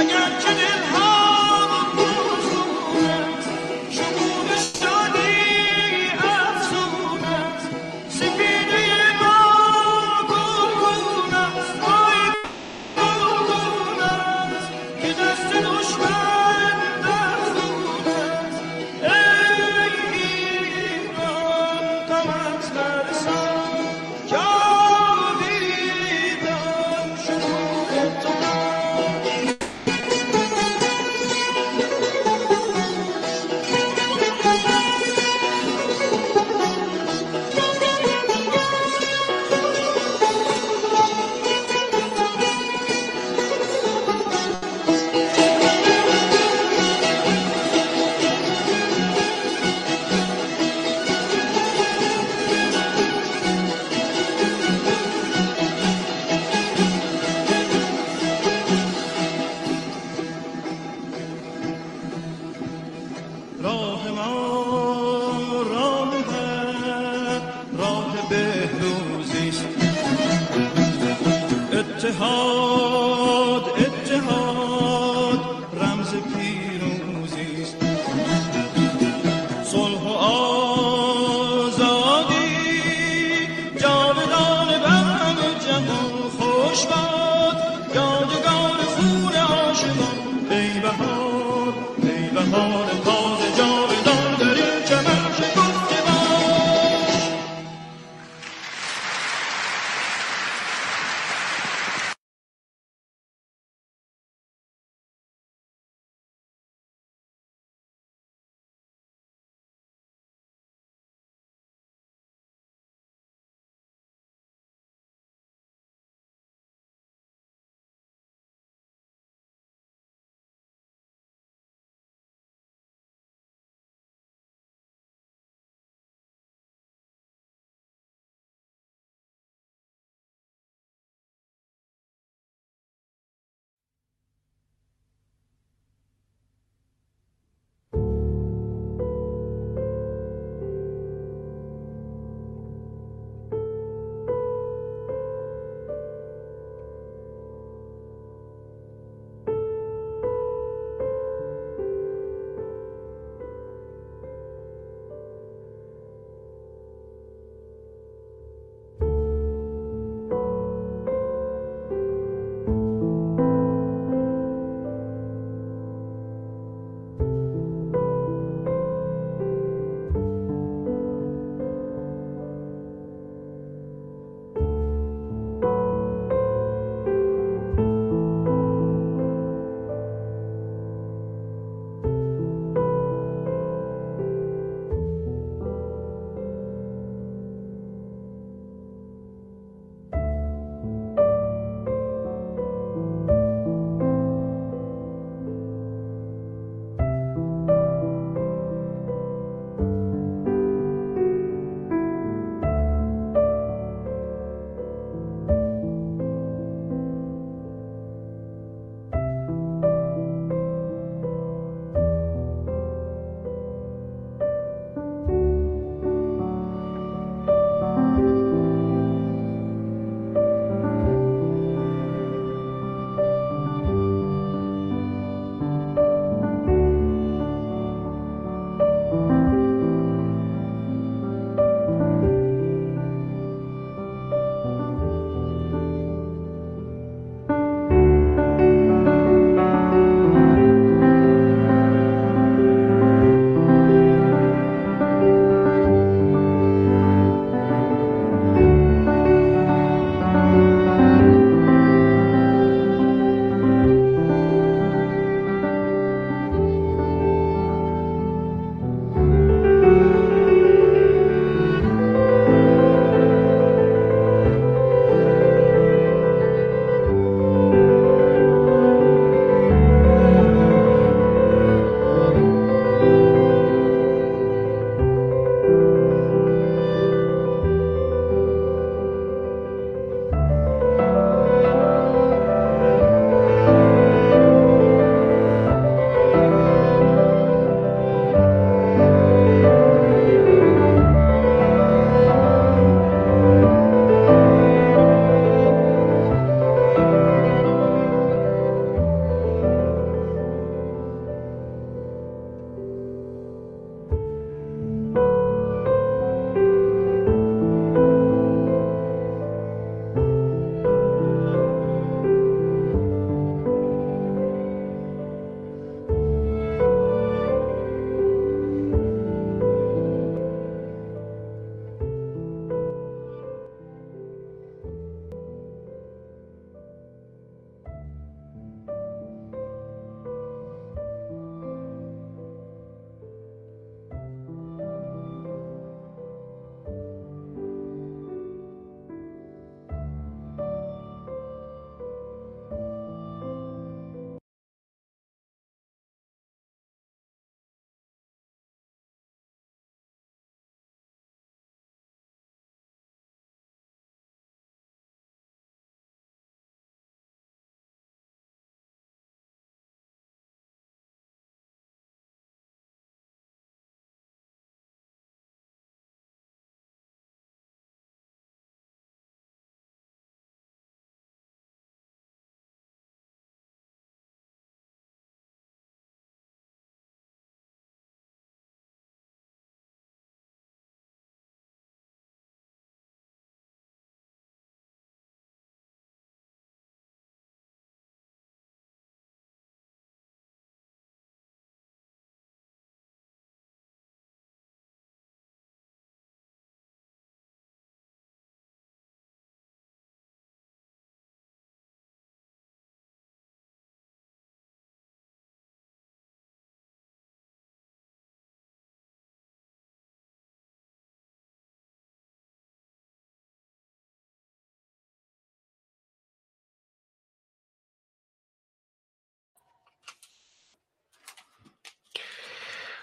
Mañana 0.00 0.69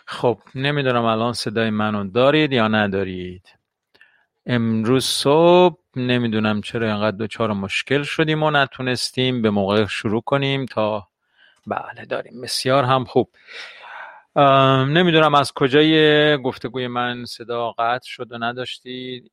خب 0.10 0.40
نمی‌دونم 0.56 1.04
الان 1.06 1.34
صدای 1.34 1.70
منو 1.70 2.04
دارید 2.04 2.54
یا 2.54 2.68
ندارید. 2.68 3.58
امروز 4.46 5.06
صبح 5.06 5.78
نمی‌دونم 5.96 6.62
چرا 6.62 6.88
اینقدر 6.88 7.18
دچار 7.18 7.54
مشکل 7.54 8.04
شدیم 8.04 8.44
و 8.44 8.52
نتونستیم 8.52 9.42
به 9.42 9.50
موقع 9.50 9.86
شروع 9.86 10.22
کنیم 10.22 10.66
تا 10.66 11.08
بله 11.68 12.06
داریم. 12.10 12.42
بسیار 12.42 12.84
هم 12.84 13.06
خوب. 13.06 13.30
نمی‌دونم 14.88 15.36
از 15.36 15.54
کجای 15.54 16.38
گفتگوی 16.42 16.88
من 16.88 17.26
صدا 17.26 17.72
قطع 17.72 18.08
شد 18.10 18.32
و 18.32 18.38
نداشتید. 18.38 19.32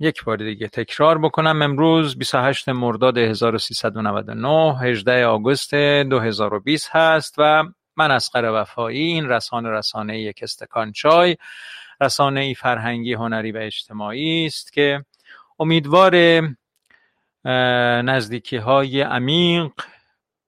یک 0.00 0.24
بار 0.24 0.36
دیگه 0.36 0.68
تکرار 0.68 1.18
بکنم. 1.18 1.62
امروز 1.62 2.18
28 2.18 2.68
مرداد 2.68 3.18
1399 3.18 4.78
18 4.78 5.26
آگوست 5.26 5.74
2020 5.74 6.90
هست 6.92 7.34
و 7.38 7.64
من 7.98 8.10
اسقر 8.10 8.50
وفایی 8.60 9.02
این 9.02 9.28
رسانه 9.28 9.70
رسانه 9.70 10.20
یک 10.20 10.40
استکان 10.42 10.92
چای 10.92 11.36
رسانه 12.00 12.40
ای 12.40 12.54
فرهنگی 12.54 13.14
هنری 13.14 13.52
و 13.52 13.56
اجتماعی 13.56 14.46
است 14.46 14.72
که 14.72 15.04
امیدوار 15.58 16.14
نزدیکی 18.02 18.56
های 18.56 19.00
عمیق 19.00 19.70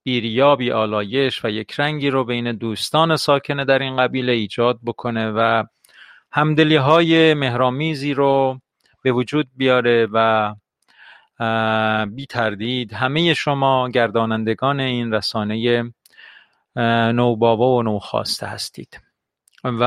بیریابی 0.03 0.71
آلایش 0.71 1.45
و 1.45 1.49
یک 1.49 1.79
رنگی 1.79 2.09
رو 2.09 2.23
بین 2.23 2.51
دوستان 2.51 3.15
ساکن 3.15 3.63
در 3.63 3.79
این 3.79 3.97
قبیله 3.97 4.31
ایجاد 4.31 4.79
بکنه 4.85 5.31
و 5.31 5.63
همدلی 6.31 6.75
های 6.75 7.33
مهرامیزی 7.33 8.13
رو 8.13 8.59
به 9.03 9.11
وجود 9.11 9.47
بیاره 9.55 10.07
و 10.13 10.53
بی 12.05 12.25
تردید 12.25 12.93
همه 12.93 13.33
شما 13.33 13.89
گردانندگان 13.89 14.79
این 14.79 15.13
رسانه 15.13 15.93
نوبابا 16.75 17.75
و 17.75 17.83
نوخواسته 17.83 18.47
هستید. 18.47 19.01
و 19.63 19.85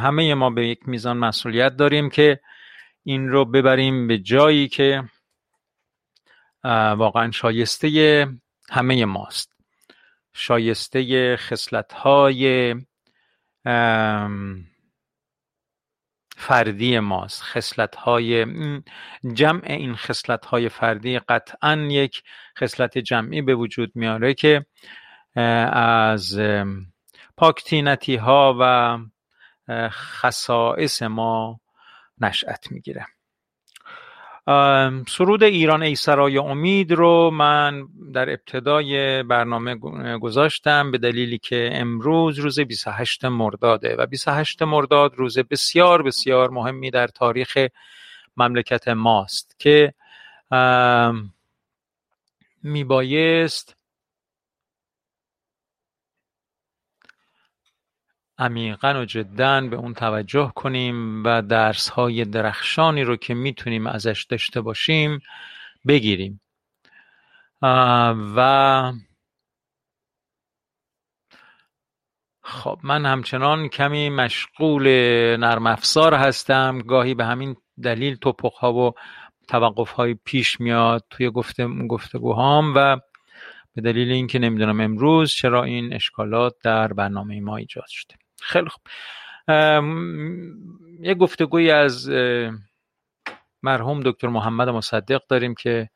همه 0.00 0.34
ما 0.34 0.50
به 0.50 0.68
یک 0.68 0.88
میزان 0.88 1.16
مسئولیت 1.16 1.76
داریم 1.76 2.10
که 2.10 2.40
این 3.02 3.28
رو 3.28 3.44
ببریم 3.44 4.06
به 4.06 4.18
جایی 4.18 4.68
که 4.68 5.04
واقعا 6.96 7.30
شایسته 7.30 8.26
همه 8.70 9.04
ماست. 9.04 9.54
شایسته 10.34 11.36
خصلت 11.36 11.92
های 11.92 12.74
فردی 16.36 16.98
ماست. 16.98 17.42
خصلت 17.42 17.96
های 17.96 18.46
جمع 19.34 19.62
این 19.64 19.94
خصلت 19.94 20.46
های 20.46 20.68
فردی 20.68 21.18
قطعا 21.18 21.88
یک 21.90 22.22
خصلت 22.58 22.98
جمعی 22.98 23.42
به 23.42 23.54
وجود 23.54 23.92
میاره 23.94 24.34
که 24.34 24.66
از 25.36 26.40
پاکتینتی 27.36 28.16
ها 28.16 28.56
و 28.60 28.98
خصائص 29.88 31.02
ما 31.02 31.60
نشأت 32.20 32.72
می‌گیره. 32.72 33.06
سرود 35.08 35.42
ایران 35.42 35.82
ای 35.82 35.94
سرای 35.94 36.38
امید 36.38 36.92
رو 36.92 37.30
من 37.30 37.88
در 38.14 38.30
ابتدای 38.30 39.22
برنامه 39.22 39.76
گذاشتم 40.18 40.90
به 40.90 40.98
دلیلی 40.98 41.38
که 41.38 41.70
امروز 41.72 42.38
روز 42.38 42.60
28 42.60 43.24
مرداده 43.24 43.96
و 43.96 44.06
28 44.06 44.62
مرداد 44.62 45.14
روز 45.14 45.38
بسیار 45.38 46.02
بسیار 46.02 46.50
مهمی 46.50 46.90
در 46.90 47.06
تاریخ 47.06 47.58
مملکت 48.36 48.88
ماست 48.88 49.56
که 49.58 49.94
میبایست 52.62 53.73
عمیقا 58.38 59.00
و 59.00 59.04
جدا 59.04 59.60
به 59.60 59.76
اون 59.76 59.94
توجه 59.94 60.52
کنیم 60.54 61.24
و 61.24 61.42
درس 61.42 61.88
های 61.88 62.24
درخشانی 62.24 63.02
رو 63.02 63.16
که 63.16 63.34
می‌تونیم 63.34 63.86
ازش 63.86 64.26
داشته 64.28 64.60
باشیم 64.60 65.20
بگیریم. 65.88 66.40
و 68.36 68.92
خب 72.42 72.78
من 72.82 73.06
همچنان 73.06 73.68
کمی 73.68 74.10
مشغول 74.10 74.88
نرم 75.36 75.66
افزار 75.66 76.14
هستم. 76.14 76.78
گاهی 76.78 77.14
به 77.14 77.24
همین 77.24 77.56
دلیل 77.82 78.16
توپخ 78.16 78.58
ها 78.58 78.72
و 78.72 78.92
توقف 79.48 79.90
های 79.90 80.14
پیش 80.24 80.60
میاد 80.60 81.04
توی 81.10 81.30
گفته 81.30 81.66
گفتگوهام 81.68 82.72
و 82.76 82.96
به 83.74 83.82
دلیل 83.82 84.12
اینکه 84.12 84.38
نمی‌دونم 84.38 84.80
امروز 84.80 85.32
چرا 85.32 85.64
این 85.64 85.94
اشکالات 85.94 86.54
در 86.62 86.92
برنامه 86.92 87.40
ما 87.40 87.56
ایجاد 87.56 87.86
شده. 87.88 88.23
خیلی 88.44 88.68
خوب. 88.68 88.82
یک 91.00 91.18
گفتگوی 91.18 91.70
از 91.70 92.10
مرحوم 93.62 94.00
دکتر 94.04 94.28
محمد 94.28 94.68
مصدق 94.68 95.20
داریم 95.28 95.54
که 95.54 95.90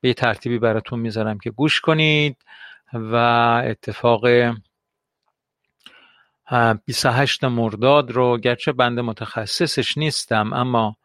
به 0.00 0.08
یه 0.08 0.14
ترتیبی 0.14 0.58
براتون 0.58 1.00
می‌ذارم 1.00 1.38
که 1.38 1.50
گوش 1.50 1.80
کنید 1.80 2.36
و 2.92 3.14
اتفاق 3.64 4.24
28 6.84 7.44
مرداد 7.44 8.10
رو 8.10 8.38
گرچه 8.38 8.72
بند 8.72 9.00
متخصصش 9.00 9.98
نیستم 9.98 10.52
اما 10.52 10.96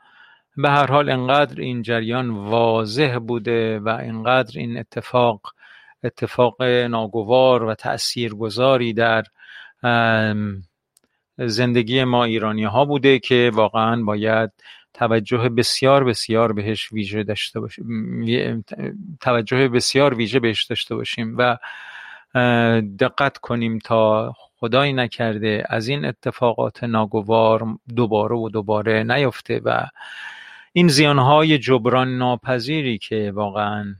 به 0.57 0.69
هر 0.69 0.87
حال 0.87 1.09
انقدر 1.09 1.61
این 1.61 1.81
جریان 1.81 2.29
واضح 2.29 3.19
بوده 3.27 3.79
و 3.79 3.89
انقدر 3.89 4.59
این 4.59 4.77
اتفاق 4.77 5.53
اتفاق 6.03 6.63
ناگوار 6.63 7.63
و 7.63 7.75
تاثیرگذاری 7.75 8.93
در 8.93 9.23
زندگی 11.37 12.03
ما 12.03 12.23
ایرانی 12.23 12.63
ها 12.63 12.85
بوده 12.85 13.19
که 13.19 13.51
واقعا 13.53 14.03
باید 14.03 14.51
توجه 14.93 15.49
بسیار 15.49 16.03
بسیار 16.03 16.53
بهش 16.53 16.91
ویژه 16.91 17.23
داشته 17.23 17.59
باشیم 17.59 18.65
توجه 19.21 19.67
بسیار 19.67 20.13
ویژه 20.13 20.39
بهش 20.39 20.63
داشته 20.63 20.95
باشیم 20.95 21.35
و 21.37 21.57
دقت 22.99 23.37
کنیم 23.37 23.79
تا 23.79 24.33
خدایی 24.59 24.93
نکرده 24.93 25.63
از 25.69 25.87
این 25.87 26.05
اتفاقات 26.05 26.83
ناگوار 26.83 27.67
دوباره 27.95 28.35
و 28.35 28.49
دوباره 28.49 29.03
نیفته 29.03 29.61
و 29.65 29.87
این 30.73 30.87
زیانهای 30.87 31.57
جبران 31.57 32.17
ناپذیری 32.17 32.97
که 32.97 33.31
واقعا 33.35 33.95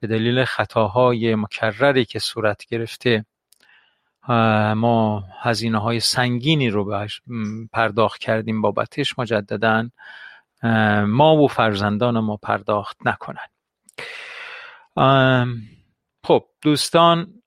به 0.00 0.06
دلیل 0.06 0.44
خطاهای 0.44 1.34
مکرری 1.34 2.04
که 2.04 2.18
صورت 2.18 2.66
گرفته 2.66 3.24
ما 4.74 5.24
هزینه 5.40 5.78
های 5.78 6.00
سنگینی 6.00 6.70
رو 6.70 6.84
بهش 6.84 7.22
پرداخت 7.72 8.20
کردیم 8.20 8.62
بابتش 8.62 9.18
مجددا. 9.18 9.90
ما 11.06 11.36
و 11.36 11.48
فرزندان 11.48 12.18
ما 12.18 12.36
پرداخت 12.36 12.96
نکنن. 13.04 13.48
خب 16.24 16.44
دوستان 16.62 17.42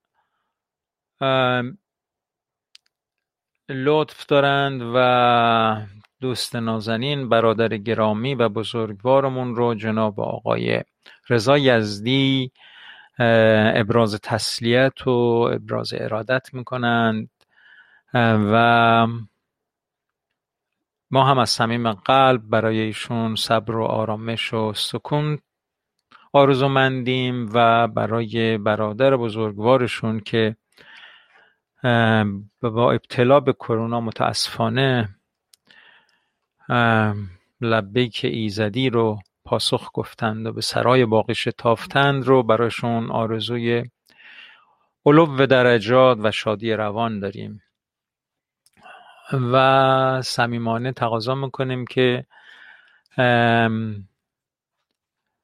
لطف 3.69 4.25
دارند 4.25 4.81
و 4.95 5.87
دوست 6.21 6.55
نازنین 6.55 7.29
برادر 7.29 7.77
گرامی 7.77 8.35
و 8.35 8.49
بزرگوارمون 8.49 9.55
رو 9.55 9.75
جناب 9.75 10.19
آقای 10.19 10.83
رضا 11.29 11.57
یزدی 11.57 12.51
ابراز 13.19 14.19
تسلیت 14.23 15.07
و 15.07 15.11
ابراز 15.53 15.93
ارادت 15.93 16.53
می‌کنند. 16.53 17.29
و 18.13 19.07
ما 21.11 21.23
هم 21.25 21.37
از 21.37 21.49
صمیم 21.49 21.93
قلب 21.93 22.41
برای 22.49 22.79
ایشون 22.79 23.35
صبر 23.35 23.75
و 23.75 23.83
آرامش 23.83 24.53
و 24.53 24.73
سکون 24.73 25.39
آرزومندیم 26.33 27.49
و 27.53 27.87
برای 27.87 28.57
برادر 28.57 29.17
بزرگوارشون 29.17 30.19
که 30.19 30.55
با 32.61 32.91
ابتلا 32.91 33.39
به 33.39 33.53
کرونا 33.53 34.01
متاسفانه 34.01 35.09
لبیک 37.61 38.21
ایزدی 38.23 38.89
رو 38.89 39.19
پاسخ 39.51 39.89
گفتند 39.93 40.45
و 40.45 40.53
به 40.53 40.61
سرای 40.61 41.05
باقی 41.05 41.35
شتافتند 41.35 42.23
رو 42.23 42.43
براشون 42.43 43.11
آرزوی 43.11 43.83
علو 45.05 45.45
درجات 45.45 46.17
و 46.21 46.31
شادی 46.31 46.73
روان 46.73 47.19
داریم. 47.19 47.61
و 49.33 50.21
صمیمانه 50.21 50.91
تقاضا 50.91 51.35
می‌کنیم 51.35 51.85
که 51.85 52.25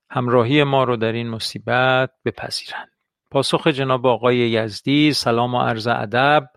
همراهی 0.09 0.63
ما 0.63 0.83
رو 0.83 0.97
در 0.97 1.11
این 1.11 1.29
مصیبت 1.29 2.11
بپذیرند. 2.25 2.91
پاسخ 3.31 3.67
جناب 3.67 4.07
آقای 4.07 4.37
یزدی 4.37 5.13
سلام 5.13 5.55
و 5.55 5.61
عرض 5.61 5.87
ادب. 5.87 6.49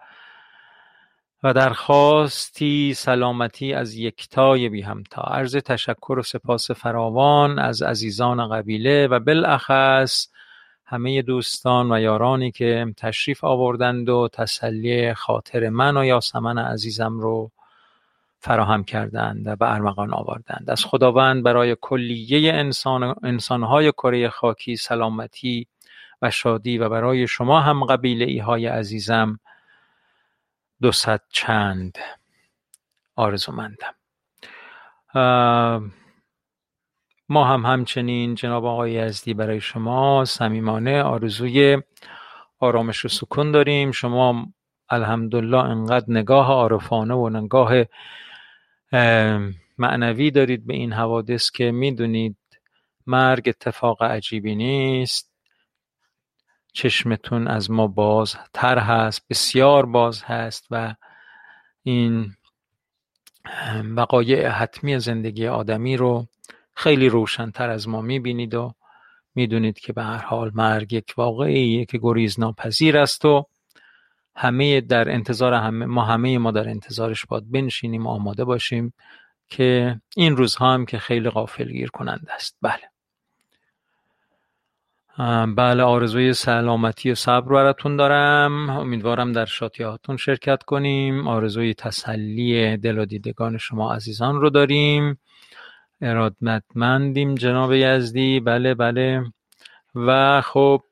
و 1.43 1.53
درخواستی 1.53 2.95
سلامتی 2.95 3.73
از 3.75 3.95
یکتای 3.95 4.69
بی 4.69 4.83
همتا. 4.83 5.23
عرض 5.23 5.57
تشکر 5.57 6.19
و 6.19 6.23
سپاس 6.23 6.71
فراوان 6.71 7.59
از 7.59 7.83
عزیزان 7.83 8.49
قبیله 8.49 9.07
و 9.07 9.21
بالاخص 9.21 10.29
همه 10.87 11.23
دوستان 11.23 11.93
و 11.93 12.01
یارانی 12.01 12.51
که 12.51 12.87
تشریف 12.97 13.45
آوردند 13.45 14.09
و 14.09 14.29
تسلی 14.33 15.15
خاطر 15.15 15.69
من 15.69 15.97
و 15.97 16.05
یاسمن 16.05 16.59
عزیزم 16.59 17.19
رو 17.19 17.51
فراهم 18.39 18.85
کردند 18.85 19.47
و 19.47 19.57
به 19.57 19.73
ارمغان 19.75 20.15
آوردند. 20.15 20.65
از 20.69 20.85
خداوند 20.85 21.43
برای 21.43 21.77
کلیه 21.81 22.53
انسان 22.53 23.15
انسانهای 23.23 23.93
کره 23.93 24.29
خاکی 24.29 24.77
سلامتی 24.77 25.67
و 26.23 26.31
شادی 26.31 26.79
و 26.79 26.89
برای 26.89 27.27
شما 27.27 27.61
هم 27.61 27.85
قبیله 27.85 28.25
ای 28.25 28.39
های 28.39 28.67
عزیزم 28.67 29.39
دوصد 30.83 31.21
چند. 31.29 31.99
آرزومندم. 33.17 33.95
ما 37.29 37.45
هم 37.45 37.67
همچنین 37.67 38.35
جناب 38.35 38.65
آقای 38.65 38.93
یزدی 38.93 39.35
برای 39.35 39.61
شما 39.61 40.25
صمیمانه 40.25 41.03
آرزوی 41.03 41.83
آرامش 42.59 43.05
و 43.05 43.09
سکون 43.09 43.53
داریم. 43.53 43.91
شما 43.91 44.47
الحمدلله 44.89 45.59
انقدر 45.59 46.07
نگاه 46.09 46.49
عارفانه 46.49 47.15
و 47.15 47.29
نگاه 47.29 47.73
معنوی 49.79 50.31
دارید 50.31 50.67
به 50.67 50.75
این 50.75 50.93
حوادث 50.93 51.51
که 51.51 51.71
می‌دونید 51.71 52.37
مرگ 53.07 53.49
اتفاق 53.49 54.03
عجیبی 54.03 54.55
نیست. 54.55 55.30
چشمتون 56.73 57.49
از 57.49 57.71
ما 57.71 57.87
باز 57.87 58.37
تر 58.55 58.79
هست 58.79 59.23
بسیار 59.31 59.87
باز 59.87 60.23
هست 60.23 60.67
و 60.71 60.95
این 61.83 62.35
وقایع 63.97 64.49
حتمی 64.49 64.99
زندگی 64.99 65.47
آدمی 65.47 65.97
رو 65.97 66.27
خیلی 66.75 67.09
روشنتر 67.09 67.71
از 67.71 67.89
ما 67.89 68.01
می‌بینید 68.01 68.55
و 68.55 68.75
می‌دونید 69.35 69.79
که 69.79 69.93
به 69.93 70.03
هر 70.03 70.25
حال 70.25 70.51
مرگ 70.55 70.93
یک 70.93 71.15
واقعیه 71.17 71.85
که 71.85 71.99
گریز 72.03 72.41
ناپذیر 72.41 72.99
است 72.99 73.25
و 73.25 73.47
همه 74.37 74.81
در 74.81 75.11
انتظار 75.11 75.55
همه 75.55 75.87
ما 75.87 76.05
همه 76.05 76.39
ما 76.39 76.51
در 76.51 76.69
انتظارش 76.69 77.27
باید 77.27 77.51
بنشینیم 77.51 78.07
و 78.07 78.11
آماده 78.11 78.45
باشیم 78.45 78.93
که 79.49 80.01
این 80.17 80.37
روزها 80.37 80.75
هم 80.75 80.87
که 80.87 80.99
خیلی 80.99 81.31
غافلگیر 81.31 81.91
کننده 81.91 82.33
است. 82.33 82.57
بله. 82.63 82.90
بله 85.57 85.83
آرزوی 85.83 86.35
سلامتی 86.35 87.11
و 87.11 87.15
صبر 87.15 87.55
براتون 87.55 87.97
دارم. 87.97 88.71
امیدوارم 88.71 89.33
در 89.33 89.45
شاتیاتون 89.45 90.17
شرکت 90.17 90.63
کنیم. 90.63 91.29
آرزوی 91.29 91.75
تسلی 91.75 92.77
دل 92.77 92.99
و 92.99 93.05
دیدگان 93.05 93.59
شما 93.59 93.95
عزیزان 93.95 94.41
رو 94.41 94.51
داریم. 94.51 95.21
ارادتمندیم 96.03 97.35
جناب 97.35 97.73
یزدی. 97.73 98.41
بله 98.41 98.75
بله. 98.75 99.25
و 99.95 100.41
خب 100.43 100.83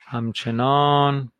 همچنان 0.00 1.32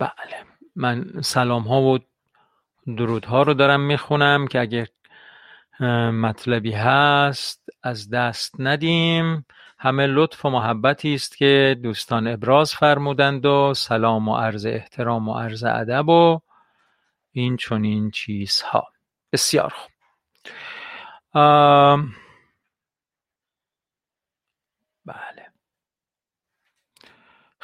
بله. 0.00 0.49
من 0.76 1.04
سلام 1.22 1.62
ها 1.62 1.82
و 1.82 1.98
درود 2.96 3.24
ها 3.24 3.42
رو 3.42 3.54
دارم 3.54 3.80
می‌خونم 3.80 4.46
که 4.46 4.60
اگر 4.60 4.86
مطلبی 6.10 6.72
هست 6.72 7.68
از 7.82 8.10
دست 8.10 8.54
ندیم. 8.58 9.46
همه 9.78 10.06
لطف 10.06 10.44
و 10.44 10.50
محبتی 10.50 11.14
است 11.14 11.36
که 11.36 11.80
دوستان 11.82 12.26
ابراز 12.26 12.74
فرمودند 12.74 13.46
و 13.46 13.74
سلام 13.74 14.28
و 14.28 14.36
عرض 14.36 14.66
احترام 14.66 15.28
و 15.28 15.34
عرض 15.34 15.64
ادب 15.64 16.08
و 16.08 16.40
این 17.32 17.56
چنین 17.56 18.10
چیزها. 18.10 18.88
بسیار 19.32 19.74
خوب. 19.76 19.90
بله 21.34 22.19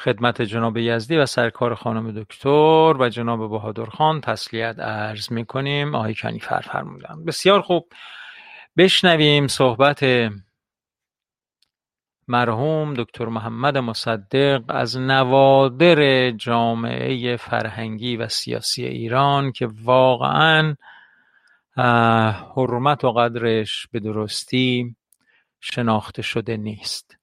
خدمت 0.07 0.41
جناب 0.41 0.77
یزدی 0.77 1.17
و 1.17 1.25
سرکار 1.25 1.75
خانم 1.75 2.11
دکتر 2.11 2.95
و 2.99 3.09
جناب 3.09 3.49
بهادر 3.49 3.85
خان 3.85 4.21
تسلیت 4.21 4.79
عرض 4.79 5.31
می 5.31 5.45
کنیم 5.45 5.95
آقای 5.95 6.15
کنیفر 6.15 6.59
فرمودن 6.59 7.25
بسیار 7.25 7.61
خوب. 7.61 7.87
بشنویم 8.77 9.47
صحبت 9.47 10.05
مرحوم 12.27 12.93
دکتر 12.93 13.25
محمد 13.25 13.77
مصدق 13.77 14.63
از 14.67 14.97
نوادر 14.97 16.31
جامعه 16.31 17.37
فرهنگی 17.37 18.17
و 18.17 18.27
سیاسی 18.27 18.85
ایران 18.85 19.51
که 19.51 19.67
واقعا 19.83 20.75
حرمت 22.55 23.03
و 23.03 23.11
قدرش 23.11 23.87
به 23.91 23.99
درستی 23.99 24.95
شناخته 25.59 26.21
شده 26.21 26.57
نیست. 26.57 27.16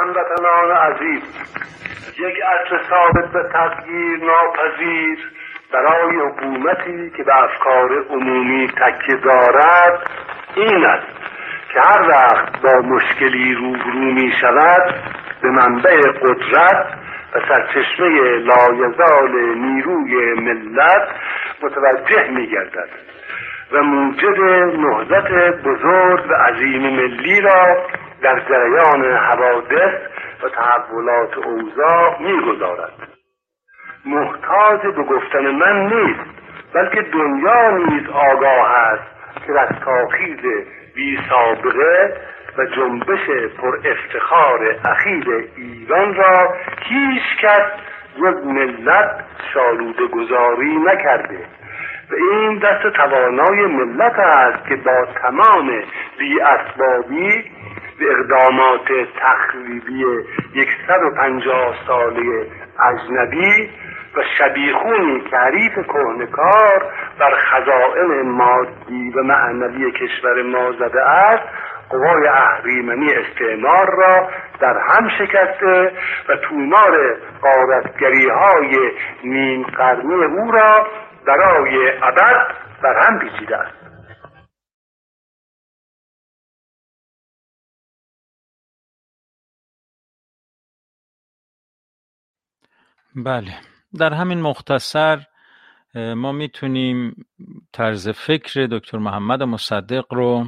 هموطنان 0.00 0.70
عزیز 0.76 1.22
یک 2.18 2.34
اصل 2.44 2.88
ثابت 2.90 3.32
به 3.32 3.42
تغییر 3.52 4.18
ناپذیر 4.18 5.18
برای 5.72 6.16
حکومتی 6.16 7.10
که 7.16 7.22
به 7.22 7.42
افکار 7.42 8.04
عمومی 8.10 8.68
تکیه 8.68 9.16
دارد 9.16 10.10
این 10.56 10.84
است 10.84 11.06
که 11.72 11.80
هر 11.80 12.08
وقت 12.08 12.62
با 12.62 12.80
مشکلی 12.80 13.54
روبرو 13.54 14.12
می 14.12 14.32
شود 14.40 14.94
به 15.42 15.48
منبع 15.48 15.96
قدرت 15.96 16.86
و 17.34 17.40
سرچشمه 17.48 18.08
لایزال 18.38 19.30
نیروی 19.56 20.34
ملت 20.34 21.08
متوجه 21.62 22.30
می 22.30 22.46
گردد. 22.46 23.11
و 23.72 23.82
موجب 23.82 24.40
نهضت 24.76 25.30
بزرگ 25.64 26.30
و 26.30 26.34
عظیم 26.34 26.82
ملی 26.82 27.40
را 27.40 27.86
در 28.22 28.40
جریان 28.40 29.04
حوادث 29.04 29.94
و 30.42 30.48
تحولات 30.48 31.38
اوضاع 31.38 32.22
می‌گذارد. 32.22 32.92
محتاج 34.04 34.80
به 34.82 35.02
گفتن 35.02 35.50
من 35.50 35.86
نیست 35.86 36.30
بلکه 36.74 37.02
دنیا 37.02 37.70
نیز 37.70 38.08
آگاه 38.08 38.78
است 38.78 39.46
که 39.46 39.52
رستاخیز 39.52 40.40
بی 40.94 41.18
سابقه 41.28 42.14
و 42.58 42.64
جنبش 42.64 43.26
پر 43.58 43.78
افتخار 43.84 44.76
اخیر 44.84 45.48
ایران 45.56 46.14
را 46.14 46.54
هیچ 46.82 47.22
کس 47.42 47.62
جز 48.16 48.46
ملت 48.46 49.24
شالوده 49.54 50.06
گذاری 50.06 50.76
نکرده. 50.76 51.46
این 52.16 52.58
دست 52.58 52.96
توانای 52.96 53.66
ملت 53.66 54.18
است 54.18 54.68
که 54.68 54.76
با 54.76 55.06
تمام 55.22 55.82
بی 56.18 56.40
اسبابی 56.40 57.44
به 57.98 58.10
اقدامات 58.10 58.88
تخریبی 59.20 60.04
یکصد 60.54 61.02
و 61.02 61.10
پنجاه 61.16 61.74
ساله 61.86 62.46
اجنبی 62.80 63.70
و 64.16 64.22
شبیخونی 64.38 65.20
که 65.20 65.82
کهنکار 65.82 66.92
بر 67.18 67.34
خزائن 67.36 68.22
مادی 68.22 69.10
و 69.16 69.22
معنوی 69.22 69.92
کشور 69.92 70.42
ما 70.42 70.72
زده 70.72 71.02
است 71.02 71.48
قوای 71.90 72.28
اهریمنی 72.28 73.12
استعمار 73.14 73.94
را 73.96 74.28
در 74.60 74.78
هم 74.78 75.08
شکسته 75.08 75.92
و 76.28 76.36
تومار 76.36 77.16
قارتگری 77.42 78.28
های 78.28 78.92
نیم 79.24 79.62
قرنی 79.62 80.24
او 80.24 80.50
را 80.50 80.86
برای 81.26 81.90
ابد 82.02 82.46
بر 82.82 83.06
هم 83.06 83.18
پیچیده 83.18 83.56
است. 83.56 83.76
بله. 93.16 93.54
در 93.98 94.12
همین 94.12 94.40
مختصر 94.40 95.24
ما 95.94 96.32
می‌تونیم 96.32 97.26
طرز 97.72 98.08
فکر 98.08 98.66
دکتر 98.70 98.98
محمد 98.98 99.42
مصدق 99.42 100.14
رو 100.14 100.46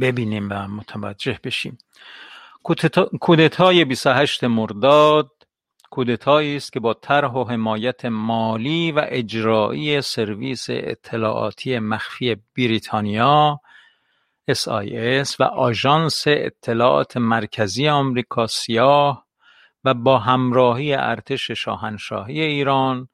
ببینیم 0.00 0.48
و 0.50 0.68
متوجه 0.68 1.38
بشیم. 1.44 1.78
کودتای 3.20 3.84
28 3.84 4.44
مرداد 4.44 5.30
کودتایی 5.90 6.56
است 6.56 6.72
که 6.72 6.80
با 6.80 6.94
طرح 6.94 7.30
و 7.30 7.44
حمایت 7.44 8.04
مالی 8.04 8.92
و 8.92 9.04
اجرایی 9.08 10.00
سرویس 10.00 10.66
اطلاعاتی 10.70 11.78
مخفی 11.78 12.36
بریتانیا 12.56 13.60
SIS 14.50 15.40
و 15.40 15.42
آژانس 15.44 16.24
اطلاعات 16.26 17.16
مرکزی 17.16 17.88
آمریکا 17.88 18.46
سیاه 18.46 19.26
و 19.84 19.94
با 19.94 20.18
همراهی 20.18 20.94
ارتش 20.94 21.50
شاهنشاهی 21.50 22.40
ایران 22.40 23.08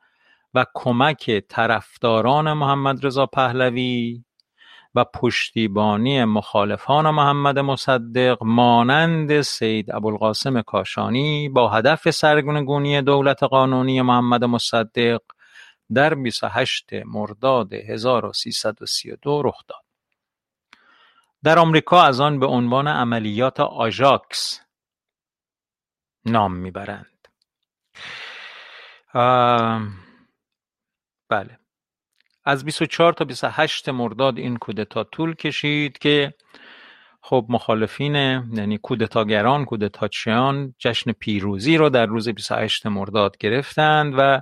و 0.55 0.67
کمک 0.75 1.31
طرفداران 1.49 2.53
محمد 2.53 3.07
رضا 3.07 3.27
پهلوی 3.27 4.25
و 4.95 5.05
پشتیبانی 5.05 6.25
مخالفان 6.25 7.11
محمد 7.11 7.59
مصدق 7.59 8.39
مانند 8.43 9.41
سید 9.41 9.95
ابوالقاسم 9.95 10.63
کاشانی 10.63 11.49
با 11.49 11.69
هدف 11.69 12.11
سرنگونی 12.11 13.03
دولت 13.03 13.43
قانونی 13.43 14.03
محمد 14.03 14.45
مصدق 14.45 15.21
در 15.95 16.15
28 16.15 16.93
مرداد 16.93 17.73
1332 17.73 19.43
رخ 19.43 19.63
داد. 19.69 19.85
در 21.43 21.59
آمریکا 21.59 22.03
از 22.03 22.21
آن 22.21 22.39
به 22.39 22.47
عنوان 22.47 22.89
عملیات 22.89 23.61
آژاکس 23.61 24.61
نام 26.25 26.53
می‌برند. 26.55 27.29
بله 31.29 31.60
از 32.45 32.65
24 32.65 33.13
تا 33.13 33.25
28 33.25 33.89
مرداد 33.89 34.39
این 34.39 34.57
کودتا 34.57 35.05
طول 35.05 35.35
کشید 35.35 35.99
که 35.99 36.35
خب 37.23 37.47
مخالفین 37.49 38.15
یعنی 38.15 38.79
کودتاگران 38.79 39.65
کودتاچیان 39.65 40.75
جشن 40.79 41.13
پیروزی 41.13 41.77
رو 41.77 41.89
در 41.89 42.07
روز 42.07 42.29
28 42.29 42.87
مرداد 42.87 43.39
گرفتند 43.39 44.15
و 44.19 44.41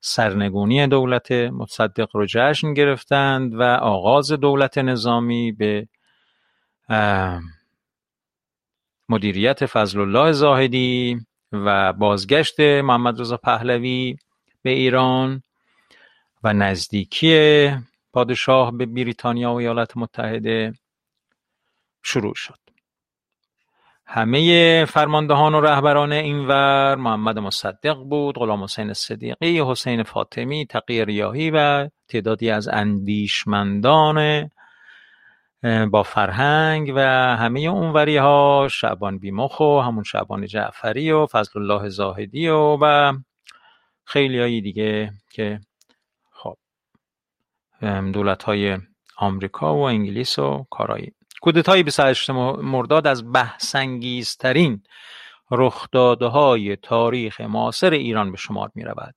سرنگونی 0.00 0.86
دولت 0.86 1.32
مصدق 1.32 2.08
رو 2.16 2.26
جشن 2.26 2.74
گرفتند 2.74 3.54
و 3.54 3.62
آغاز 3.62 4.32
دولت 4.32 4.78
نظامی 4.78 5.52
به 5.52 5.88
مدیریت 9.08 9.66
فضل 9.66 10.00
الله 10.00 10.32
زاهدی 10.32 11.20
و 11.52 11.92
بازگشت 11.92 12.60
محمد 12.60 13.20
رضا 13.20 13.36
پهلوی 13.36 14.16
به 14.62 14.70
ایران. 14.70 15.42
و 16.44 16.52
نزدیکی 16.52 17.70
پادشاه 18.12 18.72
به 18.72 18.86
بریتانیا 18.86 19.52
و 19.52 19.56
ایالات 19.56 19.96
متحده 19.96 20.72
شروع 22.02 22.34
شد. 22.34 22.58
همه 24.06 24.84
فرماندهان 24.84 25.54
و 25.54 25.60
رهبران 25.60 26.12
اینور 26.12 26.94
محمد 26.94 27.38
مصدق 27.38 27.96
بود 27.96 28.34
غلام 28.34 28.64
حسین 28.64 28.92
صدیقی 28.92 29.60
حسین 29.60 30.02
فاطمی 30.02 30.66
تقی 30.66 31.04
ریاهی 31.04 31.50
و 31.50 31.88
تعدادی 32.08 32.50
از 32.50 32.68
اندیشمندان 32.68 34.50
با 35.90 36.02
فرهنگ 36.02 36.92
و 36.96 37.00
همه 37.36 37.60
اونوری 37.60 38.16
ها 38.16 38.68
شعبان 38.70 39.18
بیمخ 39.18 39.60
و 39.60 39.80
همون 39.80 40.04
شعبان 40.04 40.46
جعفری 40.46 41.10
و 41.10 41.26
فضل 41.26 41.60
الله 41.60 41.88
زاهدی 41.88 42.48
و, 42.48 42.78
و 42.80 43.12
خیلی 44.04 44.60
دیگه 44.60 45.12
که 45.30 45.60
دولت 48.12 48.42
های 48.42 48.78
آمریکا 49.16 49.76
و 49.76 49.80
انگلیس 49.80 50.38
و 50.38 50.66
کارایی 50.70 51.12
کودتای 51.40 51.82
28 51.82 52.30
مرداد 52.30 53.06
از 53.06 53.32
بحثانگیزترین 53.32 54.82
های 56.20 56.76
تاریخ 56.76 57.40
معاصر 57.40 57.90
ایران 57.90 58.30
به 58.30 58.36
شمار 58.36 58.70
می 58.74 58.84
رود 58.84 59.14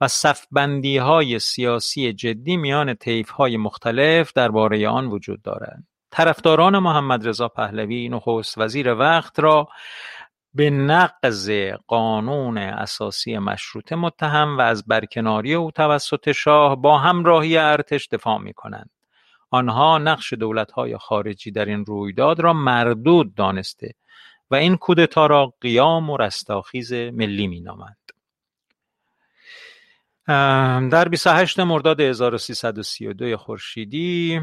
و 0.00 0.08
صفبندی 0.08 0.96
های 0.96 1.38
سیاسی 1.38 2.12
جدی 2.12 2.56
میان 2.56 2.94
طیف 2.94 3.30
های 3.30 3.56
مختلف 3.56 4.32
درباره 4.32 4.88
آن 4.88 5.06
وجود 5.06 5.42
دارد. 5.42 5.82
طرفداران 6.10 6.78
محمد 6.78 7.28
رضا 7.28 7.48
پهلوی 7.48 8.08
نخست 8.08 8.58
وزیر 8.58 8.94
وقت 8.94 9.40
را 9.40 9.68
به 10.54 10.70
نقض 10.70 11.50
قانون 11.86 12.58
اساسی 12.58 13.38
مشروطه 13.38 13.96
متهم 13.96 14.58
و 14.58 14.60
از 14.60 14.86
برکناری 14.86 15.54
او 15.54 15.70
توسط 15.70 16.32
شاه 16.32 16.76
با 16.76 16.98
همراهی 16.98 17.56
ارتش 17.56 18.08
دفاع 18.08 18.38
می 18.38 18.52
کنند. 18.52 18.90
آنها 19.50 19.98
نقش 19.98 20.32
دولتهای 20.32 20.98
خارجی 20.98 21.50
در 21.50 21.64
این 21.64 21.84
رویداد 21.84 22.40
را 22.40 22.52
مردود 22.52 23.34
دانسته 23.34 23.94
و 24.50 24.54
این 24.54 24.76
کودتا 24.76 25.26
را 25.26 25.54
قیام 25.60 26.10
و 26.10 26.16
رستاخیز 26.16 26.92
ملی 26.92 27.46
می 27.46 27.60
نامند. 27.60 27.96
در 30.90 31.08
28 31.08 31.60
مرداد 31.60 32.00
1332 32.00 33.36
خورشیدی 33.36 34.40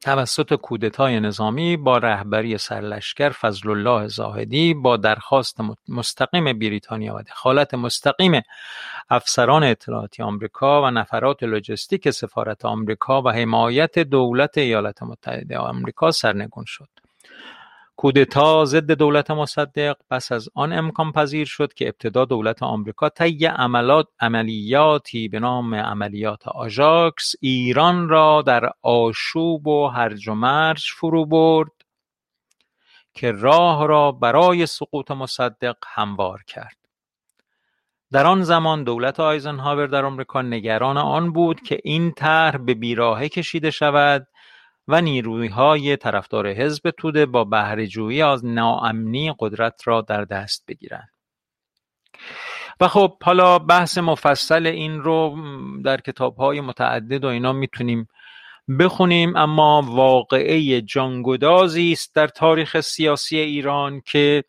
توسط 0.00 0.54
کودتای 0.54 1.20
نظامی 1.20 1.76
با 1.76 1.98
رهبری 1.98 2.58
سرلشکر 2.58 3.32
الله 3.44 4.06
زاهدی 4.06 4.74
با 4.74 4.96
درخواست 4.96 5.58
مستقیم 5.88 6.58
بریتانیا 6.58 7.14
و 7.14 7.22
دخالت 7.22 7.74
مستقیم 7.74 8.42
افسران 9.10 9.64
اطلاعاتی 9.64 10.22
آمریکا 10.22 10.82
و 10.82 10.90
نفرات 10.90 11.42
لوجستیک 11.42 12.10
سفارت 12.10 12.64
آمریکا 12.64 13.22
و 13.22 13.28
حمایت 13.30 13.98
دولت 13.98 14.58
ایالات 14.58 15.02
متحده 15.02 15.58
آمریکا 15.58 16.10
سرنگون 16.10 16.64
شد. 16.66 16.88
کودتا 17.96 18.64
ضد 18.64 18.92
دولت 18.92 19.30
مصدق. 19.30 19.96
پس 20.10 20.32
از 20.32 20.48
آن 20.54 20.72
امکان 20.72 21.12
پذیر 21.12 21.46
شد 21.46 21.74
که 21.74 21.88
ابتدا 21.88 22.24
دولت 22.24 22.62
آمریکا 22.62 23.08
طی 23.08 23.46
عملیاتی 24.20 25.28
به 25.28 25.40
نام 25.40 25.74
عملیات 25.74 26.48
آژاکس 26.48 27.34
ایران 27.40 28.08
را 28.08 28.42
در 28.42 28.70
آشوب 28.82 29.66
و 29.66 29.88
هرج 29.88 30.28
و 30.28 30.34
مرج 30.34 30.84
فرو 30.96 31.26
برد 31.26 31.72
که 33.14 33.32
راه 33.32 33.86
را 33.86 34.12
برای 34.12 34.66
سقوط 34.66 35.10
مصدق 35.10 35.76
هموار 35.86 36.42
کرد. 36.46 36.76
در 38.12 38.26
آن 38.26 38.42
زمان 38.42 38.84
دولت 38.84 39.20
آیزنهاور 39.20 39.86
در 39.86 40.04
آمریکا 40.04 40.42
نگران 40.42 40.96
آن 40.96 41.32
بود 41.32 41.60
که 41.60 41.80
این 41.84 42.12
طرح 42.12 42.56
به 42.58 42.74
بیراهه 42.74 43.28
کشیده 43.28 43.70
شود 43.70 44.26
و 44.88 45.00
نیروهای 45.00 45.96
طرفدار 45.96 46.48
حزب 46.48 46.90
توده 46.90 47.26
با 47.26 47.44
بهرهجویی 47.44 48.22
از 48.22 48.44
ناامنی 48.44 49.34
قدرت 49.38 49.80
را 49.84 50.00
در 50.00 50.24
دست 50.24 50.64
بگیرند. 50.68 51.10
و 52.80 52.88
خب 52.88 53.22
حالا 53.22 53.58
بحث 53.58 53.98
مفصل 53.98 54.66
این 54.66 55.02
رو 55.02 55.36
در 55.84 56.00
کتاب 56.00 56.36
های 56.36 56.60
متعدد 56.60 57.24
و 57.24 57.28
اینا 57.28 57.52
می‌تونیم 57.52 58.08
بخونیم 58.78 59.36
اما 59.36 59.82
واقعه 59.86 60.80
جانگدازی 60.80 61.92
است 61.92 62.14
در 62.14 62.26
تاریخ 62.26 62.80
سیاسی 62.80 63.38
ایران 63.38 64.00
که 64.00 64.44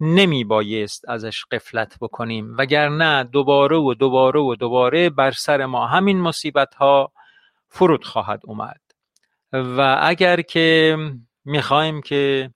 نمی 0.00 0.44
بایست 0.44 1.08
ازش 1.08 1.44
قفلت 1.44 1.96
بکنیم. 2.00 2.54
وگرنه 2.58 3.24
دوباره 3.24 3.76
و 3.76 3.94
دوباره 3.94 4.40
و 4.40 4.54
دوباره 4.54 5.10
بر 5.10 5.30
سر 5.30 5.66
ما 5.66 5.86
همین 5.86 6.20
مصیبت 6.20 6.74
ها 6.74 7.12
فرود 7.68 8.04
خواهد 8.04 8.40
اومد. 8.44 8.85
و 9.52 9.98
اگر 10.02 10.40
که 10.40 10.96
می‌خوایم 11.44 12.00
که 12.00 12.50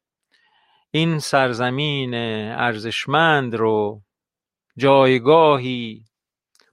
این 0.91 1.19
سرزمین 1.19 2.15
ارزشمند 2.55 3.55
رو 3.55 4.03
جایگاهی 4.77 6.05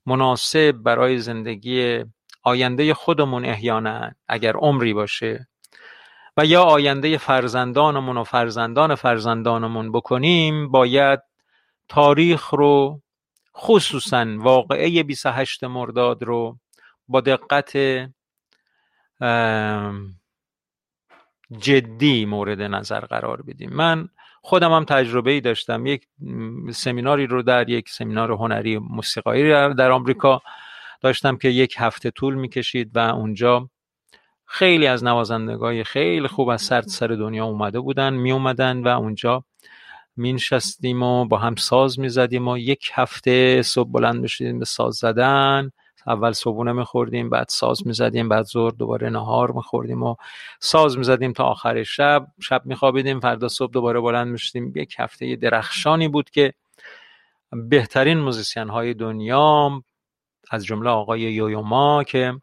مناسب 0.05 0.71
برای 0.71 1.19
زندگی 1.19 2.03
آینده 2.43 2.93
خودمون 2.93 3.45
احیانا 3.45 4.11
اگر 4.27 4.53
عمری 4.55 4.93
باشه 4.93 5.47
و 6.37 6.45
یا 6.45 6.63
آینده 6.63 7.17
فرزندانمون 7.17 8.17
و 8.17 8.23
فرزندان 8.23 8.95
فرزندانمون 8.95 9.91
بکنیم 9.91 10.71
باید 10.71 11.19
تاریخ 11.89 12.49
رو 12.49 13.01
خصوصا 13.57 14.25
واقعه 14.37 15.03
28 15.03 15.63
مرداد 15.63 16.23
رو 16.23 16.57
با 17.07 17.21
دقت 17.21 17.71
جدی 21.59 22.25
مورد 22.25 22.61
نظر 22.61 22.99
قرار 22.99 23.41
بدیم. 23.41 23.69
من 23.73 24.09
خودم 24.41 24.71
هم 24.71 24.85
تجربه 24.85 25.31
ای 25.31 25.41
داشتم. 25.41 25.85
یک 25.85 26.07
سمیناری 26.71 27.27
رو 27.27 27.41
در 27.41 27.69
یک 27.69 27.89
سمینار 27.89 28.31
هنری 28.31 28.77
موسیقایی 28.77 29.49
در 29.73 29.91
آمریکا 29.91 30.41
داشتم 31.01 31.37
که 31.37 31.49
یک 31.49 31.75
هفته 31.77 32.11
طول 32.11 32.35
می‌کشید 32.35 32.91
و 32.95 32.99
اونجا 32.99 33.69
خیلی 34.45 34.87
از 34.87 35.03
نوازندگای 35.03 35.83
خیلی 35.83 36.27
خوب 36.27 36.49
از 36.49 36.61
سرد 36.61 36.87
سر 36.87 37.07
دنیا 37.07 37.45
اومده 37.45 37.79
بودن 37.79 38.13
می 38.13 38.31
اومدن 38.31 38.83
و 38.83 38.87
اونجا 38.87 39.43
مینشستیم 40.15 41.03
و 41.03 41.25
با 41.25 41.37
هم 41.37 41.55
ساز 41.55 41.99
می‌زدیم 41.99 42.47
و 42.47 42.57
یک 42.57 42.89
هفته 42.93 43.61
صبح 43.61 43.91
بلند 43.91 44.21
می‌شدیم 44.21 44.59
به 44.59 44.65
ساز 44.65 44.95
زدن. 44.95 45.71
اول 46.07 46.31
صبحونه 46.31 46.71
میخوردیم 46.71 47.29
بعد 47.29 47.47
ساز 47.49 47.87
می‌زدیم 47.87 48.29
بعد 48.29 48.45
ظهر 48.45 48.71
دوباره 48.71 49.09
نهار 49.09 49.51
میخوردیم 49.51 50.03
و 50.03 50.15
ساز 50.59 50.97
می‌زدیم 50.97 51.33
تا 51.33 51.43
آخر 51.43 51.83
شب. 51.83 52.27
شب 52.41 52.61
میخوابیدیم 52.65 53.19
فردا 53.19 53.47
صبح 53.47 53.71
دوباره 53.71 53.99
بلند 53.99 54.27
می‌شدیم. 54.27 54.73
یک 54.75 54.95
هفته 54.99 55.35
درخشانی 55.35 56.07
بود 56.07 56.29
که 56.29 56.53
بهترین 57.69 58.19
موزیسین 58.19 58.69
های 58.69 58.93
دنیا 58.93 59.83
از 60.51 60.65
جمله 60.65 60.89
آقای 60.89 61.21
یویوما 61.21 62.03
که 62.03 62.33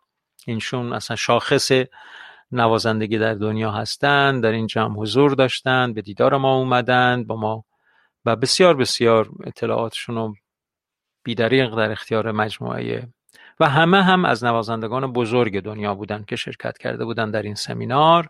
اینشون 0.46 0.92
اصلا 0.92 1.16
شاخص 1.16 1.70
نوازندگی 2.52 3.18
در 3.18 3.34
دنیا 3.34 3.70
هستند 3.70 4.42
در 4.42 4.52
این 4.52 4.66
جمع 4.66 4.96
حضور 4.96 5.34
داشتند 5.34 5.94
به 5.94 6.02
دیدار 6.02 6.36
ما 6.36 6.56
اومدند 6.56 7.26
با 7.26 7.36
ما 7.36 7.64
و 8.24 8.36
بسیار 8.36 8.76
بسیار 8.76 9.28
اطلاعاتشون 9.44 10.14
رو 10.14 10.34
بیدریق 11.24 11.74
در 11.74 11.90
اختیار 11.90 12.32
مجموعه 12.32 13.08
و 13.60 13.68
همه 13.68 14.02
هم 14.02 14.24
از 14.24 14.44
نوازندگان 14.44 15.12
بزرگ 15.12 15.60
دنیا 15.60 15.94
بودن 15.94 16.24
که 16.28 16.36
شرکت 16.36 16.78
کرده 16.78 17.04
بودن 17.04 17.30
در 17.30 17.42
این 17.42 17.54
سمینار. 17.54 18.28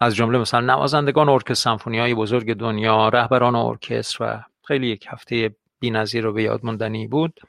از 0.00 0.16
جمله 0.16 0.38
مثلا 0.38 0.60
نوازندگان 0.60 1.28
ارکستر 1.28 1.54
سمفونی 1.54 1.98
های 1.98 2.14
بزرگ 2.14 2.54
دنیا 2.54 3.08
رهبران 3.08 3.54
ارکستر 3.56 4.24
و 4.24 4.44
خیلی 4.66 4.86
یک 4.86 5.06
هفته 5.08 5.56
بی‌نظیر 5.80 6.26
و 6.26 6.32
به 6.32 6.42
یاد 6.42 6.64
بود. 7.06 7.40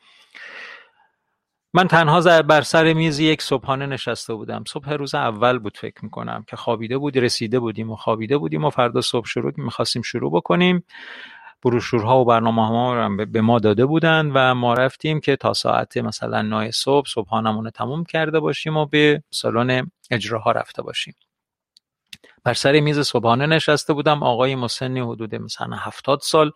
من 1.73 1.87
تنها 1.87 2.21
بر 2.41 2.61
سر 2.61 2.93
میز 2.93 3.19
یک 3.19 3.41
صبحانه 3.41 3.85
نشسته 3.85 4.33
بودم. 4.33 4.63
صبح 4.67 4.93
روز 4.93 5.15
اول 5.15 5.59
بود 5.59 5.77
فکر 5.77 6.03
می‌کنم 6.03 6.43
که 6.47 6.55
خوابیده 6.55 6.97
بود 6.97 7.17
رسیده 7.17 7.59
بودیم 7.59 7.91
و 7.91 7.95
خوابیده 7.95 8.37
بودیم 8.37 8.65
و 8.65 8.69
فردا 8.69 9.01
صبح 9.01 9.25
شروع 9.25 9.53
می‌خواستیم 9.57 10.01
شروع 10.01 10.31
بکنیم. 10.31 10.83
بروشورها 11.63 12.19
و 12.19 12.25
برنامه 12.25 12.67
ها 12.67 13.09
به 13.25 13.41
ما 13.41 13.59
داده 13.59 13.85
بودن 13.85 14.31
و 14.33 14.55
ما 14.55 14.73
رفتیم 14.73 15.19
که 15.19 15.35
تا 15.35 15.53
ساعت 15.53 15.97
مثلا 15.97 16.41
9 16.41 16.71
صبح 16.71 17.07
صبحانمون 17.07 17.63
رو 17.65 17.71
تموم 17.71 18.03
کرده 18.03 18.39
باشیم 18.39 18.77
و 18.77 18.85
به 18.85 19.23
سالن 19.29 19.91
اجراها 20.11 20.51
رفته 20.51 20.81
باشیم. 20.81 21.13
بر 22.43 22.53
سر 22.53 22.79
میز 22.79 22.99
صبحانه 22.99 23.45
نشسته 23.45 23.93
بودم. 23.93 24.23
آقای 24.23 24.55
مسنی 24.55 24.99
حدود 24.99 25.35
مثلا 25.35 25.75
هفتاد 25.75 26.19
سال. 26.21 26.51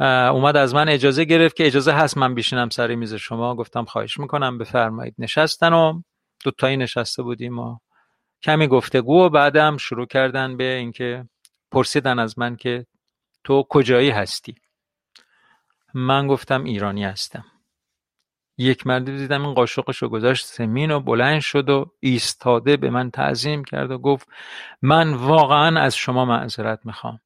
اومد 0.00 0.56
از 0.56 0.74
من 0.74 0.88
اجازه 0.88 1.24
گرفت 1.24 1.56
که 1.56 1.66
اجازه 1.66 1.92
هست 1.92 2.18
من 2.18 2.34
بشینم 2.34 2.68
سر 2.68 2.94
میز 2.94 3.14
شما. 3.14 3.54
گفتم 3.54 3.84
خواهش 3.84 4.18
می‌کنم 4.18 4.58
بفرمایید. 4.58 5.14
نشستن 5.18 5.72
و 5.72 6.02
دوتایی 6.44 6.76
نشسته 6.76 7.22
بودیم 7.22 7.58
و 7.58 7.78
کمی 8.42 8.66
گفتگو 8.66 9.24
و 9.24 9.28
بعدم 9.28 9.76
شروع 9.76 10.06
کردن 10.06 10.56
به 10.56 10.64
اینکه 10.64 11.24
پرسیدن 11.70 12.18
از 12.18 12.38
من 12.38 12.56
که 12.56 12.86
تو 13.44 13.62
کجایی 13.68 14.10
هستی؟ 14.10 14.54
من 15.94 16.26
گفتم 16.26 16.64
ایرانی 16.64 17.04
هستم. 17.04 17.44
یک 18.58 18.86
مرد 18.86 19.04
دیدم 19.04 19.44
این 19.44 19.54
قاشقش 19.54 19.96
رو 19.96 20.08
گذاشت 20.08 20.46
سمین 20.46 20.90
و 20.90 21.00
بلند 21.00 21.40
شد 21.40 21.68
و 21.68 21.90
ایستاده 22.00 22.76
به 22.76 22.90
من 22.90 23.10
تعظیم 23.10 23.64
کرد 23.64 23.90
و 23.90 23.98
گفت 23.98 24.28
من 24.82 25.14
واقعا 25.14 25.80
از 25.80 25.96
شما 25.96 26.24
معذرت 26.24 26.80
می‌خوام. 26.86 27.20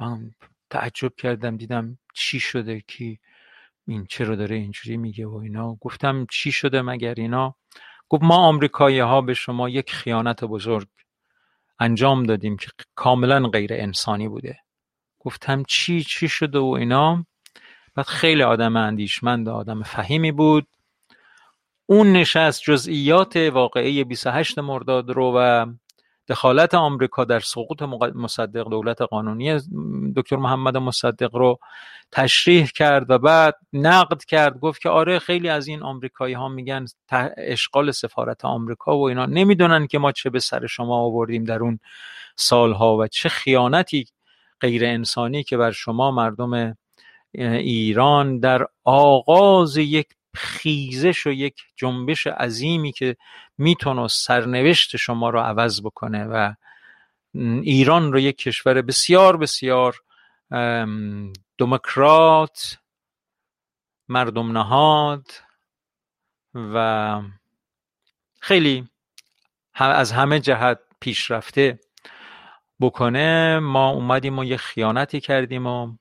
من 0.00 0.30
تعجب 0.70 1.14
کردم 1.16 1.56
دیدم 1.56 1.98
چی 2.14 2.40
شده 2.40 2.80
کی 2.80 3.20
این 3.86 4.06
چرا 4.06 4.36
داره 4.36 4.56
اینجوری 4.56 4.96
میگه 4.96 5.26
و 5.26 5.34
اینا. 5.34 5.74
گفتم 5.74 6.26
چی 6.30 6.52
شده 6.52 6.82
مگر 6.82 7.14
اینا؟ 7.14 7.54
گفت 8.08 8.22
ما 8.22 8.36
آمریکایی 8.36 8.98
ها 8.98 9.20
به 9.20 9.34
شما 9.34 9.68
یک 9.68 9.92
خیانت 9.92 10.44
بزرگ 10.44 10.88
انجام 11.78 12.22
دادیم 12.22 12.56
که 12.56 12.68
کاملا 12.94 13.48
غیر 13.48 13.74
انسانی 13.74 14.28
بوده. 14.28 14.58
گفتم 15.24 15.62
چی 15.68 16.02
چی 16.02 16.28
شده 16.28 16.58
و 16.58 16.76
اینا. 16.78 17.26
بعد 17.94 18.06
خیلی 18.06 18.42
آدم 18.42 18.76
اندیشمند 18.76 19.48
آدم 19.48 19.82
فهیمی 19.82 20.32
بود. 20.32 20.66
اون 21.86 22.12
نشست 22.12 22.62
جزئیات 22.62 23.36
واقعی 23.36 24.04
28 24.04 24.58
مرداد 24.58 25.10
رو 25.10 25.32
و 25.36 25.66
دخالت 26.28 26.74
آمریکا 26.74 27.24
در 27.24 27.40
سقوط 27.40 27.82
مصدق 28.14 28.68
دولت 28.68 29.02
قانونی 29.02 29.60
دکتر 30.16 30.36
محمد 30.36 30.76
مصدق 30.76 31.36
رو 31.36 31.58
تشریح 32.12 32.66
کرد 32.66 33.10
و 33.10 33.18
بعد 33.18 33.54
نقد 33.72 34.24
کرد. 34.24 34.60
گفت 34.60 34.80
که 34.80 34.88
آره 34.88 35.18
خیلی 35.18 35.48
از 35.48 35.66
این 35.66 35.82
آمریکایی 35.82 36.34
ها 36.34 36.48
میگن 36.48 36.84
اشغال 37.36 37.90
سفارت 37.90 38.44
آمریکا 38.44 38.98
و 38.98 39.08
اینا. 39.08 39.26
نمی‌دونن 39.26 39.86
که 39.86 39.98
ما 39.98 40.12
چه 40.12 40.30
به 40.30 40.38
سر 40.38 40.66
شما 40.66 40.96
آوردیم 40.96 41.44
در 41.44 41.58
اون 41.58 41.78
سالها 42.36 42.96
و 42.96 43.06
چه 43.06 43.28
خیانتی 43.28 44.06
غیر 44.62 44.84
انسانی 44.84 45.44
که 45.44 45.56
بر 45.56 45.70
شما 45.70 46.10
مردم 46.10 46.76
ایران 47.34 48.38
در 48.38 48.66
آغاز 48.84 49.76
یک 49.76 50.06
خیزش 50.34 51.26
و 51.26 51.30
یک 51.30 51.54
جنبش 51.76 52.26
عظیمی 52.26 52.92
که 52.92 53.16
می‌تونه 53.58 54.08
سرنوشت 54.08 54.96
شما 54.96 55.30
رو 55.30 55.40
عوض 55.40 55.80
بکنه 55.80 56.24
و 56.24 56.54
ایران 57.62 58.12
رو 58.12 58.18
یک 58.18 58.38
کشور 58.38 58.82
بسیار 58.82 59.36
بسیار 59.36 59.96
دموکرات 61.58 62.78
مردم 64.08 64.58
نهاد 64.58 65.26
و 66.54 67.22
خیلی 68.40 68.88
از 69.74 70.12
همه 70.12 70.40
جهت 70.40 70.78
پیشرفته. 71.00 71.80
بکنه 72.82 73.58
ما 73.58 73.90
اومدیم 73.90 74.38
و 74.38 74.44
یه 74.44 74.56
خیانتی 74.56 75.20
کردیم 75.20 75.66
و 75.66 75.92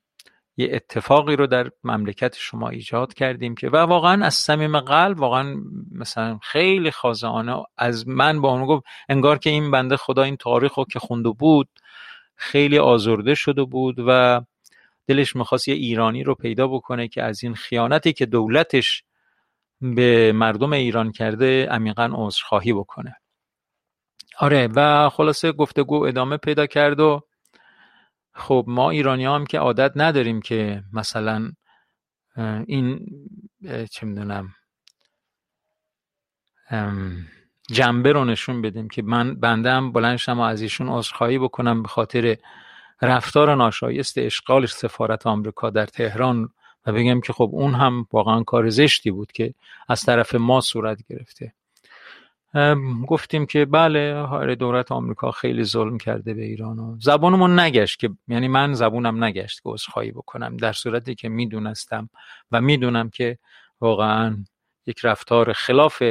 یه 0.57 0.69
اتفاقی 0.73 1.35
رو 1.35 1.47
در 1.47 1.69
مملکت 1.83 2.35
شما 2.37 2.69
ایجاد 2.69 3.13
کردیم 3.13 3.55
که 3.55 3.69
و 3.69 3.75
واقعا 3.75 4.25
از 4.25 4.33
صمیم 4.33 4.79
قلب 4.79 5.19
واقعا 5.19 5.55
مثلا 5.91 6.39
خیلی 6.43 6.91
خازانه 6.91 7.63
از 7.77 8.07
من 8.07 8.41
با 8.41 8.51
اون 8.51 8.65
گفت 8.65 8.85
انگار 9.09 9.37
که 9.37 9.49
این 9.49 9.71
بنده 9.71 9.97
خدا 9.97 10.23
این 10.23 10.37
تاریخ 10.37 10.73
رو 10.73 10.85
که 10.91 10.99
خونده 10.99 11.29
بود 11.29 11.69
خیلی 12.35 12.77
آزرده 12.77 13.35
شده 13.35 13.63
بود 13.63 13.95
و 14.07 14.41
دلش 15.07 15.35
می‌خواست 15.35 15.67
یه 15.67 15.75
ایرانی 15.75 16.23
رو 16.23 16.35
پیدا 16.35 16.67
بکنه 16.67 17.07
که 17.07 17.23
از 17.23 17.43
این 17.43 17.55
خیانتی 17.55 18.13
که 18.13 18.25
دولتش 18.25 19.03
به 19.81 20.31
مردم 20.31 20.73
ایران 20.73 21.11
کرده 21.11 21.65
عمیقا 21.65 22.09
عذرخواهی 22.13 22.73
بکنه. 22.73 23.20
آره 24.41 24.69
و 24.75 25.09
خلاصه 25.09 25.51
گفتگو 25.51 26.03
ادامه 26.03 26.37
پیدا 26.37 26.65
کرد 26.65 26.99
و 26.99 27.21
خب 28.33 28.65
ما 28.67 28.89
ایرانی 28.89 29.25
هم 29.25 29.45
که 29.45 29.59
عادت 29.59 29.91
نداریم 29.95 30.41
که 30.41 30.83
مثلا 30.93 31.51
این 32.65 33.05
چه 33.91 34.05
می‌دونم 34.05 34.49
جنبه 37.71 38.11
رو 38.11 38.25
نشون 38.25 38.61
بدیم 38.61 38.87
که 38.87 39.01
من 39.01 39.35
بندم 39.35 39.91
بلند 39.91 40.17
شم 40.17 40.39
و 40.39 40.41
از 40.41 40.61
ایشون 40.61 40.89
عذرخواهی 40.89 41.39
بکنم 41.39 41.81
به 41.81 41.87
خاطر 41.87 42.37
رفتار 43.01 43.55
ناشایست 43.55 44.17
اشغال 44.17 44.65
سفارت 44.65 45.27
آمریکا 45.27 45.69
در 45.69 45.85
تهران 45.85 46.49
و 46.85 46.91
بگم 46.91 47.21
که 47.21 47.33
خب 47.33 47.49
اون 47.53 47.73
هم 47.73 48.07
واقعا 48.13 48.43
کار 48.43 48.69
زشتی 48.69 49.11
بود 49.11 49.31
که 49.31 49.53
از 49.89 50.01
طرف 50.01 50.35
ما 50.35 50.61
صورت 50.61 50.99
گرفته. 51.09 51.53
گفتیم 53.07 53.45
که 53.45 53.65
بله 53.65 54.15
آره 54.15 54.55
دولت 54.55 54.91
آمریکا 54.91 55.31
خیلی 55.31 55.63
ظلم 55.63 55.97
کرده 55.97 56.33
به 56.33 56.43
ایران 56.43 56.79
و 56.79 56.97
زبانمون 56.99 57.59
نگشت 57.59 57.99
که 57.99 58.09
یعنی 58.27 58.47
من 58.47 58.73
زبونم 58.73 59.23
نگشت 59.23 59.61
که 59.63 59.69
عذرخواهی 59.69 60.11
بکنم 60.11 60.57
در 60.57 60.73
صورتی 60.73 61.15
که 61.15 61.29
می‌دونستم 61.29 62.09
و 62.51 62.61
می‌دونم 62.61 63.09
که 63.09 63.37
واقعا 63.81 64.37
یک 64.85 64.99
رفتار 65.03 65.53
خلاف 65.53 66.03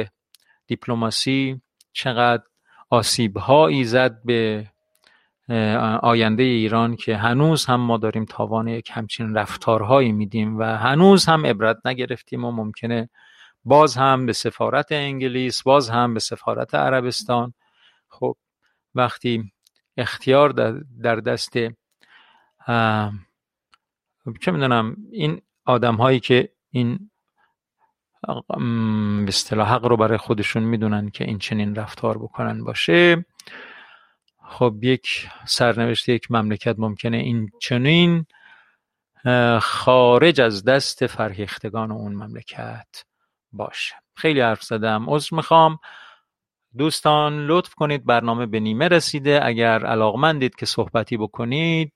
دیپلماسی 0.67 1.61
چقدر 1.93 2.43
آسیب 2.89 3.37
هایی 3.37 3.83
زد 3.83 4.21
به 4.25 4.67
آینده 6.01 6.43
ایران 6.43 6.95
که 6.95 7.17
هنوز 7.17 7.65
هم 7.65 7.81
ما 7.81 7.97
داریم 7.97 8.25
تاوان 8.25 8.67
یک 8.67 8.89
همچین 8.93 9.35
رفتارهایی 9.35 10.11
میدیم 10.11 10.59
و 10.59 10.63
هنوز 10.63 11.25
هم 11.25 11.45
عبرت 11.45 11.77
نگرفتیم 11.85 12.45
و 12.45 12.51
ممکنه 12.51 13.09
باز 13.63 13.97
هم 13.97 14.25
به 14.25 14.33
سفارت 14.33 14.91
انگلیس 14.91 15.63
باز 15.63 15.89
هم 15.89 16.13
به 16.13 16.19
سفارت 16.19 16.75
عربستان. 16.75 17.53
خب 18.09 18.37
وقتی 18.95 19.51
اختیار 19.97 20.49
در 21.01 21.15
دست 21.15 21.53
چه 24.41 24.51
می‌دونم 24.51 24.95
این 25.11 25.41
آدم 25.65 25.95
هایی 25.95 26.19
که 26.19 26.49
این 26.69 27.11
به 29.25 29.27
اصطلاح 29.27 29.73
حق 29.73 29.85
رو 29.85 29.97
برای 29.97 30.17
خودشون 30.17 30.63
می‌دونن 30.63 31.09
که 31.09 31.23
این 31.23 31.39
چنین 31.39 31.75
رفتار 31.75 32.17
بکنن 32.17 32.63
باشه. 32.63 33.25
خب 34.43 34.75
یک 34.81 35.27
سرنوشت 35.45 36.09
یک 36.09 36.31
مملکت 36.31 36.75
ممکنه 36.77 37.17
این 37.17 37.51
چنین 37.61 38.25
خارج 39.61 40.41
از 40.41 40.63
دست 40.63 41.07
فرهیختگان 41.07 41.91
اون 41.91 42.15
مملکت. 42.15 43.03
باشه. 43.53 43.95
خیلی 44.15 44.41
حرف 44.41 44.63
زدم. 44.63 45.05
عذر 45.09 45.35
می‌خوام. 45.35 45.79
دوستان 46.77 47.47
لطف 47.47 47.73
کنید. 47.73 48.05
برنامه 48.05 48.45
به 48.45 48.59
نیمه 48.59 48.87
رسیده. 48.87 49.39
اگر 49.43 49.85
علاقمندید 49.85 50.55
که 50.55 50.65
صحبتی 50.65 51.17
بکنید 51.17 51.93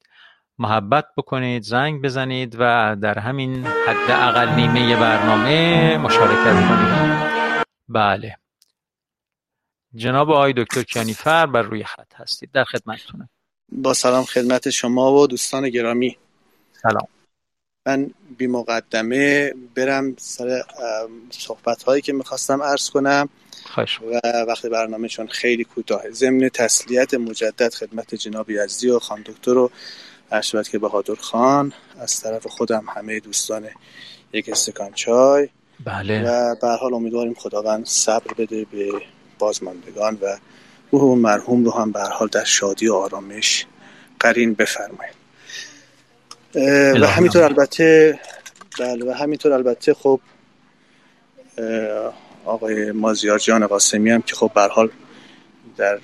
محبت 0.57 1.05
بکنید 1.17 1.63
زنگ 1.63 2.01
بزنید 2.01 2.55
و 2.59 2.95
در 3.01 3.19
همین 3.19 3.65
حد 3.65 4.11
اقل 4.11 4.49
نیمه 4.49 4.95
برنامه 4.95 5.97
مشارکت 5.97 6.67
کنید. 6.67 7.65
بله. 7.89 8.37
جناب 9.95 10.31
آقای 10.31 10.53
دکتر 10.57 10.83
کیانیفر 10.83 11.45
بر 11.45 11.61
روی 11.61 11.83
خط 11.83 12.13
هستید. 12.15 12.51
در 12.51 12.63
خدمتتونم. 12.63 13.29
با 13.69 13.93
سلام 13.93 14.23
خدمت 14.23 14.69
شما 14.69 15.11
و 15.11 15.27
دوستان 15.27 15.69
گرامی. 15.69 16.17
سلام. 16.71 17.07
من 17.85 18.11
بی 18.37 18.47
مقدمه 18.47 19.53
برم 19.75 20.15
سر 20.17 20.63
صحبت 21.29 21.83
هایی 21.83 22.01
که 22.01 22.13
می‌خواستم 22.13 22.63
عرض 22.63 22.89
کنم. 22.89 23.29
و 24.01 24.43
وقت 24.47 24.65
برنامه 24.65 25.07
چون 25.07 25.27
خیلی 25.27 25.63
کوتاه 25.63 26.09
ضمن 26.09 26.49
تسلیت 26.49 27.13
مجدد 27.13 27.73
خدمت 27.73 28.15
جناب 28.15 28.49
یزدی 28.49 28.89
و 28.89 28.99
خان 28.99 29.21
دکتر 29.25 29.57
و 29.57 29.71
شود 30.41 30.67
که 30.67 30.79
بهادر 30.79 31.15
خان 31.15 31.73
از 31.99 32.21
طرف 32.21 32.47
خودم 32.47 32.85
همه 32.95 33.19
دوستان 33.19 33.67
یک 34.33 34.49
استکان 34.49 34.91
چای. 34.93 35.49
بله. 35.85 36.23
و 36.23 36.55
به 36.55 36.67
حال 36.67 36.93
امیدواریم 36.93 37.33
خداوند 37.33 37.85
صبر 37.85 38.33
بده 38.33 38.65
به 38.71 38.91
بازماندگان 39.39 40.17
و 40.21 40.37
روح 40.91 41.17
مرحوم 41.17 41.65
رو 41.65 41.71
هم 41.71 41.91
به 41.91 42.01
حال 42.01 42.27
در 42.27 42.43
شادی 42.43 42.87
و 42.87 42.93
آرامش 42.93 43.65
قرین 44.19 44.53
بفرمایید. 44.53 45.24
و 47.01 47.07
همینطور 47.07 47.43
البته 47.43 48.19
بله 48.79 49.05
و 49.05 49.11
همینطور 49.11 49.53
البته 49.53 49.93
خب 49.93 50.19
آقای 52.45 52.91
مازیار 52.91 53.39
جان 53.39 53.67
قاسمی 53.67 54.11
هم 54.11 54.21
که 54.21 54.35
خب 54.35 54.51
به 54.55 54.61
حال 54.61 54.89
در 55.77 55.99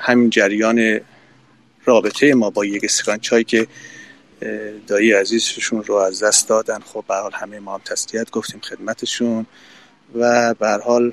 همین 0.00 0.30
جریان 0.30 1.00
رابطه 1.84 2.34
ما 2.34 2.50
با 2.50 2.64
یک 2.64 2.84
استکان 2.84 3.18
چای 3.18 3.44
که 3.44 3.66
دایی 4.86 5.12
عزیزشون 5.12 5.84
رو 5.84 5.94
از 5.94 6.22
دست 6.22 6.48
دادن 6.48 6.78
خب 6.78 7.04
به 7.08 7.14
حال 7.14 7.32
همه 7.34 7.60
ما 7.60 7.74
هم 7.74 7.80
تسلیت 7.84 8.30
گفتیم 8.30 8.60
خدمتشون 8.60 9.46
و 10.14 10.54
به 10.54 10.68
حال 10.68 11.12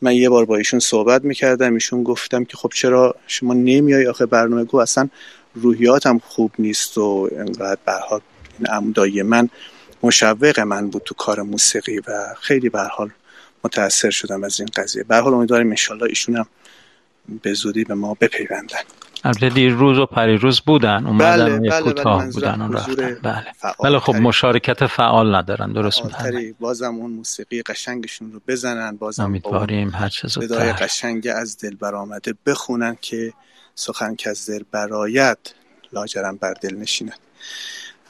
من 0.00 0.14
یه 0.14 0.28
بار 0.28 0.44
با 0.44 0.56
ایشون 0.56 0.80
صحبت 0.80 1.24
می‌کردم 1.24 1.74
ایشون 1.74 2.02
گفتم 2.02 2.44
که 2.44 2.56
خب 2.56 2.70
چرا 2.74 3.14
شما 3.26 3.54
نمیای 3.54 4.06
آخه 4.06 4.26
برنامه 4.26 4.64
گو 4.64 4.78
اصلا 4.78 5.08
روحیاتم 5.54 6.18
خوب 6.18 6.52
نیست 6.58 6.98
و 6.98 7.28
انقدر 7.36 7.98
حال 8.08 8.20
این 8.58 8.66
عمودایی 8.66 9.22
من 9.22 9.48
مشوق 10.02 10.60
من 10.60 10.90
بود 10.90 11.02
تو 11.04 11.14
کار 11.14 11.42
موسیقی 11.42 11.98
و 11.98 12.34
خیلی 12.40 12.70
حال 12.88 13.10
متاثر 13.64 14.10
شدم 14.10 14.44
از 14.44 14.60
این 14.60 14.68
قضیه. 14.76 15.04
حال 15.10 15.34
امیدواریم 15.34 15.74
ان 15.90 16.02
ایشون 16.02 16.36
هم 16.36 16.46
به 17.42 17.52
زودی 17.52 17.84
به 17.84 17.94
ما 17.94 18.16
بپیوندن. 18.20 18.82
البته 19.24 19.68
روز 19.68 19.98
و 19.98 20.06
پریروز 20.06 20.60
بودن 20.60 21.06
اومدن 21.06 21.58
بله, 21.58 21.70
بله, 21.70 21.82
کوتاه 21.82 22.30
بودن 22.30 22.60
اون 22.60 22.72
رفتن. 22.72 23.18
بله. 23.22 23.44
بله 23.84 23.98
خب 23.98 24.14
مشارکت 24.14 24.86
فعال 24.86 25.34
ندارن 25.34 25.72
درست 25.72 26.04
میگن 26.04 26.54
بازم 26.60 26.94
اون 26.94 27.10
موسیقی 27.10 27.62
قشنگشون 27.62 28.32
رو 28.32 28.40
بزنن 28.48 28.96
بازم 28.96 29.24
امیدواریم 29.24 29.90
هر 29.94 30.08
چه 30.08 30.28
زودتر. 30.28 30.72
قشنگ 30.72 31.28
از 31.36 31.58
دل 31.58 31.74
برآمده 31.74 32.34
بخونن 32.46 32.96
که 33.00 33.32
سخن 33.74 34.14
که 34.14 34.30
از 34.30 34.50
دل 34.50 34.62
برآید 34.70 35.38
لاجرم 35.92 36.36
بر 36.36 36.52
دل 36.52 36.74
نشیند. 36.74 37.18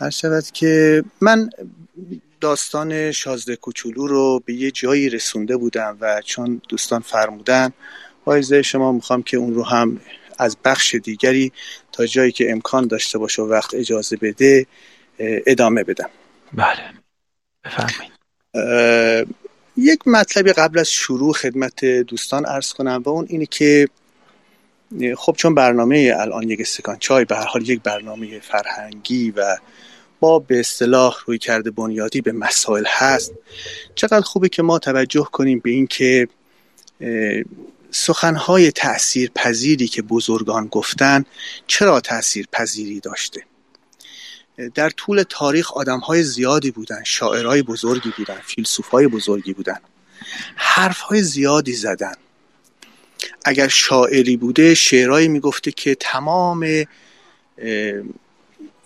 هر 0.00 0.10
شود 0.10 0.44
که 0.44 1.04
من 1.20 1.50
داستان 2.40 3.12
شازده 3.12 3.56
کوچولو 3.56 4.06
رو 4.06 4.42
به 4.44 4.54
یه 4.54 4.70
جایی 4.70 5.08
رسونده 5.08 5.56
بودم 5.56 5.96
و 6.00 6.20
چون 6.24 6.60
دوستان 6.68 7.00
فرمودن 7.00 7.72
با 8.24 8.42
شما 8.42 8.92
می‌خوام 8.92 9.22
که 9.22 9.36
اون 9.36 9.54
رو 9.54 9.64
هم 9.64 10.00
از 10.38 10.56
بخش 10.64 10.94
دیگری 10.94 11.52
تا 11.92 12.06
جایی 12.06 12.32
که 12.32 12.52
امکان 12.52 12.86
داشته 12.86 13.18
باشه 13.18 13.42
و 13.42 13.48
وقت 13.48 13.74
اجازه 13.74 14.16
بده 14.16 14.66
ادامه 15.18 15.84
بدم. 15.84 16.10
بله. 16.52 16.76
بفرمایید. 17.64 18.12
یک 19.76 20.08
مطلبی 20.08 20.52
قبل 20.52 20.78
از 20.78 20.90
شروع 20.90 21.32
خدمت 21.32 21.84
دوستان 21.84 22.46
ارز 22.46 22.72
کنم 22.72 23.02
و 23.04 23.08
اون 23.08 23.26
اینه 23.28 23.46
که 23.46 23.88
خب 25.16 25.34
چون 25.38 25.54
برنامه 25.54 26.14
الان 26.16 26.50
یک 26.50 26.60
استکان 26.60 26.96
چای 26.98 27.24
به 27.24 27.36
هر 27.36 27.44
حال 27.44 27.68
یک 27.68 27.82
برنامه 27.82 28.40
فرهنگی 28.40 29.30
و 29.30 29.56
با 30.20 30.38
به 30.38 30.60
اصطلاح 30.60 31.16
روی 31.26 31.38
کرده 31.38 31.70
بنیادی 31.70 32.20
به 32.20 32.32
مسائل 32.32 32.84
هست 32.88 33.32
چقدر 33.94 34.20
خوبه 34.20 34.48
که 34.48 34.62
ما 34.62 34.78
توجه 34.78 35.28
کنیم 35.32 35.58
به 35.58 35.70
این 35.70 35.86
که 35.86 36.28
سخنهای 37.92 38.70
تأثیر 38.70 39.30
پذیری 39.34 39.88
که 39.88 40.02
بزرگان 40.02 40.66
گفتن 40.66 41.24
چرا 41.66 42.00
تأثیر 42.00 42.46
پذیری 42.52 43.00
داشته؟ 43.00 43.44
در 44.74 44.90
طول 44.90 45.22
تاریخ 45.28 45.72
آدم 45.72 45.98
های 45.98 46.22
زیادی 46.22 46.70
بودن 46.70 47.04
شاعرای 47.04 47.62
بزرگی 47.62 48.12
بودن 48.16 48.40
فیلسوفای 48.46 49.08
بزرگی 49.08 49.52
بودن. 49.52 49.80
حرف 50.56 51.00
های 51.00 51.22
زیادی 51.22 51.72
زدن. 51.72 52.14
اگر 53.44 53.68
شاعری 53.68 54.36
بوده 54.36 54.74
شعرهایی 54.74 55.28
می‌گفته 55.28 55.72
که 55.72 55.94
تمام 55.94 56.84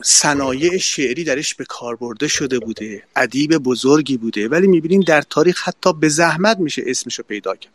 صنایع 0.03 0.79
شعری 0.79 1.25
درش 1.25 1.55
به 1.55 1.65
کار 1.65 1.97
برده 1.97 2.29
شده 2.29 2.59
بوده 2.59 3.03
ادیب 3.17 3.59
بزرگی 3.59 4.17
بوده. 4.17 4.49
ولی 4.49 4.67
می‌بینیم 4.67 5.01
در 5.01 5.23
تاریخ 5.23 5.69
حتی 5.69 5.93
به 5.93 6.09
زحمت 6.09 6.59
میشه 6.59 6.83
اسمشو 6.87 7.23
پیدا 7.23 7.57
کرد. 7.57 7.73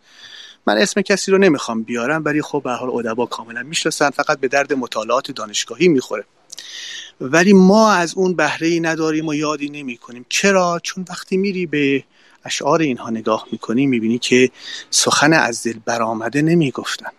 من 0.68 0.78
اسم 0.78 1.02
کسی 1.02 1.32
رو 1.32 1.38
نمی‌خوام 1.38 1.84
بیارم 1.84 2.22
ولی 2.26 2.42
خب 2.42 2.62
به 2.64 2.72
حال 2.72 2.90
ادبا 2.90 3.26
کاملا 3.26 3.64
می‌شناسن 3.64 4.10
فقط 4.10 4.40
به 4.40 4.48
درد 4.48 4.74
مطالعات 4.74 5.32
دانشگاهی 5.32 5.88
می‌خوره. 5.88 6.24
ولی 7.22 7.54
ما 7.54 7.92
از 7.92 8.14
اون 8.16 8.36
بهره 8.36 8.68
ای 8.68 8.80
نداریم 8.80 9.28
و 9.28 9.34
یادی 9.34 9.70
نمی 9.70 9.98
کنیم 9.98 10.26
چرا؟ 10.30 10.80
چون 10.84 11.06
وقتی 11.10 11.38
میری 11.38 11.66
به 11.66 12.04
اشعار 12.46 12.82
اینها 12.82 13.10
نگاه 13.10 13.48
می‌کنی 13.52 13.86
می‌بینی 13.86 14.20
که 14.20 14.50
سخن 14.90 15.34
از 15.34 15.64
دل 15.64 15.80
برآمده 15.86 16.42
نمی‌گفتن. 16.42 17.12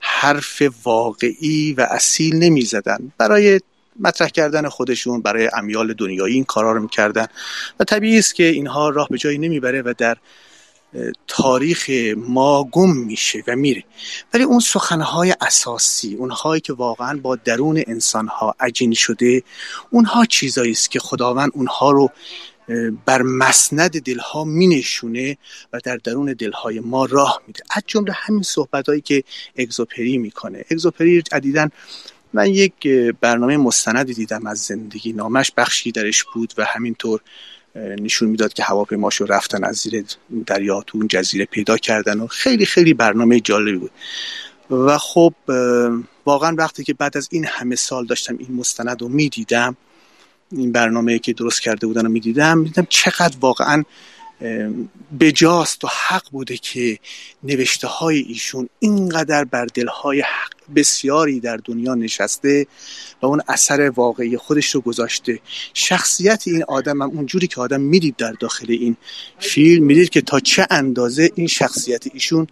حرف 0.00 0.62
واقعی 0.84 1.74
و 1.78 1.86
اصیل 1.90 2.36
نمی‌زدن. 2.36 3.12
برای 3.18 3.60
مطرح 4.00 4.28
کردن 4.28 4.68
خودشون 4.68 5.22
برای 5.22 5.50
امیال 5.52 5.92
دنیایی 5.92 6.34
این 6.34 6.44
کارا 6.44 6.72
رو 6.72 6.82
می‌کردن. 6.82 7.26
و 7.80 7.84
طبیعی 7.84 8.18
است 8.18 8.34
که 8.34 8.44
اینها 8.44 8.88
راه 8.88 9.08
به 9.10 9.18
جایی 9.18 9.38
نمی‌بره 9.38 9.82
و 9.82 9.94
در 9.98 10.16
تاریخ 11.26 11.90
ما 12.16 12.68
گم 12.72 12.96
میشه 12.96 13.42
و 13.46 13.56
میره. 13.56 13.84
ولی 14.34 14.44
اون 14.44 14.60
سخنهای 14.60 15.34
اساسی 15.40 16.14
اونهایی 16.14 16.60
که 16.60 16.72
واقعا 16.72 17.18
با 17.22 17.36
درون 17.36 17.82
انسانها 17.86 18.54
عجین 18.60 18.94
شده 18.94 19.42
اونها 19.90 20.24
چیزایی 20.24 20.70
است 20.70 20.90
که 20.90 20.98
خداوند 20.98 21.50
اونها 21.54 21.90
رو 21.90 22.10
بر 23.06 23.22
مسند 23.22 24.00
دلها 24.02 24.44
مینشونه 24.44 25.36
و 25.72 25.80
در 25.84 25.96
درون 25.96 26.32
دلهای 26.32 26.80
ما 26.80 27.04
راه 27.04 27.42
میده. 27.46 27.62
از 27.70 27.82
جمله 27.86 28.12
همین 28.12 28.42
صحبتهایی 28.42 29.00
که 29.00 29.24
اگزوپری 29.56 30.18
می‌کنه. 30.18 30.64
اگزوپری 30.70 31.22
جدیدن 31.22 31.70
من 32.32 32.46
یک 32.46 32.88
برنامه 33.20 33.56
مستندی 33.56 34.14
دیدم 34.14 34.46
از 34.46 34.58
زندگی. 34.58 35.12
نامش 35.12 35.52
بخشی 35.56 35.92
درش 35.92 36.24
بود 36.24 36.54
و 36.56 36.64
همینطور 36.64 37.20
نشون 37.76 38.28
می‌داد 38.28 38.52
که 38.52 38.62
هواپیماشو 38.62 39.24
رفتن 39.24 39.64
از 39.64 39.76
زیر 39.76 40.04
دریا 40.46 40.82
تو 40.86 40.98
اون 40.98 41.08
جزیره 41.08 41.44
پیدا 41.44 41.78
کردن 41.78 42.20
و 42.20 42.26
خیلی 42.26 42.66
خیلی 42.66 42.94
برنامه 42.94 43.40
جالبی 43.40 43.78
بود. 43.78 43.90
و 44.70 44.98
خب 44.98 45.34
واقعا 46.26 46.54
وقتی 46.58 46.84
که 46.84 46.94
بعد 46.94 47.16
از 47.16 47.28
این 47.32 47.44
همه 47.44 47.76
سال 47.76 48.06
داشتم 48.06 48.36
این 48.38 48.52
مستند 48.56 49.02
رو 49.02 49.08
می‌دیدم 49.08 49.76
این 50.52 50.72
برنامه 50.72 51.18
که 51.18 51.32
درست 51.32 51.62
کرده 51.62 51.86
بودن 51.86 52.02
رو 52.02 52.08
می‌دیدم 52.08 52.58
می‌دیدم 52.58 52.86
چقدر 52.88 53.36
واقعا 53.40 53.84
بجاست 55.20 55.84
و 55.84 55.88
حق 56.08 56.30
بوده 56.30 56.56
که 56.56 56.98
نوشته 57.42 57.86
های 57.86 58.18
ایشون 58.18 58.68
اینقدر 58.78 59.44
بر 59.44 59.66
دلهای 59.66 60.24
بسیاری 60.76 61.40
در 61.40 61.56
دنیا 61.56 61.94
نشسته 61.94 62.66
و 63.22 63.26
اون 63.26 63.40
اثر 63.48 63.90
واقعی 63.90 64.36
خودش 64.36 64.74
رو 64.74 64.80
گذاشته. 64.80 65.40
شخصیت 65.74 66.42
این 66.46 66.64
آدم 66.68 67.02
هم 67.02 67.10
اونجوری 67.10 67.46
که 67.46 67.60
آدم 67.60 67.80
می‌دید 67.80 68.16
در 68.16 68.32
داخل 68.32 68.66
این 68.68 68.96
فیلم 69.38 69.84
می‌دید 69.84 70.10
که 70.10 70.20
تا 70.20 70.40
چه 70.40 70.66
اندازه 70.70 71.30
این 71.34 71.46
شخصیت 71.46 72.04
ایشون 72.14 72.46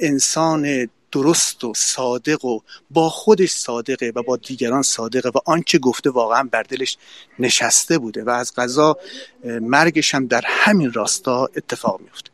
انسان 0.00 0.88
درست 1.12 1.64
و 1.64 1.72
صادق 1.76 2.44
و 2.44 2.60
با 2.90 3.08
خودش 3.08 3.50
صادقه 3.50 4.12
و 4.14 4.22
با 4.22 4.36
دیگران 4.36 4.82
صادقه 4.82 5.28
و 5.28 5.38
آنچه 5.44 5.78
گفته 5.78 6.10
واقعا 6.10 6.48
بر 6.52 6.62
دلش 6.62 6.96
نشسته 7.38 7.98
بوده 7.98 8.24
و 8.24 8.30
از 8.30 8.54
غذا 8.54 8.96
مرگش 9.44 10.14
هم 10.14 10.26
در 10.26 10.44
همین 10.46 10.92
راستا 10.92 11.48
اتفاق 11.56 12.00
میفته 12.00 12.30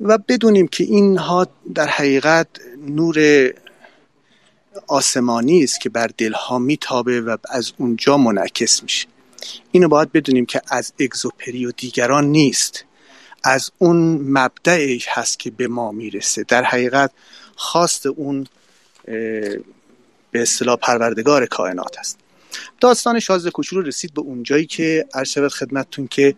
و 0.00 0.18
بدونیم 0.18 0.68
که 0.68 0.84
اینها 0.84 1.46
در 1.74 1.86
حقیقت 1.86 2.48
نور 2.86 3.50
آسمانی 4.86 5.64
است 5.64 5.80
که 5.80 5.88
بر 5.88 6.10
دلها 6.18 6.58
میتابه 6.58 7.20
و 7.20 7.36
از 7.50 7.72
اونجا 7.78 8.16
منعکس 8.16 8.82
میشه. 8.82 9.06
اینو 9.72 9.88
باید 9.88 10.12
بدونیم 10.12 10.46
که 10.46 10.62
از 10.68 10.92
اگزوپری 11.00 11.66
و 11.66 11.72
دیگران 11.76 12.24
نیست. 12.24 12.84
از 13.44 13.70
اون 13.78 13.96
مبدعش 14.22 15.06
هست 15.08 15.38
که 15.38 15.50
به 15.50 15.68
ما 15.68 15.92
می‌رسه. 15.92 16.44
در 16.48 16.64
حقیقت 16.64 17.10
خواست 17.56 18.06
اون 18.06 18.46
به 20.30 20.42
اصطلاح 20.42 20.76
پروردگار 20.76 21.46
کائنات 21.46 21.98
است. 21.98 22.18
داستان 22.80 23.20
شازده 23.20 23.50
کوچولو 23.50 23.82
رسید 23.82 24.14
به 24.14 24.20
اونجایی 24.20 24.66
که 24.66 25.06
عرض 25.14 25.38
خدمتتون 25.38 26.08
که 26.08 26.34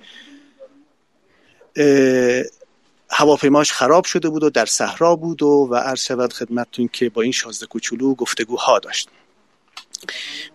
هواپیماش 3.11 3.73
خراب 3.73 4.05
شده 4.05 4.29
بود 4.29 4.43
و 4.43 4.51
در 4.51 4.67
صحرا 4.67 5.17
بود 5.17 5.43
و 5.43 5.69
و 5.71 5.75
عرض 5.75 6.01
شود 6.01 6.33
خدمتتون 6.33 6.89
که 6.93 7.09
با 7.09 7.23
این 7.23 7.33
شازده 7.33 7.67
کوچولو 7.67 8.15
گفتگوها 8.15 8.79
داشت. 8.79 9.09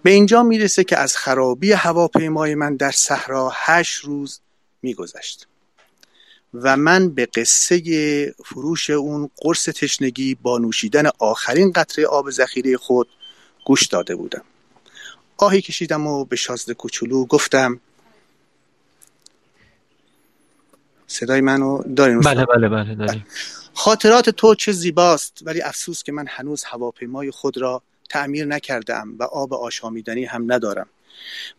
به 0.04 0.12
اینجا 0.12 0.44
می‌رسه 0.44 0.84
که 0.84 0.98
از 0.98 1.18
خرابی 1.18 1.72
هواپیمای 1.72 2.56
من 2.56 2.76
در 2.76 2.92
صحرا 2.92 3.52
هشت 3.54 4.04
روز 4.04 4.40
میگذشت. 4.82 5.48
و 6.54 6.78
من 6.78 7.10
به 7.10 7.26
قصه 7.26 8.36
فروش 8.46 8.90
اون 8.90 9.30
قرص 9.38 9.66
تشنگی 9.66 10.36
با 10.36 10.58
نوشیدن 10.58 11.04
آخرین 11.20 11.72
قطره 11.72 12.06
آب 12.06 12.30
ذخیره 12.30 12.78
خود 12.78 13.10
گوش 13.66 13.88
داده 13.88 14.16
بودم. 14.16 14.44
آهی 15.38 15.62
کشیدم 15.62 16.08
و 16.08 16.26
به 16.26 16.36
شازده 16.36 16.74
کوچولو 16.74 17.26
گفتم 17.26 17.80
صدای 21.08 21.42
منو 21.42 21.84
دارین؟ 21.96 22.20
بله 22.20 22.46
بله 22.46 22.70
بله 22.70 22.96
داریم. 22.96 23.26
خاطرات 23.74 24.30
تو 24.30 24.56
چه 24.56 24.72
زیباست 24.72 25.40
ولی 25.42 25.62
افسوس 25.62 26.04
که 26.04 26.12
من 26.12 26.26
هنوز 26.30 26.64
هواپیمای 26.64 27.32
خود 27.32 27.58
را 27.58 27.82
تعمیر 28.10 28.46
نکردم 28.46 29.16
و 29.20 29.24
آب 29.24 29.54
آشامیدنی 29.54 30.26
هم 30.26 30.52
ندارم. 30.54 30.88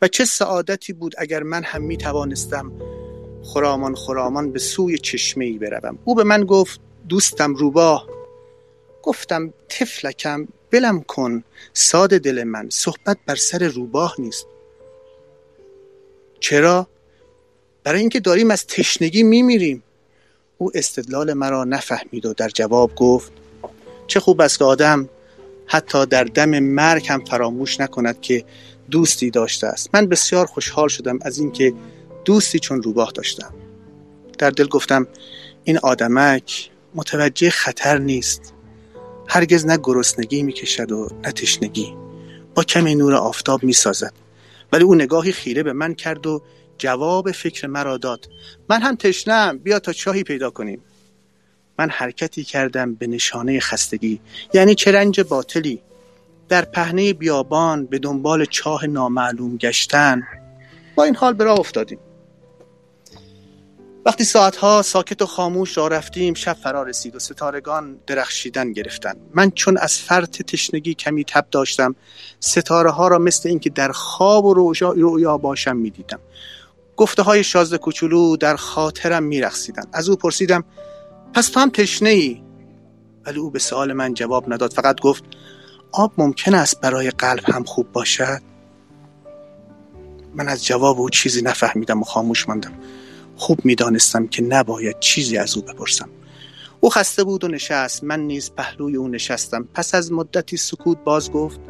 و 0.03 0.09
چه 0.09 0.25
سعادتی 0.25 0.93
بود 0.93 1.15
اگر 1.19 1.43
من 1.43 1.63
هم 1.63 1.83
می 1.83 1.97
توانستم 1.97 2.73
خرامان 3.45 3.95
خرامان 3.95 4.53
به 4.53 4.59
سوی 4.59 4.99
چشمه 4.99 5.45
ای 5.45 5.59
بروم. 5.59 5.99
او 6.05 6.15
به 6.15 6.25
من 6.25 6.45
گفت 6.45 6.81
دوستم 7.09 7.55
روباه. 7.55 8.09
گفتم 9.03 9.53
تفلکم 9.69 10.49
بلم 10.71 11.01
کن. 11.01 11.45
ساده 11.73 12.19
دل 12.19 12.45
من 12.45 12.69
صحبت 12.71 13.19
بر 13.27 13.37
سر 13.37 13.69
روباه 13.69 14.15
نیست. 14.19 14.47
چرا؟ 16.41 16.87
برای 17.85 18.01
اینکه 18.01 18.21
داریم 18.21 18.51
از 18.51 18.67
تشنگی 18.67 19.23
میمیریم. 19.23 19.83
او 20.59 20.71
استدلال 20.75 21.33
مرا 21.33 21.65
نفهمید 21.65 22.27
و 22.27 22.35
در 22.35 22.49
جواب 22.49 22.95
گفت 22.95 23.33
چه 24.07 24.21
خوب 24.21 24.41
است 24.41 24.59
که 24.59 24.65
آدم 24.65 25.09
حتی 25.67 26.07
در 26.07 26.25
دم 26.25 26.59
مرگ 26.59 27.07
هم 27.09 27.25
فراموش 27.25 27.81
نکند 27.81 28.21
که 28.21 28.45
دوستی 28.91 29.31
داشته 29.31 29.67
است. 29.67 29.91
من 29.95 30.07
بسیار 30.07 30.47
خوشحال 30.47 30.89
شدم 30.89 31.19
از 31.23 31.39
اینکه 31.39 31.75
دوستی 32.25 32.59
چون 32.59 32.83
روباه 32.83 33.13
داشتم. 33.13 33.55
در 34.39 34.51
دل 34.51 34.67
گفتم 34.67 35.07
این 35.65 35.79
آدمک 35.79 36.71
متوجه 36.95 37.51
خطر 37.51 37.99
نیست. 37.99 38.55
هرگز 39.29 39.67
نه 39.67 39.79
گرسنگی 39.83 40.43
می‌کشد 40.43 40.93
و 40.93 41.09
نه 41.25 41.33
تشنگی. 41.33 41.97
با 42.55 42.65
کمی 42.65 42.95
نور 42.95 43.15
آفتاب 43.15 43.65
می‌سازد. 43.65 44.13
ولی 44.73 44.85
او 44.85 44.95
نگاهی 44.95 45.33
خیره 45.33 45.63
به 45.63 45.73
من 45.73 45.95
کرد 45.95 46.27
و 46.27 46.43
جواب 46.79 47.33
فکر 47.33 47.67
مرا 47.67 47.97
داد. 47.97 48.29
من 48.69 48.83
هم 48.83 48.97
تشنم 48.97 49.59
بیا 49.59 49.79
تا 49.79 49.93
چاهی 49.93 50.23
پیدا 50.23 50.51
کنیم. 50.51 50.81
من 51.79 51.91
حرکتی 51.91 52.45
کردم 52.45 52.95
به 52.95 53.07
نشانه 53.07 53.61
خستگی 53.61 54.21
یعنی 54.55 54.75
چه 54.75 54.93
رنج 54.93 55.21
باطلی. 55.21 55.81
در 56.49 56.65
پهنه 56.65 57.13
بیابان 57.13 57.87
به 57.87 57.99
دنبال 57.99 58.45
چاه 58.45 58.87
نامعلوم 58.87 59.57
گشتن. 59.57 60.23
با 60.95 61.05
این 61.05 61.17
حال 61.17 61.35
به 61.35 61.45
راه 61.45 61.61
افتادیم. 61.61 61.99
وقتی 64.07 64.25
ساعتها 64.25 64.83
ساکت 64.83 65.23
و 65.23 65.27
خاموش 65.27 65.77
را 65.77 65.89
رفتیم 65.89 66.35
شب 66.35 66.53
فرا 66.53 66.83
رسید 66.83 67.17
و 67.17 67.19
ستارگان 67.19 67.99
درخشیدن 68.07 68.73
گرفتند. 68.73 69.17
من 69.35 69.51
چون 69.51 69.79
از 69.79 69.99
فرط 69.99 70.43
تشنگی 70.43 70.95
کمی 70.95 71.25
تب 71.25 71.47
داشتم 71.51 71.95
ستاره 72.41 72.91
ها 72.91 73.09
را 73.09 73.19
مثل 73.19 73.49
اینکه 73.49 73.71
در 73.71 73.93
خواب 73.93 74.45
و 74.45 74.55
رویا, 74.55 75.39
باشم 75.39 75.77
می‌دیدم. 75.77 76.21
گفته 76.97 77.23
های 77.23 77.45
شازده 77.45 77.79
کوچولو 77.79 78.37
در 78.37 78.57
خاطرم 78.57 79.23
میرخصیدن 79.23 79.85
از 79.93 80.09
او 80.09 80.17
پرسیدم 80.17 80.65
پس 81.35 81.49
تو 81.49 81.61
هم 81.61 81.71
تشنه 81.71 82.09
ای 82.09 82.43
ولی 83.27 83.39
او 83.39 83.51
به 83.51 83.59
سوال 83.59 83.93
من 83.93 84.15
جواب 84.15 84.53
نداد. 84.53 84.73
فقط 84.73 85.01
گفت 85.01 85.25
آب 85.93 86.13
ممکن 86.19 86.55
است 86.55 86.81
برای 86.81 87.11
قلب 87.11 87.45
هم 87.45 87.65
خوب 87.65 87.93
باشد؟ 87.93 88.41
من 90.35 90.49
از 90.49 90.65
جواب 90.65 91.01
او 91.01 91.11
چیزی 91.11 91.43
نفهمیدم 91.43 92.01
و 92.01 92.05
خاموش 92.05 92.49
ماندم. 92.49 92.73
خوب 93.37 93.65
می‌دانستم 93.65 94.27
که 94.27 94.43
نباید 94.43 94.99
چیزی 95.01 95.39
از 95.39 95.57
او 95.57 95.63
بپرسم. 95.63 96.09
او 96.81 96.91
خسته 96.91 97.25
بود 97.25 97.45
و 97.45 97.49
نشست. 97.49 98.05
من 98.05 98.21
نیز 98.21 98.51
پهلوی 98.57 98.97
او 98.97 99.09
نشستم. 99.09 99.69
پس 99.75 99.95
از 99.95 100.13
مدتی 100.13 100.57
سکوت 100.57 100.99
باز 101.05 101.31
گفت 101.33 101.61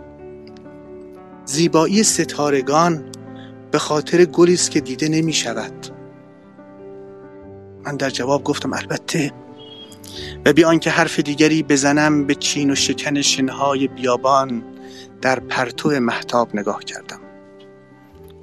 زیبایی 1.44 2.02
ستارگان 2.02 3.04
به 3.70 3.78
خاطر 3.78 4.24
گلی 4.24 4.54
است 4.54 4.70
که 4.70 4.80
دیده 4.80 5.08
نمی 5.08 5.32
شود 5.32 5.86
من 7.84 7.96
در 7.96 8.10
جواب 8.10 8.44
گفتم 8.44 8.72
البته 8.72 9.32
و 10.46 10.52
بی 10.52 10.64
آنکه 10.64 10.90
حرف 10.90 11.20
دیگری 11.20 11.62
بزنم 11.62 12.26
به 12.26 12.34
چین 12.34 12.70
و 12.70 12.74
شکن 12.74 13.22
شنهای 13.22 13.88
بیابان 13.88 14.64
در 15.22 15.40
پرتو 15.40 15.90
محتاب 15.90 16.56
نگاه 16.56 16.84
کردم. 16.84 17.20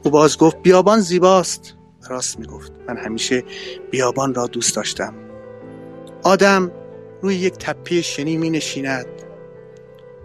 او 0.03 0.11
باز 0.11 0.37
گفت 0.37 0.57
بیابان 0.61 0.99
زیباست. 0.99 1.75
راست 2.11 2.39
می 2.39 2.45
گفت 2.45 2.71
من 2.87 2.97
همیشه 2.97 3.43
بیابان 3.91 4.33
را 4.33 4.47
دوست 4.47 4.75
داشتم. 4.75 5.13
آدم 6.23 6.71
روی 7.21 7.35
یک 7.35 7.53
تپه 7.53 8.01
شنی 8.01 8.37
می 8.37 8.49
نشیند 8.49 9.05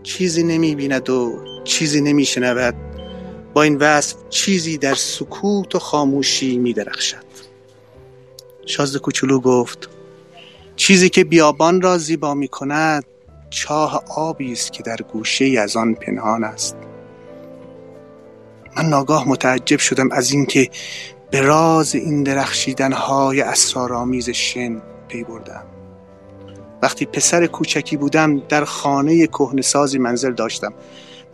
چیزی 0.03 0.43
نمی 0.43 0.75
بیند 0.75 1.11
و 1.11 1.45
چیزی 1.65 2.01
نمی 2.01 2.25
شنود 2.25 2.75
با 3.55 3.63
این 3.63 3.77
وصف 3.77 4.17
چیزی 4.31 4.79
در 4.79 4.95
سکوت 4.95 5.75
و 5.75 5.79
خاموشی 5.79 6.59
می 6.59 6.73
درخشد 6.73 7.27
شازده 8.67 8.99
کوچولو 8.99 9.41
گفت 9.41 9.89
چیزی 10.77 11.09
که 11.09 11.25
بیابان 11.25 11.81
را 11.81 11.99
زیبا 11.99 12.35
می 12.35 12.49
کند 12.49 13.05
چاه 13.51 14.05
آبی 14.17 14.53
است 14.53 14.73
که 14.73 14.83
در 14.83 14.97
گوشه 14.97 15.45
از 15.61 15.77
آن 15.77 15.95
پنهان 15.95 16.45
است. 16.45 16.77
من 18.77 18.89
ناگاه 18.89 19.29
متعجب 19.29 19.79
شدم 19.79 20.13
از 20.13 20.33
اینکه 20.33 20.71
به 21.31 21.41
راز 21.41 21.95
این 21.95 22.23
درخشیدن 22.23 22.93
های 22.93 23.41
اسرارآمیز 23.41 24.31
شن 24.31 24.83
پی 25.09 25.25
بردم. 25.25 25.63
وقتی 26.83 27.07
پسر 27.07 27.47
کوچکی 27.47 27.97
بودم 27.97 28.39
در 28.39 28.65
خانه 28.65 29.27
کهنسازی 29.27 29.99
منزل 29.99 30.33
داشتم 30.33 30.75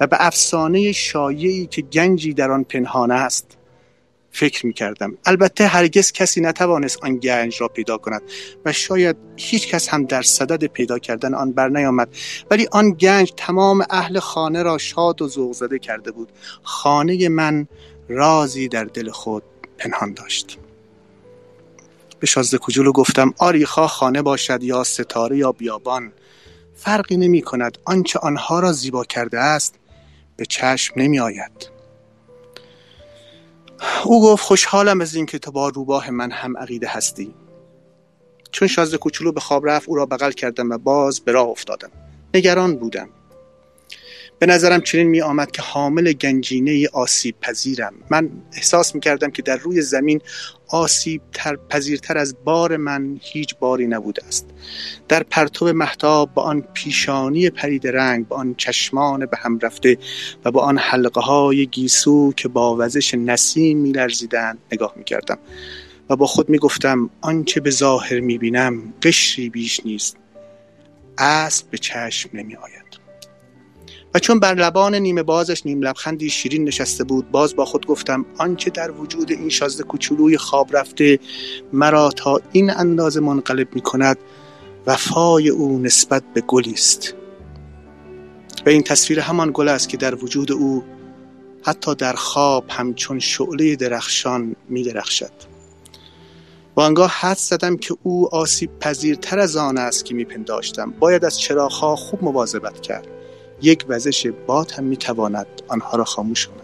و 0.00 0.06
به 0.06 0.16
افسانه 0.20 0.92
شایعی 0.92 1.66
که 1.66 1.82
گنجی 1.82 2.34
در 2.34 2.50
آن 2.50 2.64
پنهان 2.64 3.10
است 3.10 3.56
فکر 4.30 4.66
می 4.66 4.72
کردم. 4.72 5.18
البته 5.24 5.66
هرگز 5.66 6.12
کسی 6.12 6.40
نتوانست 6.40 7.04
آن 7.04 7.16
گنج 7.16 7.56
را 7.60 7.68
پیدا 7.68 7.98
کند 7.98 8.22
و 8.64 8.72
شاید 8.72 9.16
هیچ 9.36 9.68
کس 9.68 9.88
هم 9.88 10.04
در 10.04 10.22
صدد 10.22 10.64
پیدا 10.64 10.98
کردن 10.98 11.34
آن 11.34 11.52
بر 11.52 11.68
نیامد. 11.68 12.08
ولی 12.50 12.68
آن 12.72 12.90
گنج 12.90 13.32
تمام 13.36 13.84
اهل 13.90 14.18
خانه 14.18 14.62
را 14.62 14.78
شاد 14.78 15.22
و 15.22 15.28
ذوق 15.28 15.52
زده 15.52 15.78
کرده 15.78 16.10
بود. 16.10 16.32
خانه 16.62 17.28
من 17.28 17.66
رازی 18.08 18.68
در 18.68 18.84
دل 18.84 19.10
خود 19.10 19.42
پنهان 19.82 20.14
داشت. 20.14 20.58
به 22.20 22.26
شازده 22.26 22.58
کوچولو 22.58 22.92
گفتم 22.92 23.34
آری 23.38 23.66
خواه 23.66 23.88
خانه 23.88 24.22
باشد 24.22 24.62
یا 24.62 24.84
ستاره 24.84 25.36
یا 25.36 25.52
بیابان 25.52 26.12
فرقی 26.74 27.16
نمی 27.16 27.42
کند. 27.42 27.78
آنچه 27.84 28.18
آنها 28.18 28.60
را 28.60 28.72
زیبا 28.72 29.04
کرده 29.04 29.38
است 29.38 29.74
به 30.36 30.46
چشم 30.46 30.94
نمی 30.96 31.20
آید. 31.20 31.70
او 34.04 34.22
گفت 34.22 34.44
خوشحالم 34.44 35.00
از 35.00 35.14
اینکه 35.14 35.38
تو 35.38 35.50
با 35.50 35.68
روباه 35.68 36.10
من 36.10 36.30
هم 36.30 36.56
عقیده 36.56 36.88
هستی. 36.88 37.34
چون 38.50 38.68
شازده 38.68 38.98
کوچولو 38.98 39.32
به 39.32 39.40
خواب 39.40 39.68
رفت 39.68 39.88
او 39.88 39.94
را 39.96 40.06
بغل 40.06 40.32
کردم 40.32 40.70
و 40.70 40.78
باز 40.78 41.20
به 41.20 41.32
راه 41.32 41.48
افتادم. 41.48 41.90
نگران 42.34 42.76
بودم. 42.76 43.08
به 44.42 44.46
نظرم 44.46 44.80
چنین 44.80 45.06
می 45.06 45.20
آمد 45.20 45.50
که 45.50 45.62
حامل 45.62 46.12
گنجینه 46.12 46.88
آسیب 46.92 47.34
پذیرم 47.40 47.94
من 48.10 48.30
احساس 48.52 48.94
می 48.94 49.00
کردم 49.00 49.30
که 49.30 49.42
در 49.42 49.56
روی 49.56 49.82
زمین 49.82 50.20
آسیب 50.68 51.22
تر 51.32 51.56
پذیرتر 51.56 52.18
از 52.18 52.36
بار 52.44 52.76
من 52.76 53.18
هیچ 53.20 53.56
باری 53.56 53.86
نبوده 53.86 54.26
است. 54.26 54.50
در 55.08 55.22
پرتو 55.22 55.72
محتاب 55.72 56.34
با 56.34 56.42
آن 56.42 56.60
پیشانی 56.74 57.50
پرید 57.50 57.86
رنگ 57.86 58.28
با 58.28 58.36
آن 58.36 58.54
چشمان 58.54 59.26
به 59.26 59.36
هم 59.36 59.58
رفته 59.58 59.98
و 60.44 60.50
با 60.50 60.60
آن 60.60 60.78
حلقه 60.78 61.20
های 61.20 61.66
گیسو 61.66 62.32
که 62.36 62.48
با 62.48 62.76
وزش 62.76 63.14
نسیم 63.14 63.78
می 63.78 63.92
لرزیدن 63.92 64.58
نگاه 64.72 64.94
می 64.96 65.04
کردم 65.04 65.38
و 66.10 66.16
با 66.16 66.26
خود 66.26 66.48
می 66.48 66.58
گفتم 66.58 67.10
آنچه 67.20 67.60
به 67.60 67.70
ظاهر 67.70 68.20
می 68.20 68.38
بینم 68.38 68.94
قشری 69.02 69.50
بیش 69.50 69.80
نیست. 69.84 70.16
اسب 71.18 71.70
به 71.70 71.78
چشم 71.78 72.30
نمی 72.34 72.56
آید 72.56 72.81
و 74.14 74.18
چون 74.18 74.40
بر 74.40 74.54
لبان 74.54 74.94
نیمه 74.94 75.22
بازش 75.22 75.66
نیم 75.66 75.82
لبخندی 75.82 76.30
شیرین 76.30 76.64
نشسته 76.64 77.04
بود 77.04 77.30
باز 77.30 77.56
با 77.56 77.64
خود 77.64 77.86
گفتم 77.86 78.26
آنچه 78.38 78.70
در 78.70 78.90
وجود 78.90 79.30
این 79.30 79.48
شازده 79.48 79.82
کوچولوی 79.82 80.36
خواب 80.36 80.76
رفته 80.76 81.18
مرا 81.72 82.10
تا 82.10 82.40
این 82.52 82.70
اندازه 82.70 83.20
منقلب 83.20 83.74
می 83.74 83.80
کند 83.80 84.18
وفای 84.86 85.48
او 85.48 85.78
نسبت 85.78 86.22
به 86.34 86.40
گلی 86.40 86.72
است. 86.72 87.14
و 88.66 88.68
این 88.68 88.82
تصویر 88.82 89.20
همان 89.20 89.50
گل 89.54 89.68
است 89.68 89.88
که 89.88 89.96
در 89.96 90.14
وجود 90.14 90.52
او 90.52 90.84
حتی 91.62 91.94
در 91.94 92.12
خواب 92.12 92.64
همچون 92.68 93.18
شعله 93.18 93.76
درخشان 93.76 94.56
می 94.68 94.82
درخشد 94.82 95.32
و 96.76 96.80
آنگاه 96.80 97.10
حد 97.10 97.36
زدم 97.36 97.76
که 97.76 97.96
او 98.02 98.34
آسیب 98.34 98.78
پذیرتر 98.78 99.38
از 99.38 99.56
آن 99.56 99.78
است 99.78 100.04
که 100.04 100.14
می 100.14 100.24
پنداشتم 100.24 100.90
باید 100.90 101.24
از 101.24 101.40
چراغها 101.40 101.96
خوب 101.96 102.24
مواظبت 102.24 102.80
کرد. 102.80 103.21
یک 103.62 103.84
وزش 103.88 104.26
باد 104.46 104.70
هم 104.70 104.84
می‌تواند 104.84 105.46
آنها 105.68 105.96
را 105.96 106.04
خاموش 106.04 106.46
کند. 106.46 106.62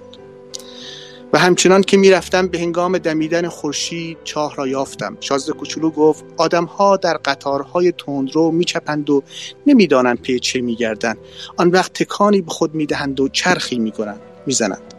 و 1.32 1.38
همچنان 1.38 1.82
که 1.82 1.96
می‌رفتم 1.96 2.46
به 2.46 2.59
هنگام 2.59 2.99
دمیدن 2.99 3.49
خورشید 3.49 4.18
چاه 4.24 4.57
را 4.57 4.66
یافتم. 4.66 5.16
شازده 5.20 5.53
کوچولو 5.53 5.90
گفت 5.90 6.24
آدمها 6.36 6.96
در 6.96 7.16
قطارهای 7.16 7.92
تندرو 7.92 8.51
میچپند 8.51 9.11
و 9.11 9.22
نمی‌دانند 9.66 10.20
پی 10.20 10.38
چه 10.38 10.61
میگردند. 10.61 11.18
آن 11.57 11.70
وقت 11.70 11.92
تکانی 11.92 12.40
به 12.40 12.51
خود 12.51 12.74
می‌دهند 12.74 13.20
و 13.20 13.28
چرخی 13.28 13.78
می‌کنند 13.78 14.20
می‌زنند. 14.46 14.94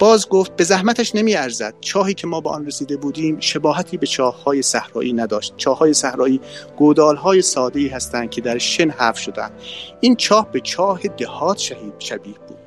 باز 0.00 0.28
گفت 0.28 0.56
به 0.56 0.64
زحمتش 0.64 1.14
نمی 1.14 1.34
ارزد 1.34 1.74
چاهی 1.80 2.14
که 2.14 2.26
ما 2.26 2.40
به 2.40 2.50
آن 2.50 2.66
رسیده 2.66 2.96
بودیم 2.96 3.40
شباهتی 3.40 3.96
به 3.96 4.06
چاههای 4.06 4.62
صحرایی 4.62 5.12
نداشت. 5.12 5.54
چاههای 5.56 5.94
صحرایی 5.94 6.40
گودالهای 6.76 7.42
ساده 7.42 7.80
ای 7.80 7.88
هستند 7.88 8.30
که 8.30 8.40
در 8.40 8.58
شن 8.58 8.90
حف 8.90 9.18
شدند. 9.18 9.52
این 10.00 10.16
چاه 10.16 10.52
به 10.52 10.60
چاه 10.60 11.00
دهات 11.02 11.58
شهید 11.58 11.92
شبیه 11.98 12.34
بود. 12.48 12.58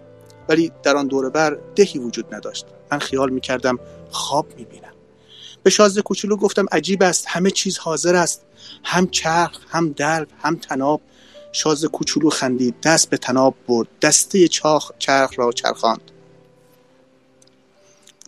ولی 0.49 0.71
در 0.83 0.97
آن 0.97 1.07
دور 1.07 1.29
بر 1.29 1.57
دهی 1.75 1.99
وجود 1.99 2.35
نداشت. 2.35 2.65
من 2.91 2.99
خیال 2.99 3.29
می 3.29 3.41
کردم 3.41 3.79
خواب 4.11 4.47
می 4.57 4.65
بینم 4.65 4.93
به 5.63 5.69
شازده 5.69 6.01
کوچولو 6.01 6.35
گفتم 6.35 6.65
عجیب 6.71 7.03
است. 7.03 7.25
همه 7.27 7.51
چیز 7.51 7.77
حاضر 7.77 8.15
است. 8.15 8.45
هم 8.83 9.07
چرخ 9.07 9.59
هم 9.69 9.91
دلو 9.91 10.25
هم 10.43 10.55
تناب 10.55 11.01
شازده 11.51 11.87
کوچولو 11.87 12.29
خندید. 12.29 12.75
دست 12.83 13.09
به 13.09 13.17
تناب 13.17 13.55
برد. 13.67 13.87
دسته 14.01 14.47
چاخ 14.47 14.91
چرخ 14.99 15.31
را 15.35 15.51
چرخاند. 15.51 16.12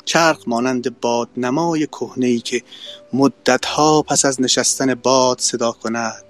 چرخ 0.06 0.44
مانند 0.48 1.00
باد 1.00 1.30
نمای 1.38 1.88
کهنه 1.88 2.26
ای 2.28 2.40
که 2.40 2.64
مدتها 3.14 4.02
پس 4.02 4.26
از 4.26 4.42
نشستن 4.42 4.96
باد 4.96 5.40
صدا 5.40 5.72
کند. 5.72 6.24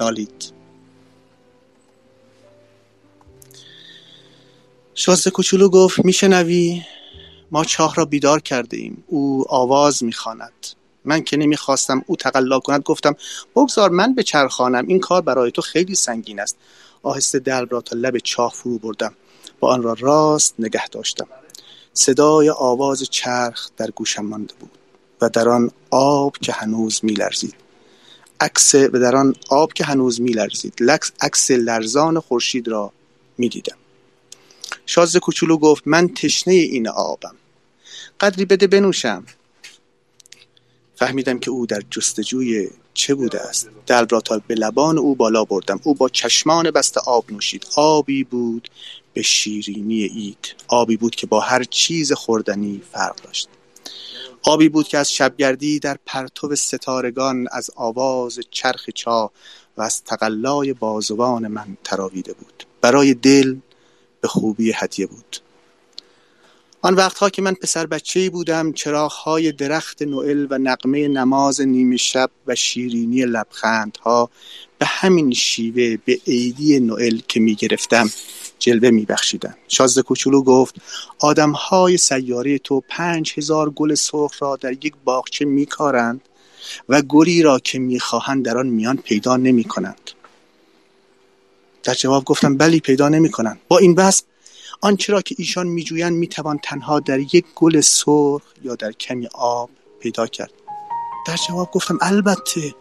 نالید 0.00 0.52
شازده 4.94 5.30
کوچولو 5.30 5.68
گفت 5.68 6.04
میشنوی؟ 6.04 6.82
ما 7.50 7.64
چاه 7.64 7.94
را 7.94 8.04
بیدار 8.04 8.40
کرده 8.40 8.76
ایم 8.76 9.04
او 9.06 9.44
آواز 9.48 10.04
می‌خواند. 10.04 10.52
من 11.04 11.22
که 11.22 11.36
نمی‌خواستم 11.36 12.04
او 12.06 12.16
تقلا 12.16 12.60
کند 12.60 12.82
گفتم 12.82 13.16
بگذار 13.56 13.90
من 13.90 14.14
به 14.14 14.22
چرخانم. 14.22 14.86
این 14.86 15.00
کار 15.00 15.20
برای 15.20 15.50
تو 15.50 15.62
خیلی 15.62 15.94
سنگین 15.94 16.40
است. 16.40 16.56
آهسته 17.02 17.38
دل 17.38 17.66
را 17.66 17.80
تا 17.80 17.96
لب 17.96 18.18
چاه 18.18 18.52
فرو 18.54 18.78
بردم. 18.78 19.14
با 19.60 19.72
آن 19.72 19.82
را 19.82 19.96
راست 20.00 20.54
نگه 20.58 20.88
داشتم. 20.88 21.26
صدای 21.92 22.50
آواز 22.50 23.02
چرخ 23.02 23.70
در 23.76 23.90
گوشم 23.90 24.24
مانده 24.24 24.54
بود 24.60 24.70
و 25.20 25.28
در 25.28 25.48
آن 25.48 25.70
آب 25.90 26.36
که 26.38 26.52
هنوز 26.52 27.00
میلرزید. 27.02 27.54
عکس 28.40 28.74
و 28.74 28.88
در 28.88 29.16
آن 29.16 29.34
آب 29.48 29.72
که 29.72 29.84
هنوز 29.84 30.20
میلرزید. 30.20 30.74
عکس 31.20 31.50
لرزان 31.50 32.20
خورشید 32.20 32.68
را 32.68 32.92
می‌دیدم. 33.38 33.76
شازده 34.86 35.20
کوچولو 35.20 35.56
گفت 35.58 35.82
من 35.86 36.08
تشنه 36.08 36.54
این 36.54 36.88
آبم. 36.88 37.34
قدری 38.20 38.44
بده 38.44 38.66
بنوشم. 38.66 39.24
فهمیدم 40.96 41.38
که 41.38 41.50
او 41.50 41.66
در 41.66 41.82
جستجوی 41.90 42.70
چه 42.94 43.14
بوده 43.14 43.40
است. 43.40 43.68
دل 43.86 44.06
را 44.08 44.20
تا 44.20 44.42
به 44.46 44.54
لبان 44.54 44.98
او 44.98 45.14
بالا 45.14 45.44
بردم. 45.44 45.80
او 45.82 45.94
با 45.94 46.08
چشمان 46.08 46.70
بسته 46.70 47.00
آب 47.06 47.32
نوشید. 47.32 47.66
آبی 47.76 48.24
بود 48.24 48.70
به 49.14 49.22
شیرینی 49.22 50.02
اید 50.02 50.54
آبی 50.68 50.96
بود 50.96 51.14
که 51.14 51.26
با 51.26 51.40
هر 51.40 51.64
چیز 51.64 52.12
خوردنی 52.12 52.82
فرق 52.92 53.16
داشت. 53.22 53.48
آبی 54.42 54.68
بود 54.68 54.88
که 54.88 54.98
از 54.98 55.12
شبگردی 55.12 55.78
در 55.78 55.96
پرتو 56.06 56.56
ستارگان 56.56 57.48
از 57.52 57.70
آواز 57.76 58.40
چرخ 58.50 58.90
چا 58.94 59.30
و 59.76 59.82
از 59.82 60.04
تقلای 60.04 60.72
بازوان 60.72 61.46
من 61.46 61.76
تراویده 61.84 62.32
بود. 62.32 62.66
برای 62.80 63.14
دل 63.14 63.56
به 64.20 64.28
خوبی 64.28 64.72
هدیه 64.76 65.06
بود. 65.06 65.36
آن 66.82 66.94
وقتها 66.94 67.30
که 67.30 67.42
من 67.42 67.54
پسر 67.54 67.86
بچه 67.86 68.30
بودم 68.30 68.72
چراغهای 68.72 69.52
درخت 69.52 70.02
نوئل 70.02 70.46
و 70.50 70.58
نقمه 70.58 71.08
نماز 71.08 71.60
نیمه 71.60 71.96
شب 71.96 72.30
و 72.46 72.54
شیرینی 72.54 73.22
لبخندها 73.22 74.30
به 74.80 74.86
همین 74.86 75.32
شیوه 75.32 75.96
به 76.04 76.18
عیدی 76.26 76.80
نوئل 76.80 77.20
که 77.28 77.40
می 77.40 77.54
گرفتم 77.54 78.10
جلوه 78.58 78.90
می 78.90 79.04
بخشیدن. 79.04 79.54
شازده 79.68 80.02
کوچولو 80.02 80.42
گفت 80.42 80.74
آدمهای 81.18 81.96
سیاره 81.96 82.58
تو 82.58 82.82
پنج 82.88 83.32
هزار 83.36 83.70
گل 83.70 83.94
سرخ 83.94 84.42
را 84.42 84.56
در 84.56 84.72
یک 84.72 84.94
باغچه 85.04 85.44
می 85.44 85.66
کارند 85.66 86.20
و 86.88 87.02
گلی 87.02 87.42
را 87.42 87.58
که 87.58 87.78
می 87.78 88.00
خواهند 88.00 88.44
در 88.44 88.58
آن 88.58 88.66
میان 88.66 88.96
پیدا 88.96 89.36
نمی 89.36 89.64
کنند. 89.64 90.10
در 91.82 91.94
جواب 91.94 92.24
گفتم 92.24 92.56
بلی 92.56 92.80
پیدا 92.80 93.08
نمی 93.08 93.30
کنند. 93.30 93.60
با 93.68 93.78
این 93.78 93.94
بس 93.94 94.22
آنچه 94.80 95.12
را 95.12 95.22
که 95.22 95.34
ایشان 95.38 95.66
میجویند 95.66 96.12
می‌توان 96.12 96.58
تنها 96.62 97.00
در 97.00 97.20
یک 97.20 97.44
گل 97.54 97.80
سرخ 97.80 98.42
یا 98.62 98.74
در 98.74 98.92
کمی 98.92 99.28
آب 99.34 99.70
پیدا 100.00 100.26
کرد 100.26 100.52
در 101.26 101.36
جواب 101.48 101.70
گفتم 101.70 101.98
البته 102.00 102.74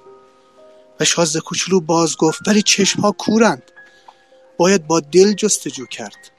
و 1.00 1.06
شازده 1.06 1.40
کوچولو 1.40 1.80
باز 1.80 2.18
گفت 2.18 2.48
ولی 2.48 2.62
چشمها 2.62 3.12
کورند. 3.12 3.64
باید 4.58 4.88
با 4.88 5.00
دل 5.00 5.34
جستجو 5.34 5.86
کرد. 5.86 6.32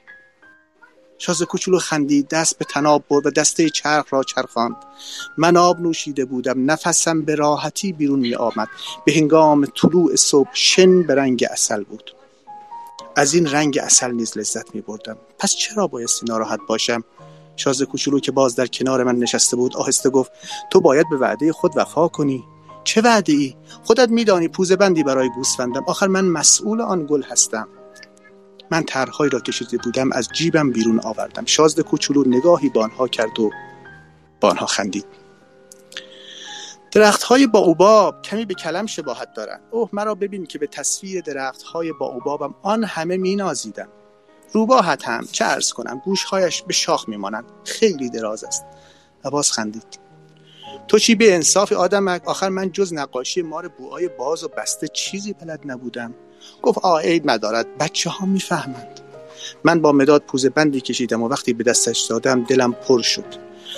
شازده 1.19 1.45
کوچولو 1.45 1.79
خندید 1.79 2.29
دست 2.29 2.59
به 2.59 2.65
تناب 2.65 3.05
برد 3.09 3.27
و 3.27 3.31
دسته 3.31 3.71
چرخ 3.71 4.13
را 4.13 4.23
چرخاند. 4.23 4.77
من 5.39 5.57
آب 5.57 5.81
نوشیده 5.81 6.25
بودم 6.25 6.71
نفسم 6.71 7.23
به 7.23 7.35
راحتی 7.35 7.93
بیرون 7.93 8.19
می 8.19 8.35
آمد 8.35 8.69
به 9.07 9.13
هنگام 9.13 9.67
طلوع 9.67 10.17
صبح 10.17 10.51
شن 10.53 11.03
به 11.03 11.15
رنگ 11.15 11.45
اصل 11.51 11.85
بود. 11.85 12.15
از 13.17 13.35
این 13.35 13.47
رنگ 13.47 13.79
اصل 13.83 14.11
نیز 14.11 14.39
لذت 14.39 14.75
می 14.75 14.81
بردم 14.81 15.17
پس 15.39 15.55
چرا 15.55 15.87
بایستی 15.87 16.27
ناراحت 16.27 16.61
باشم؟ 16.69 17.05
شازده 17.57 17.87
کوچولو 17.87 18.21
که 18.21 18.33
باز 18.33 18.57
در 18.57 18.67
کنار 18.67 19.05
من 19.05 19.17
نشسته 19.17 19.57
بود 19.57 19.77
آهسته 19.77 20.11
گفت 20.11 20.33
تو 20.71 20.81
باید 20.81 21.07
به 21.11 21.17
وعده 21.17 21.53
خود 21.53 21.73
وفا 21.77 22.09
کنی. 22.09 22.45
چه 22.85 23.01
وعده 23.01 23.33
ای 23.33 23.57
خودت 23.83 24.09
میدانی 24.09 24.49
پوزه 24.49 24.77
بندی 24.77 25.03
برای 25.03 25.29
گوسفندم. 25.29 25.85
آخر 25.87 26.07
من 26.07 26.25
مسئول 26.25 26.81
آن 26.81 27.07
گل 27.07 27.23
هستم. 27.23 27.69
من 28.71 28.83
طرحهایی 28.83 29.31
را 29.31 29.41
کشیده 29.41 29.79
بودم 29.79 30.13
از 30.13 30.29
جیبم 30.33 30.71
بیرون 30.71 31.01
آوردم. 31.01 31.45
شازده 31.47 31.83
کوچولو 31.83 32.25
نگاهی 32.27 32.69
به 32.69 32.81
آنها 32.81 33.09
کرد 33.09 33.41
و 33.41 33.51
با 34.41 34.51
آنها 34.51 34.67
خندید. 34.67 35.07
درخت 36.93 37.23
های 37.23 37.47
با 37.47 37.59
اوباب 37.59 38.23
کمی 38.23 38.45
به 38.45 38.55
کلم 38.55 38.87
شباهت 38.87 39.35
دارند. 39.35 39.61
اوه 39.71 39.89
مرا 39.93 40.15
ببین 40.15 40.47
که 40.47 40.59
به 40.59 40.67
تصویر 40.67 41.21
درخت 41.21 41.63
های 41.63 41.93
با 41.93 42.07
اوبابم 42.07 42.55
آن 42.63 42.85
همه 42.85 43.17
می 43.17 43.37
نازیدم 43.37 43.89
روباهت 44.53 45.09
هم 45.09 45.27
چه 45.33 45.45
ارز 45.45 45.73
کنم 45.73 46.03
گوشهایش 46.05 46.63
به 46.63 46.73
شاخ 46.73 47.09
میمانند. 47.09 47.45
خیلی 47.65 48.11
دراز 48.11 48.45
است. 48.45 48.65
و 49.25 49.31
باز 49.31 49.53
خندید. 49.53 50.00
تو 50.91 50.99
چی 50.99 51.15
به 51.15 51.35
انصاف 51.35 51.73
آدمک؟ 51.73 52.29
آخر 52.29 52.49
من 52.49 52.73
جز 52.73 52.95
نقاشی 52.95 53.43
مار 53.43 53.69
بوهای 53.69 54.09
باز 54.09 54.45
و 54.45 54.49
بسته 54.49 54.89
چیزی 54.89 55.33
بلد 55.33 55.61
نبودم. 55.65 56.15
گفت 56.63 56.79
آ 56.79 56.99
عید 56.99 57.31
ندارد. 57.31 57.79
بچه 57.79 58.11
ها 58.11 58.27
می‌فهمند. 58.27 59.01
من 59.65 59.81
با 59.81 59.93
مداد 59.93 60.23
پوزه 60.23 60.51
بندی 60.51 60.81
کشیدم 60.81 61.23
و 61.23 61.29
وقتی 61.29 61.53
به 61.53 61.65
دستش 61.65 62.01
دادم 62.01 62.45
دلم 62.45 62.73
پر 62.73 63.03
شد. 63.03 63.25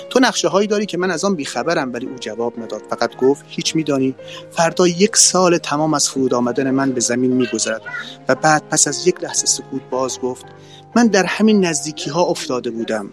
تو 0.09 0.19
نقشه 0.19 0.47
هایی 0.47 0.67
داری 0.67 0.85
که 0.85 0.97
من 0.97 1.11
از 1.11 1.25
آن 1.25 1.35
بیخبرم 1.35 1.93
ولی 1.93 2.05
او 2.05 2.15
جواب 2.19 2.59
نداد. 2.59 2.81
فقط 2.89 3.17
گفت 3.17 3.45
هیچ 3.47 3.75
میدانی؟ 3.75 4.15
فردا 4.51 4.87
یک 4.87 5.17
سال 5.17 5.57
تمام 5.57 5.93
از 5.93 6.09
فرود 6.09 6.33
آمدن 6.33 6.71
من 6.71 6.91
به 6.91 7.01
زمین 7.01 7.33
میگذرد. 7.33 7.81
و 8.27 8.35
بعد 8.35 8.63
پس 8.69 8.87
از 8.87 9.07
یک 9.07 9.23
لحظه 9.23 9.45
سکوت 9.45 9.81
باز 9.89 10.19
گفت 10.19 10.45
من 10.95 11.07
در 11.07 11.25
همین 11.25 11.65
نزدیکی 11.65 12.09
ها 12.09 12.21
افتاده 12.21 12.71
بودم. 12.71 13.09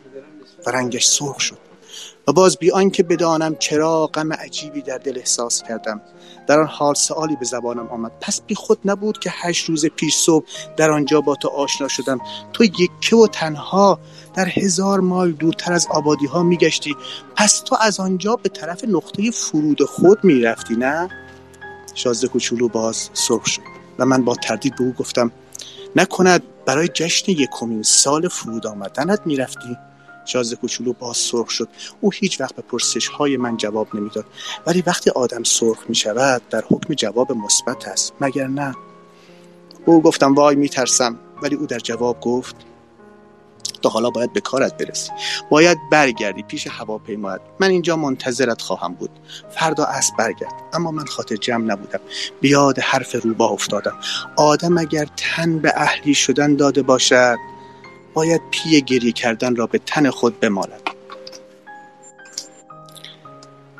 و 0.66 0.70
رنگش 0.70 1.06
سرخ 1.06 1.40
شد. 1.40 1.69
باز 2.32 2.56
بی 2.56 2.70
آنکه 2.70 3.02
بدانم 3.02 3.56
چرا 3.56 4.06
غم 4.06 4.32
عجیبی 4.32 4.82
در 4.82 4.98
دل 4.98 5.18
احساس 5.18 5.62
کردم. 5.62 6.00
در 6.46 6.60
آن 6.60 6.66
حال 6.66 6.94
سوالی 6.94 7.36
به 7.36 7.44
زبانم 7.44 7.88
آمد. 7.88 8.12
پس 8.20 8.40
بی 8.40 8.54
خود 8.54 8.78
نبود 8.84 9.18
که 9.18 9.30
هشت 9.32 9.68
روز 9.68 9.86
پیش 9.86 10.14
صبح 10.14 10.46
در 10.76 10.90
آنجا 10.90 11.20
با 11.20 11.34
تو 11.34 11.48
آشنا 11.48 11.88
شدم. 11.88 12.20
تو 12.52 12.64
یکه 12.64 13.16
و 13.16 13.26
تنها 13.26 13.98
در 14.34 14.48
هزار 14.48 15.00
مایل 15.00 15.32
دورتر 15.32 15.72
از 15.72 15.86
آبادی 15.90 16.26
ها 16.26 16.42
میگشتی. 16.42 16.96
پس 17.36 17.60
تو 17.60 17.76
از 17.80 18.00
آنجا 18.00 18.36
به 18.36 18.48
طرف 18.48 18.84
نقطه 18.84 19.30
فرود 19.30 19.84
خود 19.84 20.24
می‌رفتی 20.24 20.74
نه؟ 20.74 21.08
شازده 21.94 22.28
کوچولو 22.28 22.68
باز 22.68 23.10
سرخ 23.12 23.46
شد 23.46 23.62
و 23.98 24.06
من 24.06 24.24
با 24.24 24.34
تردید 24.34 24.76
به 24.76 24.84
او 24.84 24.92
گفتم 24.92 25.32
نکند 25.96 26.42
برای 26.66 26.88
جشن 26.88 27.32
یکمین 27.32 27.82
سال 27.82 28.28
فرود 28.28 28.66
آمدنت 28.66 29.20
می‌رفتی؟ 29.24 29.76
شازده 30.30 30.56
کوچولو 30.56 30.92
باز 30.92 31.16
سرخ 31.16 31.50
شد. 31.50 31.68
او 32.00 32.10
هیچ 32.10 32.40
وقت 32.40 32.54
به 32.54 32.62
پرسش 32.62 33.08
های 33.08 33.36
من 33.36 33.56
جواب 33.56 33.88
نمی‌داد. 33.94 34.24
ولی 34.66 34.82
وقتی 34.86 35.10
آدم 35.10 35.42
سرخ 35.42 35.78
می 35.88 35.94
شود 35.94 36.42
در 36.50 36.64
حکم 36.70 36.94
جواب 36.94 37.32
مثبت 37.32 37.88
است. 37.88 38.12
مگر 38.20 38.46
نه؟ 38.46 38.74
او 39.86 40.02
گفتم 40.02 40.34
وای 40.34 40.56
میترسم. 40.56 41.18
ولی 41.42 41.54
او 41.54 41.66
در 41.66 41.78
جواب 41.78 42.20
گفت 42.20 42.56
تا 43.82 43.88
حالا 43.88 44.10
باید 44.10 44.32
به 44.32 44.40
کارت 44.40 44.76
برسی. 44.76 45.10
باید 45.50 45.78
برگردی 45.92 46.42
پیش 46.42 46.66
هواپیمایت 46.66 47.40
من 47.60 47.70
اینجا 47.70 47.96
منتظرت 47.96 48.62
خواهم 48.62 48.94
بود. 48.94 49.10
فردا 49.50 49.84
اسب 49.84 50.16
برگرد. 50.18 50.52
اما 50.72 50.90
من 50.90 51.04
خاطر 51.04 51.36
جمع 51.36 51.64
نبودم. 51.64 52.00
بیاد 52.40 52.78
حرف 52.78 53.14
روبا 53.24 53.48
افتادم. 53.48 53.96
آدم 54.36 54.78
اگر 54.78 55.06
تن 55.16 55.58
به 55.58 55.72
اهلی 55.76 56.14
شدن 56.14 56.56
داده 56.56 56.82
باشد 56.82 57.36
باید 58.14 58.40
پی 58.50 58.82
گریه 58.82 59.12
کردن 59.12 59.56
را 59.56 59.66
به 59.66 59.80
تن 59.86 60.10
خود 60.10 60.40
بمالد. 60.40 60.82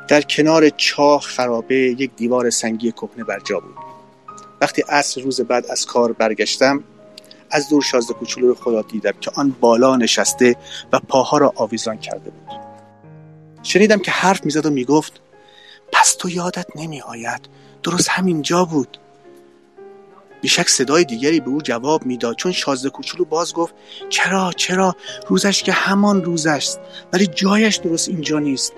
در 0.09 0.23
کنار 0.23 0.69
چاه 0.69 1.21
خرابه 1.21 1.75
یک 1.75 2.11
دیوار 2.17 2.51
سنگی 2.51 2.93
کهنه 2.93 3.25
بر 3.25 3.39
جا 3.39 3.61
بود. 3.61 3.75
وقتی 4.61 4.83
عصر 4.89 5.21
روز 5.21 5.41
بعد 5.41 5.67
از 5.67 5.87
کار 5.87 6.13
برگشتم 6.13 6.85
از 7.51 7.69
دور 7.69 7.83
شازده 7.83 8.15
کوچولو 8.15 8.49
رو 8.49 8.55
خدا 8.55 8.83
دیدم 8.83 9.13
که 9.21 9.31
آن 9.35 9.57
بالا 9.61 9.97
نشسته 9.97 10.57
و 10.93 11.01
پاها 11.09 11.39
را 11.39 11.53
آویزان 11.57 11.99
کرده 11.99 12.31
بود. 12.31 12.61
شنیدم 13.63 13.99
که 13.99 14.11
حرف 14.11 14.45
می‌زد 14.45 14.67
و 14.67 14.71
می‌گفت 14.71 15.21
پس 15.93 16.15
تو 16.15 16.29
یادت 16.31 16.67
نمی 16.77 17.01
آید 17.01 17.41
درست 17.83 18.09
همینجا 18.09 18.65
بود. 18.65 18.99
بیشک 20.41 20.69
صدای 20.69 21.05
دیگری 21.05 21.41
به 21.41 21.49
او 21.49 21.63
جواب 21.63 22.07
می‌داد 22.07 22.37
چون 22.37 22.53
شازده 22.53 22.91
کوچولو 22.91 23.25
باز 23.25 23.53
گفت 23.53 23.75
چرا 24.09 24.53
چرا؟ 24.57 24.97
روزش 25.29 25.63
که 25.63 25.73
همان 25.73 26.25
روز 26.25 26.47
است 26.47 26.81
ولی 27.13 27.27
جایش 27.27 27.77
درست 27.77 28.09
اینجا 28.09 28.39
نیست. 28.39 28.73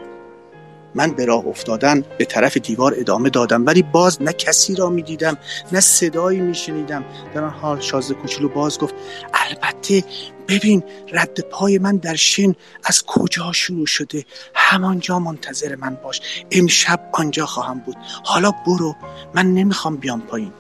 من 0.95 1.11
به 1.11 1.25
راه 1.25 1.47
افتادن 1.47 2.05
به 2.19 2.25
طرف 2.25 2.57
دیوار 2.57 2.95
ادامه 2.97 3.31
دادم 3.31 3.67
ولی 3.67 3.83
باز 3.83 4.23
نه 4.23 4.33
کسی 4.33 4.75
را 4.75 4.91
می‌دیدم 4.91 5.39
نه 5.73 5.81
صدایی 5.81 6.41
میشنیدم. 6.41 7.05
در 7.35 7.45
آن 7.45 7.51
حال 7.51 7.81
شازده 7.81 8.15
کوچولو 8.15 8.49
باز 8.49 8.79
گفت 8.79 8.95
البته 9.35 10.05
ببین 10.49 10.83
رد 11.13 11.41
پای 11.41 11.79
من 11.79 11.97
در 11.97 12.15
شن 12.15 12.55
از 12.85 13.03
کجا 13.07 13.53
شروع 13.53 13.87
شده؟ 13.87 14.25
همانجا 14.55 15.19
منتظر 15.19 15.77
من 15.77 15.95
باش. 15.95 16.21
امشب 16.51 17.01
آنجا 17.13 17.47
خواهم 17.47 17.79
بود. 17.79 17.97
حالا 18.25 18.53
برو 18.67 18.97
من 19.35 19.55
نمی‌خوام 19.55 19.97
بیام 19.97 20.21
پایین. 20.21 20.53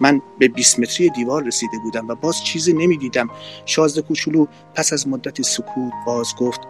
من 0.00 0.20
به 0.38 0.48
20 0.48 0.78
متری 0.78 1.10
دیوار 1.10 1.42
رسیده 1.44 1.78
بودم 1.82 2.08
و 2.08 2.14
باز 2.14 2.44
چیزی 2.44 2.72
نمی‌دیدم. 2.72 3.30
شازده 3.66 4.02
کوچولو 4.02 4.46
پس 4.74 4.92
از 4.92 5.08
مدتی 5.08 5.42
سکوت 5.42 5.92
باز 6.06 6.34
گفت 6.38 6.60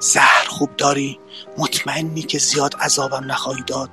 زهر 0.00 0.46
خوب 0.48 0.76
داری 0.76 1.18
مطمئنی 1.58 2.22
که 2.22 2.38
زیاد 2.38 2.74
عذابم 2.80 3.24
نخواهی 3.30 3.62
داد. 3.66 3.90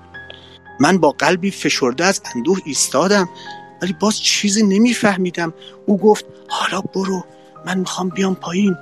من 0.80 0.98
با 0.98 1.12
قلبی 1.12 1.52
فشرده 1.52 2.06
از 2.06 2.22
اندوه 2.36 2.60
ایستادم 2.66 3.30
ولی 3.82 3.94
باز 3.94 4.20
چیزی 4.20 4.64
نمیفهمیدم. 4.64 5.54
او 5.86 5.98
گفت 5.98 6.26
حالا 6.48 6.82
برو 6.82 7.24
من 7.66 7.78
می‌خوام 7.78 8.10
بیام 8.10 8.36
پایین. 8.36 8.76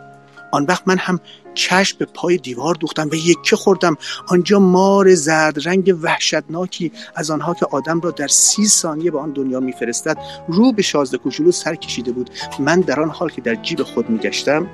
آن 0.51 0.65
وقت 0.65 0.83
من 0.85 0.97
هم 0.97 1.19
چشم 1.53 1.97
به 1.99 2.05
پای 2.05 2.37
دیوار 2.37 2.75
دوختم 2.75 3.09
و 3.11 3.15
یکه 3.15 3.55
خوردم. 3.55 3.97
آنجا 4.27 4.59
مار 4.59 5.15
زرد 5.15 5.67
رنگ 5.67 5.95
وحشتناکی 6.01 6.91
از 7.15 7.31
آنها 7.31 7.53
که 7.53 7.65
آدم 7.71 8.01
را 8.01 8.11
در 8.11 8.27
سی 8.27 8.67
ثانیه 8.67 9.11
به 9.11 9.19
آن 9.19 9.31
دنیا 9.31 9.59
میفرستد 9.59 10.17
رو 10.47 10.71
به 10.71 10.81
شازده 10.81 11.17
کوچولو 11.17 11.51
سر 11.51 11.75
کشیده 11.75 12.11
بود. 12.11 12.29
من 12.59 12.81
در 12.81 12.99
آن 12.99 13.09
حال 13.09 13.29
که 13.29 13.41
در 13.41 13.55
جیب 13.55 13.83
خود 13.83 14.09
میگشتم 14.09 14.67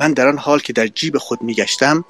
من 0.00 0.12
در 0.12 0.28
آن 0.28 0.38
حال 0.38 0.58
که 0.58 0.72
در 0.72 0.86
جیب 0.86 1.18
خود 1.18 1.42
میگشتم 1.42 2.04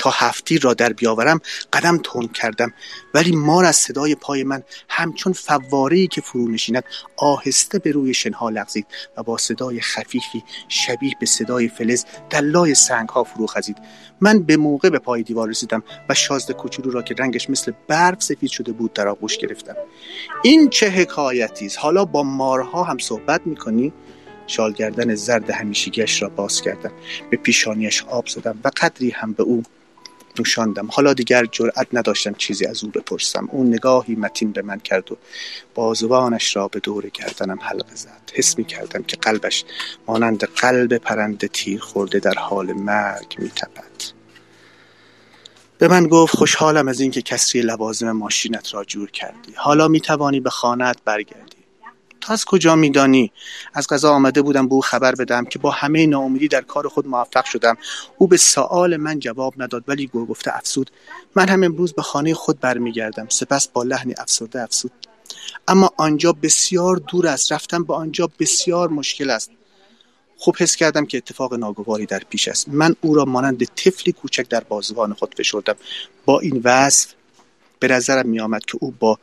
تا 0.00 0.10
هفتی 0.10 0.58
را 0.58 0.74
در 0.74 0.92
بیاورم 0.92 1.40
قدم 1.72 1.98
تند 2.04 2.32
کردم. 2.32 2.72
ولی 3.14 3.36
مار 3.36 3.64
از 3.64 3.76
صدای 3.76 4.14
پای 4.14 4.44
من 4.44 4.62
همچون 4.88 5.32
فواره‌ای 5.32 6.06
که 6.06 6.20
فرو 6.20 6.48
نشیند 6.48 6.84
آهسته 7.16 7.78
به 7.78 7.92
روی 7.92 8.14
شنها 8.14 8.48
لغزید 8.48 8.86
و 9.16 9.22
با 9.22 9.38
صدای 9.38 9.80
خفیفی 9.80 10.44
شبیه 10.68 11.12
به 11.20 11.26
صدای 11.26 11.68
فلز 11.68 12.04
در 12.30 12.40
لای 12.40 12.74
سنگ 12.74 13.08
ها 13.08 13.24
فرو 13.24 13.46
خزید. 13.46 13.76
من 14.20 14.42
به 14.42 14.56
موقع 14.56 14.90
به 14.90 14.98
پای 14.98 15.22
دیوار 15.22 15.48
رسیدم 15.48 15.82
و 16.08 16.14
شازده 16.14 16.52
کوچولو 16.52 16.90
را 16.90 17.02
که 17.02 17.14
رنگش 17.18 17.50
مثل 17.50 17.72
برف 17.88 18.22
سفید 18.22 18.50
شده 18.50 18.72
بود 18.72 18.92
در 18.92 19.08
آغوش 19.08 19.36
گرفتم. 19.36 19.74
این 20.42 20.68
چه 20.68 20.90
حکایتی 20.90 21.66
است؟ 21.66 21.78
حالا 21.78 22.04
با 22.04 22.22
مارها 22.22 22.84
هم 22.84 22.98
صحبت 22.98 23.40
می‌کنی؟ 23.46 23.92
شالگردن 24.46 25.14
زرد 25.14 25.50
همیشگیش 25.50 26.22
را 26.22 26.28
باز 26.28 26.62
کردم. 26.62 26.92
به 27.30 27.36
پیشانیش 27.36 28.04
آب 28.04 28.26
زدم 28.26 28.58
و 28.64 28.70
قدری 28.76 29.10
هم 29.10 29.32
به 29.32 29.42
او 29.42 29.62
نوشاندم. 30.40 30.88
حالا 30.92 31.12
دیگر 31.12 31.46
جرأت 31.46 31.86
نداشتم 31.92 32.34
چیزی 32.34 32.66
از 32.66 32.84
او 32.84 32.90
بپرسم. 32.90 33.48
او 33.50 33.64
نگاهی 33.64 34.14
متین 34.14 34.52
به 34.52 34.62
من 34.62 34.78
کرد 34.78 35.12
و 35.12 35.16
بازوانش 35.74 36.56
را 36.56 36.68
به 36.68 36.80
دور 36.80 37.08
گردنم 37.08 37.58
حلقه 37.62 37.94
زد. 37.94 38.30
حس 38.34 38.58
می 38.58 38.64
کردم 38.64 39.02
که 39.02 39.16
قلبش 39.16 39.64
مانند 40.06 40.44
قلب 40.44 40.96
پرنده 40.96 41.48
تیر 41.48 41.80
خورده 41.80 42.18
در 42.18 42.34
حال 42.34 42.72
مرگ 42.72 43.34
می 43.38 43.48
تپد. 43.48 44.20
به 45.78 45.88
من 45.88 46.06
گفت 46.06 46.36
خوشحالم 46.36 46.88
از 46.88 47.00
اینکه 47.00 47.22
کسری 47.22 47.62
لوازم 47.62 48.10
ماشینت 48.12 48.74
را 48.74 48.84
جور 48.84 49.10
کردی. 49.10 49.52
حالا 49.56 49.88
می 49.88 50.00
توانی 50.00 50.40
به 50.40 50.50
خانهت 50.50 50.96
برگردی. 51.04 51.59
تو 52.20 52.32
از 52.32 52.44
کجا 52.44 52.76
میدانی؟ 52.76 53.32
از 53.74 53.86
غذا 53.88 54.12
آمده 54.12 54.42
بودم 54.42 54.68
به 54.68 54.74
او 54.74 54.80
خبر 54.80 55.14
بدم 55.14 55.44
که 55.44 55.58
با 55.58 55.70
همه 55.70 56.06
ناامیدی 56.06 56.48
در 56.48 56.60
کار 56.60 56.88
خود 56.88 57.06
موفق 57.06 57.44
شدم. 57.44 57.76
او 58.18 58.26
به 58.26 58.36
سوال 58.36 58.96
من 58.96 59.18
جواب 59.18 59.54
نداد 59.56 59.84
ولی 59.88 60.06
گو 60.06 60.26
گفته 60.26 60.56
افسود. 60.56 60.90
من 61.36 61.48
هم 61.48 61.62
امروز 61.62 61.92
به 61.92 62.02
خانه 62.02 62.34
خود 62.34 62.60
برمیگردم. 62.60 63.26
سپس 63.28 63.68
با 63.68 63.82
لحنی 63.82 64.14
افسرده 64.18 64.62
افسود. 64.62 64.92
اما 65.68 65.90
آنجا 65.96 66.32
بسیار 66.32 66.96
دور 66.96 67.26
است. 67.26 67.52
رفتم 67.52 67.84
به 67.84 67.94
آنجا 67.94 68.30
بسیار 68.38 68.88
مشکل 68.88 69.30
است. 69.30 69.50
خوب 70.38 70.56
حس 70.58 70.76
کردم 70.76 71.06
که 71.06 71.16
اتفاق 71.16 71.54
ناگواری 71.54 72.06
در 72.06 72.22
پیش 72.30 72.48
است. 72.48 72.68
من 72.68 72.96
او 73.00 73.14
را 73.14 73.24
مانند 73.24 73.64
طفلی 73.64 74.12
کوچک 74.12 74.48
در 74.48 74.60
بازوان 74.60 75.14
خود 75.14 75.34
فشردم. 75.38 75.76
با 76.24 76.40
این 76.40 76.60
وصف 76.64 77.14
به 77.78 77.88
نظرم 77.88 78.28
می 78.28 78.40
آمد 78.40 78.64
که 78.64 78.78
او 78.80 78.94
با 78.98 79.18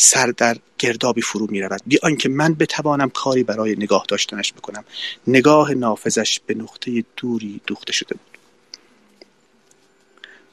سر 0.00 0.26
در 0.26 0.56
گردابی 0.78 1.22
فرو 1.22 1.46
می 1.50 1.60
رود 1.60 1.80
بی 1.86 1.98
آنکه 2.02 2.28
من 2.28 2.54
بتوانم 2.54 3.10
کاری 3.10 3.42
برای 3.42 3.76
نگاه 3.76 4.04
داشتنش 4.08 4.52
بکنم. 4.52 4.84
نگاه 5.26 5.74
نافذش 5.74 6.40
به 6.46 6.54
نقطه 6.54 7.04
دوری 7.16 7.60
دوخته 7.66 7.92
شده 7.92 8.14
بود. 8.14 8.38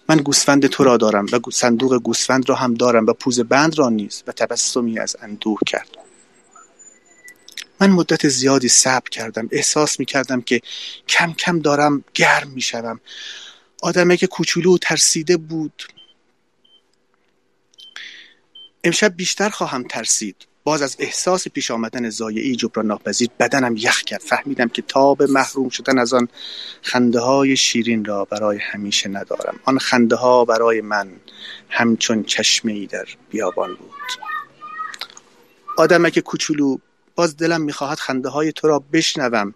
من 0.09 0.17
گوسفند 0.17 0.67
تو 0.67 0.83
را 0.83 0.97
دارم 0.97 1.25
و 1.31 1.39
صندوق 1.51 1.97
گوسفند 2.01 2.49
را 2.49 2.55
هم 2.55 2.73
دارم 2.73 3.05
و 3.05 3.13
پوز 3.13 3.39
بند 3.39 3.79
را 3.79 3.89
نیز 3.89 4.23
و 4.27 4.31
تبسمی 4.31 4.99
از 4.99 5.15
اندوه 5.21 5.59
کرد. 5.67 5.89
من 7.79 7.89
مدت 7.89 8.27
زیادی 8.27 8.67
صبر 8.67 9.09
کردم. 9.11 9.49
احساس 9.51 9.99
می 9.99 10.05
کردم 10.05 10.41
که 10.41 10.61
کم 11.07 11.33
کم 11.33 11.59
دارم 11.59 12.03
گرم 12.13 12.49
می 12.49 12.61
شدم 12.61 12.99
آدمه 13.81 14.17
که 14.17 14.27
کوچولو 14.27 14.77
ترسیده 14.77 15.37
بود. 15.37 15.83
امشب 18.87 19.15
بیشتر 19.15 19.49
خواهم 19.49 19.83
ترسید. 19.83 20.35
باز 20.63 20.81
از 20.81 20.95
احساس 20.99 21.47
پیش 21.47 21.71
آمدن 21.71 22.09
زایعی 22.09 22.55
جبران 22.55 22.85
ناپذیر 22.87 23.29
بدنم 23.39 23.75
یخ 23.77 24.01
کرد. 24.01 24.21
فهمیدم 24.21 24.69
که 24.69 24.81
تاب 24.81 25.23
محروم 25.23 25.69
شدن 25.69 25.99
از 25.99 26.13
آن 26.13 26.27
خنده 26.81 27.19
های 27.19 27.57
شیرین 27.57 28.05
را 28.05 28.25
برای 28.25 28.57
همیشه 28.57 29.09
ندارم. 29.09 29.59
آن 29.65 29.77
خنده 29.77 30.15
ها 30.15 30.45
برای 30.45 30.81
من 30.81 31.11
همچون 31.69 32.23
چشمه 32.23 32.71
ای 32.71 32.85
در 32.85 33.05
بیابان 33.29 33.75
بود. 33.75 33.89
آدمک 35.77 36.19
کوچولو 36.19 36.77
باز 37.15 37.37
دلم 37.37 37.61
می‌خواهد 37.61 37.99
خنده 37.99 38.29
های 38.29 38.51
تو 38.51 38.67
را 38.67 38.83
بشنوم. 38.93 39.53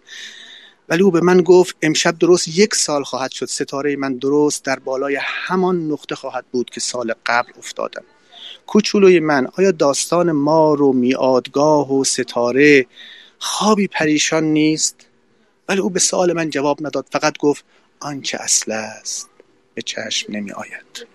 ولی 0.88 1.02
او 1.02 1.10
به 1.10 1.20
من 1.20 1.42
گفت 1.42 1.76
امشب 1.82 2.18
درست 2.18 2.48
یک 2.48 2.74
سال 2.74 3.02
خواهد 3.02 3.32
شد. 3.32 3.46
ستاره 3.46 3.96
من 3.96 4.18
درست 4.18 4.64
در 4.64 4.78
بالای 4.78 5.18
همان 5.22 5.90
نقطه 5.90 6.14
خواهد 6.14 6.44
بود 6.52 6.70
که 6.70 6.80
سال 6.80 7.14
قبل 7.26 7.52
افتادم. 7.58 8.04
کوچولوی 8.66 9.20
من 9.20 9.48
آیا 9.58 9.70
داستان 9.70 10.32
مار 10.32 10.82
و 10.82 10.92
میادگاه 10.92 11.92
و 11.92 12.04
ستاره 12.04 12.86
خوابی 13.38 13.86
پریشان 13.86 14.44
نیست؟ 14.44 15.06
ولی 15.68 15.80
او 15.80 15.90
به 15.90 16.00
سوال 16.00 16.32
من 16.32 16.50
جواب 16.50 16.86
نداد 16.86 17.06
فقط 17.10 17.38
گفت 17.38 17.64
آنچه 18.00 18.38
اصل 18.40 18.72
است 18.72 19.28
به 19.74 19.82
چشم 19.82 20.32
نمی 20.32 20.52
آید 20.52 21.06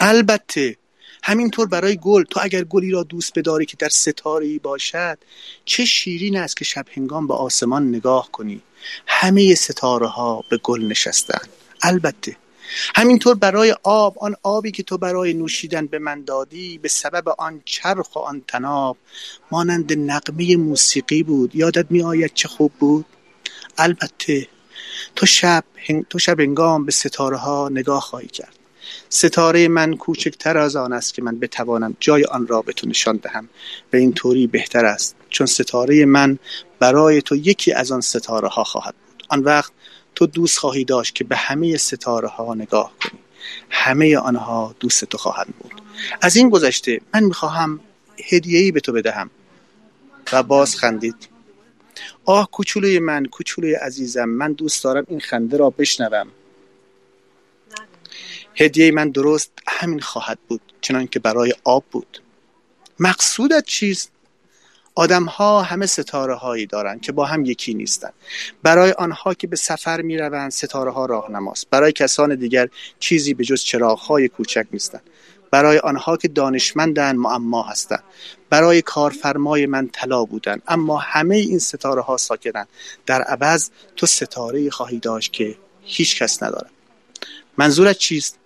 البته 0.00 0.76
همینطور 1.22 1.66
برای 1.66 1.96
گل 1.96 2.24
تو 2.24 2.40
اگر 2.42 2.64
گلی 2.64 2.90
را 2.90 3.02
دوست 3.02 3.38
بداری 3.38 3.66
که 3.66 3.76
در 3.76 3.88
ستاره 3.88 4.58
باشد 4.58 5.18
چه 5.64 5.84
شیرین 5.84 6.36
است 6.36 6.56
که 6.56 6.64
شب 6.64 6.86
هنگام 6.92 7.26
به 7.26 7.34
آسمان 7.34 7.88
نگاه 7.88 8.28
کنی. 8.32 8.62
همه 9.06 9.54
ستاره 9.54 10.06
ها 10.06 10.44
به 10.50 10.56
گل 10.56 10.84
نشستن 10.84 11.40
البته 11.82 12.36
همینطور 12.94 13.34
برای 13.34 13.74
آب 13.82 14.18
آن 14.18 14.36
آبی 14.42 14.70
که 14.70 14.82
تو 14.82 14.98
برای 14.98 15.34
نوشیدن 15.34 15.86
به 15.86 15.98
من 15.98 16.24
دادی 16.24 16.78
به 16.78 16.88
سبب 16.88 17.28
آن 17.28 17.62
چرخ 17.64 18.16
و 18.16 18.18
آن 18.18 18.42
تناب 18.48 18.96
مانند 19.50 19.92
نقمه 19.92 20.56
موسیقی 20.56 21.22
بود. 21.22 21.56
یادت 21.56 21.86
می 21.90 22.02
آید 22.02 22.30
چه 22.34 22.48
خوب 22.48 22.72
بود؟ 22.78 23.06
البته 23.78 24.48
تو 25.16 25.26
شب 25.26 25.64
تو 26.10 26.18
شب 26.18 26.40
انگام 26.40 26.84
به 26.84 26.92
ستاره 26.92 27.36
ها 27.36 27.68
نگاه 27.68 28.00
خواهی 28.00 28.28
کرد. 28.28 28.58
ستاره 29.08 29.68
من 29.68 29.96
کوچکتر 29.96 30.58
از 30.58 30.76
آن 30.76 30.92
است 30.92 31.14
که 31.14 31.22
من 31.22 31.38
بتوانم 31.38 31.96
جای 32.00 32.24
آن 32.24 32.46
را 32.46 32.62
به 32.62 32.72
تو 32.72 32.88
نشان 32.88 33.16
دهم 33.16 33.48
و 33.92 33.96
این 33.96 34.12
طوری 34.12 34.46
بهتر 34.46 34.84
است. 34.84 35.16
چون 35.30 35.46
ستاره 35.46 36.04
من 36.04 36.38
برای 36.78 37.22
تو 37.22 37.36
یکی 37.36 37.72
از 37.72 37.92
آن 37.92 38.00
ستاره 38.00 38.48
ها 38.48 38.64
خواهد 38.64 38.94
بود. 38.94 39.26
آن 39.28 39.40
وقت 39.40 39.72
تو 40.18 40.26
دوست 40.26 40.58
خواهی 40.58 40.84
داشت 40.84 41.14
که 41.14 41.24
به 41.24 41.36
همه 41.36 41.76
ستاره 41.76 42.28
ها 42.28 42.54
نگاه 42.54 42.92
کنی. 43.02 43.20
همه 43.70 44.16
آنها 44.16 44.74
دوست 44.80 45.04
تو 45.04 45.18
خواهند 45.18 45.54
بود. 45.58 45.72
از 46.20 46.36
این 46.36 46.50
گذشته 46.50 47.00
من 47.14 47.24
می‌خواهم 47.24 47.80
هدیه‌ای 48.24 48.72
به 48.72 48.80
تو 48.80 48.92
بدهم 48.92 49.30
و 50.32 50.42
باز 50.42 50.76
خندید. 50.76 51.28
آه 52.24 52.50
کوچولوی 52.50 52.98
من 52.98 53.24
کوچولوی 53.24 53.74
عزیزم 53.74 54.24
من 54.24 54.52
دوست 54.52 54.84
دارم 54.84 55.04
این 55.08 55.20
خنده 55.20 55.56
را 55.56 55.70
بشنوم. 55.70 56.28
هدیه 58.56 58.90
من 58.90 59.10
درست 59.10 59.52
همین 59.68 60.00
خواهد 60.00 60.38
بود 60.48 60.60
چنان 60.80 61.06
که 61.06 61.18
برای 61.18 61.54
آب 61.64 61.84
بود. 61.90 62.22
مقصودت 62.98 63.64
چیست؟ 63.66 64.10
آدم 64.98 65.24
ها 65.24 65.62
همه 65.62 65.86
ستاره 65.86 66.34
هایی 66.34 66.66
دارند 66.66 67.00
که 67.00 67.12
با 67.12 67.24
هم 67.24 67.44
یکی 67.44 67.74
نیستند 67.74 68.12
برای 68.62 68.92
آنها 68.92 69.34
که 69.34 69.46
به 69.46 69.56
سفر 69.56 70.00
می 70.00 70.18
روند 70.18 70.50
ستاره 70.50 70.90
ها 70.90 71.06
راهنماست. 71.06 71.66
برای 71.70 71.92
کسان 71.92 72.34
دیگر 72.34 72.68
چیزی 72.98 73.34
به 73.34 73.44
جز 73.44 73.62
چراغ 73.62 73.98
های 73.98 74.28
کوچک 74.28 74.66
نیستند 74.72 75.02
برای 75.50 75.78
آنها 75.78 76.16
که 76.16 76.28
دانشمندن 76.28 77.16
معما 77.16 77.62
هستند 77.62 78.02
برای 78.50 78.82
کارفرمای 78.82 79.66
من 79.66 79.88
طلا 79.92 80.24
بودن. 80.24 80.58
اما 80.68 80.98
همه 80.98 81.36
این 81.36 81.58
ستاره 81.58 82.02
ها 82.02 82.16
ساکنند 82.16 82.68
در 83.06 83.22
عوض 83.22 83.70
تو 83.96 84.06
ستاره 84.06 84.70
خواهی 84.70 84.98
داشت 84.98 85.32
که 85.32 85.56
هیچ 85.82 86.22
کس 86.22 86.42
ندارد. 86.42 86.70
منظورت 87.58 87.98
چیست؟ 87.98 88.38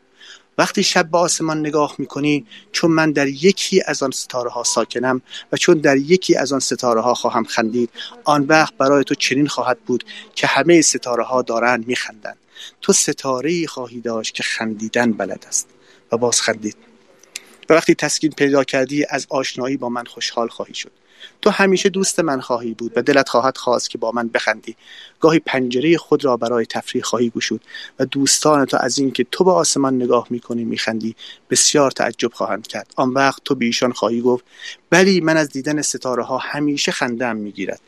وقتی 0.58 0.82
شب 0.82 1.10
به 1.10 1.18
آسمان 1.18 1.60
نگاه 1.60 1.94
می‌کنی 1.98 2.46
چون 2.72 2.90
من 2.90 3.12
در 3.12 3.26
یکی 3.26 3.82
از 3.86 4.02
آن 4.02 4.10
ستاره 4.10 4.50
ها 4.50 4.62
ساکنم 4.62 5.22
و 5.52 5.56
چون 5.56 5.78
در 5.78 5.96
یکی 5.96 6.36
از 6.36 6.52
آن 6.52 6.60
ستاره 6.60 7.00
ها 7.00 7.14
خواهم 7.14 7.44
خندید 7.44 7.90
آن 8.24 8.42
وقت 8.42 8.74
برای 8.74 9.04
تو 9.04 9.14
چنین 9.14 9.46
خواهد 9.46 9.78
بود 9.80 10.04
که 10.34 10.46
همه 10.46 10.80
ستاره 10.80 11.24
ها 11.24 11.42
دارند 11.42 11.88
میخندند. 11.88 12.36
تو 12.80 12.92
ستاره 12.92 13.66
خواهی 13.66 14.00
داشت 14.00 14.34
که 14.34 14.42
خندیدن 14.42 15.12
بلد 15.12 15.44
است. 15.48 15.68
و 16.12 16.16
باز 16.16 16.40
خندید. 16.40 16.76
و 17.68 17.74
وقتی 17.74 17.94
تسکین 17.94 18.30
پیدا 18.30 18.64
کردی 18.64 19.04
از 19.08 19.26
آشنایی 19.28 19.76
با 19.76 19.88
من 19.88 20.04
خوشحال 20.04 20.48
خواهی 20.48 20.74
شد. 20.74 20.90
تو 21.42 21.50
همیشه 21.50 21.88
دوست 21.88 22.20
من 22.20 22.40
خواهی 22.40 22.74
بود 22.74 22.92
و 22.96 23.02
دلت 23.02 23.28
خواهد 23.28 23.56
خواست 23.56 23.90
که 23.90 23.98
با 23.98 24.12
من 24.12 24.28
بخندی. 24.28 24.76
گاهی 25.20 25.38
پنجره 25.38 25.96
خود 25.96 26.24
را 26.24 26.36
برای 26.36 26.66
تفریح 26.66 27.04
خواهی 27.04 27.30
گشود 27.30 27.60
و 27.98 28.04
دوستان 28.04 28.64
تو 28.64 28.76
از 28.80 28.98
اینکه 28.98 29.26
تو 29.30 29.44
به 29.44 29.52
آسمان 29.52 29.96
نگاه 29.96 30.26
می‌کنی 30.30 30.64
میخندی. 30.64 31.16
بسیار 31.50 31.90
تعجب 31.90 32.32
خواهند 32.32 32.66
کرد. 32.66 32.92
آن 32.96 33.10
وقت 33.10 33.44
تو 33.44 33.54
به 33.54 33.64
ایشان 33.64 33.92
خواهی 33.92 34.20
گفت 34.20 34.44
ولی 34.92 35.20
من 35.20 35.36
از 35.36 35.48
دیدن 35.48 35.82
ستاره 35.82 36.24
ها 36.24 36.38
همیشه 36.38 36.92
خندم 36.92 37.36
می‌گیرد. 37.36 37.80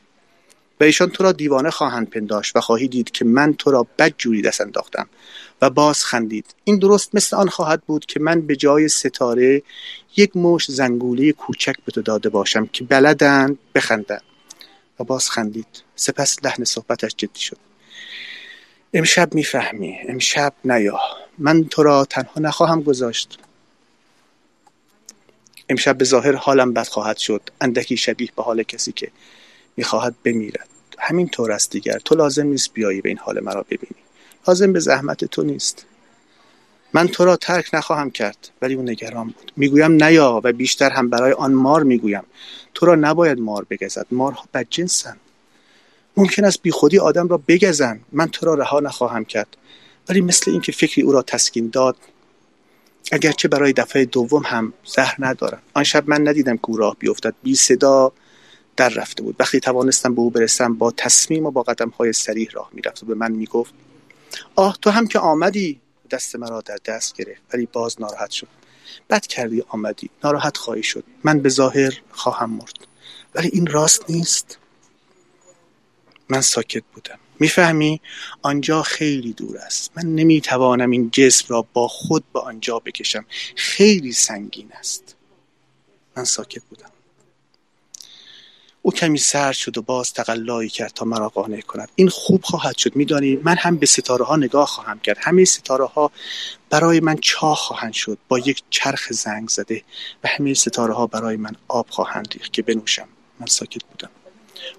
و 0.81 0.85
ایشان 0.85 1.11
تو 1.11 1.25
را 1.25 1.33
دیوانه 1.33 1.71
خواهند 1.71 2.11
پنداشت 2.11 2.57
و 2.57 2.61
خواهی 2.61 2.89
دید 2.89 3.11
که 3.11 3.25
من 3.25 3.55
تو 3.55 3.71
را 3.71 3.87
بد 3.99 4.13
جوری 4.19 4.43
دست 4.43 4.61
انداختم. 4.61 5.09
باز 5.71 6.05
خندید. 6.05 6.55
این 6.65 6.79
درست 6.79 7.15
مثل 7.15 7.37
آن 7.37 7.49
خواهد 7.49 7.83
بود 7.83 8.07
که 8.07 8.21
من 8.21 8.41
به 8.41 8.57
جای 8.57 8.89
ستاره 8.89 9.63
یک 10.17 10.37
مش 10.37 10.71
زنگوله 10.71 11.33
کوچک 11.33 11.77
به 11.85 11.93
تو 11.93 12.03
داده 12.03 12.29
باشم 12.29 12.67
که 12.67 12.85
بلدن 12.85 13.59
بخندن 13.75 14.21
و 15.01 15.05
باز 15.05 15.31
خندید. 15.31 15.67
سپس 15.97 16.45
لحن 16.45 16.65
صحبتش 16.65 17.15
جدی 17.17 17.41
شد. 17.41 17.57
امشب 18.95 19.35
می‌فهمی. 19.35 19.97
امشب 20.09 20.53
نیا. 20.65 20.99
من 21.39 21.65
تو 21.65 21.83
را 21.83 22.05
تنها 22.05 22.41
نخواهم 22.41 22.83
گذاشت. 22.83 23.39
امشب 25.69 25.99
به 25.99 26.05
ظاهر 26.05 26.35
حالم 26.35 26.73
بد 26.73 26.89
خواهد 26.89 27.17
شد. 27.17 27.43
اندکی 27.61 27.97
شبیه 27.97 28.29
به 28.37 28.43
حال 28.43 28.63
کسی 28.63 28.93
که 28.93 29.11
می‌خواهد 29.77 30.15
بمیرد. 30.25 30.69
همین 30.99 31.29
طور 31.29 31.53
است 31.53 31.71
دیگر. 31.71 31.99
تو 31.99 32.15
لازم 32.15 32.47
نیست 32.47 32.73
بیایی 32.73 33.01
به 33.01 33.09
این 33.09 33.19
حال 33.19 33.41
مرا 33.41 33.63
ببینی. 33.63 34.04
لازم 34.49 34.73
به 34.73 34.81
زحمت 34.81 35.25
تو 35.25 35.43
نیست. 35.43 35.87
من 36.93 37.09
تو 37.09 37.25
را 37.25 37.37
ترک 37.37 37.71
نخواهم 37.75 38.11
کرد 38.11 38.51
ولی 38.63 38.75
او 38.75 38.83
نگران 38.83 39.27
بود. 39.27 39.53
می‌گویم 39.57 40.05
نیا 40.05 40.41
و 40.45 40.53
بیشتر 40.53 40.91
هم 40.91 41.11
برای 41.11 41.33
آن 41.33 41.53
مار 41.53 41.83
می‌گویم. 41.83 42.23
تو 42.75 42.87
را 42.87 42.95
نباید 42.95 43.41
مار 43.41 43.67
بگزد 43.71 44.07
مارها 44.11 44.45
بدجنسند 44.55 45.21
ممکن 46.17 46.45
است 46.45 46.63
بیخودی 46.63 46.99
آدم 46.99 47.29
را 47.29 47.41
بگزن 47.49 48.01
من 48.13 48.29
تو 48.29 48.47
را 48.47 48.55
رها 48.55 48.81
نخواهم 48.81 49.25
کرد. 49.25 49.57
ولی 50.09 50.21
مثل 50.21 50.51
اینکه 50.51 50.73
فکری 50.73 51.03
او 51.03 51.13
را 51.13 51.23
تسکین 51.23 51.69
داد 51.69 51.97
اگرچه 53.13 53.49
برای 53.49 53.73
دفعه 53.73 54.05
دوم 54.05 54.43
هم 54.47 54.73
زهر 54.85 55.17
ندارم. 55.19 55.63
آن 55.75 55.85
شب 55.85 56.09
من 56.09 56.29
ندیدم 56.29 56.57
که 56.57 56.71
او 56.71 56.77
راه 56.77 56.97
بیفتد. 56.99 57.35
بی 57.43 57.55
صدا 57.55 58.13
در 58.77 58.89
رفته 58.89 59.23
بود. 59.23 59.37
وقتی 59.39 59.61
توانستم 59.61 60.15
به 60.15 60.21
او 60.21 60.31
برسم 60.31 60.75
با 60.75 60.91
تصمیم 60.91 61.47
و 61.47 61.51
با 61.51 61.63
قدم 61.63 61.89
های 61.89 62.13
سریح 62.13 62.49
راه 62.53 62.71
می‌رفت 62.73 63.03
و 63.03 63.07
به 63.07 63.15
من 63.15 63.33
می‌گفت 63.33 63.75
آه 64.55 64.79
تو 64.83 64.91
هم 64.91 65.07
که 65.07 65.19
آمدی. 65.19 65.81
دست 66.11 66.37
مرا 66.37 66.61
در 66.61 66.79
دست 66.85 67.15
گرفت 67.15 67.43
ولی 67.53 67.67
باز 67.67 68.01
ناراحت 68.01 68.31
شد. 68.31 68.49
بد 69.11 69.27
کردی 69.27 69.65
آمدی. 69.69 70.11
ناراحت 70.25 70.57
خواهی 70.57 70.83
شد. 70.83 71.05
من 71.25 71.41
به 71.41 71.49
ظاهر 71.49 72.01
خواهم 72.11 72.51
مرد. 72.51 72.87
ولی 73.35 73.51
این 73.53 73.67
راست 73.67 74.11
نیست. 74.11 74.59
من 76.29 76.41
ساکت 76.41 76.83
بودم. 76.95 77.19
می‌فهمی؟ 77.41 78.01
آنجا 78.43 78.83
خیلی 78.83 79.33
دور 79.33 79.59
است. 79.59 79.91
من 79.97 80.03
نمی‌توانم 80.03 80.91
این 80.91 81.11
جسم 81.11 81.47
را 81.49 81.67
با 81.73 81.89
خود 81.89 82.25
به 82.33 82.41
آنجا 82.41 82.79
بکشم. 82.79 83.25
خیلی 83.57 84.13
سنگین 84.13 84.73
است. 84.73 85.17
من 86.17 86.25
ساکت 86.25 86.63
بودم. 86.71 86.91
او 88.87 88.93
کمی 88.93 89.19
سرد 89.19 89.53
شد 89.53 89.79
و 89.79 89.83
باز 89.83 90.13
تقلایی 90.13 90.69
کرد 90.69 90.93
تا 90.93 91.05
مرا 91.05 91.29
قانع 91.29 91.61
کند. 91.61 91.89
این 91.95 92.09
خوب 92.09 92.45
خواهد 92.45 92.77
شد 92.77 92.97
میدانی؟ 92.97 93.37
من 93.37 93.57
هم 93.57 93.77
به 93.77 93.87
ستاره 93.87 94.25
ها 94.25 94.37
نگاه 94.37 94.67
خواهم 94.67 95.01
کرد. 95.01 95.17
همه 95.21 95.45
ستاره 95.45 95.87
ها 95.87 96.11
برای 96.71 97.01
من 97.01 97.17
چاه 97.17 97.57
خواهند 97.57 97.93
شد. 97.93 98.19
با 98.29 98.39
یک 98.39 98.63
چرخ 98.71 99.13
زنگ 99.13 99.49
زده 99.49 99.83
و 100.25 100.29
همه 100.29 100.55
ستاره 100.55 100.95
ها 100.95 101.07
برای 101.07 101.37
من 101.37 101.57
آب 101.69 101.87
خواهند 101.91 102.29
ریخت 102.35 102.53
که 102.53 102.63
بنوشم. 102.63 103.09
من 103.41 103.47
ساکت 103.47 103.85
بودم. 103.85 104.11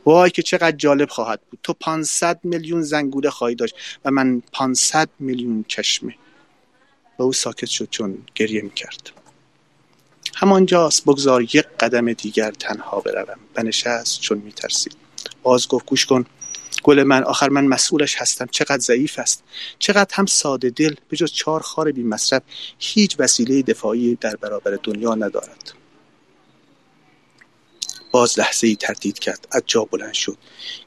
وای 0.05 0.29
که 0.29 0.41
چقدر 0.41 0.77
جالب 0.77 1.09
خواهد 1.09 1.41
بود. 1.51 1.59
تو 1.63 1.73
500 1.73 2.39
میلیون 2.43 2.81
زنگوله 2.81 3.29
خواهی 3.29 3.55
داشت 3.55 3.75
و 4.05 4.11
من 4.11 4.43
500 4.53 5.09
میلیون 5.19 5.65
چشمه. 5.67 6.15
و 7.19 7.23
او 7.23 7.33
ساکت 7.33 7.69
شد 7.69 7.87
چون 7.89 8.17
گریه 8.35 8.61
می‌کرد. 8.61 9.24
همانجاست 10.37 11.03
بگذار 11.03 11.41
یک 11.41 11.65
قدم 11.79 12.13
دیگر 12.13 12.51
تنها 12.51 12.99
بروم. 12.99 13.39
نشست 13.63 14.21
چون 14.21 14.37
میترسید 14.37 14.95
باز 15.43 15.67
گفت 15.67 15.85
گوش 15.85 16.05
کن. 16.05 16.25
گل 16.83 17.03
من 17.03 17.23
آخر 17.23 17.49
من 17.49 17.65
مسئولش 17.65 18.15
هستم. 18.21 18.47
چقدر 18.51 18.79
ضعیف 18.79 19.19
است. 19.19 19.43
چقدر 19.79 20.15
هم 20.15 20.25
ساده 20.25 20.69
دل 20.69 20.95
به 21.09 21.17
جز 21.17 21.31
چهار 21.31 21.59
خار 21.59 21.91
بی 21.91 22.03
مصرف 22.03 22.41
هیچ 22.79 23.15
وسیله 23.19 23.61
دفاعی 23.61 24.17
در 24.21 24.35
برابر 24.35 24.77
دنیا 24.83 25.15
ندارد. 25.15 25.73
باز 28.15 28.39
لحظه 28.39 28.67
ای 28.67 28.75
تردید 28.75 29.19
کرد. 29.19 29.47
از 29.51 29.61
جا 29.65 29.83
بلند 29.83 30.13
شد. 30.13 30.37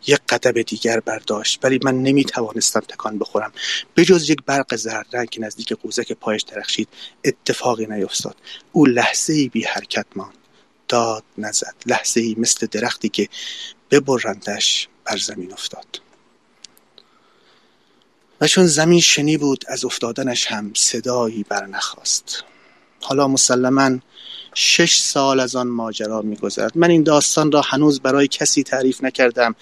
یک 0.06 0.20
قدم 0.28 0.62
دیگر 0.62 1.00
برداشت. 1.00 1.60
ولی 1.62 1.80
من 1.82 2.02
نمی 2.02 2.24
توانستم 2.24 2.80
تکان 2.80 3.18
بخورم. 3.18 3.52
به 3.94 4.04
جز 4.04 4.30
یک 4.30 4.38
برق 4.46 4.76
زرد 4.76 5.06
رنگ 5.12 5.28
که 5.28 5.40
نزدیک 5.40 5.72
قوزک 5.72 6.12
پایش 6.12 6.42
درخشید 6.42 6.88
اتفاقی 7.24 7.86
نیفتاد. 7.86 8.36
او 8.72 8.86
لحظه 8.86 9.32
ای 9.32 9.48
بی 9.48 9.64
حرکت 9.64 10.06
ماند. 10.16 10.34
داد 10.88 11.24
نزد. 11.38 11.74
لحظه 11.86 12.20
ای 12.20 12.34
مثل 12.38 12.66
درختی 12.66 13.08
که 13.08 13.28
ببرندش 13.90 14.88
بر 15.04 15.16
زمین 15.16 15.52
افتاد. 15.52 16.00
و 18.40 18.46
چون 18.46 18.66
زمین 18.66 19.00
شنی 19.00 19.36
بود 19.36 19.64
از 19.68 19.84
افتادنش 19.84 20.46
هم 20.46 20.72
صدایی 20.74 21.42
برنخواست 21.48 22.44
حالا 23.00 23.28
مسلما 23.28 23.98
شش 24.55 24.99
سال 24.99 25.40
از 25.40 25.57
آن 25.57 25.68
ماجرا 25.68 26.22
میگذرد. 26.22 26.72
من 26.78 26.90
این 26.90 27.03
داستان 27.03 27.53
را 27.53 27.61
هنوز 27.61 28.01
برای 28.01 28.28
کسی 28.28 28.62
تعریف 28.62 29.05
نکردم. 29.05 29.55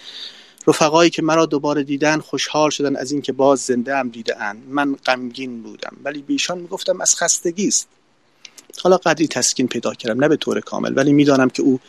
رفقایی 0.67 1.11
که 1.11 1.23
مرا 1.23 1.47
دوباره 1.47 1.83
دیدن 1.83 2.21
خوشحال 2.21 2.71
شدن 2.71 2.97
از 2.97 3.13
اینکه 3.13 3.33
باز 3.33 3.61
زنده 3.61 3.97
ام 3.97 4.09
دیده 4.09 4.37
من 4.69 4.95
غمگین 4.95 5.63
بودم. 5.63 5.97
ولی 6.05 6.23
بیشان 6.23 6.59
می‌گفتم 6.59 7.01
از 7.01 7.17
خستگی 7.17 7.69
است. 7.69 7.89
حالا 8.83 8.97
قدری 8.97 9.29
تسکین 9.29 9.69
پیدا 9.69 9.95
کردم. 9.95 10.21
نه 10.21 10.29
به 10.29 10.37
طور 10.37 10.61
کامل. 10.61 10.93
ولی 10.97 11.13
می‌دانم 11.13 11.51
که 11.51 11.63
او 11.63 11.81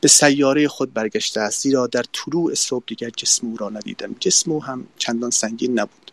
به 0.00 0.08
سیاره 0.08 0.68
خود 0.68 0.94
برگشته 0.94 1.40
است. 1.40 1.62
زیرا 1.62 1.86
در 1.86 2.04
طلوع 2.12 2.54
صبح 2.54 2.84
دیگر 2.86 3.10
جسم 3.10 3.46
او 3.46 3.56
را 3.56 3.68
ندیدم. 3.68 4.16
جسم 4.20 4.52
او 4.52 4.64
هم 4.64 4.86
چندان 4.98 5.30
سنگین 5.30 5.78
نبود. 5.78 6.03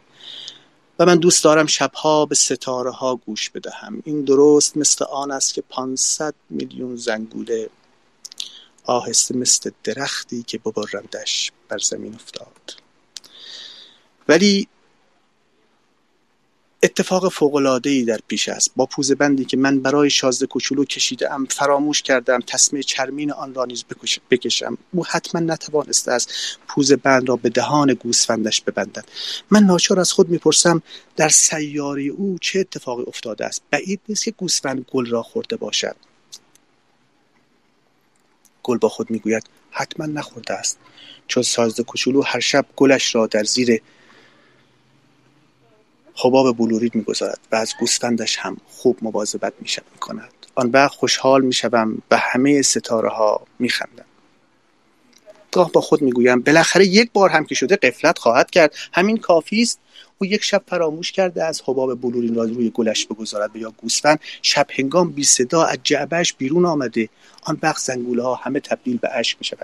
من 1.05 1.17
دوست 1.17 1.43
دارم 1.43 1.65
شبها 1.65 2.25
به 2.25 2.35
ستاره 2.35 2.91
ها 2.91 3.15
گوش 3.15 3.49
بدهم. 3.49 4.01
این 4.05 4.21
درست 4.23 4.77
مثل 4.77 5.05
آن 5.05 5.31
است 5.31 5.53
که 5.53 5.61
500 5.61 6.33
میلیون 6.49 6.95
زنگوله 6.95 7.69
آهسته 8.85 9.37
مثل 9.37 9.71
درختی 9.83 10.43
که 10.43 10.57
ببرندش 10.57 11.51
بر 11.69 11.77
زمین 11.77 12.15
افتاد. 12.15 12.75
ولی 14.27 14.67
اتفاق 16.83 17.29
فوق‌العاده‌ای 17.29 18.03
در 18.03 18.19
پیش 18.27 18.49
است. 18.49 18.71
با 18.75 18.85
پوزه 18.85 19.15
بندی 19.15 19.45
که 19.45 19.57
من 19.57 19.79
برای 19.79 20.09
شازده 20.09 20.45
کوچولو 20.45 20.85
ام 21.31 21.45
فراموش 21.45 22.01
کردم 22.01 22.39
تسمه 22.39 22.83
چرمین 22.83 23.31
آن 23.31 23.53
را 23.53 23.65
نیز 23.65 23.85
بکشم. 24.31 24.77
او 24.91 25.05
حتما 25.05 25.41
نتوانسته 25.41 26.11
است 26.11 26.31
پوزه 26.67 26.95
بند 26.95 27.29
را 27.29 27.35
به 27.35 27.49
دهان 27.49 27.93
گوسفندش 27.93 28.61
ببندد. 28.61 29.05
من 29.51 29.63
ناچار 29.63 29.99
از 29.99 30.11
خود 30.11 30.29
می‌پرسم 30.29 30.81
در 31.15 31.29
سیاره 31.29 32.03
او 32.03 32.37
چه 32.41 32.59
اتفاقی 32.59 33.03
افتاده 33.07 33.45
است؟ 33.45 33.61
بعید 33.71 34.01
نیست 34.09 34.23
که 34.23 34.31
گوسفند 34.31 34.85
گل 34.91 35.05
را 35.05 35.23
خورده 35.23 35.55
باشد. 35.55 35.95
گل 38.63 38.77
با 38.77 38.89
خود 38.89 39.11
می‌گوید 39.11 39.43
حتما 39.71 40.05
نخورده 40.05 40.53
است. 40.53 40.79
چون 41.27 41.43
سازد 41.43 41.81
کوچولو 41.81 42.21
هر 42.21 42.39
شب 42.39 42.65
گلش 42.75 43.15
را 43.15 43.27
در 43.27 43.43
زیر 43.43 43.81
حباب 46.21 46.57
بلورید 46.57 46.95
می‌گذارد 46.95 47.39
و 47.51 47.55
از 47.55 47.73
گوسفندش 47.79 48.37
هم 48.37 48.57
خوب 48.69 48.97
مواظبت 49.01 49.53
می 49.59 49.99
کند 49.99 50.33
آن 50.55 50.69
وقت 50.69 50.95
خوشحال 50.95 51.41
می‌شوم 51.41 52.01
و 52.11 52.17
همه 52.17 52.61
ستاره 52.61 53.09
ها 53.09 53.41
میخندم 53.59 54.05
گاه 55.51 55.71
با 55.71 55.81
خود 55.81 56.01
می‌گویم 56.01 56.41
بالاخره 56.41 56.85
یک 56.85 57.11
بار 57.13 57.29
هم 57.29 57.45
که 57.45 57.55
شده 57.55 57.75
قفلت 57.75 58.19
خواهد 58.19 58.51
کرد. 58.51 58.75
همین 58.93 59.17
کافی 59.17 59.61
است. 59.61 59.79
او 60.17 60.27
یک 60.27 60.43
شب 60.43 60.63
فراموش 60.67 61.11
کرده 61.11 61.43
از 61.43 61.61
حباب 61.65 62.01
بلورین 62.01 62.35
را 62.35 62.43
روی 62.43 62.69
گلش 62.69 63.05
بگذارد 63.05 63.55
و 63.55 63.59
یا 63.59 63.71
گوسفند 63.71 64.19
شب 64.41 64.67
هنگام 64.69 65.11
بی 65.11 65.23
صدا 65.23 65.63
از 65.63 65.77
جعبهش 65.83 66.33
بیرون 66.33 66.65
آمده. 66.65 67.09
آن 67.43 67.59
وقت 67.63 67.81
زنگوله 67.81 68.23
ها 68.23 68.35
همه 68.35 68.59
تبدیل 68.59 68.97
به 68.97 69.09
اشک 69.13 69.37
می 69.41 69.57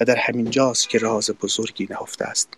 و 0.00 0.04
در 0.04 0.16
همین 0.16 0.50
جاست 0.50 0.88
که 0.88 0.98
راز 0.98 1.30
بزرگی 1.30 1.88
نهفته 1.90 2.24
است. 2.24 2.48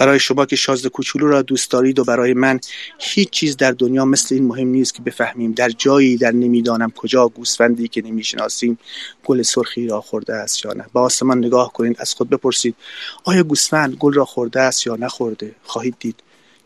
برای 0.00 0.18
شما 0.18 0.46
که 0.46 0.56
شازده 0.56 0.88
کوچولو 0.88 1.28
را 1.28 1.42
دوست 1.42 1.70
دارید 1.70 1.98
و 1.98 2.04
برای 2.04 2.34
من 2.34 2.60
هیچ 2.98 3.30
چیز 3.30 3.56
در 3.56 3.72
دنیا 3.72 4.04
مثل 4.04 4.34
این 4.34 4.46
مهم 4.46 4.68
نیست 4.68 4.94
که 4.94 5.02
بفهمیم 5.02 5.52
در 5.52 5.68
جایی 5.68 6.16
در 6.16 6.32
نمی‌دانم 6.32 6.90
کجا 6.90 7.28
گوسفندی 7.28 7.88
که 7.88 8.02
نمی‌شناسیم 8.02 8.78
گل 9.24 9.42
سرخی 9.42 9.86
را 9.86 10.00
خورده 10.00 10.34
است 10.34 10.64
یا 10.64 10.72
نه. 10.72 10.86
با 10.92 11.00
آسمان 11.00 11.38
نگاه 11.38 11.72
کنید 11.72 11.96
از 12.00 12.14
خود 12.14 12.30
بپرسید 12.30 12.74
آیا 13.24 13.42
گوسفند 13.42 13.94
گل 13.94 14.12
را 14.12 14.24
خورده 14.24 14.60
است 14.60 14.86
یا 14.86 14.96
نخورده؟ 14.96 15.54
خواهید 15.62 15.96
دید 15.98 16.16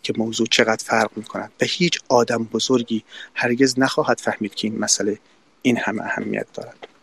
که 0.02 0.12
موضوع 0.16 0.46
چقدر 0.46 0.84
فرق 0.84 1.10
می 1.16 1.24
و 1.34 1.64
هیچ 1.64 1.98
آدم 2.08 2.44
بزرگی 2.44 3.04
هرگز 3.34 3.78
نخواهد 3.78 4.20
فهمید 4.20 4.54
که 4.54 4.68
این 4.68 4.78
مسئله 4.78 5.18
این 5.62 5.76
همه 5.76 6.02
اهمیت 6.02 6.46
دارد. 6.54 6.93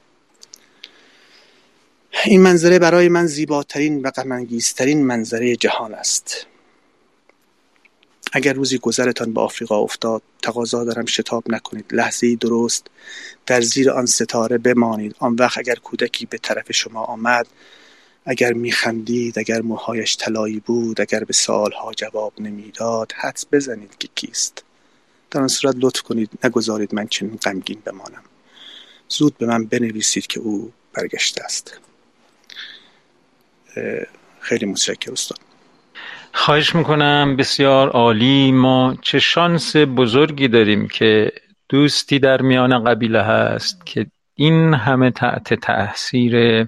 این 2.25 2.41
منظره 2.41 2.79
برای 2.79 3.09
من 3.09 3.25
زیباترین 3.25 4.01
و 4.01 4.11
غمانگیزترین 4.11 5.05
منظره 5.05 5.55
جهان 5.55 5.93
است. 5.93 6.45
اگر 8.33 8.53
روزی 8.53 8.77
گذرتان 8.77 9.33
به 9.33 9.41
آفریقا 9.41 9.79
افتاد 9.79 10.21
تقاضا 10.41 10.83
دارم 10.83 11.05
شتاب 11.05 11.43
نکنید. 11.47 11.85
لحظه 11.91 12.35
درست 12.35 12.87
در 13.45 13.61
زیر 13.61 13.91
آن 13.91 14.05
ستاره 14.05 14.57
بمانید. 14.57 15.15
آن 15.19 15.35
وقت 15.35 15.57
اگر 15.57 15.75
کودکی 15.75 16.25
به 16.25 16.37
طرف 16.37 16.71
شما 16.71 17.03
آمد 17.03 17.47
اگر 18.25 18.53
میخندید 18.53 19.39
اگر 19.39 19.61
موهایش 19.61 20.17
طلایی 20.17 20.59
بود 20.59 21.01
اگر 21.01 21.23
به 21.23 21.33
سالها 21.33 21.93
جواب 21.93 22.33
نمی‌داد 22.39 23.11
حدس 23.11 23.45
بزنید 23.51 23.97
که 23.97 24.09
کیست. 24.15 24.63
در 25.31 25.41
آن 25.41 25.47
صورت 25.47 25.75
لطف 25.79 26.01
کنید 26.01 26.29
نگذارید 26.43 26.95
من 26.95 27.07
چنین 27.07 27.35
غمگین 27.35 27.81
بمانم. 27.85 28.23
زود 29.09 29.37
به 29.37 29.45
من 29.45 29.65
بنویسید 29.65 30.27
که 30.27 30.39
او 30.39 30.71
برگشته 30.93 31.43
است. 31.43 31.79
خیلی 34.39 34.65
متشکر 34.65 35.11
استاد. 35.11 35.37
خواهش 36.33 36.75
می‌کنم 36.75 37.35
بسیار 37.35 37.89
عالی. 37.89 38.51
ما 38.51 38.97
چه 39.01 39.19
شانس 39.19 39.75
بزرگی 39.75 40.47
داریم 40.47 40.87
که 40.87 41.31
دوستی 41.69 42.19
در 42.19 42.41
میان 42.41 42.83
قبیله 42.83 43.21
هست 43.21 43.85
که 43.85 44.05
این 44.35 44.73
همه 44.73 45.11
تحت 45.11 45.53
تاثیر 45.53 46.67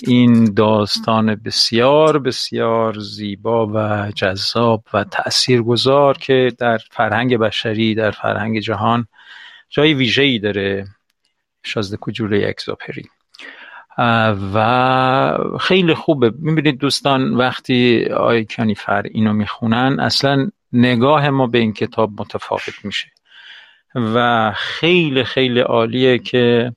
این 0.00 0.54
داستان 0.54 1.34
بسیار 1.34 2.18
بسیار 2.18 2.98
زیبا 2.98 3.66
و 3.66 4.10
جذاب 4.14 4.84
و 4.94 5.04
تاثیرگذار 5.04 6.18
که 6.18 6.52
در 6.58 6.78
فرهنگ 6.90 7.36
بشری 7.36 7.94
در 7.94 8.10
فرهنگ 8.10 8.60
جهان 8.60 9.06
جای 9.68 9.94
ویژه‌ای 9.94 10.38
داره. 10.38 10.86
شازده 11.64 11.96
کجوره 11.96 12.48
اکزوپری. 12.48 13.08
و 14.54 15.38
خیلی 15.60 15.94
خوبه. 15.94 16.32
می‌بینید 16.38 16.78
دوستان 16.78 17.34
وقتی 17.34 18.04
آی 18.04 18.44
کانیفر 18.44 19.02
اینو 19.02 19.32
می‌خونن 19.32 20.00
اصلا 20.00 20.50
نگاه 20.72 21.30
ما 21.30 21.46
به 21.46 21.58
این 21.58 21.72
کتاب 21.72 22.10
متفاوت 22.20 22.84
میشه. 22.84 23.06
و 23.94 24.52
خیلی 24.56 25.24
خیلی 25.24 25.60
عالیه 25.60 26.18
که 26.18 26.72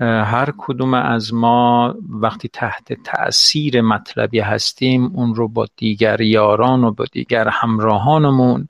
هر 0.00 0.52
کدوم 0.58 0.94
از 0.94 1.34
ما 1.34 1.94
وقتی 2.08 2.48
تحت 2.48 2.92
تاثیر 2.92 3.80
مطلبی 3.80 4.40
هستیم 4.40 5.04
اون 5.14 5.34
رو 5.34 5.48
با 5.48 5.66
دیگر 5.76 6.20
یاران 6.20 6.84
و 6.84 6.90
با 6.90 7.04
دیگر 7.12 7.48
همراهانمون 7.48 8.66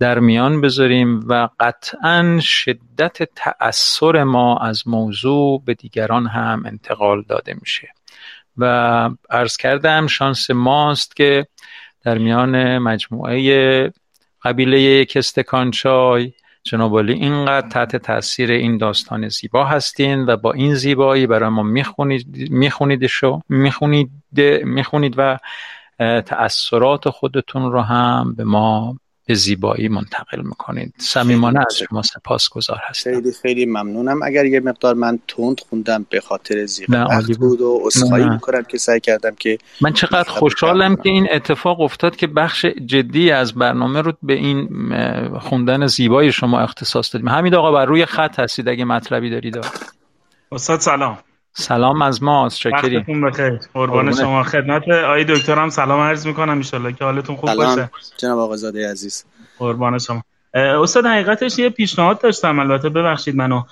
در 0.00 0.18
میان 0.18 0.60
بذاریم 0.60 1.20
و 1.28 1.48
قطعا 1.60 2.38
شدت 2.42 3.22
تأثیر 3.22 4.24
ما 4.24 4.58
از 4.58 4.88
موضوع 4.88 5.62
به 5.64 5.74
دیگران 5.74 6.26
هم 6.26 6.62
انتقال 6.66 7.22
داده 7.22 7.54
میشه. 7.60 7.88
و 8.56 8.64
عرض 9.30 9.56
کردم 9.56 10.06
شانس 10.06 10.50
ماست 10.50 11.16
که 11.16 11.46
در 12.02 12.18
میان 12.18 12.78
مجموعه 12.78 13.92
قبیله 14.42 15.04
کستکان 15.04 15.70
چای 15.70 16.32
جناب 16.62 16.94
اینقدر 16.94 17.68
تحت 17.68 17.96
تاثیر 17.96 18.50
این 18.50 18.78
داستان 18.78 19.28
زیبا 19.28 19.64
هستین 19.64 20.26
و 20.26 20.36
با 20.36 20.52
این 20.52 20.74
زیبایی 20.74 21.26
برای 21.26 21.48
ما 21.48 21.62
می‌خونید 21.62 22.50
میخونیدشو 22.50 23.40
می‌خونید 23.48 24.10
می‌خونید 24.64 25.14
و 25.16 25.38
تأثیرات 26.20 27.08
خودتون 27.08 27.72
رو 27.72 27.80
هم 27.80 28.34
به 28.34 28.44
ما 28.44 28.96
به 29.28 29.34
زیبایی 29.34 29.88
منتقل 29.88 30.42
می‌کنید. 30.42 30.94
صمیمانه 30.98 31.60
از 31.60 31.76
شما 31.76 32.02
سپاسگزار 32.02 32.80
هستم. 32.88 33.10
خیلی 33.10 33.32
خیلی 33.42 33.66
ممنونم. 33.66 34.22
اگر 34.22 34.44
یه 34.44 34.60
مقدار 34.60 34.94
من 34.94 35.18
تند 35.28 35.60
خوندم 35.68 36.06
به 36.10 36.20
خاطر 36.20 36.66
زیغ 36.66 37.24
بود. 37.38 37.60
و 37.60 37.82
اسخایی 37.86 38.28
می‌کنم 38.28 38.62
که 38.62 38.78
سعی 38.78 39.00
کردم 39.00 39.34
که 39.34 39.58
من 39.80 39.92
چقدر 39.92 40.30
خوشحالم 40.30 40.96
که 40.96 41.08
این 41.08 41.28
اتفاق 41.32 41.80
افتاد 41.80 42.16
که 42.16 42.26
بخش 42.26 42.64
جدی 42.64 43.30
از 43.30 43.54
برنامه 43.54 44.02
رو 44.02 44.12
به 44.22 44.32
این 44.32 44.68
خوندن 45.38 45.86
زیبای 45.86 46.32
شما 46.32 46.60
اختصاص 46.60 47.14
دادیم. 47.14 47.28
همین 47.28 47.54
آقا 47.54 47.72
بر 47.72 47.84
روی 47.84 48.06
خط 48.06 48.40
هستید 48.40 48.68
اگه 48.68 48.84
مطلبی 48.84 49.30
دارید. 49.30 49.58
استاد 50.52 50.80
سلام. 50.80 51.18
سلام 51.60 52.02
از 52.02 52.22
ما 52.22 52.48
چکری؟ 52.48 52.96
وقتتون 52.96 53.20
بخیر. 53.20 53.60
قربان 53.74 54.12
شما 54.14 54.42
خدمت 54.42 54.88
آقای 54.88 55.24
دکترم 55.24 55.68
سلام 55.68 56.00
عرض 56.00 56.26
می‌کنم 56.26 56.62
ان 56.72 56.92
که 56.92 57.04
حالتون 57.04 57.36
خوب 57.36 57.50
سلام. 57.50 57.76
باشه. 57.76 57.90
جناب 58.16 58.38
آقازاده 58.38 58.90
عزیز. 58.90 59.24
قربان 59.58 59.98
شما. 59.98 60.22
استاد 60.54 61.06
حقیقتش 61.06 61.58
یه 61.58 61.70
پیشنهاد 61.70 62.20
داشتم 62.20 62.58
البته 62.58 62.88
ببخشید 62.88 63.36
منو. 63.36 63.62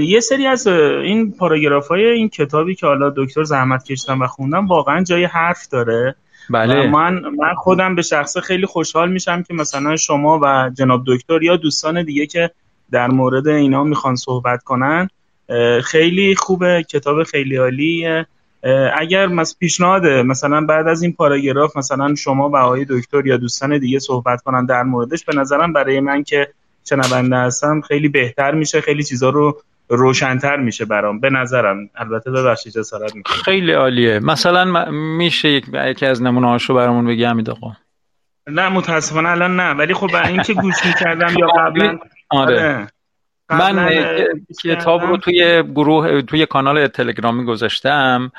یه 0.00 0.20
سری 0.20 0.46
از 0.46 0.66
این 0.66 1.32
پاراگراف 1.38 1.88
های 1.88 2.06
این 2.06 2.28
کتابی 2.28 2.74
که 2.74 2.86
حالا 2.86 3.12
دکتر 3.16 3.44
زحمت 3.44 3.84
کشتم 3.84 4.20
و 4.20 4.26
خوندم 4.26 4.66
واقعا 4.66 5.02
جای 5.02 5.24
حرف 5.24 5.68
داره. 5.68 6.14
بله. 6.50 6.90
من 6.90 7.14
من 7.14 7.54
خودم 7.56 7.94
به 7.94 8.02
شخصه 8.02 8.40
خیلی 8.40 8.66
خوشحال 8.66 9.10
میشم 9.10 9.42
که 9.42 9.54
مثلا 9.54 9.96
شما 9.96 10.40
و 10.42 10.70
جناب 10.78 11.02
دکتر 11.06 11.42
یا 11.42 11.56
دوستان 11.56 12.02
دیگه 12.02 12.26
که 12.26 12.50
در 12.90 13.08
مورد 13.08 13.48
اینا 13.48 13.84
می‌خوان 13.84 14.16
صحبت 14.16 14.62
کنن 14.62 15.08
خیلی 15.84 16.34
خوبه 16.34 16.84
کتاب 16.88 17.22
خیلی 17.22 17.56
عالیه. 17.56 18.26
اگر 18.98 19.26
مس 19.26 19.58
پیشنهاده 19.58 20.22
مثلا 20.22 20.60
بعد 20.60 20.88
از 20.88 21.02
این 21.02 21.12
پاراگراف 21.12 21.76
مثلا 21.76 22.14
شما 22.14 22.48
و 22.48 22.56
آقای 22.56 22.86
دکتر 22.90 23.26
یا 23.26 23.36
دوستان 23.36 23.78
دیگه 23.78 23.98
صحبت 23.98 24.42
کنن 24.42 24.66
در 24.66 24.82
موردش 24.82 25.24
به 25.24 25.36
نظرم 25.36 25.72
برای 25.72 26.00
من 26.00 26.22
که 26.22 26.48
شنونده 26.88 27.36
هستم 27.36 27.80
خیلی 27.80 28.08
بهتر 28.08 28.54
میشه 28.54 28.80
خیلی 28.80 29.02
چیزا 29.02 29.30
رو 29.30 29.62
روشنتر 29.88 30.56
میشه 30.56 30.84
برام. 30.84 31.20
به 31.20 31.30
نظرم. 31.30 31.90
البته 31.96 32.30
ببخشید 32.30 32.72
جسارت 32.72 33.14
می‌کنم. 33.14 33.36
خیلی 33.36 33.72
عالیه. 33.72 34.18
مثلا 34.18 34.90
میشه 34.90 35.48
یک 35.48 35.64
یکی 35.86 36.06
از 36.06 36.22
نمونه 36.22 36.48
هاشو 36.48 36.74
برامون 36.74 37.06
بگی 37.06 37.24
امید 37.24 37.50
آقا؟ 37.50 37.72
نه 38.46 38.68
متاسفانه 38.68 39.28
الان 39.28 39.56
نه. 39.56 39.70
ولی 39.70 39.94
خب 39.94 40.06
برای 40.12 40.32
اینکه 40.32 40.54
گوش 40.54 40.86
می‌کردم 40.86 41.38
یا 41.38 41.46
قبلا 41.46 41.98
آره. 42.30 42.86
من 43.50 43.90
کتاب 44.64 45.00
رو 45.02 45.16
توی 45.16 45.62
گروه 45.62 46.22
توی 46.22 46.46
کانال 46.46 46.86
تلگرامی 46.86 47.44
گذاشتم 47.44 48.32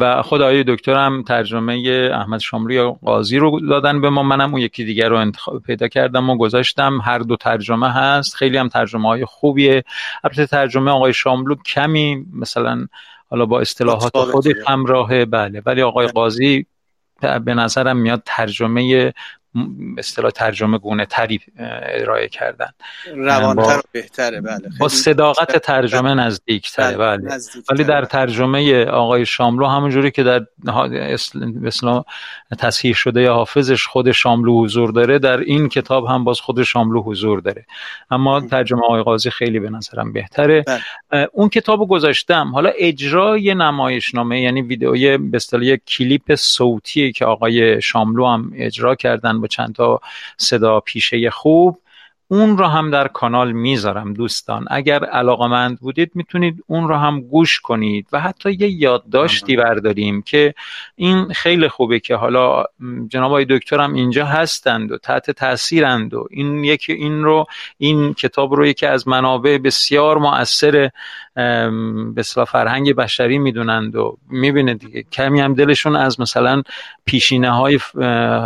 و 0.00 0.22
خود 0.22 0.42
آقای 0.42 0.64
دکترم 0.64 1.22
ترجمه 1.22 2.10
احمد 2.14 2.40
شاملو 2.40 2.74
یا 2.74 2.90
قاضی 2.90 3.38
رو 3.38 3.60
دادن 3.60 4.00
به 4.00 4.10
ما. 4.10 4.22
منم 4.22 4.52
اون 4.52 4.60
یکی 4.60 4.84
دیگر 4.84 5.08
رو 5.08 5.16
انتخاب 5.16 5.62
پیدا 5.62 5.88
کردم 5.88 6.30
و 6.30 6.36
گذاشتم. 6.36 7.00
هر 7.04 7.18
دو 7.18 7.36
ترجمه 7.36 7.92
هست. 7.92 8.34
خیلی 8.34 8.56
هم 8.56 8.68
ترجمه 8.68 9.08
های 9.08 9.24
خوبیه. 9.24 9.84
البته 10.24 10.46
ترجمه 10.46 10.90
آقای 10.90 11.12
شاملو 11.12 11.54
کمی 11.54 12.26
مثلا 12.32 12.86
حالا 13.30 13.46
با 13.46 13.60
اصطلاحات 13.60 14.16
خودی 14.16 14.54
همراهه 14.66 15.24
بله. 15.24 15.62
ولی 15.66 15.82
آقای 15.82 16.06
قاضی 16.06 16.66
به 17.20 17.54
نظرم 17.54 17.96
میاد 17.96 18.22
ترجمه 18.26 19.12
اصطلاح 19.98 20.30
ترجمه 20.30 20.78
گونه 20.78 21.06
تری 21.06 21.40
ارائه 21.58 22.28
کردن. 22.28 22.70
روانتر 23.16 23.80
بهتره 23.92 24.40
بله. 24.40 24.68
با 24.80 24.88
خیلی 24.88 25.00
صداقت 25.02 25.46
بیشتر. 25.46 25.58
ترجمه 25.58 26.14
نزدیکتره 26.14 26.96
بله، 26.96 27.16
بله. 27.16 27.34
نزدیکتره. 27.34 27.76
ولی 27.76 27.84
در 27.84 28.04
ترجمه 28.04 28.84
آقای 28.84 29.26
شاملو 29.26 29.66
همونجوری 29.66 30.10
که 30.10 30.22
در 30.22 30.46
اصطلاح 31.64 32.04
تصحیح 32.58 32.94
شده 32.94 33.22
یا 33.22 33.34
حافظش 33.34 33.86
خود 33.86 34.12
شاملو 34.12 34.64
حضور 34.64 34.90
داره 34.90 35.18
در 35.18 35.40
این 35.40 35.68
کتاب 35.68 36.06
هم 36.06 36.24
باز 36.24 36.40
خود 36.40 36.62
شاملو 36.62 37.02
حضور 37.02 37.40
داره. 37.40 37.66
اما 38.10 38.40
ترجمه 38.40 38.80
آقای 38.84 39.02
قاضی 39.02 39.30
خیلی 39.30 39.60
به 39.60 39.70
نظرم 39.70 40.12
بهتره. 40.12 40.64
بله. 41.10 41.28
اون 41.32 41.48
کتاب 41.48 41.80
رو 41.80 41.86
گذاشتم. 41.86 42.50
حالا 42.54 42.70
اجرای 42.78 43.54
نمایشنامه 43.54 44.40
یعنی 44.40 44.62
ویدئوی 44.62 45.18
به 45.18 45.36
اصطلاح 45.36 45.64
یک 45.64 45.80
کلیپ 45.84 46.34
صوتی 46.34 47.12
که 47.12 47.24
آقای 47.24 47.82
شاملو 47.82 48.26
هم 48.26 48.52
اجرا 48.54 48.94
کردن. 48.94 49.40
با 49.46 49.48
چند 49.48 49.74
تا 49.74 50.00
صدا 50.38 50.80
پیشه 50.80 51.30
خوب. 51.30 51.78
اون 52.28 52.58
رو 52.58 52.66
هم 52.66 52.90
در 52.90 53.08
کانال 53.08 53.52
می‌ذارم 53.52 54.12
دوستان. 54.12 54.66
اگر 54.70 55.04
علاقمند 55.04 55.80
بودید 55.80 56.10
می‌تونید 56.14 56.64
اون 56.66 56.88
رو 56.88 56.96
هم 56.96 57.20
گوش 57.20 57.60
کنید 57.60 58.08
و 58.12 58.20
حتی 58.20 58.52
یه 58.52 58.68
یادداشتی 58.68 59.56
برداریم 59.56 60.22
که 60.22 60.54
این 60.96 61.32
خیلی 61.32 61.68
خوبه 61.68 62.00
که 62.00 62.16
حالا 62.16 62.64
جناب 63.08 63.26
آقای 63.26 63.46
دکترم 63.50 63.94
اینجا 63.94 64.26
هستند 64.26 64.92
و 64.92 64.98
تحت 64.98 65.30
تاثیرند 65.30 66.14
و 66.14 66.26
این 66.30 66.64
یکی 66.64 66.92
این 66.92 67.24
رو 67.24 67.46
این 67.78 68.14
کتاب 68.14 68.54
رو 68.54 68.66
یکی 68.66 68.86
از 68.86 69.08
منابع 69.08 69.58
بسیار 69.58 70.18
مؤثر 70.18 70.90
به 71.34 72.14
اصطلاح 72.16 72.46
فرهنگ 72.46 72.94
بشری 72.94 73.38
می‌دونند 73.38 73.96
و 73.96 74.18
می‌بینید 74.30 74.78
دیگه. 74.78 75.02
کمی 75.02 75.40
هم 75.40 75.54
دلشون 75.54 75.96
از 75.96 76.20
مثلا 76.20 76.62
پیشینه 77.04 77.50
های 77.50 77.78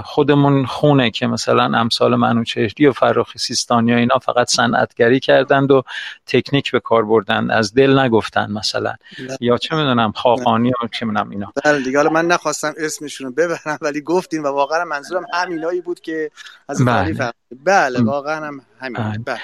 خودمون 0.04 0.66
خونه 0.66 1.10
که 1.10 1.26
مثلا 1.26 1.78
امثال 1.78 2.16
منوچهری 2.16 2.86
و 2.86 2.92
فراخی 2.92 3.38
و 3.70 3.74
اینا 3.74 4.18
فقط 4.18 4.50
صنعتگری 4.50 5.20
کردند 5.20 5.70
و 5.70 5.82
تکنیک 6.26 6.72
به 6.72 6.80
کار 6.80 7.04
بردند 7.04 7.50
از 7.50 7.74
دل 7.74 7.98
نگفتن 7.98 8.52
مثلا 8.52 8.94
بله. 9.18 9.36
یا 9.40 9.58
چه 9.58 9.76
می‌دونم 9.76 10.12
خاقانی 10.12 10.70
و 10.70 10.88
چه 10.92 11.06
می‌دونم 11.06 11.30
اینا 11.30 11.52
بله 11.64 11.78
دیگه 11.82 11.98
حالا 11.98 12.10
من 12.10 12.26
نخواستم 12.26 12.74
اسمشون 12.78 13.26
رو 13.26 13.32
ببرم 13.32 13.78
ولی 13.80 14.00
گفتین 14.00 14.42
و 14.42 14.46
واقعا 14.46 14.84
منظورم 14.84 15.24
همینایی 15.34 15.80
بود 15.80 16.00
که 16.00 16.30
از 16.68 16.84
بله. 16.84 17.32
بله. 17.64 18.02
واقعا 18.02 18.46
هم 18.46 18.60
همین 18.80 19.02
بله. 19.24 19.38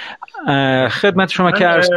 بله. 0.47 0.89
خدمت 0.89 1.29
شما 1.29 1.53
که 1.53 1.67
عرض 1.67 1.89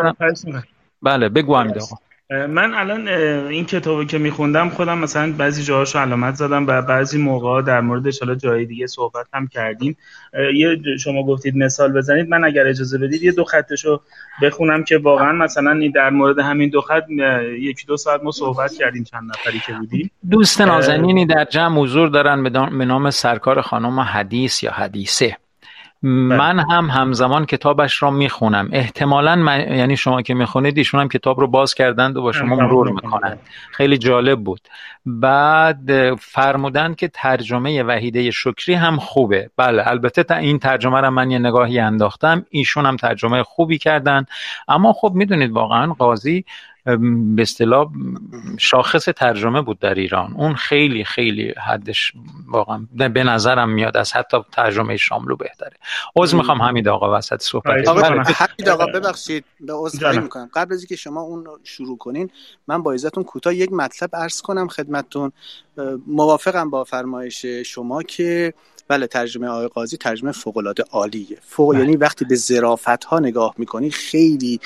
بله 1.01 1.29
بگو 1.29 1.57
حمید 1.57 1.77
آقا 1.77 1.95
من 2.31 2.73
الان 2.73 3.07
این 3.47 3.65
کتابو 3.65 4.03
که 4.03 4.17
میخوندم 4.17 4.69
خودم 4.69 4.97
مثلا 4.97 5.33
بعضی 5.37 5.63
جاهاشو 5.63 5.99
علامت 5.99 6.35
زدم 6.35 6.67
و 6.67 6.81
بعضی 6.81 7.17
موقع 7.17 7.61
در 7.61 7.81
موردش 7.81 8.19
حالا 8.19 8.35
جای 8.35 8.65
دیگه 8.65 8.87
صحبت 8.87 9.25
هم 9.33 9.47
کردیم. 9.47 9.97
یه 10.55 10.77
شما 10.99 11.23
گفتید 11.23 11.55
مثال 11.55 11.91
بزنید. 11.91 12.29
من 12.29 12.43
اگر 12.43 12.67
اجازه 12.67 12.97
بدید 12.97 13.23
یه 13.23 13.31
دو 13.31 13.43
خطشو 13.43 14.01
بخونم 14.41 14.83
که 14.83 14.97
واقعا 14.97 15.31
مثلا 15.31 15.79
در 15.95 16.09
مورد 16.09 16.39
همین 16.39 16.69
دو 16.69 16.81
خط 16.81 17.09
یکی 17.59 17.87
دو 17.87 17.97
ساعت 17.97 18.23
ما 18.23 18.31
صحبت 18.31 18.73
کردیم 18.73 19.03
چند 19.03 19.23
نفری 19.29 19.59
که 19.59 19.73
بودیم. 19.73 20.11
دوست 20.31 20.61
نازنینی 20.61 21.25
در 21.25 21.45
جمع 21.45 21.79
حضور 21.79 22.09
دارن 22.09 22.43
به 22.77 22.85
نام 22.85 23.09
سرکار 23.09 23.61
خانم 23.61 23.99
حدیث 23.99 24.63
یا 24.63 24.71
حدیثه. 24.71 25.37
من 26.01 26.59
هم 26.59 26.89
همزمان 26.89 27.45
کتابش 27.45 28.03
را 28.03 28.11
می‌خونم. 28.11 28.69
احتمالا 28.71 29.35
من 29.35 29.59
یعنی 29.59 29.97
شما 29.97 30.21
که 30.21 30.33
می‌خونید 30.33 30.77
ایشون 30.77 30.99
هم 30.99 31.07
کتاب 31.07 31.39
رو 31.39 31.47
باز 31.47 31.73
کردند 31.73 32.17
و 32.17 32.21
با 32.21 32.31
شما 32.31 32.55
مرور. 32.55 32.91
می‌کنند 32.91 33.39
خیلی 33.71 33.97
جالب 33.97 34.39
بود. 34.39 34.61
بعد 35.05 35.91
اه، 35.91 36.15
فرمودن 36.15 36.93
که 36.93 37.07
ترجمه 37.07 37.83
وحیده 37.83 38.31
شکری 38.31 38.73
هم 38.73 38.97
خوبه. 38.97 39.49
بله 39.57 39.87
البته 39.87 40.23
تا 40.23 40.35
این 40.35 40.59
ترجمه 40.59 41.01
رو 41.01 41.09
من 41.09 41.31
یه 41.31 41.39
نگاهی 41.39 41.79
انداختم. 41.79 42.45
ایشون 42.49 42.85
هم 42.85 42.95
ترجمه 42.95 43.43
خوبی 43.43 43.77
کردن 43.77 44.25
اما 44.67 44.93
خب 44.93 45.11
می‌دونید 45.15 45.51
واقعا 45.51 45.93
قاضی 45.93 46.45
به 46.85 47.41
اصطلاح 47.41 47.89
شاخص 48.59 49.05
ترجمه 49.05 49.61
بود 49.61 49.79
در 49.79 49.93
ایران. 49.93 50.33
اون 50.33 50.55
خیلی 50.55 51.03
خیلی 51.03 51.53
حدش 51.67 52.11
واقعا 52.47 52.87
به 52.93 53.23
نظرم 53.23 53.69
میاد 53.69 53.97
از 53.97 54.13
حتی 54.13 54.37
ترجمه 54.51 54.97
شاملو 54.97 55.35
بهتره. 55.35 55.73
عذر 56.15 56.37
می‌خوام 56.37 56.61
حمید 56.61 56.87
آقا 56.87 57.17
وسط 57.17 57.41
صحبت. 57.41 57.87
حمید 58.37 58.69
آقا 58.69 58.85
ببخشید 58.85 59.45
به 59.59 59.73
عذرخواهی. 59.75 60.19
می‌کنم. 60.19 60.49
قبل 60.53 60.73
از 60.73 60.79
اینکه 60.79 60.95
شما 60.95 61.21
اون 61.21 61.45
رو 61.45 61.59
شروع 61.63 61.97
کنین 61.97 62.29
من 62.67 62.83
با 62.83 62.93
عزتون 62.93 63.23
کوتاه 63.23 63.55
یک 63.55 63.73
مطلب 63.73 64.09
عرض 64.15 64.41
کنم 64.41 64.67
خدمتتون. 64.67 65.31
موافقم 66.07 66.69
با 66.69 66.83
فرمایش 66.83 67.45
شما 67.45 68.03
که 68.03 68.53
بله 68.89 69.07
ترجمه 69.07 69.47
آقای 69.47 69.67
قاضی 69.67 69.97
ترجمه 69.97 70.31
فوق 70.31 70.57
العاده 70.57 70.83
عالیه 70.91 71.37
فوق 71.47 71.73
بله. 71.73 71.83
یعنی 71.83 71.97
وقتی 71.97 72.25
به 72.25 72.35
ظرافت 72.35 73.03
ها 73.03 73.19
نگاه 73.19 73.55
می‌کنی 73.57 73.91
خیلی 73.91 74.59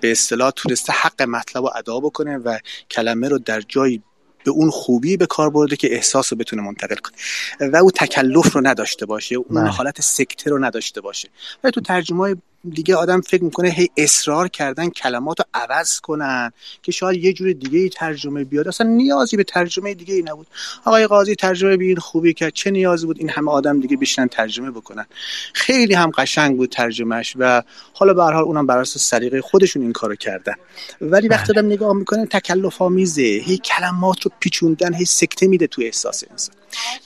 به 0.00 0.10
اصطلاح 0.10 0.50
تونسته 0.50 0.92
حق 0.92 1.22
مطلب 1.22 1.62
رو 1.62 1.70
ادا 1.76 2.00
بکنه 2.00 2.38
و 2.38 2.58
کلمه 2.90 3.28
رو 3.28 3.38
در 3.38 3.60
جایی 3.60 4.02
به 4.44 4.50
اون 4.50 4.70
خوبی 4.70 5.16
به 5.16 5.26
کار 5.26 5.50
برده 5.50 5.76
که 5.76 5.94
احساس 5.94 6.32
رو 6.32 6.38
بتونه 6.38 6.62
منتقل 6.62 6.96
کنه 6.96 7.70
و 7.70 7.76
او 7.76 7.90
تکلف 7.90 8.52
رو 8.52 8.60
نداشته 8.66 9.06
باشه 9.06 9.34
اون 9.34 9.60
بله. 9.62 9.70
حالت 9.70 10.00
سکته 10.00 10.50
رو 10.50 10.64
نداشته 10.64 11.00
باشه 11.00 11.28
ولی 11.64 11.72
تو 11.72 11.80
ترجمه 11.80 12.18
های 12.18 12.36
دیگه 12.68 12.96
آدم 12.96 13.20
فکر 13.20 13.44
می‌کنه 13.44 13.68
هی 13.68 13.90
اصرار 13.96 14.48
کردن 14.48 14.90
کلمات 14.90 15.38
رو 15.38 15.44
عوض 15.54 16.00
کنن 16.00 16.52
که 16.82 16.92
شاید 16.92 17.24
یه 17.24 17.32
جور 17.32 17.52
دیگه 17.52 17.78
ای 17.78 17.88
ترجمه 17.88 18.44
بیاد. 18.44 18.68
اصلا 18.68 18.86
نیازی 18.86 19.36
به 19.36 19.44
ترجمه 19.44 19.94
دیگه 19.94 20.14
ای 20.14 20.22
نبود. 20.22 20.46
آقای 20.84 21.06
قاضی 21.06 21.34
ترجمه 21.34 21.76
به 21.76 21.84
این 21.84 21.96
خوبی 21.96 22.34
کرد. 22.34 22.52
چه 22.52 22.70
نیازی 22.70 23.06
بود 23.06 23.18
این 23.18 23.30
همه 23.30 23.50
آدم 23.50 23.80
دیگه 23.80 23.96
بشنن 23.96 24.28
ترجمه 24.28 24.70
بکنن؟ 24.70 25.06
خیلی 25.54 25.94
هم 25.94 26.10
قشنگ 26.10 26.56
بود 26.56 26.70
ترجمهش 26.70 27.34
و 27.38 27.62
حالا 27.92 28.14
به 28.14 28.24
هر 28.24 28.32
حال 28.32 28.44
اونم 28.44 28.66
بر 28.66 28.78
اساس 28.78 29.02
سلیقه 29.02 29.40
خودشون 29.40 29.82
این 29.82 29.92
کارو 29.92 30.14
کردن. 30.14 30.54
ولی 31.00 31.28
وقتی 31.28 31.52
آدم 31.52 31.66
نگاه 31.66 31.92
می‌کنه 31.92 32.26
تکلف 32.26 32.82
آمیزه 32.82 33.22
هی 33.22 33.58
کلمات 33.58 34.22
رو 34.22 34.30
پیچوندن 34.40 34.94
هی 34.94 35.04
سکته 35.04 35.48
میده 35.48 35.66
تو 35.66 35.82
احساس 35.82 36.24
انسان. 36.30 36.54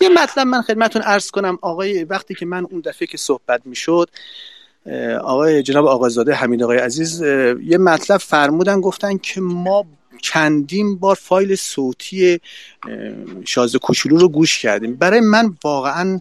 یه 0.01 0.09
مطلب 0.09 0.47
من 0.47 0.63
خدمتتون 0.63 1.03
عرض 1.03 1.31
کنم. 1.31 1.59
آقای 1.63 2.05
وقتی 2.05 2.35
که 2.35 2.47
من 2.47 2.65
اون 2.71 2.81
دفعه 2.81 3.07
که 3.07 3.19
صحبت 3.19 3.61
می‌شد 3.65 4.11
آقای 5.23 5.63
جناب 5.63 5.87
آقازاده 5.87 6.35
حمید 6.35 6.63
آقای 6.63 6.79
عزیز 6.79 7.23
یه 7.63 7.79
مطلب 7.79 8.19
فرمودن 8.19 8.81
گفتن 8.81 9.19
که 9.19 9.41
ما 9.41 9.87
چندین 10.23 10.97
بار 10.97 11.17
فایل 11.21 11.55
صوتی 11.55 12.41
شازده 13.45 13.79
کوچولو 13.79 14.17
رو 14.17 14.29
گوش 14.29 14.59
کردیم. 14.59 14.97
برای 14.97 15.21
من 15.21 15.57
واقعا 15.65 16.21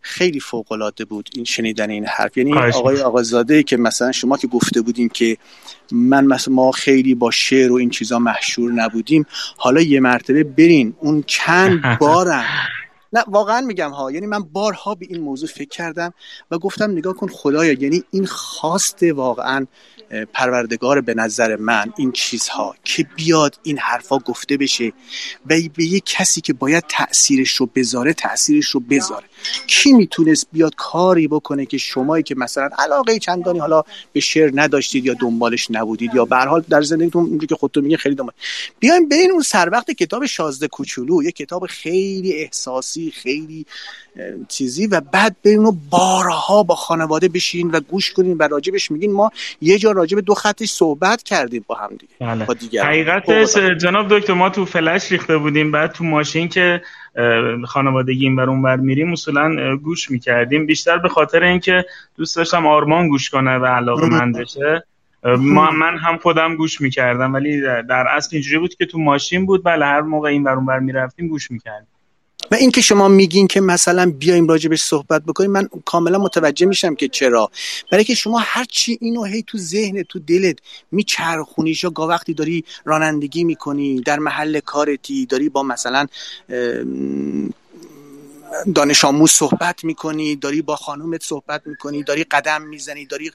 خیلی 0.00 0.40
فوق 0.40 0.72
العاده 0.72 1.04
بود 1.04 1.28
این 1.34 1.44
شنیدن 1.44 1.90
این 1.90 2.06
حرف. 2.06 2.36
یعنی 2.36 2.54
آقای 2.54 3.00
آقازاده 3.00 3.62
که 3.62 3.76
مثلا 3.76 4.12
شما 4.12 4.36
که 4.36 4.46
گفته 4.46 4.80
بودین 4.80 5.08
که 5.08 5.36
من 5.92 6.24
مثلا 6.24 6.54
ما 6.54 6.72
خیلی 6.72 7.14
با 7.14 7.30
شعر 7.30 7.72
و 7.72 7.74
این 7.74 7.90
چیزا 7.90 8.18
محشور 8.18 8.72
نبودیم 8.72 9.26
حالا 9.56 9.80
یه 9.80 10.00
مرتبه 10.00 10.44
برین 10.44 10.94
اون 11.00 11.24
چند 11.26 11.82
بارم 12.00 12.44
نه 13.12 13.24
واقعا 13.26 13.60
میگم 13.60 13.90
ها 13.90 14.10
یعنی 14.10 14.26
من 14.26 14.42
بارها 14.42 14.94
به 14.94 15.06
این 15.10 15.20
موضوع 15.20 15.48
فکر 15.48 15.68
کردم 15.68 16.14
و 16.50 16.58
گفتم 16.58 16.90
نگاه 16.90 17.14
کن 17.14 17.28
خدایا 17.28 17.72
یعنی 17.72 18.04
این 18.10 18.26
خواست 18.26 19.02
واقعا 19.02 19.66
پروردگار 20.32 21.00
به 21.00 21.14
نظر 21.14 21.56
من 21.56 21.92
این 21.96 22.12
چیزها 22.12 22.74
که 22.84 23.06
بیاد 23.16 23.58
این 23.62 23.78
حرفا 23.78 24.18
گفته 24.18 24.56
بشه 24.56 24.92
و 25.46 25.54
به 25.76 25.84
یه 25.84 26.00
کسی 26.00 26.40
که 26.40 26.52
باید 26.52 26.84
تأثیرش 26.88 27.54
رو 27.54 27.66
بذاره 27.74 28.12
تأثیرش 28.12 28.66
رو 28.66 28.80
بذاره. 28.80 29.24
کی 29.66 29.92
می‌تونست 29.92 30.46
بیاد 30.52 30.74
کاری 30.76 31.28
بکنه 31.28 31.66
که 31.66 31.78
شمایی 31.78 32.22
که 32.22 32.34
مثلا 32.34 32.70
علاقه 32.78 33.18
چندانی 33.18 33.58
حالا 33.58 33.82
به 34.12 34.20
شعر 34.20 34.50
نداشتید 34.54 35.04
یا 35.04 35.14
دنبالش 35.14 35.70
نبودید 35.70 36.14
یا 36.14 36.24
به 36.24 36.36
حال 36.36 36.64
در 36.68 36.82
زندگیتون 36.82 37.22
اونجوری 37.24 37.46
که 37.46 37.54
خودتون 37.54 37.82
میگین 37.82 37.98
خیلی 37.98 38.14
دنبال 38.14 38.34
بیایم 38.78 39.08
برین 39.08 39.30
اون 39.30 39.42
سر 39.42 39.68
وقت 39.72 39.90
کتاب 39.90 40.26
شازده 40.26 40.68
کوچولو 40.68 41.22
یه 41.22 41.32
کتاب 41.32 41.66
خیلی 41.66 42.32
احساسی 42.32 42.97
خیلی 43.14 43.66
اه، 44.16 44.24
چیزی 44.48 44.86
و 44.86 45.00
بعد 45.12 45.36
برین 45.44 45.64
و 45.64 45.72
بارها 45.90 46.62
با 46.62 46.74
خانواده 46.74 47.28
بشین 47.28 47.70
و 47.70 47.80
گوش 47.80 48.12
کنین 48.12 48.36
و 48.36 48.48
راجبش 48.48 48.90
میگین. 48.90 49.12
ما 49.12 49.30
یه 49.60 49.78
جا 49.78 49.92
راجب 49.92 50.20
دو 50.20 50.34
خطش 50.34 50.70
صحبت 50.70 51.22
کردیم 51.22 51.64
با 51.66 51.74
هم 51.74 51.90
دیگه 51.90 52.12
بله. 52.20 52.44
با 52.44 52.54
دیگر 52.54 52.84
حقیقتش 52.84 53.56
جناب 53.56 54.18
دکتر 54.18 54.32
ما 54.32 54.50
تو 54.50 54.64
فلش 54.64 55.12
ریخته 55.12 55.38
بودیم 55.38 55.72
بعد 55.72 55.92
تو 55.92 56.04
ماشین 56.04 56.48
که 56.48 56.82
اه، 57.16 57.66
خانوادگی 57.66 58.24
این 58.24 58.36
بر 58.36 58.50
اون 58.50 58.62
بر 58.62 58.76
میریم 58.76 59.12
اصولا 59.12 59.76
گوش 59.76 60.10
می‌کردیم. 60.10 60.66
بیشتر 60.66 60.98
به 60.98 61.08
خاطر 61.08 61.42
اینکه 61.42 61.84
دوست 62.16 62.36
داشتم 62.36 62.66
آرمان 62.66 63.08
گوش 63.08 63.30
کنه 63.30 63.58
و 63.58 63.64
علاقه 63.66 64.06
من 64.06 64.32
بشه. 64.32 64.84
ما 65.38 65.70
من 65.70 65.98
هم 65.98 66.18
خودم 66.18 66.56
گوش 66.56 66.80
می‌کردم 66.80 67.34
ولی 67.34 67.60
در- 67.60 67.82
در 67.82 68.06
اصل 68.16 68.28
اینجوری 68.32 68.58
بود 68.58 68.74
که 68.74 68.86
تو 68.86 68.98
ماشین 68.98 69.46
بود. 69.46 69.64
بله 69.64 69.84
هر 69.84 70.00
موقع 70.00 70.28
این 70.28 70.44
بر 70.44 70.54
اون 70.54 70.66
بر 70.66 70.78
می‌رفتیم 70.78 71.28
گوش 71.28 71.50
می‌کردیم. 71.50 71.88
و 72.50 72.54
اینکه 72.54 72.80
شما 72.80 73.08
میگین 73.08 73.46
که 73.46 73.60
مثلا 73.60 74.12
بیایم 74.18 74.48
راجبش 74.48 74.82
صحبت 74.82 75.22
بکنیم 75.24 75.50
من 75.50 75.68
کاملا 75.84 76.18
متوجه 76.18 76.66
میشم 76.66 76.94
که 76.94 77.08
چرا. 77.08 77.50
برای 77.92 78.04
که 78.04 78.14
شما 78.14 78.38
هر 78.38 78.64
چی 78.64 78.98
اینو 79.00 79.24
هی 79.24 79.44
تو 79.46 79.58
ذهن 79.58 80.02
تو 80.02 80.18
دلت 80.18 80.58
میچرخونیش 80.92 81.84
یا 81.84 81.90
گاه 81.90 82.08
وقتی 82.08 82.34
داری 82.34 82.64
رانندگی 82.84 83.44
می‌کنی 83.44 84.00
در 84.00 84.18
محل 84.18 84.60
کارتی 84.60 85.26
داری 85.26 85.48
با 85.48 85.62
مثلا 85.62 86.06
دانش 88.74 89.04
آموز 89.04 89.30
صحبت 89.30 89.84
می‌کنی 89.84 90.36
داری 90.36 90.62
با 90.62 90.76
خانومت 90.76 91.22
صحبت 91.22 91.62
می‌کنی 91.66 92.02
داری 92.02 92.24
قدم 92.24 92.62
می‌زنی 92.62 93.06
داری 93.06 93.30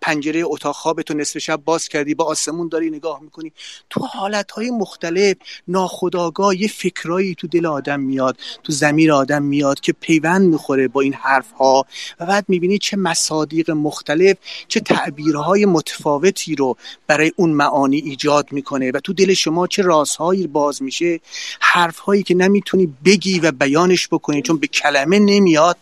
پنجره 0.00 0.42
اتاق 0.44 0.74
خوابتو 0.74 1.14
نصف 1.14 1.38
شب 1.38 1.60
باز 1.64 1.88
کردی 1.88 2.14
با 2.14 2.24
آسمون 2.24 2.68
داری 2.68 2.90
نگاه 2.90 3.20
می‌کنی. 3.22 3.52
تو 3.90 4.00
حالتهای 4.00 4.70
مختلف 4.70 5.36
ناخداگاه 5.68 6.60
یه 6.60 6.68
فکرایی 6.68 7.34
تو 7.34 7.46
دل 7.46 7.66
آدم 7.66 8.00
میاد 8.00 8.36
تو 8.62 8.72
زمیر 8.72 9.12
آدم 9.12 9.42
میاد 9.42 9.80
که 9.80 9.92
پیوند 9.92 10.48
می‌خوره 10.48 10.88
با 10.88 11.00
این 11.00 11.14
حرف 11.14 11.52
ها 11.52 11.86
و 12.20 12.26
بعد 12.26 12.44
می‌بینی 12.48 12.78
چه 12.78 12.96
مصادیق 12.96 13.70
مختلف 13.70 14.36
چه 14.68 14.80
تعبیرهای 14.80 15.66
متفاوتی 15.66 16.54
رو 16.54 16.76
برای 17.06 17.32
اون 17.36 17.50
معانی 17.50 17.96
ایجاد 17.96 18.52
می‌کنه 18.52 18.90
و 18.94 19.00
تو 19.04 19.12
دل 19.12 19.34
شما 19.34 19.66
چه 19.66 19.82
رازهایی 19.82 20.46
باز 20.46 20.82
میشه 20.82 21.20
حرفهایی 21.60 22.22
که 22.22 22.34
نمی‌تونی 22.34 22.94
بگی 23.04 23.40
و 23.40 23.52
بیانش 23.52 24.08
بکنی. 24.08 24.43
چون 24.44 24.58
به 24.58 24.66
کلمه 24.66 25.18
نمیاد 25.18 25.76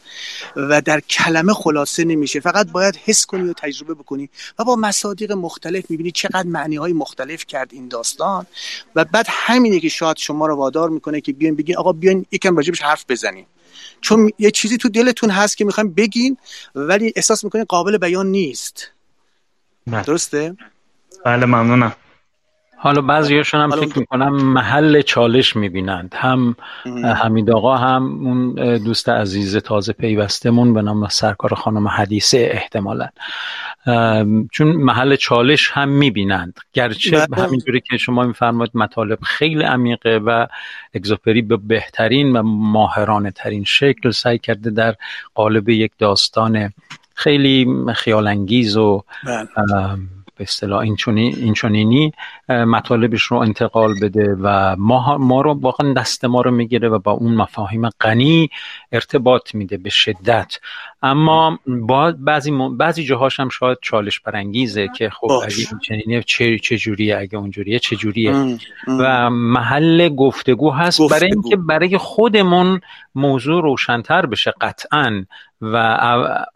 و 0.56 0.80
در 0.80 1.00
کلمه 1.00 1.54
خلاصه 1.54 2.04
نمیشه. 2.04 2.40
فقط 2.40 2.70
باید 2.72 2.96
حس 3.04 3.26
کنی 3.26 3.48
و 3.48 3.52
تجربه 3.52 3.94
بکنی. 3.94 4.28
و 4.58 4.64
با 4.64 4.76
مصادیق 4.76 5.32
مختلف 5.32 5.90
می‌بینی 5.90 6.10
چقدر 6.10 6.46
معنی 6.46 6.76
های 6.76 6.92
مختلف 6.92 7.46
کرد 7.46 7.68
این 7.72 7.88
داستان. 7.88 8.46
و 8.94 9.04
بعد 9.04 9.26
همینه 9.28 9.80
که 9.80 9.88
شاید 9.88 10.16
شما 10.16 10.46
رو 10.46 10.56
وادار 10.56 10.88
می‌کنه 10.88 11.20
که 11.20 11.32
بیاین 11.32 11.56
بگین 11.56 11.76
آقا 11.76 11.92
بیاین 11.92 12.26
یکم 12.32 12.56
راجبش 12.56 12.82
حرف 12.82 13.04
بزنیم. 13.08 13.46
چون 14.00 14.30
یه 14.38 14.50
چیزی 14.50 14.76
تو 14.76 14.88
دلتون 14.88 15.30
هست 15.30 15.56
که 15.56 15.64
می‌خوایم 15.64 15.92
بگین 15.94 16.36
ولی 16.74 17.12
احساس 17.16 17.44
می‌کنین 17.44 17.64
قابل 17.64 17.98
بیان 17.98 18.26
نیست. 18.26 18.90
بله. 19.86 20.02
درسته؟ 20.02 20.56
بله 21.24 21.46
ممنونم. 21.46 21.96
حالا 22.82 23.00
بعضیاشون 23.00 23.60
هم 23.60 23.70
فکر 23.70 23.98
می‌کنم 23.98 24.32
محل 24.32 25.00
چالش 25.00 25.56
می‌بینند 25.56 26.14
هم 26.18 26.56
حمید 27.04 27.50
آقا 27.50 27.76
هم 27.76 28.02
اون 28.02 28.54
دوست 28.76 29.08
عزیز 29.08 29.56
تازه 29.56 29.92
پیوستمون 29.92 30.74
به 30.74 30.82
نام 30.82 31.08
سرکار 31.08 31.54
خانم 31.54 31.88
حدیثه 31.88 32.48
احتمالا 32.52 33.08
چون 34.52 34.66
محل 34.66 35.16
چالش 35.16 35.70
هم 35.70 35.88
می‌بینند 35.88 36.60
گرچه 36.72 37.26
بله. 37.26 37.44
همینجوری 37.44 37.80
که 37.80 37.96
شما 37.96 38.22
میفرمایید 38.22 38.72
مطالب 38.74 39.18
خیلی 39.22 39.64
عمیقه 39.64 40.20
و 40.26 40.46
اگزوپری 40.94 41.42
به 41.42 41.56
بهترین 41.56 42.36
و 42.36 42.42
ماهرانه 42.42 43.30
ترین 43.30 43.64
شکل 43.64 44.10
سعی 44.10 44.38
کرده 44.38 44.70
در 44.70 44.94
قالب 45.34 45.68
یک 45.68 45.92
داستان 45.98 46.72
خیلی 47.14 47.66
خیال 47.94 48.26
انگیز 48.26 48.76
و 48.76 49.04
بله. 49.24 49.98
به 50.42 50.48
اصطلاح 50.48 50.78
این 50.80 50.96
چونی- 50.96 51.34
این 51.36 51.54
چنینی 51.54 52.12
اه، 52.48 52.64
مطالبش 52.64 53.22
رو 53.22 53.36
انتقال 53.36 53.94
بده 54.02 54.36
و 54.40 54.76
ما, 54.78 55.18
ما 55.18 55.40
رو 55.40 55.52
واقعا 55.60 55.92
دست 55.92 56.24
ما 56.24 56.40
رو 56.40 56.50
می‌گیره 56.50 56.88
و 56.88 56.98
با 56.98 57.12
اون 57.12 57.34
مفاهیم 57.34 57.88
غنی 57.88 58.50
ارتباط 58.92 59.54
میده 59.54 59.76
به 59.76 59.90
شدت. 59.90 60.58
اما 61.02 61.58
با 61.66 62.14
بعضی 62.18 62.50
م- 62.50 62.76
بعضی 62.76 63.04
جاهاش 63.04 63.40
هم 63.40 63.48
شاید 63.48 63.78
چالش 63.82 64.20
برانگیزه 64.20 64.88
که 64.96 65.10
خب 65.10 65.28
باش. 65.28 65.44
اگه 65.44 65.68
این 65.70 65.78
چنینه 66.02 66.22
چه 66.22 66.58
چه 66.58 66.76
جوریه 66.76 67.18
اگه 67.18 67.38
اونجوریه 67.38 67.78
چه 67.78 67.96
جوریه 67.96 68.34
ام، 68.34 68.58
ام. 68.86 68.98
و 69.00 69.30
محل 69.30 70.08
گفتگو 70.08 70.70
هست 70.70 71.00
گفتگو. 71.00 71.18
برای 71.18 71.32
اینکه 71.32 71.56
برای 71.56 71.98
خودمون 71.98 72.80
موضوع 73.14 73.62
روشنتر 73.62 74.26
بشه 74.26 74.52
قطعا 74.60 75.24
و 75.62 75.76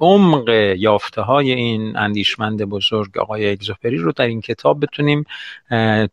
عمق 0.01 0.49
یافته 0.79 1.23
های 1.23 1.53
این 1.53 1.97
اندیشمند 1.97 2.63
بزرگ 2.63 3.19
آقای 3.19 3.51
اگزوپری 3.51 3.97
رو 3.97 4.13
در 4.13 4.27
این 4.27 4.41
کتاب 4.41 4.81
بتونیم 4.83 5.25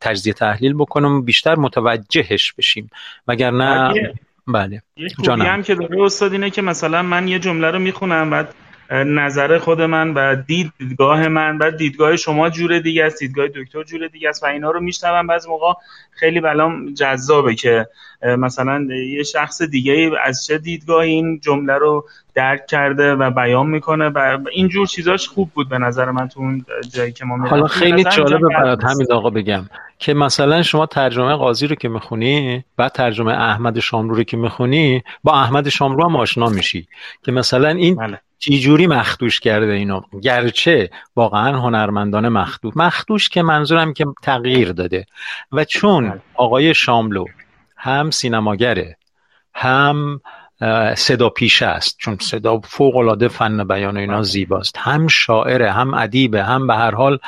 تجزیه 0.02 0.34
تحلیل 0.34 0.74
بکنیم 0.74 1.12
و 1.12 1.22
بیشتر 1.22 1.56
متوجهش 1.56 2.54
بشیم 2.54 2.90
وگرنه 3.28 3.66
اگه- 3.90 4.14
بله 4.48 4.82
یه 4.98 5.10
خوبی. 5.16 5.42
هم 5.42 5.64
که 5.64 5.76
داره 5.76 6.02
استاد 6.02 6.32
اینه 6.32 6.50
که 6.50 6.62
مثلا 6.62 7.02
من 7.02 7.28
یه 7.28 7.40
جمله 7.40 7.72
رو 7.72 7.80
می‌خونم 7.80 8.30
بعد 8.30 8.56
نظر 8.92 9.58
خود 9.58 9.82
من 9.82 10.14
و 10.14 10.36
دید 10.36 10.74
دیدگاه 10.78 11.28
من 11.28 11.58
بعد 11.58 11.78
دیدگاه 11.78 12.16
شما 12.16 12.50
جور 12.50 12.80
دیگه 12.80 13.06
است 13.06 13.20
دیدگاه 13.20 13.48
دکتر 13.48 13.84
جور 13.84 14.08
دیگه 14.08 14.30
است 14.30 14.44
و 14.44 14.46
اینا 14.46 14.72
رو 14.72 14.80
میشنوم 14.80 15.28
بعضی 15.28 15.50
موقع 15.50 15.74
خیلی 16.12 16.42
بلام 16.42 16.94
جذابه 16.94 17.56
که 17.56 17.88
مثلا 18.22 18.88
یه 18.92 19.24
شخص 19.24 19.62
دیگه 19.62 20.12
از 20.24 20.46
چه 20.46 20.58
دیدگاه 20.58 21.02
این 21.02 21.40
جمله 21.40 21.74
رو 21.74 22.06
درک 22.36 22.68
کرده 22.68 23.16
و 23.16 23.32
بیان 23.32 23.68
می‌کنه 23.68 24.10
و 24.10 24.40
اینجور 24.52 24.88
چیزاش 24.88 25.28
خوب 25.28 25.52
بود 25.54 25.70
به 25.70 25.78
نظر 25.78 26.12
من 26.12 26.28
تو 26.28 26.40
اون 26.40 26.66
جایی 26.94 27.12
که 27.12 27.26
ما 27.26 27.48
حالا 27.48 27.68
خیلی 27.68 28.04
جالبه 28.04 28.48
برات. 28.48 28.84
همین 28.84 29.12
آقا 29.12 29.30
بگم 29.30 29.66
که 30.00 30.14
مثلا 30.14 30.62
شما 30.62 30.86
ترجمه 30.86 31.36
قاضی 31.36 31.68
رو 31.68 31.76
که 31.76 31.90
می‌خونی 31.90 32.64
بعد 32.78 32.92
ترجمه 32.92 33.34
احمد 33.34 33.80
شاملو 33.80 34.14
رو 34.14 34.24
که 34.24 34.38
می‌خونی 34.38 35.04
با 35.24 35.34
احمد 35.34 35.70
شاملو 35.70 36.04
هم 36.04 36.16
آشنا 36.16 36.50
میشی 36.50 36.88
که 37.24 37.32
مثلا 37.32 37.70
این 37.70 37.96
بله. 37.96 38.20
چجوری 38.40 38.88
مخدوش 38.88 39.40
کرده 39.40 39.72
اینو. 39.72 40.02
گرچه 40.22 40.90
واقعا 41.16 41.58
هنرمندان 41.58 42.30
مخدوش. 42.30 42.74
مخدوش 42.76 43.30
که 43.30 43.42
منظورم 43.42 43.94
که 43.94 44.06
تغییر 44.24 44.72
داده. 44.72 45.06
و 45.52 45.64
چون 45.64 46.10
بله. 46.10 46.22
آقای 46.36 46.74
شاملو 46.74 47.26
هم 47.78 48.12
سینماگره 48.12 48.98
هم 49.54 50.22
صدا 50.96 51.30
پیشه 51.30 51.66
است. 51.66 51.96
چون 51.98 52.18
صدا 52.22 52.60
فوق 52.60 52.96
العاده 52.96 53.28
فن 53.28 53.64
بیان 53.64 53.98
و 53.98 54.00
اینا 54.00 54.24
زیباست. 54.24 54.78
هم 54.78 55.08
شاعره 55.08 55.72
هم 55.72 55.94
ادیبه 55.94 56.44
هم 56.44 56.68
به 56.68 56.76
هر 56.76 56.96
حال 56.96 57.20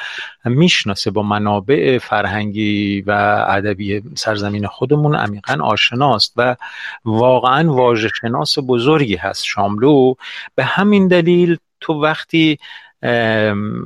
می‌شناسه 0.46 1.12
با 1.12 1.24
منابع 1.24 1.98
فرهنگی 1.98 3.02
و 3.02 3.12
ادبی 3.48 4.02
سرزمین 4.16 4.68
خودمون 4.68 5.16
عمیقا 5.16 5.58
آشناست 5.64 6.34
و 6.36 6.56
واقعا 7.06 7.74
واژه 7.74 8.10
شناس 8.22 8.58
بزرگی 8.68 9.16
هست. 9.16 9.44
شاملو 9.44 10.14
به 10.56 10.64
همین 10.64 11.08
دلیل 11.08 11.58
تو 11.80 11.94
وقتی 11.94 12.60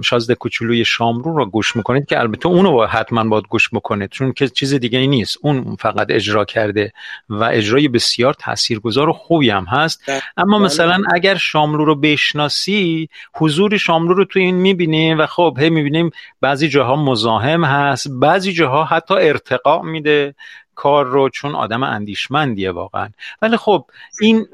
شازده 0.04 0.36
کوچولوی 0.36 0.86
شامرو 0.86 1.38
رو 1.38 1.46
گوش 1.46 1.76
می‌کنید 1.76 2.06
که 2.06 2.20
البته 2.20 2.48
اونو 2.48 2.72
با 2.72 2.88
حتما 2.88 3.24
باید 3.24 3.48
گوش 3.50 3.70
بکنید 3.74 4.10
چون 4.10 4.34
که 4.34 4.48
چیز 4.48 4.74
دیگه 4.74 5.00
ای 5.00 5.08
نیست 5.08 5.38
اون 5.42 5.76
فقط 5.80 6.08
اجرا 6.10 6.46
کرده 6.46 6.94
و 7.30 7.44
اجرای 7.44 7.88
بسیار 7.88 8.34
تاثیرگذار 8.34 9.10
و 9.10 9.14
خوبی 9.14 9.50
هم 9.50 9.66
هست 9.66 10.04
بله. 10.08 10.22
اما 10.38 10.58
بله. 10.58 10.66
مثلا 10.66 11.02
اگر 11.14 11.36
شاملو 11.36 11.86
رو 11.86 11.96
بشناسی 11.96 13.10
حضور 13.36 13.78
شاملو 13.78 14.14
رو 14.14 14.26
تو 14.26 14.40
این 14.40 14.56
می‌بینی 14.56 15.14
و 15.14 15.26
خب 15.26 15.58
هی 15.60 15.70
می‌بینیم 15.70 16.12
بعضی 16.42 16.70
جاها 16.70 16.96
مزاحم 16.96 17.64
هست 17.64 18.08
بعضی 18.12 18.54
جاها 18.54 18.84
حتی 18.84 19.14
ارتقا 19.14 19.82
میده 19.82 20.36
کار 20.80 21.06
رو 21.06 21.30
چون 21.30 21.56
آدم 21.56 21.84
اندیشمندیه 21.84 22.72
واقعا. 22.72 23.10
ولی 23.42 23.58
خب 23.58 23.86
این 24.22 24.48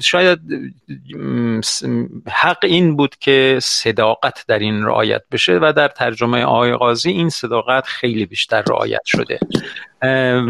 شاید 0.00 0.40
حق 2.28 2.64
این 2.64 2.96
بود 2.96 3.16
که 3.16 3.58
صداقت 3.62 4.44
در 4.48 4.58
این 4.58 4.84
رعایت 4.84 5.22
بشه 5.32 5.58
و 5.62 5.72
در 5.76 5.88
ترجمه 5.88 6.44
آقای 6.44 6.76
قاضی 6.76 7.10
این 7.10 7.28
صداقت 7.28 7.86
خیلی 7.86 8.26
بیشتر 8.26 8.62
رعایت 8.62 9.04
شده. 9.04 9.38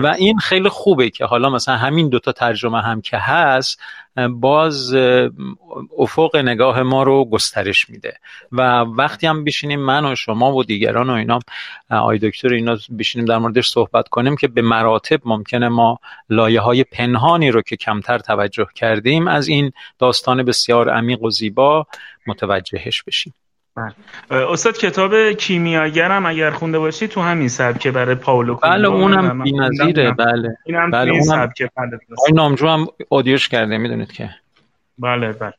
و 0.03 0.15
این 0.19 0.39
خیلی 0.39 0.69
خوبه 0.69 1.11
که 1.11 1.25
حالا 1.25 1.51
مثلا 1.51 1.77
همین 1.77 2.09
دوتا 2.09 2.33
ترجمه 2.33 2.83
هم 2.83 3.01
که 3.01 3.19
هست 3.19 3.81
باز 4.31 4.95
افق 5.99 6.37
نگاه 6.37 6.83
ما 6.83 7.03
رو 7.03 7.25
گسترش 7.25 7.91
میده. 7.91 8.17
و 8.53 8.63
وقتی 8.81 9.27
هم 9.27 9.45
بشینیم 9.45 9.81
من 9.81 10.05
و 10.05 10.15
شما 10.15 10.53
و 10.55 10.65
دیگران 10.65 11.11
و 11.11 11.13
اینا 11.13 11.39
آقای 11.91 12.19
دکتر 12.19 12.55
اینا 12.55 12.77
بشینیم 12.99 13.27
در 13.27 13.39
موردش 13.39 13.69
صحبت 13.69 14.09
کنیم 14.09 14.37
که 14.37 14.49
به 14.49 14.63
مراتب 14.63 15.21
ممکنه 15.25 15.69
ما 15.69 15.99
لایه 16.31 16.61
های 16.61 16.85
پنهانی 16.85 17.51
رو 17.51 17.63
که 17.63 17.77
کمتر 17.77 18.19
توجه 18.19 18.67
کردیم 18.75 19.29
از 19.29 19.49
این 19.49 19.73
داستان 19.99 20.43
بسیار 20.43 20.91
عمیق 20.91 21.23
و 21.23 21.31
زیبا 21.31 21.87
متوجهش 22.27 23.03
بشیم. 23.03 23.35
استاد 24.31 24.79
کتاب 24.79 25.33
کیمیاگرم 25.33 26.27
اگر 26.27 26.51
خونده 26.51 26.79
باشی 26.79 27.09
تو 27.09 27.21
همین 27.21 27.49
سبکه 27.49 27.91
برای 27.91 28.15
پاولو 28.15 28.55
بله. 28.55 28.89
اونم 28.89 29.43
بی‌نظیره. 29.43 30.11
بله. 30.13 30.57
اینم 30.67 30.91
بله، 30.91 31.13
این 31.13 31.23
سبکه 31.23 31.71
بله 31.77 31.99
نامجو 32.35 32.69
هم 32.69 32.87
اودیوش 33.09 33.49
کرده 33.49 33.79
می‌دونید 33.79 34.13
که. 34.13 34.31
بله 34.99 35.33
بله. 35.33 35.53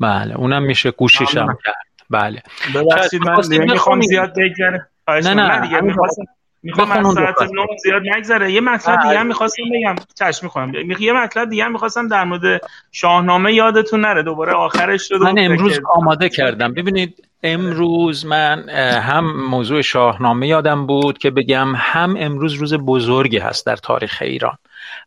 بله 0.00 0.34
اونم 0.36 0.62
میشه 0.62 0.90
گوشش 0.90 1.36
هم. 1.36 1.46
کرد. 1.64 1.74
بله. 2.10 2.42
ببخشید 2.74 3.22
من 3.22 3.58
می‌خوام. 3.58 4.00
زیاد 4.00 4.34
بگذره. 4.36 4.86
نه،. 5.08 5.34
نه، 5.34 5.60
دیگه 5.60 5.80
می‌خواستم 5.80 6.24
می‌خوام 6.62 6.90
از 6.90 7.14
ساعت 7.14 7.34
دو 7.38 7.44
نه 7.44 7.66
زیاد 7.82 8.02
نگذره. 8.16 8.52
یه 8.52 8.60
مطلب 8.60 9.02
دیگه 9.02 9.14
هم 9.14 9.20
از- 9.20 9.26
می‌خواستم 9.26 9.62
بگم. 9.74 9.94
چشم 10.18 10.46
می‌خوام. 10.46 10.74
یه 11.00 11.12
مطلب 11.12 11.50
دیگه 11.50 11.64
هم 11.64 11.72
می‌خواستم 11.72 12.08
در 12.08 12.24
مورد 12.24 12.60
شاهنامه 12.92 13.54
یادتون 13.54 14.00
نره. 14.00 14.22
دوباره 14.22 14.52
آخرش 14.52 15.08
شد 15.08 15.20
و 15.20 15.24
من 15.24 15.38
امروز 15.38 15.80
آماده 15.94 16.28
کردم. 16.28 16.74
ببینید 16.74 17.29
امروز 17.42 18.26
من 18.26 18.68
هم 18.98 19.46
موضوع 19.46 19.82
شاهنامه 19.82 20.48
یادم 20.48 20.86
بود 20.86 21.18
که 21.18 21.30
بگم 21.30 21.72
هم 21.76 22.16
امروز 22.18 22.52
روز 22.52 22.74
بزرگی 22.74 23.38
هست 23.38 23.66
در 23.66 23.76
تاریخ 23.76 24.18
ایران. 24.20 24.58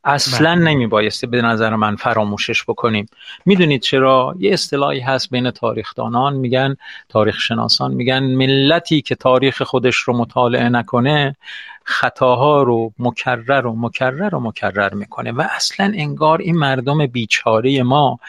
اصلا 0.03 0.55
بله. 0.55 0.63
نمی 0.63 0.87
بایسته 0.87 1.27
به 1.27 1.41
نظر 1.41 1.75
من 1.75 1.95
فراموشش 1.95 2.63
بکنیم. 2.63 3.05
می‌دونید 3.45 3.81
چرا؟ 3.81 4.35
یه 4.39 4.53
اصطلاحی 4.53 4.99
هست 4.99 5.29
بین 5.29 5.51
تاریخدانان 5.51 6.33
میگن 6.33 6.75
تاریخ 7.09 7.39
شناسان 7.39 7.93
میگن 7.93 8.23
ملتی 8.23 9.01
که 9.01 9.15
تاریخ 9.15 9.61
خودش 9.61 9.95
رو 9.95 10.17
مطالعه 10.17 10.69
نکنه 10.69 11.35
خطاها 11.83 12.63
رو 12.63 12.93
مکرر 12.99 13.67
و 13.67 13.75
مکرر 13.75 14.35
و 14.35 14.39
مکرر 14.39 14.93
می‌کنه 14.93 15.31
و 15.31 15.47
اصلا 15.55 15.91
انگار 15.95 16.41
این 16.41 16.57
مردم 16.57 17.05
بیچاره 17.07 17.83
ما 17.83 18.19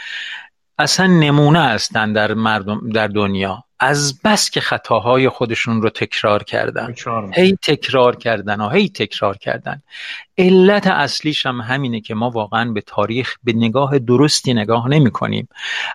اصلا 0.78 1.06
نمونه 1.06 1.60
هستن 1.60 2.12
در 2.12 2.34
مردم 2.34 2.90
در 2.90 3.06
دنیا. 3.08 3.63
از 3.80 4.20
بس 4.22 4.50
که 4.50 4.60
خطاهای 4.60 5.28
خودشون 5.28 5.82
رو 5.82 5.90
تکرار 5.90 6.42
کردن. 6.44 6.94
هی 7.34 7.58
تکرار 7.62 8.16
کردن 8.16 8.60
و 8.60 8.68
هی 8.68 8.88
تکرار 8.88 9.36
کردن. 9.36 9.82
علت 10.38 10.86
اصلیش 10.86 11.46
هم 11.46 11.60
همینه 11.60 12.00
که 12.00 12.14
ما 12.14 12.30
واقعا 12.30 12.72
به 12.72 12.80
تاریخ 12.80 13.36
به 13.44 13.52
نگاه 13.52 13.98
درستی 13.98 14.54
نگاه 14.54 14.88
نمی 14.88 15.10
کنیم. 15.10 15.48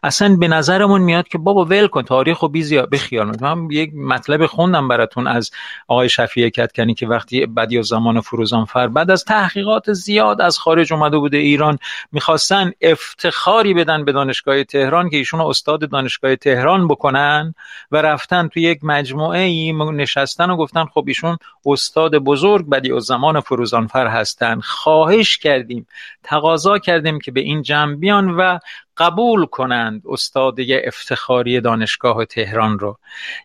اصلا 0.03 0.35
به 0.35 0.47
نظرمون 0.47 1.01
میاد 1.01 1.27
که 1.27 1.37
بابا 1.37 1.65
ول 1.65 1.87
کن 1.87 2.01
تاریخ 2.01 2.43
و 2.43 2.47
بیزیا 2.47 2.85
بخیال 2.85 3.35
من 3.41 3.71
یک 3.71 3.91
مطلب 3.95 4.45
خوندم 4.45 4.87
براتون 4.87 5.27
از 5.27 5.51
آقای 5.87 6.09
شفیع 6.09 6.49
کتکنی 6.49 6.93
که 6.93 7.07
وقتی 7.07 7.45
بدی 7.45 7.83
زمان 7.83 8.21
فروزانفر 8.21 8.87
بعد 8.87 9.11
از 9.11 9.25
تحقیقات 9.25 9.93
زیاد 9.93 10.41
از 10.41 10.57
خارج 10.57 10.93
اومده 10.93 11.17
بوده 11.17 11.37
ایران 11.37 11.79
می‌خواستن 12.11 12.71
افتخاری 12.81 13.73
بدن 13.73 14.05
به 14.05 14.11
دانشگاه 14.11 14.63
تهران 14.63 15.09
که 15.09 15.17
ایشون 15.17 15.41
استاد 15.41 15.89
دانشگاه 15.89 16.35
تهران 16.35 16.87
بکنن 16.87 17.53
و 17.91 18.01
رفتن 18.01 18.47
تو 18.47 18.59
یک 18.59 18.79
مجموعه 18.83 19.39
ای 19.39 19.73
نشستن 19.73 20.49
و 20.49 20.57
گفتن 20.57 20.85
خب 20.85 21.03
ایشون 21.07 21.37
استاد 21.65 22.15
بزرگ 22.15 22.69
بدی 22.69 22.99
زمان 22.99 23.39
فروزانفر 23.39 24.07
هستن. 24.29 24.59
خواهش 24.59 25.37
کردیم 25.37 25.87
تقاضا 26.23 26.79
کردیم 26.79 27.19
که 27.19 27.31
به 27.31 27.41
این 27.41 27.61
جمع 27.61 27.95
بیان 27.95 28.29
و 28.29 28.59
قبول 28.97 29.45
کنند 29.45 30.01
استادی 30.05 30.75
افتخاری 30.75 31.61
دانشگاه 31.61 32.25
تهران 32.25 32.79
رو. 32.79 32.99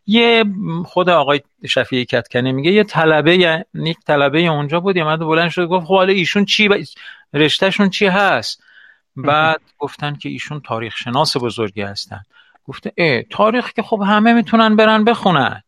یه 0.07 0.45
خود 0.85 1.09
آقای 1.09 1.41
شفیعی 1.67 2.05
کتکنی 2.05 2.53
میگه 2.53 2.73
یه 2.73 2.85
طلبه 2.85 3.65
یک 3.75 3.97
طلبه 4.07 4.39
اونجا 4.39 4.81
بود 4.81 4.97
یه 4.97 5.05
بلند 5.05 5.51
شد 5.51 5.67
گفت 5.67 5.87
خب 5.87 5.95
حالا 5.95 6.13
ایشون 6.13 6.45
چی 6.45 6.69
ب... 6.69 6.75
رشتهشون 7.35 7.91
چی 7.91 8.07
هست؟ 8.07 8.63
بعد 9.17 9.61
گفتن 9.79 10.15
که 10.15 10.29
ایشون 10.29 10.61
تاریخ 10.61 10.97
شناس 10.97 11.37
بزرگی 11.37 11.83
هستن. 11.83 12.23
گفته 12.69 12.93
اه 12.97 13.23
تاریخ 13.23 13.73
که 13.73 13.83
خب 13.83 14.03
همه 14.07 14.33
می‌تونن 14.33 14.77
برن 14.77 15.05
بخونن. 15.05 15.63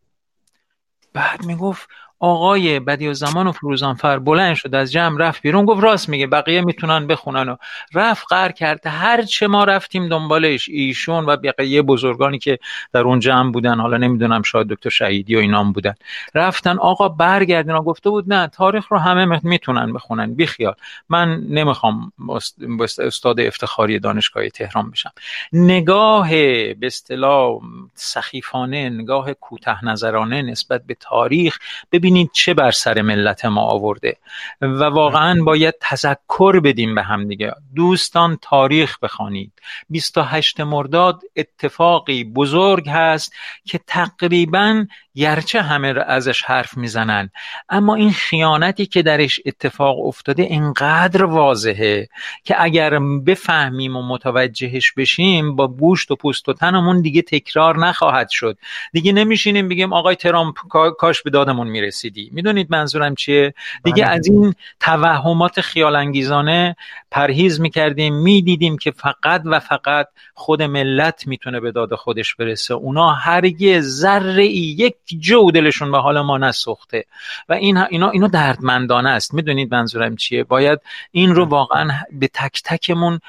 بعد 1.12 1.44
می‌گفت 1.44 1.88
آقای 2.20 2.80
بدی 2.80 3.08
و 3.08 3.14
زمان 3.14 3.46
و 3.46 3.52
فروزانفر 3.52 4.18
بلند 4.18 4.54
شد 4.54 4.74
از 4.74 4.92
جمع 4.92 5.18
رفت 5.20 5.42
بیرون 5.42 5.64
گفت 5.64 5.82
راست 5.82 6.08
میگه 6.08 6.26
بقیه 6.26 6.60
می‌تونن 6.60 7.06
بخونن. 7.06 7.48
و 7.48 7.56
رفت 7.94 8.26
قر 8.30 8.52
کرد 8.52 8.86
هر 8.86 9.22
چه 9.22 9.46
ما 9.46 9.64
رفتیم 9.64 10.08
دنبالش 10.08 10.68
ایشون 10.68 11.24
و 11.24 11.36
بقیه 11.36 11.82
بزرگانی 11.82 12.38
که 12.38 12.58
در 12.92 13.00
اون 13.00 13.20
جمع 13.20 13.52
بودن 13.52 13.80
حالا 13.80 13.96
نمی‌دونم 13.96 14.42
شاید 14.42 14.66
دکتر 14.66 14.90
شهیدی 14.90 15.36
و 15.36 15.38
اینام 15.38 15.72
بودن. 15.72 15.94
رفتن 16.34 16.78
آقا 16.78 17.08
برگردین 17.08 17.74
و 17.74 17.82
گفته 17.82 18.10
بود 18.10 18.32
نه 18.32 18.46
تاریخ 18.46 18.92
رو 18.92 18.98
همه 18.98 19.40
می‌تونن 19.42 19.92
بخونن 19.92 20.34
بیخیال. 20.34 20.74
من 21.08 21.40
نمی‌خوام 21.48 22.12
استاد 22.98 23.40
افتخاری 23.40 23.98
دانشگاه 23.98 24.48
تهران 24.48 24.90
بشم. 24.90 25.12
نگاه 25.52 26.30
به 26.74 26.76
اصطلاح 26.82 27.60
سخیفانه 27.94 28.88
نگاه 28.88 29.34
کوته 29.34 29.84
نظرانه 29.84 30.42
نسبت 30.42 30.82
به 30.86 30.96
تاریخ 31.00 31.58
ببینید 32.06 32.30
چه 32.32 32.54
بر 32.54 32.70
سر 32.70 33.02
ملت 33.02 33.44
ما 33.44 33.60
آورده 33.60 34.16
و 34.60 34.84
واقعا 34.84 35.42
باید 35.44 35.74
تذکر 35.80 36.60
بدیم 36.60 36.94
به 36.94 37.02
هم 37.02 37.28
دیگه. 37.28 37.52
دوستان 37.74 38.38
تاریخ 38.42 38.98
بخوانید. 38.98 39.52
28 39.90 40.60
مرداد 40.60 41.22
اتفاقی 41.36 42.24
بزرگ 42.24 42.88
هست 42.88 43.32
که 43.64 43.80
تقریبا 43.86 44.86
گرچه 45.16 45.62
همه 45.62 45.94
ازش 46.06 46.42
حرف 46.42 46.76
می‌زنن 46.76 47.30
اما 47.68 47.94
این 47.94 48.12
خیانتی 48.12 48.86
که 48.86 49.02
درش 49.02 49.40
اتفاق 49.46 50.06
افتاده 50.06 50.46
انقدر 50.50 51.24
واضحه 51.24 52.08
که 52.44 52.62
اگر 52.62 52.98
بفهمیم 52.98 53.96
و 53.96 54.02
متوجهش 54.02 54.92
بشیم 54.92 55.56
با 55.56 55.68
گوشت 55.68 56.10
و 56.10 56.16
پوست 56.16 56.48
و 56.48 56.52
تنمون 56.52 57.00
دیگه 57.00 57.22
تکرار 57.22 57.78
نخواهد 57.78 58.28
شد. 58.30 58.58
دیگه 58.92 59.12
نمیشینیم 59.12 59.68
بگیم 59.68 59.92
آقای 59.92 60.16
ترامپ 60.16 60.54
کاش 60.98 61.22
به 61.22 61.30
دادمون 61.30 61.68
می‌رسیدی. 61.68 62.30
می‌دونید 62.32 62.66
منظورم 62.70 63.14
چیه؟ 63.14 63.54
دیگه 63.84 64.04
بله. 64.04 64.12
از 64.12 64.26
این 64.26 64.54
توهمات 64.80 65.60
خیال 65.60 65.96
انگیزانه 65.96 66.76
پرهیز 67.10 67.60
می‌کردیم 67.60 68.14
می‌دیدیم 68.14 68.78
که 68.78 68.90
فقط 68.90 69.42
و 69.44 69.60
فقط 69.60 70.08
خود 70.34 70.62
ملت 70.62 71.26
می‌تونه 71.26 71.60
به 71.60 71.72
داد 71.72 71.94
خودش 71.94 72.34
برسه. 72.34 72.74
اونا 72.74 73.10
هرگز 73.10 74.00
ذره 74.00 74.42
ای 74.42 74.76
یک 74.78 74.94
جو 75.14 75.50
دلشون 75.50 75.92
به 75.92 75.98
حال 75.98 76.20
ما 76.20 76.38
نسوخته. 76.38 77.04
و 77.48 77.52
این 77.52 77.76
اینا 77.76 78.08
اینو 78.08 78.28
دردمندانه 78.28 79.10
است. 79.10 79.34
می‌دونید 79.34 79.74
منظورم 79.74 80.16
چیه؟ 80.16 80.44
باید 80.44 80.80
این 81.10 81.34
رو 81.34 81.44
واقعا 81.44 81.90
به 82.12 82.28
تک 82.28 82.62
تکمون 82.64 83.20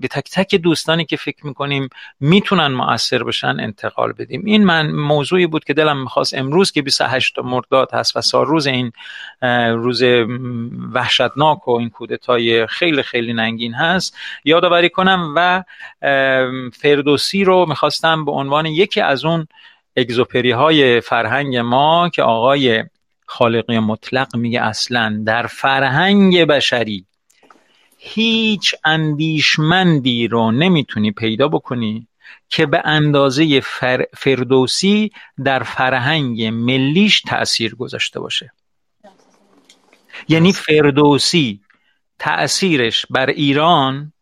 به 0.00 0.08
تک 0.10 0.30
تک 0.32 0.54
دوستانی 0.54 1.04
که 1.04 1.16
فکر 1.16 1.46
می‌کنیم 1.46 1.88
می‌تونن 2.20 2.66
مؤثر 2.66 3.22
بشن 3.22 3.60
انتقال 3.60 4.12
بدیم. 4.12 4.42
این 4.44 4.64
من 4.64 4.90
موضوعی 4.90 5.46
بود 5.46 5.64
که 5.64 5.74
دلم 5.74 6.02
می‌خواست 6.02 6.34
امروز 6.34 6.72
که 6.72 6.82
28 6.82 7.38
مرداد 7.38 7.94
هست 7.94 8.16
و 8.16 8.20
سال 8.20 8.46
روز 8.46 8.66
این 8.66 8.92
روز 9.72 10.02
وحشتناک 10.92 11.68
و 11.68 11.70
این 11.70 11.90
کودتای 11.90 12.66
خیلی 12.66 13.02
خیلی 13.02 13.32
ننگین 13.32 13.74
هست. 13.74 14.16
یادآوری 14.44 14.90
کنم 14.90 15.34
و 15.36 15.62
فردوسی 16.72 17.44
رو 17.44 17.66
می‌خواستم 17.68 18.24
به 18.24 18.32
عنوان 18.32 18.66
یکی 18.66 19.00
از 19.00 19.24
اون 19.24 19.46
اگزوپری 19.96 20.50
های 20.50 21.00
فرهنگ 21.00 21.56
ما 21.56 22.08
که 22.08 22.22
آقای 22.22 22.84
خالقی 23.26 23.78
مطلق 23.78 24.36
میگه 24.36 24.62
اصلا 24.62 25.22
در 25.26 25.46
فرهنگ 25.46 26.44
بشری 26.44 27.06
هیچ 27.98 28.74
اندیشمندی 28.84 30.28
رو 30.28 30.52
نمی‌تونی 30.52 31.12
پیدا 31.12 31.48
بکنی 31.48 32.08
که 32.48 32.66
به 32.66 32.82
اندازه 32.84 33.60
فردوسی 34.16 35.10
در 35.44 35.62
فرهنگ 35.62 36.44
ملیش 36.44 37.20
تأثیر 37.20 37.74
گذاشته 37.74 38.20
باشه. 38.20 38.52
یعنی 40.28 40.52
فردوسی 40.52 41.60
تأثیرش 42.18 43.06
بر 43.10 43.26
ایران 43.26 44.12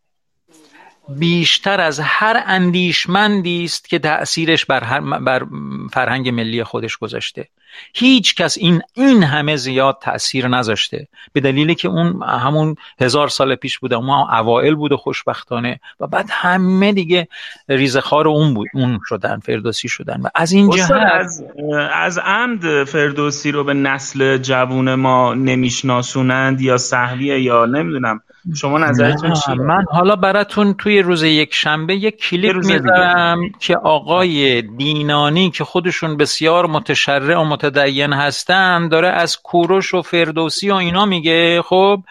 بیشتر 1.08 1.80
از 1.80 2.00
هر 2.00 2.42
اندیشمندی 2.46 3.64
است 3.64 3.88
که 3.88 3.98
تأثیرش 3.98 4.64
بر, 4.64 5.00
بر 5.00 5.46
فرهنگ 5.92 6.28
ملی 6.28 6.64
خودش 6.64 6.96
گذاشته. 6.96 7.48
هیچ 7.94 8.34
کس 8.34 8.58
این 8.58 8.82
این 8.94 9.22
همه 9.22 9.56
زیاد 9.56 9.98
تاثیر 10.02 10.48
نذاشته. 10.48 11.08
به 11.32 11.40
دلیلی 11.40 11.74
که 11.74 11.88
اون 11.88 12.22
همون 12.22 12.76
هزار 13.00 13.28
سال 13.28 13.54
پیش 13.54 13.78
بوده 13.78 13.96
ما 13.96 14.38
اوائل 14.38 14.74
بود 14.74 14.92
و 14.92 14.96
خوشبختانه. 14.96 15.80
و 16.00 16.06
بعد 16.06 16.26
همه 16.30 16.92
دیگه 16.92 17.28
ریزخار 17.68 18.28
اون 18.28 18.54
بود 18.54 18.68
اون 18.74 19.00
شدن 19.08 19.38
فردوسی 19.38 19.88
شدن. 19.88 20.20
و 20.20 20.28
از 20.34 20.52
این 20.52 20.70
جهت 20.70 20.90
از 20.90 21.44
از 21.92 22.18
عمد 22.18 22.84
فردوسی 22.84 23.52
رو 23.52 23.64
به 23.64 23.74
نسل 23.74 24.38
جوون 24.38 24.94
ما 24.94 25.34
نمیشناسونند 25.34 26.60
یا 26.60 26.76
صحویه 26.76 27.40
یا 27.40 27.66
نمی‌دونم. 27.66 28.20
شما 28.56 28.78
نظرتون 28.78 29.32
چیه؟ 29.32 29.54
من 29.54 29.84
حالا 29.90 30.16
براتون 30.16 30.74
توی 30.74 31.02
روز 31.02 31.22
یک 31.22 31.54
شنبه 31.54 31.94
یک 31.94 32.16
کلیپ 32.16 32.56
می‌ذارم 32.56 33.40
که 33.60 33.76
آقای 33.76 34.62
دینانی 34.62 35.50
که 35.50 35.64
خودشون 35.64 36.16
بسیار 36.16 36.66
متشرع 36.66 37.38
و 37.38 37.44
متدین 37.44 38.12
هستن 38.12 38.88
داره 38.88 39.08
از 39.08 39.42
کوروش 39.42 39.94
و 39.94 40.02
فردوسی 40.02 40.70
و 40.70 40.74
اینا 40.74 41.06
میگه 41.06 41.62
خب؟ 41.62 42.02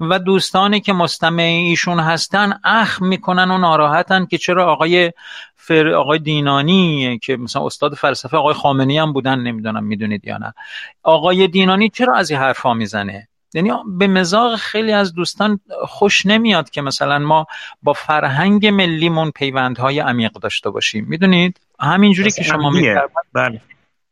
و 0.00 0.18
دوستانی 0.18 0.80
که 0.80 0.92
مستمع 0.92 1.42
ایشون 1.42 2.00
هستن 2.00 2.52
اخ 2.64 3.02
می‌کنن 3.02 3.50
و 3.50 3.58
ناراحتن 3.58 4.26
که 4.26 4.38
چرا 4.38 4.72
آقای 4.72 5.12
فر 5.56 5.88
آقای 5.88 6.18
دینانی 6.18 7.18
که 7.22 7.36
مثلا 7.36 7.66
استاد 7.66 7.94
فلسفه 7.94 8.36
آقای 8.36 8.54
خامنی 8.54 8.98
هم 8.98 9.12
بودن 9.12 9.38
نمی‌دونم 9.38 9.84
می‌دونید 9.84 10.24
یا 10.24 10.38
نه. 10.38 10.54
آقای 11.02 11.48
دینانی 11.48 11.88
چرا 11.88 12.16
از 12.16 12.30
این 12.30 12.40
حرفا 12.40 12.74
می‌زنه؟ 12.74 13.28
یعنی 13.54 13.70
به 13.98 14.06
مزاق 14.06 14.56
خیلی 14.56 14.92
از 14.92 15.14
دوستان 15.14 15.60
خوش 15.86 16.26
نمیاد 16.26 16.70
که 16.70 16.82
مثلا 16.82 17.18
ما 17.18 17.46
با 17.82 17.92
فرهنگ 17.92 18.66
ملیمون 18.66 19.30
پیوندهای 19.30 20.00
عمیق 20.00 20.32
داشته 20.32 20.70
باشیم. 20.70 21.06
می‌دونید؟ 21.08 21.60
همینجوری 21.80 22.30
که 22.30 22.42
شما 22.42 22.70
میفرمایید. 22.70 23.60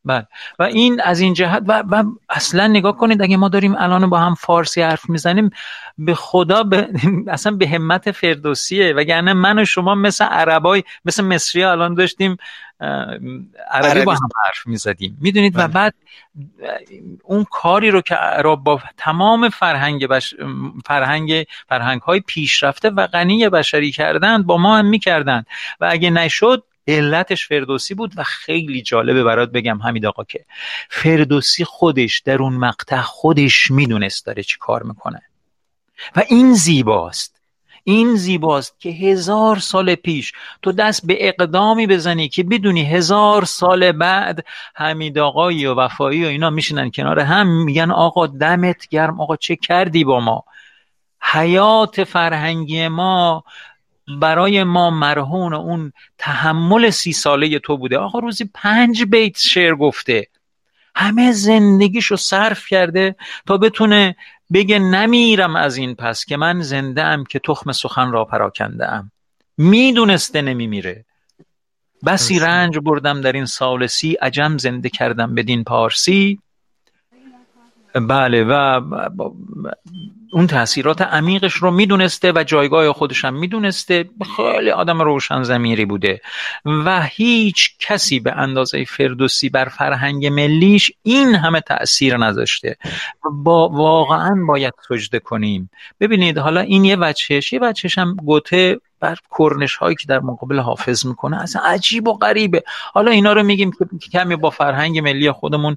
بله. 0.05 0.27
و 0.59 0.62
این 0.62 1.01
از 1.01 1.20
این 1.20 1.35
جهت 1.35 1.62
و, 1.66 1.85
و 1.89 2.05
اصلا 2.28 2.66
نگاه 2.66 2.97
کنید 2.97 3.22
اگه 3.22 3.36
ما 3.36 3.48
داریم 3.48 3.74
الان 3.78 4.10
با 4.10 4.18
هم 4.18 4.35
فارسی 4.35 4.82
حرف 4.82 5.10
می‌زنیم 5.10 5.51
به 5.98 6.14
خدا 6.14 6.62
به 6.62 6.89
اصلا 7.28 7.52
به 7.52 7.68
همت 7.68 8.10
فردوسیه. 8.10 8.93
وگرنه 8.93 9.32
من 9.32 9.59
و 9.59 9.64
شما 9.64 9.94
مثل 9.94 10.24
عربای 10.24 10.85
مثل 11.05 11.24
مصری 11.24 11.64
الان 11.64 11.94
داشتیم 11.94 12.36
عربی 13.70 14.05
با 14.05 14.12
هم 14.14 14.28
حرف 14.44 14.66
می‌زدیم. 14.66 15.18
می‌دونید؟ 15.20 15.56
و 15.56 15.59
بله. 15.59 15.68
بعد 15.68 15.94
اون 17.22 17.44
کاری 17.51 17.90
رو 17.90 18.01
که 18.01 18.14
عرب 18.14 18.59
با 18.59 18.81
تمام 18.97 19.48
فرهنگ 19.48 20.06
بش... 20.06 20.35
فرهنگ 20.86 21.47
فرهنگ 21.68 22.01
های 22.01 22.20
پیشرفته 22.20 22.90
و 22.90 23.06
غنی 23.06 23.48
بشری 23.48 23.93
کردند 23.93 24.47
با 24.47 24.56
ما 24.56 24.77
هم 24.77 24.86
می‌کردند. 24.86 25.47
و 25.81 25.89
اگه 25.90 26.10
نشد 26.10 26.64
علتش 26.86 27.48
فردوسی 27.48 27.94
بود 27.94 28.12
و 28.16 28.24
خیلی 28.24 28.82
جالبه 28.82 29.24
برات 29.24 29.51
بگم 29.51 29.78
همین 29.78 30.07
آقا 30.07 30.24
که 30.24 30.44
فردوسی 30.90 31.65
خودش 31.65 32.19
در 32.20 32.43
اون 32.43 32.52
مقطع 32.52 33.01
خودش 33.01 33.70
می‌دونست 33.70 34.27
داره 34.27 34.43
چی 34.43 34.57
کار 34.61 34.82
می‌کنه. 34.82 35.23
و 36.16 36.23
این 36.28 36.55
زیباست. 36.55 37.40
این 37.85 38.16
زیباست 38.16 38.81
که 38.81 38.90
هزار 38.90 39.59
سال 39.59 39.94
پیش 39.94 40.32
تو 40.62 40.73
دست 40.73 41.07
به 41.07 41.28
اقدامی 41.28 41.86
بزنی 41.86 42.28
که 42.28 42.43
بدونی 42.43 42.85
هزار 42.85 43.44
سال 43.44 43.93
بعد 43.93 44.44
حمید 44.74 45.19
آقایی 45.19 45.66
و 45.66 45.74
وفایی 45.74 46.24
و 46.24 46.28
اینا 46.28 46.51
میشینن 46.51 46.90
کنار 46.90 47.20
هم 47.20 47.65
میگن 47.65 47.90
آقا 47.90 48.27
دمت 48.27 48.89
گرم 48.89 49.20
آقا 49.20 49.36
چه 49.36 49.57
کردی 49.57 50.05
با 50.05 50.20
ما؟ 50.20 50.44
حیات 51.23 52.05
فرهنگی 52.05 52.89
ما 52.89 53.44
برای 54.20 54.65
ما 54.65 54.91
مرهون 54.91 55.55
اون 55.55 55.93
تحمل 56.19 56.91
سی 56.91 57.12
ساله 57.12 57.59
تو 57.59 57.77
بوده. 57.77 57.99
آقا 57.99 58.19
روزی 58.19 58.51
پنج 58.55 59.05
بیت 59.05 59.39
شعر 59.39 59.74
گفته. 59.74 60.27
همه 60.95 61.32
زندگیشو 61.32 62.16
صرف 62.16 62.66
کرده 62.66 63.16
تا 63.47 63.57
بتونه 63.57 64.16
بگه 64.53 64.78
نمیرم 64.78 65.57
از 65.57 65.77
این 65.77 65.95
پس 65.95 66.24
که 66.24 66.37
من 66.37 66.62
زنده 66.62 67.05
ام 67.05 67.24
که 67.24 67.39
تخم 67.39 67.73
سخن 67.73 68.12
را 68.12 68.24
پراکنده 68.24 68.93
ام. 68.93 69.12
می‌دونسته 69.57 70.43
نمیمیره. 70.43 71.05
بسی 72.07 72.39
رنج 72.39 72.78
بردم 72.78 73.20
در 73.20 73.32
این 73.32 73.47
سال 73.47 73.87
سی 73.87 74.12
عجم 74.12 74.59
زنده 74.59 74.89
کردم 74.89 75.35
بدین 75.35 75.65
پارسی. 75.65 76.39
بله 77.95 78.45
و 78.45 78.81
اون 80.33 80.47
تاثیرات 80.47 81.03
عمیقش 81.03 81.55
رو 81.55 81.71
می‌دونسته 81.71 82.33
و 82.33 82.45
جایگاه 82.45 82.93
خودش 82.93 83.25
هم 83.25 83.35
می‌دونسته. 83.35 84.11
خیلی 84.37 84.71
آدم 84.71 85.03
روشن 85.03 85.43
زمیری 85.43 85.85
بوده. 85.85 86.21
و 86.65 87.03
هیچ 87.03 87.71
کسی 87.79 88.21
به 88.21 88.33
اندازه 88.33 88.85
فردوسی 88.85 89.49
بر 89.49 89.65
فرهنگ 89.65 90.27
ملیش 90.27 90.91
این 91.03 91.35
همه 91.35 91.61
تاثیر 91.61 92.17
نذاشته. 92.17 92.77
با 93.33 93.69
واقعا 93.69 94.45
باید 94.49 94.75
سجده 94.89 95.19
کنیم. 95.19 95.71
ببینید 96.01 96.39
حالا 96.39 96.61
این 96.61 96.85
یه 96.85 96.97
وجهش 97.01 97.53
یه 97.53 97.59
وجهش 97.62 97.99
هم 97.99 98.15
گوته 98.15 98.81
بر 99.01 99.16
کرنش 99.39 99.77
هایی 99.77 99.97
که 99.97 100.06
در 100.09 100.20
مقابل 100.20 100.59
حافظ 100.59 101.06
می‌کنه 101.06 101.43
اصلا 101.43 101.62
عجیب 101.64 102.09
و 102.09 102.12
غریبه. 102.12 102.62
حالا 102.93 103.10
اینا 103.10 103.32
رو 103.32 103.43
میگیم 103.43 103.70
که 104.01 104.10
کمی 104.12 104.36
با 104.36 104.51
فرهنگ 104.51 104.98
ملی 104.98 105.32
خودمون 105.32 105.77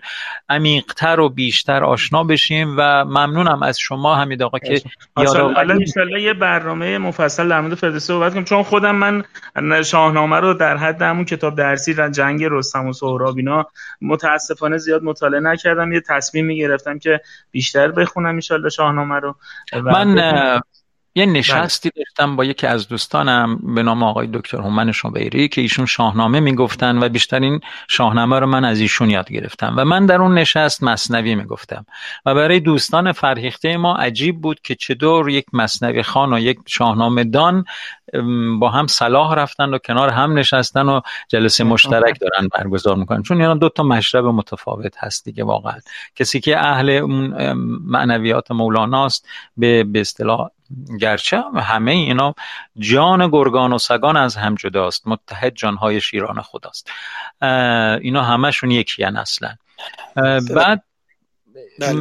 عمیقتر 0.49 1.19
و 1.19 1.29
بیشتر 1.29 1.83
آشنا 1.83 2.23
بشیم 2.23 2.75
و 2.77 3.05
ممنونم 3.05 3.63
از 3.63 3.79
شما 3.79 4.15
حمید 4.15 4.43
آقا 4.43 4.59
که 4.59 4.81
حالا 5.15 5.73
ان 5.73 6.19
یه 6.19 6.33
برنامه 6.33 6.97
مفصل 6.97 7.49
در 7.49 7.61
مورد 7.61 7.75
فردوسی 7.75 8.05
صحبت 8.05 8.31
کنیم. 8.31 8.43
چون 8.43 8.63
خودم 8.63 8.95
من 8.95 9.83
شاهنامه 9.83 10.39
رو 10.39 10.53
در 10.53 10.77
حد 10.77 11.01
همون 11.01 11.25
کتاب 11.25 11.55
درسی 11.55 11.93
و 11.93 12.09
جنگ 12.09 12.43
رستم 12.43 12.87
و 12.87 12.93
سهراب 12.93 13.37
اینا 13.37 13.67
متاسفانه 14.01 14.77
زیاد 14.77 15.03
مطالعه 15.03 15.39
نکردم. 15.39 15.91
یه 15.91 16.01
تصمیم 16.01 16.53
گرفتم 16.53 16.99
که 16.99 17.21
بیشتر 17.51 17.91
بخونم 17.91 18.39
ان 18.51 18.69
شاهنامه 18.69 19.19
رو 19.19 19.35
من 19.83 20.61
یه 21.15 21.25
نشستی 21.25 21.89
داشتم 21.95 22.35
با 22.35 22.45
یکی 22.45 22.67
از 22.67 22.87
دوستانم 22.87 23.59
به 23.75 23.83
نام 23.83 24.03
آقای 24.03 24.27
دکتر 24.33 24.57
هومن 24.57 24.91
شوبیری 24.91 25.47
که 25.47 25.61
ایشون 25.61 25.85
شاهنامه 25.85 26.39
می‌گفتن 26.39 27.03
و 27.03 27.09
بیشترین 27.09 27.59
شاهنامه 27.87 28.39
رو 28.39 28.47
من 28.47 28.65
از 28.65 28.79
ایشون 28.79 29.09
یاد 29.09 29.31
گرفتم 29.31 29.73
و 29.77 29.85
من 29.85 30.05
در 30.05 30.21
اون 30.21 30.37
نشست 30.37 30.83
مصنوی 30.83 31.35
می‌گفتم 31.35 31.85
و 32.25 32.35
برای 32.35 32.59
دوستان 32.59 33.11
فرهیخته 33.11 33.77
ما 33.77 33.95
عجیب 33.95 34.41
بود 34.41 34.61
که 34.61 34.75
چطور 34.75 35.29
یک 35.29 35.45
مصنوی 35.53 36.03
خان 36.03 36.33
و 36.33 36.39
یک 36.39 36.59
شاهنامه 36.67 37.23
دان 37.23 37.65
با 38.59 38.69
هم 38.69 38.87
صلاح 38.87 39.33
رفتن 39.33 39.73
و 39.73 39.77
کنار 39.77 40.09
هم 40.09 40.37
نشستن 40.37 40.89
و 40.89 41.01
جلسه 41.27 41.63
مشترک 41.63 42.19
دارن 42.19 42.47
برگزار 42.47 42.95
می‌کنن. 42.95 43.23
چون 43.23 43.41
اینا 43.41 43.53
دو 43.53 43.69
تا 43.69 43.83
مشرب 43.83 44.25
متفاوت 44.25 44.93
هست 44.97 45.25
دیگه 45.25 45.43
واقعا. 45.43 45.75
کسی 46.15 46.39
که 46.39 46.59
اهل 46.59 46.89
اون 46.89 47.33
معنویات 47.85 48.51
مولاناست 48.51 49.27
به 49.57 49.83
به 49.83 50.01
اصطلاح 50.01 50.49
گرچه 50.99 51.43
همه 51.55 51.91
اینا 51.91 52.35
جان 52.77 53.29
گرگان 53.29 53.73
و 53.73 53.77
سگان 53.77 54.17
از 54.17 54.35
هم 54.35 54.55
جداست 54.55 55.07
متحد 55.07 55.53
جانهای 55.55 56.01
شیران 56.01 56.41
خداست. 56.41 56.91
اینا 58.01 58.23
همشون 58.23 58.71
یکی 58.71 59.03
اصلا. 59.03 59.49
بعد 60.55 60.83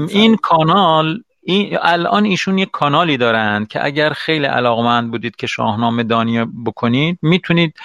این 0.08 0.36
کانال 0.36 1.22
این 1.44 1.78
الان 1.82 2.24
ایشون 2.24 2.58
یک 2.58 2.70
کانالی 2.70 3.16
دارند 3.16 3.68
که 3.68 3.84
اگر 3.84 4.12
خیلی 4.12 4.46
علاقمند 4.46 5.10
بودید 5.10 5.36
که 5.36 5.46
شاهنامه 5.46 6.02
دانی 6.02 6.44
بکنید 6.44 7.18
می‌تونید 7.22 7.76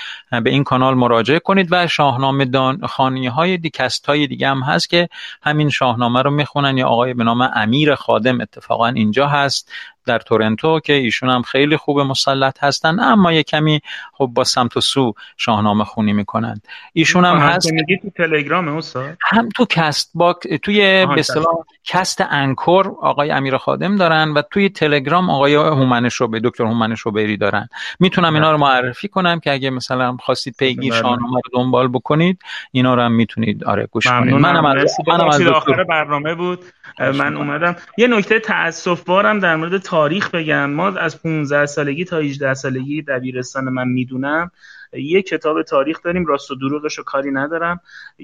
به 0.44 0.50
این 0.50 0.64
کانال 0.64 0.94
مراجعه 0.94 1.40
کنید 1.40 1.68
و 1.72 1.88
شاهنامه 1.88 2.46
دان 2.46 2.88
خانی 2.88 3.28
های 3.28 3.58
دیکست 3.58 4.06
های 4.06 4.28
دیگه 4.28 4.48
هم 4.48 4.60
هست 4.60 4.90
که 4.90 5.10
همین 5.42 5.70
شاهنامه 5.70 6.22
رو 6.22 6.32
می‌خونن. 6.32 6.78
یا 6.78 6.88
آقای 6.88 7.14
به 7.14 7.24
نام 7.24 7.42
امیر 7.42 7.96
خادم 7.96 8.42
اتفاقا 8.42 8.88
اینجا 8.88 9.28
هست. 9.28 9.72
در 10.08 10.20
تورنتو 10.20 10.80
که 10.80 10.94
ایشون 10.94 11.30
هم 11.30 11.42
خیلی 11.42 11.78
خوب 11.78 12.00
مسلط 12.00 12.64
هستن 12.64 13.00
اما 13.00 13.34
یه 13.34 13.44
کمی 13.44 13.82
خب 14.14 14.30
با 14.34 14.44
سمت 14.44 14.78
و 14.78 14.82
سو 14.82 15.14
شاهنامه 15.38 15.84
خونی 15.84 16.14
می‌کنن 16.14 16.62
ایشون 16.94 17.26
هم 17.26 17.38
هست. 17.38 17.70
تو 18.02 18.10
تلگرام 18.10 18.68
استاد؟ 18.68 19.18
هم 19.22 19.50
تو 19.56 19.66
Castbox 19.70 20.38
توی 20.64 21.06
به 21.06 21.20
اصطلاح 21.20 21.56
کست 21.86 22.24
Anchor 22.30 22.88
آقای 23.02 23.32
امیر 23.32 23.58
خادم 23.58 23.96
دارن 23.96 24.32
و 24.32 24.42
توی 24.52 24.70
تلگرام 24.70 25.30
آقای 25.30 25.56
هومن 25.56 26.10
شوبه 26.10 26.40
دکتر 26.44 26.64
هومن 26.64 26.96
شوبری 26.96 27.38
دارن. 27.38 27.70
می‌تونم 28.00 28.34
اینا 28.34 28.52
رو 28.52 28.58
معرفی 28.58 29.08
کنم 29.08 29.40
که 29.40 29.52
اگه 29.52 29.70
مثلا 29.70 30.18
خواستید 30.20 30.56
پیگیر 30.60 30.94
شاهنامه 30.94 31.42
رو 31.46 31.50
دنبال 31.54 31.88
بکنید 31.88 32.40
اینا 32.72 32.96
رو 32.96 33.02
هم 33.02 33.12
می‌تونید 33.12 33.64
آره 33.64 33.88
گوش 33.92 34.08
کنید. 34.08 34.34
منم 34.34 34.66
از 34.66 34.98
منم 35.08 35.86
برنامه 35.90 36.36
بود. 36.36 36.66
من 37.00 37.38
اومدم. 37.38 37.76
یه 37.98 38.08
نکته 38.08 38.40
تاسف 38.40 39.04
بارم 39.04 39.40
در 39.40 39.56
مورد 39.56 39.78
تاریخ 39.98 40.32
بگم. 40.32 40.70
ما 40.70 40.88
از 40.88 41.24
15 41.24 41.66
سالگی 41.66 42.06
تا 42.06 42.18
18 42.18 42.54
سالگی 42.54 43.02
دبیرستان 43.02 43.70
من 43.70 43.88
می‌دونم 43.88 44.52
یه 44.94 45.22
کتاب 45.22 45.62
تاریخ 45.62 46.02
داریم 46.04 46.26
راست 46.26 46.52
و 46.52 46.56
دروغش 46.56 46.98
رو 46.98 47.04
کاری 47.04 47.32
ندارم 47.32 47.80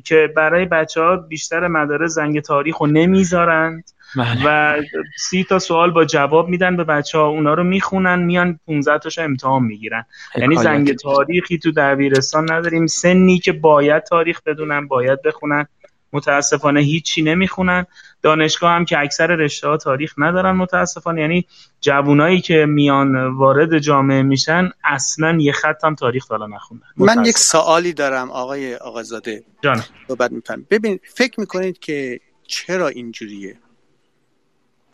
که 0.06 0.34
برای 0.36 0.66
بچه 0.66 1.02
ها 1.02 1.16
بیشتر 1.16 1.68
مدارس 1.68 2.12
زنگ 2.12 2.40
تاریخ 2.40 2.78
رو 2.78 2.88
نمی‌ذارند 2.88 3.84
و 4.46 4.76
سی 5.18 5.44
تا 5.44 5.60
سوال 5.60 5.92
با 5.92 6.06
جواب 6.06 6.50
میدن 6.50 6.78
به 6.78 6.84
بچه 6.84 7.18
ها 7.18 7.28
اونا 7.28 7.54
رو 7.54 7.64
می‌خونن 7.64 8.20
میان 8.20 8.60
15 8.68 8.98
تاشو 8.98 9.22
امتحان 9.22 9.64
می‌گیرن. 9.64 10.06
یعنی 10.36 10.56
زنگ 10.56 10.96
تاریخی 10.96 11.58
تو 11.58 11.72
دبیرستان 11.72 12.52
نداریم. 12.52 12.88
سنی 12.88 13.40
که 13.40 13.52
باید 13.52 14.04
تاریخ 14.04 14.42
بدونن 14.46 14.88
باید 14.88 15.22
بخونن. 15.22 15.68
متاسفانه 16.14 16.80
هیچی 16.80 17.22
نمی‌خونن. 17.22 17.86
دانشگاه 18.22 18.72
هم 18.72 18.86
که 18.86 19.00
اکثر 19.00 19.28
رشته 19.28 19.68
ها 19.68 19.78
تاریخ 19.78 20.14
ندارن 20.18 20.52
متاسفانه. 20.52 21.22
یعنی 21.22 21.46
جوونایی 21.82 22.42
که 22.42 22.66
میان 22.66 23.28
وارد 23.28 23.80
جامعه 23.80 24.22
میشن 24.22 24.72
اصلا 24.84 25.38
یه 25.40 25.52
خط 25.52 25.84
هم 25.84 25.96
تاریخ 25.96 26.28
حالا 26.28 26.48
نخوندن. 26.48 26.86
من 26.98 27.26
یک 27.26 27.38
سوالی 27.38 27.94
دارم 27.94 28.32
آقای 28.32 28.76
آقازاده. 28.76 29.44
جان 29.62 29.84
ببین 30.70 31.00
فکر 31.04 31.40
می‌کنید 31.40 31.80
که 31.80 32.20
چرا 32.48 32.88
اینجوریه؟ 32.88 33.58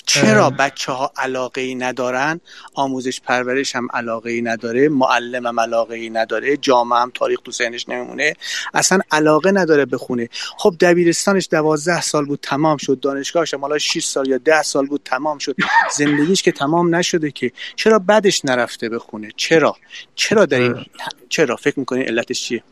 چرا 0.10 0.50
بچه 0.50 0.92
ها 0.92 1.12
علاقه 1.18 1.62
ای 1.62 1.76
ندارن؟ 1.76 2.42
آموزش 2.74 3.22
پرورش 3.22 3.76
هم 3.76 3.88
علاقه 3.94 4.32
ای 4.32 4.42
نداره 4.42 4.90
معلم 4.90 5.48
هم 5.48 5.60
علاقه 5.60 5.96
ای 5.96 6.10
نداره 6.10 6.58
جامعه 6.58 7.00
هم 7.00 7.12
تاریخ 7.14 7.40
تو 7.40 7.52
ذهنش 7.52 7.90
نمیمونه 7.90 8.34
اصلا 8.74 9.00
علاقه 9.12 9.52
نداره 9.52 9.86
بخونه 9.86 10.30
خب 10.58 10.76
دبیرستانش 10.80 11.48
دوازده 11.52 12.02
سال 12.02 12.26
بود 12.26 12.40
تمام 12.42 12.78
شد. 12.78 13.00
دانشگاهش 13.00 13.54
حالا 13.54 13.78
6 13.78 14.06
سال 14.06 14.28
یا 14.28 14.38
ده 14.38 14.62
سال 14.62 14.88
بود 14.88 15.02
تمام 15.06 15.38
شد. 15.38 15.56
زندگیش 15.98 16.44
که 16.44 16.52
تمام 16.52 16.96
نشده 16.96 17.32
که. 17.32 17.52
چرا 17.76 18.00
بعدش 18.00 18.46
نرفته 18.46 18.90
بخونه 18.90 19.30
چرا؟ 19.36 19.76
چرا 20.16 20.46
در 20.46 20.60
این 20.60 20.86
چرا؟ 21.30 21.56
فکر 21.56 21.80
می‌کنین 21.80 22.04
علتش 22.04 22.42
چیه؟ 22.42 22.64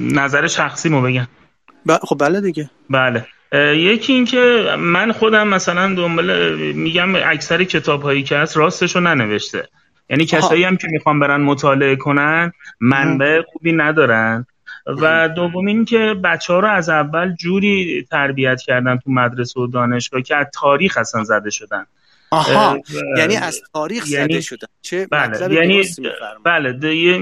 نظر 0.00 0.46
شخصی 0.46 0.88
مو 0.88 1.02
بگم. 1.02 1.28
ب... 1.86 1.96
خب 1.96 2.16
بله 2.18 2.40
دیگه. 2.40 2.70
بله. 2.90 3.26
یکی 3.74 4.12
این 4.12 4.24
که 4.24 4.74
من 4.78 5.12
خودم 5.12 5.48
مثلا 5.48 5.94
دنبال 5.94 6.54
میگم 6.72 7.14
اکثر 7.14 7.64
کتاب 7.64 8.02
هایی 8.02 8.22
که 8.22 8.36
هست 8.36 8.56
راستش 8.56 8.96
رو 8.96 9.02
ننوشته. 9.02 9.68
یعنی 10.10 10.26
کسایی 10.26 10.64
هم 10.64 10.76
که 10.76 10.88
می‌خوان 10.90 11.20
برن 11.20 11.40
مطالعه 11.40 11.96
کنن 11.96 12.52
منبع 12.80 13.42
خوبی 13.52 13.72
ندارن. 13.72 14.46
و 14.86 15.28
دوم 15.28 15.66
این 15.66 15.84
که 15.84 16.14
بچه 16.24 16.52
ها 16.52 16.60
رو 16.60 16.68
از 16.68 16.88
اول 16.88 17.34
جوری 17.34 18.06
تربیت 18.10 18.60
کردن 18.60 18.96
تو 18.96 19.10
مدرسه 19.10 19.60
و 19.60 19.66
دانشگاه 19.66 20.22
که 20.22 20.36
از 20.36 20.46
تاریخ 20.54 20.96
اصلا 20.96 21.24
زده 21.24 21.50
شدن. 21.50 21.86
آها. 22.30 22.78
یعنی 23.16 23.36
از 23.36 23.62
تاریخ 23.72 24.10
یعنی 24.10 24.32
زده 24.32 24.40
شدن. 24.40 24.66
چه 24.82 25.06
بله 25.06 25.54
یعنی 25.54 25.84
بله 26.44 26.72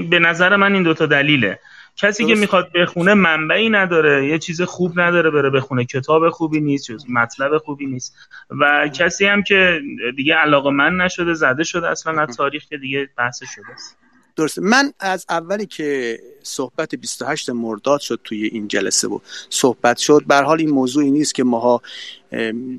به 0.09 0.19
نظر 0.19 0.55
من 0.55 0.73
این 0.73 0.83
دوتا 0.83 1.05
دلیله. 1.05 1.59
کسی 1.95 2.25
که 2.25 2.35
می‌خواد 2.35 2.71
بخونه 2.71 3.13
منبعی 3.13 3.69
نداره 3.69 4.27
یه 4.27 4.39
چیز 4.39 4.61
خوب 4.61 4.99
نداره 4.99 5.29
بره 5.29 5.49
بخونه 5.49 5.85
کتاب 5.85 6.29
خوبی 6.29 6.61
نیست 6.61 6.91
جز 6.91 7.05
مطلب 7.09 7.57
خوبی 7.57 7.85
نیست. 7.85 8.15
و 8.49 8.89
کسی 8.93 9.25
هم 9.25 9.43
که 9.43 9.81
دیگه 10.15 10.35
علاقه 10.35 10.69
من 10.69 10.97
نشده 10.97 11.33
زده 11.33 11.63
شده 11.63 11.89
اصلا 11.89 12.21
از 12.21 12.37
تاریخ 12.37 12.65
که 12.65 12.77
دیگه 12.77 13.09
بحث 13.17 13.43
شده 13.43 13.71
است. 13.73 14.02
درسته. 14.35 14.61
من 14.61 14.93
از 14.99 15.25
اولی 15.29 15.65
که 15.65 16.19
صحبت 16.43 16.95
28 16.95 17.49
مرداد 17.49 17.99
شد 17.99 18.19
توی 18.23 18.45
این 18.45 18.67
جلسه 18.67 19.07
و 19.07 19.19
صحبت 19.49 19.97
شد 19.97 20.23
بر 20.27 20.43
حال 20.43 20.59
این 20.59 20.69
موضوعی 20.69 21.11
نیست 21.11 21.35
که 21.35 21.43
ماها 21.43 21.81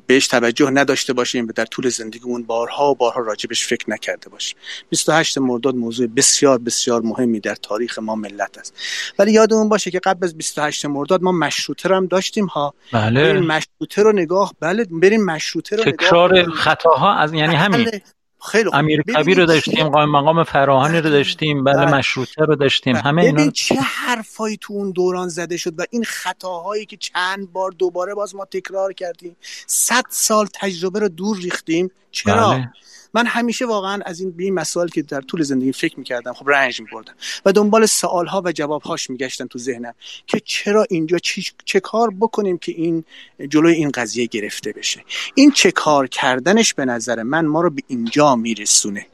بهش 0.06 0.28
توجه 0.28 0.70
نداشته 0.70 1.12
باشیم 1.12 1.48
و 1.48 1.52
در 1.52 1.64
طول 1.64 1.88
زندگیمون 1.88 2.42
بارها 2.42 2.90
و 2.90 2.94
بارها 2.94 3.20
راجبش 3.20 3.66
فکر 3.66 3.90
نکرده 3.90 4.28
باشیم. 4.28 4.58
28 4.90 5.38
مرداد 5.38 5.74
موضوع 5.74 6.06
بسیار 6.06 6.58
بسیار 6.58 7.02
مهمی 7.02 7.40
در 7.40 7.54
تاریخ 7.54 7.98
ما 7.98 8.14
ملت 8.14 8.58
است. 8.58 8.74
ولی 9.18 9.32
یادمون 9.32 9.68
باشه 9.68 9.90
که 9.90 9.98
قبل 9.98 10.24
از 10.24 10.36
28 10.36 10.86
مرداد 10.86 11.22
ما 11.22 11.32
مشروطه 11.32 11.88
رو 11.88 11.96
هم 11.96 12.06
داشتیم 12.06 12.46
ها. 12.46 12.74
بله. 12.92 13.40
مشروطه 13.40 14.02
رو 14.02 14.12
نگاه 14.12 14.52
بله 14.60 14.84
بریم 14.84 15.24
مشروطه 15.24 15.76
رو 15.76 15.84
تکرار 15.84 16.50
خطاها 16.50 17.14
از 17.14 17.32
یعنی 17.32 17.54
همین. 17.54 17.84
بله. 17.84 18.02
خیلی 18.50 18.70
خوب. 18.70 19.28
رو 19.28 19.46
داشتیم 19.46 19.88
قائم 19.88 20.10
مقام 20.10 20.44
فراهانی 20.44 21.00
رو 21.00 21.10
داشتیم 21.10 21.64
بله, 21.64 21.76
بله. 21.76 21.94
مشروطه 21.94 22.44
رو 22.44 22.56
داشتیم 22.56 22.96
همه 22.96 23.22
اینا. 23.22 23.50
چه 23.50 23.74
حرفایی 23.74 24.58
تو 24.60 24.72
اون 24.72 24.90
دوران 24.90 25.28
زده 25.28 25.56
شد 25.56 25.80
و 25.80 25.84
این 25.90 26.04
خطاهایی 26.04 26.86
که 26.86 26.96
چند 26.96 27.52
بار 27.52 27.70
دوباره 27.70 28.14
باز 28.14 28.34
ما 28.34 28.44
تکرار 28.44 28.92
کردیم. 28.92 29.36
صد 29.66 30.04
سال 30.08 30.46
تجربه 30.54 30.98
رو 30.98 31.08
دور 31.08 31.36
ریختیم. 31.36 31.90
چرا؟ 32.10 32.50
بله. 32.50 32.72
من 33.14 33.26
همیشه 33.26 33.66
واقعا 33.66 34.02
از 34.06 34.20
این 34.20 34.30
به 34.30 34.44
این 34.44 34.54
مسائل 34.54 34.88
که 34.88 35.02
در 35.02 35.20
طول 35.20 35.42
زندگی 35.42 35.72
فکر 35.72 35.98
می‌کردم 35.98 36.32
خب 36.32 36.50
رنج 36.50 36.80
میبردم 36.80 37.14
و 37.44 37.52
دنبال 37.52 37.86
سوالها 37.86 38.42
و 38.44 38.52
جوابهاش 38.52 39.10
میگشتم 39.10 39.46
تو 39.46 39.58
ذهنم 39.58 39.94
که 40.26 40.40
چرا 40.44 40.86
اینجا 40.90 41.18
چی، 41.18 41.44
چه 41.64 41.80
کار 41.80 42.10
بکنیم 42.20 42.58
که 42.58 42.72
این 42.72 43.04
جلوی 43.48 43.74
این 43.74 43.90
قضیه 43.90 44.26
گرفته 44.26 44.72
بشه. 44.72 45.04
این 45.34 45.50
چه 45.50 45.70
کار 45.70 46.06
کردنش 46.06 46.74
به 46.74 46.84
نظر 46.84 47.22
من 47.22 47.46
ما 47.46 47.60
رو 47.60 47.70
به 47.70 47.82
اینجا 47.86 48.36
میرسونه 48.36 49.06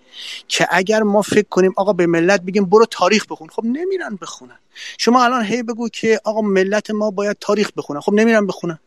که 0.48 0.66
اگر 0.70 1.02
ما 1.02 1.22
فکر 1.22 1.48
کنیم 1.48 1.72
آقا 1.76 1.92
به 1.92 2.06
ملت 2.06 2.42
بگیم 2.42 2.64
برو 2.64 2.86
تاریخ 2.86 3.26
بخون 3.30 3.48
خب 3.48 3.64
نمیرن 3.64 4.18
بخونن. 4.22 4.58
شما 4.98 5.24
الان 5.24 5.44
هی 5.44 5.62
بگو 5.62 5.88
که 5.88 6.20
آقا 6.24 6.40
ملت 6.40 6.90
ما 6.90 7.10
باید 7.10 7.36
تاریخ 7.40 7.70
بخونن 7.76 8.00
خب 8.00 8.12
نمیرن 8.12 8.46
بخونن. 8.46 8.78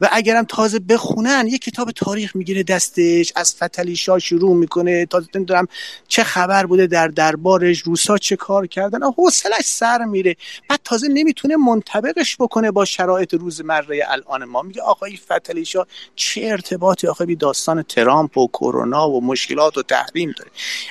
و 0.00 0.08
اگرم 0.12 0.44
تازه 0.44 0.78
بخونن 0.78 1.46
یه 1.48 1.58
کتاب 1.58 1.90
تاریخ 1.90 2.36
می‌گیره 2.36 2.62
دستش 2.62 3.32
از 3.36 3.54
فتلیشا 3.54 4.18
شروع 4.18 4.56
می‌کنه. 4.56 5.06
تازه 5.06 5.28
نمی‌دونم 5.34 5.66
چه 6.08 6.24
خبر 6.24 6.66
بوده 6.66 6.86
در 6.86 7.08
دربارش 7.08 7.78
روسا 7.80 8.18
چه 8.18 8.36
کار 8.36 8.66
کردن. 8.66 9.02
حوصلش 9.02 9.64
سر 9.64 10.04
میره. 10.04 10.36
بعد 10.68 10.80
تازه 10.84 11.08
نمی‌تونه 11.08 11.56
منطبقش 11.56 12.36
بکنه 12.36 12.70
با 12.70 12.84
شرایط 12.84 13.34
روزمره 13.34 14.04
الان 14.08 14.44
ما. 14.44 14.62
میگه 14.62 14.82
آقای 14.82 15.16
فتلیشا 15.16 15.84
چه 16.14 16.40
ارتباطی 16.44 17.06
آقای 17.06 17.34
داستان 17.34 17.82
ترامپ 17.82 18.38
و 18.38 18.48
کرونا 18.48 19.10
و 19.10 19.24
مشکلات 19.24 19.78
و 19.78 19.82
تحریم 19.82 20.34
داره. 20.38 20.50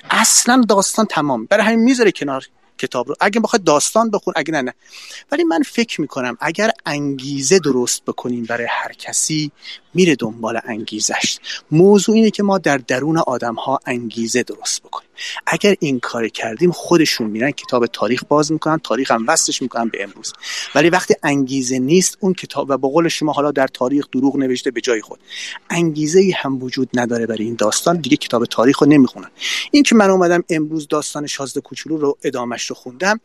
اصلا 0.09 0.63
داستان 0.69 1.05
تمام. 1.05 1.45
برای 1.45 1.65
همین 1.65 1.79
می‌ذاره 1.79 2.11
کنار. 2.11 2.47
کتاب 2.77 3.09
رو. 3.09 3.15
اگه 3.19 3.39
بخواد 3.39 3.63
داستان 3.63 4.11
بخون 4.11 4.33
اگه 4.37 4.51
نه 4.51 4.61
نه. 4.61 4.73
ولی 5.31 5.43
من 5.43 5.61
فکر 5.61 6.01
می‌کنم 6.01 6.37
اگر 6.41 6.71
انگیزه 6.85 7.59
درست 7.59 8.05
بکنیم 8.05 8.43
برای 8.43 8.67
هر 8.69 8.93
کسی 8.93 9.51
میره 9.95 10.15
دنبال 10.15 10.59
انگیزش. 10.65 11.39
موضوع 11.71 12.15
اینه 12.15 12.31
که 12.31 12.43
ما 12.43 12.57
در 12.57 12.77
درون 12.77 13.17
آدم 13.17 13.55
ها 13.55 13.79
انگیزه 13.85 14.43
درست 14.43 14.83
بکنیم. 14.83 15.09
اگر 15.47 15.75
این 15.79 15.99
کار 15.99 16.27
کردیم 16.27 16.71
خودشون 16.71 17.27
میرن 17.27 17.51
کتاب 17.51 17.85
تاریخ 17.85 18.23
باز 18.29 18.51
می‌کنن 18.51 18.77
تاریخ 18.77 19.11
هم 19.11 19.25
وصلش 19.27 19.61
می‌کنن 19.61 19.89
به 19.89 20.03
امروز. 20.03 20.33
ولی 20.75 20.89
وقتی 20.89 21.15
انگیزه 21.23 21.79
نیست 21.79 22.17
اون 22.19 22.33
کتاب 22.33 22.69
و 22.69 22.77
به 22.77 22.87
قول 22.87 23.07
شما 23.07 23.31
حالا 23.31 23.51
در 23.51 23.67
تاریخ 23.67 24.05
دروغ 24.11 24.37
نوشته 24.37 24.71
به 24.71 24.81
جای 24.81 25.01
خود. 25.01 25.19
انگیزه 25.69 26.19
ای 26.19 26.31
هم 26.31 26.63
وجود 26.63 26.89
نداره 26.93 27.25
برای 27.25 27.43
این 27.43 27.55
داستان 27.55 27.97
دیگه 27.97 28.17
کتاب 28.17 28.45
تاریخ 28.45 28.81
رو 28.81 28.87
نمی‌خونن. 28.87 29.31
این 29.71 29.83
که 29.83 29.95
من 29.95 30.09
اومدم 30.09 30.43
امروز 30.49 30.87
داستان 30.87 31.27
شازده 31.27 31.61
کوچولو 31.61 31.97
رو 31.97 32.17
ادامش 32.23 32.65
رو 32.65 32.75
خوندم 32.75 33.19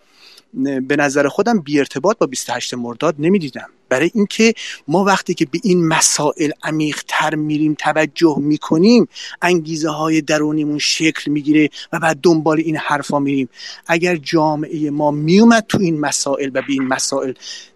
به 0.88 0.96
نظر 0.96 1.28
خودم 1.28 1.60
بی 1.60 1.78
ارتباط 1.78 2.18
با 2.18 2.26
28 2.26 2.74
مرداد 2.74 3.14
نمی‌دیدم. 3.18 3.68
برای 3.88 4.10
اینکه 4.14 4.54
ما 4.88 5.04
وقتی 5.04 5.34
که 5.34 5.46
به 5.46 5.60
این 5.62 5.88
مسائل 5.88 6.50
عمیقتر 6.62 7.34
میریم 7.34 7.74
توجه 7.74 8.36
می‌کنیم 8.38 9.08
انگیزه 9.42 9.88
های 9.90 10.20
درونیمون 10.20 10.78
شکل 10.78 11.30
می‌گیره 11.30 11.70
و 11.92 11.98
بعد 11.98 12.18
دنبال 12.22 12.60
این 12.60 12.76
حرفا 12.76 13.18
میریم. 13.18 13.48
اگر 13.86 14.16
جامعه 14.16 14.90
ما 14.90 15.10
میومد 15.10 15.64
تو 15.68 15.78
این 15.80 16.00
مسائل 16.00 16.50
و 16.54 16.62
به 16.62 16.72
این 16.72 16.82
مسائل 16.82 17.32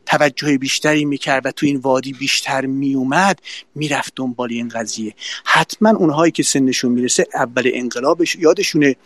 توجه 0.07 0.59
بیشتری 0.59 1.05
می‌کرد 1.05 1.47
و 1.47 1.51
تو 1.51 1.67
این 1.67 1.77
وادی 1.77 2.13
بیشتر 2.13 2.67
میومد 2.67 3.39
می‌رفت 3.75 4.13
دنبال 4.17 4.53
این 4.53 4.69
قضیه. 4.69 5.15
حتما 5.45 5.91
اونهایی 5.91 6.33
که 6.33 6.43
سنشون 6.43 6.93
می‌رسه 6.93 7.27
اول 7.35 7.71
انقلابش 7.75 8.37
یادشونه 8.37 8.97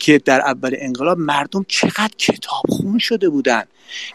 که 0.00 0.18
در 0.18 0.40
اول 0.40 0.76
انقلاب 0.78 1.18
مردم 1.18 1.64
چقدر 1.68 2.14
کتاب 2.18 2.62
خون 2.68 2.98
شده 2.98 3.28
بودن. 3.28 3.62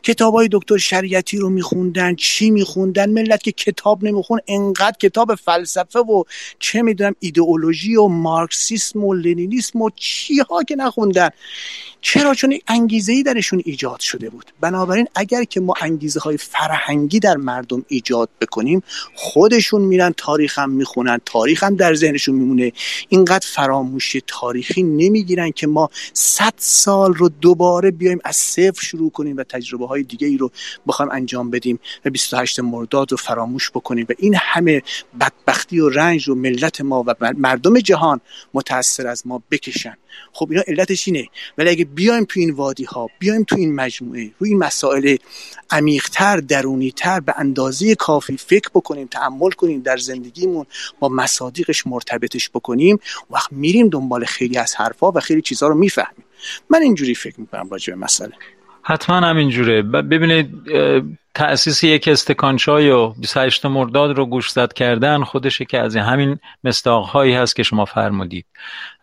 کتاب 0.03 0.33
های 0.33 0.49
دکتر 0.51 0.77
شریعتی 0.77 1.37
رو 1.37 1.49
میخوندن 1.49 2.15
چی 2.15 2.51
میخوندن؟ 2.51 3.09
ملت 3.09 3.43
که 3.43 3.51
کتاب 3.51 4.03
نمیخون 4.03 4.39
انقدر 4.47 4.97
کتاب 5.01 5.35
فلسفه 5.35 5.99
و 5.99 6.23
چه 6.59 6.81
می‌دونم 6.81 7.15
ایدئولوژی 7.19 7.95
و 7.95 8.07
مارکسیسم 8.07 9.03
و 9.03 9.13
لنینیسم 9.13 9.81
و 9.81 9.89
چی 9.95 10.39
ها 10.39 10.63
که 10.63 10.75
نخوندن. 10.75 11.29
چرا؟ 12.01 12.33
چون 12.33 12.59
انگیزه 12.67 13.13
ای 13.13 13.23
درشون 13.23 13.61
ایجاد 13.65 13.99
شده 13.99 14.29
بود. 14.29 14.45
بنابراین 14.61 15.07
اگر 15.15 15.43
که 15.43 15.59
ما 15.59 15.73
انگیزه 15.81 16.19
های 16.19 16.37
فرهنگی 16.37 17.19
در 17.19 17.37
مردم 17.37 17.85
ایجاد 17.87 18.29
بکنیم 18.41 18.83
خودشون 19.15 19.81
میرن 19.81 20.13
تاریخ 20.17 20.59
هم 20.59 20.69
می‌خونن 20.69 21.19
تاریخ 21.25 21.63
هم 21.63 21.75
در 21.75 21.95
ذهنشون 21.95 22.35
میمونه. 22.35 22.71
اینقدر 23.09 23.47
فراموشی 23.51 24.21
تاریخی 24.27 24.83
نمی‌گیرن 24.83 25.51
که 25.51 25.67
ما 25.67 25.89
صد 26.13 26.53
سال 26.57 27.13
رو 27.13 27.29
دوباره 27.29 27.91
بیایم 27.91 28.19
از 28.23 28.35
صفر 28.35 28.81
شروع 28.85 29.11
کنیم 29.11 29.37
و 29.37 29.43
تجربه 29.43 29.64
های 29.73 30.03
دیگه 30.03 30.27
ای 30.27 30.37
رو 30.37 30.51
بخوایم 30.87 31.11
انجام 31.11 31.49
بدیم 31.49 31.79
و 32.05 32.09
28 32.09 32.59
مرداد 32.59 33.11
رو 33.11 33.17
فراموش 33.17 33.71
بکنیم. 33.71 34.05
و 34.09 34.13
این 34.17 34.35
همه 34.39 34.81
بدبختی 35.19 35.79
و 35.79 35.89
رنج 35.89 36.27
رو 36.27 36.35
ملت 36.35 36.81
ما 36.81 37.03
و 37.07 37.15
مردم 37.37 37.79
جهان 37.79 38.21
متاثر 38.53 39.07
از 39.07 39.27
ما 39.27 39.43
بکشن. 39.51 39.97
خب 40.33 40.47
اینا 40.49 40.63
علتش 40.67 41.07
اینه. 41.07 41.27
ولی 41.57 41.69
اگه 41.69 41.85
بیایم 41.85 42.25
تو 42.25 42.39
این 42.39 42.51
وادی 42.51 42.83
ها 42.83 43.09
بیایم 43.19 43.43
تو 43.43 43.55
این 43.55 43.75
مجموعه 43.75 44.31
روی 44.39 44.49
این 44.49 44.59
مسائل 44.59 45.17
عمیقتر 45.69 46.37
درونیتر 46.37 47.19
به 47.19 47.33
اندازه 47.37 47.95
کافی 47.95 48.37
فکر 48.37 48.69
بکنیم 48.73 49.07
تحمل 49.07 49.51
کنیم 49.51 49.81
در 49.81 49.97
زندگیمون 49.97 50.65
با 50.99 51.09
مصادیقش 51.09 51.87
مرتبطش 51.87 52.49
بکنیم 52.49 52.99
وقت 53.29 53.53
میریم 53.53 53.89
دنبال 53.89 54.25
خیلی 54.25 54.57
از 54.57 54.75
حرفا 54.75 55.11
و 55.11 55.19
خیلی 55.19 55.41
چیزها 55.41 55.69
رو 55.69 55.75
می‌فهمیم. 55.75 56.25
من 56.69 56.81
اینجوری 56.81 57.15
فکر 57.15 57.39
می‌کنم 57.39 57.69
راجع 57.69 57.93
به 57.93 57.99
مسئله. 57.99 58.33
حتما 58.87 59.15
همینجوره. 59.15 59.81
ببینید 59.81 60.51
تأسیس 61.33 61.83
یک 61.83 62.07
استکانچای 62.07 62.89
و 62.89 63.09
28 63.09 63.65
مرداد 63.65 64.17
رو 64.17 64.25
گوشزد 64.25 64.73
کردن 64.73 65.23
خودشه 65.23 65.65
که 65.65 65.79
از 65.79 65.95
همین 65.97 66.39
مستاقهایی 66.63 67.33
هست 67.33 67.55
که 67.55 67.63
شما 67.63 67.85
فرمودید. 67.85 68.45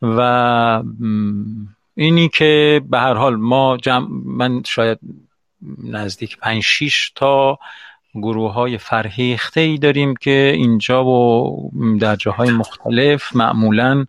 و 0.02 0.82
اینی 1.94 2.28
که 2.28 2.80
به 2.90 2.98
هر 2.98 3.14
حال 3.14 3.36
ما 3.36 3.76
جمع 3.76 4.06
من 4.24 4.62
شاید 4.66 4.98
نزدیک 5.84 6.38
5 6.38 6.62
6 6.62 7.12
تا 7.14 7.58
گروه 8.14 8.52
های 8.52 8.78
فرهیخته 8.78 9.60
ای 9.60 9.78
داریم 9.78 10.16
که 10.16 10.52
اینجا 10.56 11.04
و 11.04 11.70
در 12.00 12.16
جاهای 12.16 12.50
مختلف 12.50 13.36
معمولا 13.36 14.06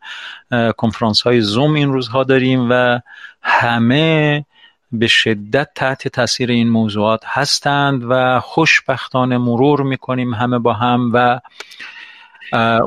کنفرانس 0.78 1.22
های 1.22 1.41
زوم 1.41 1.74
این 1.74 1.94
روزها 1.94 2.24
داریم 2.24 2.68
و 2.70 3.00
همه 3.41 4.45
به 4.94 5.07
شدت 5.07 5.70
تحت 5.76 6.07
تاثیر 6.07 6.52
این 6.52 6.70
موضوعات 6.70 7.22
هستند 7.26 8.03
و 8.10 8.40
خوشبختانه 8.40 9.38
مرور 9.38 9.84
می‌کنیم 9.84 10.34
همه 10.34 10.60
با 10.60 10.74
هم 10.74 11.11
و 11.14 11.40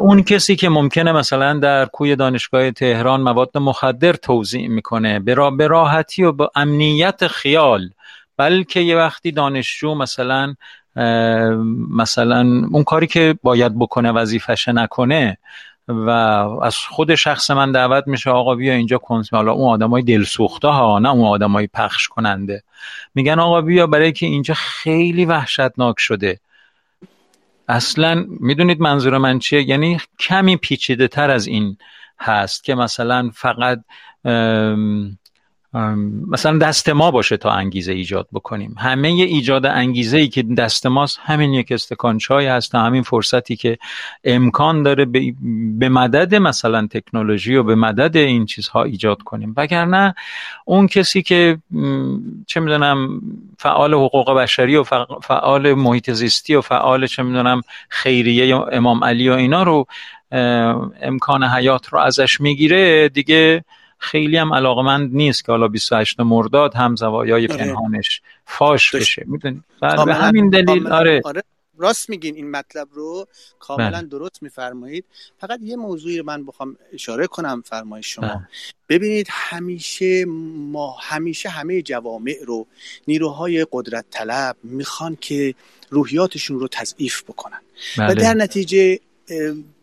اون 0.01 0.23
کسی 0.23 0.57
که 0.57 0.69
ممکنه 0.69 1.13
مثلا 1.13 1.59
در 1.59 1.87
کوی 1.87 2.17
دانشگاه 2.17 2.71
تهران 2.71 3.21
مواد 3.21 3.59
مخدر 3.59 4.13
توضیح 4.13 4.69
می‌کنه 4.69 5.19
به 5.19 5.67
راحتی 5.69 6.23
و 6.23 6.33
با 6.33 6.51
امنیت 6.55 7.27
خیال 7.27 7.91
بلکه 8.37 8.81
یه 8.81 8.97
وقتی 8.97 9.33
دانشجو 9.33 9.95
مثلا 9.95 10.55
مثلا 11.91 12.41
اون 12.73 12.85
کاری 12.85 13.07
که 13.07 13.39
باید 13.43 13.79
بکنه 13.79 14.13
وظیفشه 14.13 14.73
نکنه 14.73 15.39
و 15.89 16.11
از 16.63 16.77
خود 16.77 17.15
شخص 17.15 17.51
من 17.51 17.73
دعوت 17.73 18.07
میشه 18.07 18.31
آقا 18.31 18.55
بیا 18.55 18.73
اینجا 18.75 18.99
کنس 18.99 19.35
حالا 19.35 19.53
اون 19.53 19.73
آدمای 19.73 20.03
دلسوخته 20.03 20.69
ها 20.69 20.99
نه 20.99 21.09
اون 21.09 21.25
آدمای 21.25 21.67
پخش 21.67 22.09
کننده. 22.09 22.63
میگن 23.15 23.39
آقا 23.39 23.61
بیا 23.61 23.87
برای 23.87 24.13
که 24.13 24.27
اینجا 24.27 24.55
خیلی 24.55 25.25
وحشتناک 25.25 25.97
شده. 25.99 26.41
اصلا 27.69 28.25
می‌دونید 28.41 28.81
منظور 28.81 29.19
من 29.19 29.39
چیه؟ 29.39 29.69
یعنی 29.69 29.99
کمی 30.19 30.57
پیچیده 30.57 31.09
تر 31.09 31.31
از 31.31 31.47
این 31.47 31.77
هست 32.21 32.65
که 32.65 32.75
مثلا 32.75 33.31
فقط 33.35 33.81
مثلا 36.31 36.59
دست 36.59 36.89
ما 36.89 37.11
باشه 37.11 37.37
تا 37.37 37.51
انگیزه 37.51 37.93
ایجاد 37.93 38.29
بکنیم. 38.33 38.75
همه 38.79 39.09
ایجاد 39.09 39.67
انگیزه 39.67 40.19
ای 40.19 40.29
که 40.29 40.43
دست 40.43 40.87
ماست 40.87 41.21
همین 41.23 41.55
یک 41.55 41.73
استکان 41.73 42.19
چای 42.19 42.47
هست 42.47 42.75
همین 42.75 43.03
فرصتی 43.03 43.57
که 43.57 43.79
امکان 44.25 44.83
داره 44.83 45.05
به 45.79 45.89
مدد 45.89 46.35
مثلا 46.35 46.87
تکنولوژی 46.87 47.55
و 47.55 47.63
به 47.63 47.75
مدد 47.75 48.17
این 48.17 48.47
چیزها 48.47 48.83
ایجاد 48.83 49.23
کنیم. 49.23 49.55
وگرنه 49.57 50.15
اون 50.65 50.87
کسی 50.87 51.23
که 51.23 51.59
چه 52.47 52.61
می‌دونم 52.61 53.21
فعال 53.59 53.95
حقوق 53.95 54.35
بشری 54.35 54.77
و 54.77 54.85
فعال 55.23 55.75
محیط 55.75 56.11
زیستی 56.11 56.55
و 56.55 56.61
فعال 56.61 57.07
چه 57.07 57.23
می‌دونم 57.23 57.61
خیریه 57.89 58.47
یا 58.47 58.65
امام 58.65 59.05
علی 59.05 59.29
و 59.29 59.33
اینا 59.33 59.63
رو 59.63 59.87
امکان 61.03 61.45
حیات 61.45 61.89
رو 61.89 61.99
ازش 61.99 62.41
می‌گیره 62.41 63.09
دیگه 63.09 63.65
خیلی 63.99 64.37
هم 64.37 64.55
علاقمند 64.55 65.15
نیست 65.15 65.45
که 65.45 65.53
حالا 65.53 65.69
28 65.69 66.21
مرداد 66.21 66.75
هم 66.75 66.97
زوایای 66.97 67.47
آره. 67.47 67.57
پنهانش 67.57 68.23
فاش 68.45 68.95
بشه. 68.95 69.25
می‌دونی؟ 69.27 69.63
بله، 69.83 70.05
به 70.05 70.15
همین 70.15 70.51
دلیل 70.51 70.87
آره. 70.87 71.21
آره. 71.25 71.43
راست 71.79 72.11
میگین 72.11 72.37
این 72.37 72.51
مطلب 72.51 72.89
رو. 72.93 73.27
کاملا 73.59 73.91
بله. 73.91 74.03
درست 74.03 74.43
میفرمایید. 74.43 75.05
فقط 75.41 75.61
یه 75.63 75.77
موضوعی 75.77 76.19
رو 76.19 76.25
من 76.25 76.47
بخوام 76.47 76.77
اشاره 76.93 77.27
کنم 77.27 77.63
فرمایش 77.67 78.15
شما. 78.15 78.27
بله. 78.27 78.49
ببینید 78.89 79.27
همیشه 79.31 80.25
ما 80.57 80.97
همیشه 81.01 81.49
همه 81.49 81.83
جوامع 81.83 82.35
رو 82.47 82.67
نیروهای 83.09 83.67
قدرت 83.73 84.05
طلب 84.11 84.57
می‌خوان 84.63 85.19
که 85.21 85.55
روحیاتشون 85.91 86.61
رو 86.61 86.69
تضعیف 86.69 87.23
بکنن. 87.23 87.61
و 87.99 88.15
در 88.15 88.35
نتیجه 88.35 89.01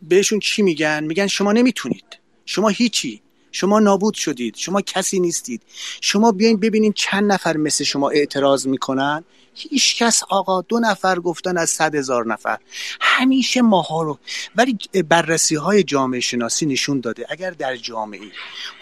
بهشون 0.02 0.40
چی 0.40 0.62
میگن؟ 0.62 1.04
میگن 1.04 1.28
شما 1.28 1.52
نمی‌تونید. 1.52 2.20
شما 2.46 2.70
هیچی. 2.70 3.22
شما 3.54 3.80
نابود 3.80 4.14
شدید. 4.14 4.56
شما 4.56 4.82
کسی 4.82 5.20
نیستید. 5.20 5.62
شما 6.02 6.32
بیاین 6.32 6.60
ببینین 6.60 6.94
چند 6.94 7.32
نفر 7.32 7.58
مثل 7.58 7.84
شما 7.84 8.10
اعتراض 8.10 8.68
می‌کنن. 8.68 9.24
هیچ 9.56 9.98
کس 9.98 10.24
آقا 10.30 10.62
دو 10.62 10.80
نفر 10.80 11.20
گفتن 11.20 11.58
از 11.58 11.70
صد 11.70 11.96
هزار 11.96 12.26
نفر. 12.26 12.58
همیشه 13.02 13.62
ماها 13.62 14.04
رو 14.04 14.20
ولی 14.56 14.78
بررسی 15.10 15.56
های 15.56 15.84
جامعه 15.84 16.20
شناسی 16.20 16.66
نشون 16.66 17.00
داده. 17.00 17.26
اگر 17.30 17.52
در 17.52 17.76
جامعه 17.76 18.32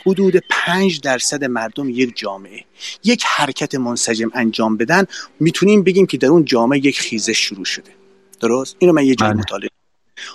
حدود 0.06 0.36
پنج 0.50 1.02
درصد 1.02 1.44
مردم 1.44 1.90
یک 1.90 2.18
جامعه 2.18 2.66
یک 3.04 3.24
حرکت 3.26 3.76
منسجم 3.76 4.32
انجام 4.34 4.78
بدن 4.78 5.06
می‌تونیم 5.40 5.84
بگیم 5.84 6.06
که 6.06 6.18
در 6.18 6.28
اون 6.28 6.46
جامعه 6.46 6.80
یک 6.80 7.00
خیزش 7.00 7.38
شروع 7.38 7.66
شده. 7.66 7.92
درست؟ 8.40 8.76
اینو 8.80 8.94
من 8.94 9.06
یه 9.06 9.16
جایی 9.16 9.32
بله. 9.32 9.42
مطالعه 9.42 9.70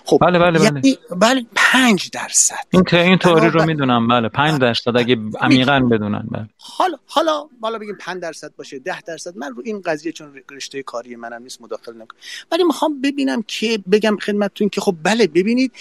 خب 0.05 0.19
بله 0.21 0.39
بله 0.39 0.59
بله. 0.59 0.65
یعنی 0.65 0.99
بله 1.11 1.47
5 1.55 2.11
درصد. 2.11 2.55
این 2.71 2.85
این 2.93 3.19
تئوری 3.19 3.51
رو 3.51 3.65
می‌دونم 3.65 4.09
بله 4.09 4.29
5 4.29 4.61
درصد 4.61 4.97
اگه 4.97 5.17
عمیقا 5.41 5.81
بدونن 5.81 6.29
بله. 6.31 6.49
حالا 6.59 6.99
حالا 7.07 7.49
بالا 7.61 7.79
بگیم 7.79 7.97
5 8.01 8.23
درصد 8.23 8.53
باشه 8.57 8.79
10 8.79 9.01
درصد. 9.01 9.37
من 9.37 9.55
رو 9.55 9.63
این 9.65 9.83
قضیه 9.87 10.13
چون 10.13 10.35
رشته 10.51 10.83
کاری 10.83 11.17
منم 11.17 11.43
نیست 11.43 11.63
مداخله 11.63 11.95
نمی‌کنم. 11.95 12.21
ولی 12.53 12.65
می‌خوام 12.65 13.01
ببینم 13.01 13.43
که 13.47 13.79
بگم 13.93 14.17
خدمتتون 14.17 14.69
که 14.69 14.81
خب 14.81 14.97
بله 15.03 15.27
ببینید 15.27 15.73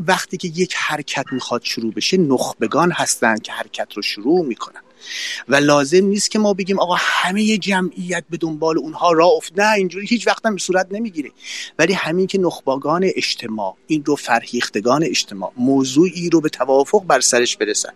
وقتی 0.00 0.36
که 0.36 0.48
یک 0.48 0.74
حرکت 0.76 1.24
می‌خواد 1.32 1.62
شروع 1.64 1.92
بشه 1.92 2.16
نخبگان 2.16 2.92
هستن 2.92 3.36
که 3.36 3.52
حرکت 3.52 3.92
رو 3.94 4.02
شروع 4.02 4.46
می‌کنن. 4.46 4.80
و 5.48 5.56
لازم 5.56 6.04
نیست 6.04 6.30
که 6.30 6.38
ما 6.38 6.54
بگیم 6.54 6.78
آقا 6.78 6.94
همه 6.98 7.58
جمعیت 7.58 8.24
به 8.30 8.36
دنبال 8.36 8.78
اونها 8.78 9.12
راه 9.12 9.30
افت. 9.36 9.58
نه 9.58 9.72
اینجوری 9.72 10.06
هیچ 10.06 10.26
وقت 10.26 10.46
هم 10.46 10.56
صورت 10.56 10.86
نمی‌گیره. 10.90 11.30
ولی 11.78 11.92
همین 11.92 12.26
که 12.26 12.38
نخبگان 12.38 13.10
اجتماع 13.14 13.76
این 13.86 14.04
رو 14.04 14.16
فرهیختگان 14.16 15.04
اجتماع 15.04 15.52
موضوعی 15.56 16.30
رو 16.30 16.40
به 16.40 16.48
توافق 16.48 17.04
بر 17.04 17.20
سرش 17.20 17.56
برسن 17.56 17.92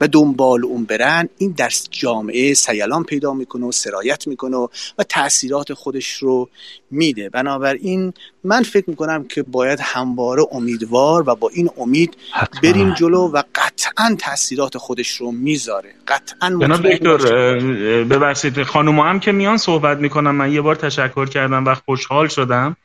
و 0.00 0.08
دنبال 0.08 0.64
اون 0.64 0.84
برن 0.84 1.28
این 1.38 1.54
در 1.56 1.72
جامعه 1.90 2.54
سیلان 2.54 3.04
پیدا 3.04 3.34
می‌کنه 3.34 3.66
و 3.66 3.72
سرایت 3.72 4.26
می‌کنه 4.26 4.56
و 4.98 5.04
تاثیرات 5.08 5.72
خودش 5.72 6.12
رو 6.12 6.48
میده. 6.90 7.28
بنابراین 7.28 8.12
من 8.44 8.62
فکر 8.62 8.90
می‌کنم 8.90 9.24
که 9.24 9.42
باید 9.42 9.78
همواره 9.82 10.46
امیدوار 10.52 11.28
و 11.28 11.34
با 11.34 11.48
این 11.48 11.70
امید 11.76 12.16
بریم 12.62 12.94
جلو 12.94 13.28
و 13.28 13.42
قطعا 13.54 14.16
تاثیرات 14.18 14.78
خودش 14.78 15.10
رو 15.10 15.30
می‌ذاره. 15.30 15.94
قطعا. 16.08 16.41
جناب 16.50 16.82
دکتر 16.82 17.18
ببخشید 18.04 18.62
خانم 18.62 18.98
هم 18.98 19.20
که 19.20 19.32
میان 19.32 19.56
صحبت 19.56 19.98
می‌کنم 19.98 20.34
من 20.34 20.52
یه 20.52 20.60
بار 20.60 20.74
تشکر 20.74 21.26
کردم 21.26 21.64
و 21.66 21.74
خوشحال 21.74 22.28
شدم 22.28 22.76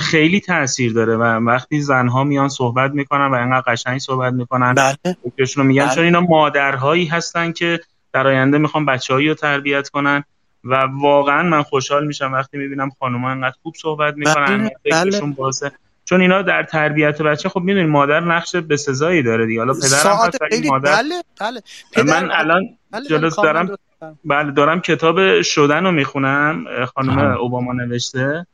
خیلی 0.00 0.40
تاثیر 0.40 0.92
داره 0.92 1.16
و 1.16 1.22
وقتی 1.22 1.80
زنها 1.80 2.24
میان 2.24 2.48
صحبت 2.48 2.90
می‌کنن 2.90 3.26
و 3.26 3.34
اینقدر 3.34 3.72
قشنگ 3.72 3.98
صحبت 3.98 4.32
می‌کنن 4.32 4.74
بله. 4.74 5.16
رو 5.56 5.64
میگن 5.64 5.84
بله. 5.84 5.94
چون 5.94 6.04
اینا 6.04 6.20
مادرهایی 6.20 7.06
هستن 7.06 7.52
که 7.52 7.80
در 8.12 8.26
آینده 8.26 8.58
می‌خوان 8.58 8.86
بچه‌هایی 8.86 9.28
رو 9.28 9.34
تربیت 9.34 9.88
کنن 9.88 10.24
و 10.64 10.74
واقعا 11.00 11.42
من 11.42 11.62
خوشحال 11.62 12.06
میشم 12.06 12.32
وقتی 12.32 12.58
می‌بینم 12.58 12.90
خانوما 12.98 13.30
انقدر 13.30 13.56
خوب 13.62 13.74
صحبت 13.82 14.14
می‌کنن 14.16 14.70
بله. 14.84 15.10
بله. 15.10 15.72
چون 16.04 16.20
اینا 16.20 16.42
در 16.42 16.62
تربیت 16.62 17.22
بچه 17.22 17.48
خب 17.48 17.60
می‌دونید 17.60 17.88
مادر 17.88 18.20
نقش 18.20 18.56
بسزایی 18.56 19.22
داره 19.22 19.46
دیگه 19.46 19.60
حالا 19.60 19.72
پدرم 19.72 20.16
هست 20.16 20.66
مادر 20.66 20.90
بله 20.92 21.22
بله 21.40 21.60
من 22.04 22.30
الان 22.30 22.62
جلوس 23.08 23.36
دارم 23.36 23.76
بله 24.24 24.50
دارم 24.52 24.80
کتاب 24.80 25.42
شدن 25.42 25.84
رو 25.84 25.92
می‌خونم 25.92 26.66
خانم 26.94 27.18
اوباما 27.18 27.72
نوشته 27.72 28.46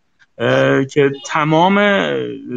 که 0.90 1.12
تمام 1.26 2.04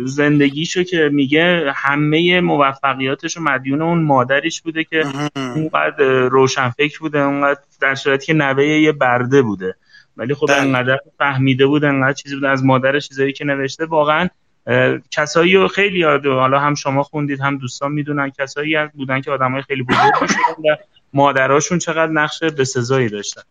زندگیشو 0.05 0.83
که 0.83 1.09
میگه 1.13 1.71
همه 1.75 2.41
موفقیاتش 2.41 3.37
مدیون 3.37 3.81
اون 3.81 4.03
مادریش 4.03 4.61
بوده 4.61 4.83
که 4.83 5.05
اونقدر 5.35 6.05
روشنفکر 6.27 6.99
بوده 6.99 7.19
اونقدر 7.19 7.59
در 7.81 7.95
صورتی 7.95 8.25
که 8.25 8.33
نوه 8.33 8.65
یه 8.65 8.91
برده 8.91 9.41
بوده. 9.41 9.75
ولی 10.17 10.33
خب 10.33 10.47
بله. 10.47 10.57
انقدر 10.57 10.99
فهمیده 11.17 11.65
بود 11.65 11.83
انقدر 11.83 12.13
چیزی 12.13 12.35
بود 12.35 12.45
از 12.45 12.65
مادرش 12.65 13.07
چیزایی 13.07 13.33
که 13.33 13.45
نوشته 13.45 13.85
واقعا 13.85 14.29
کسایی 15.11 15.55
رو 15.55 15.67
خیلی 15.67 15.99
یاد 15.99 16.25
حالا 16.25 16.59
هم 16.59 16.75
شما 16.75 17.03
خوندید 17.03 17.41
هم 17.41 17.57
دوستان 17.57 17.91
می‌دونن 17.91 18.31
کسایی 18.39 18.75
بودن 18.93 19.21
که 19.21 19.31
آدمای 19.31 19.61
خیلی 19.61 19.83
بزرگی 19.83 20.27
شدن 20.27 20.69
و 20.69 20.75
مادراشون 21.13 21.79
چقدر 21.79 22.11
نقش 22.11 22.43
بسزایی 22.43 23.09
داشتن؟ 23.09 23.41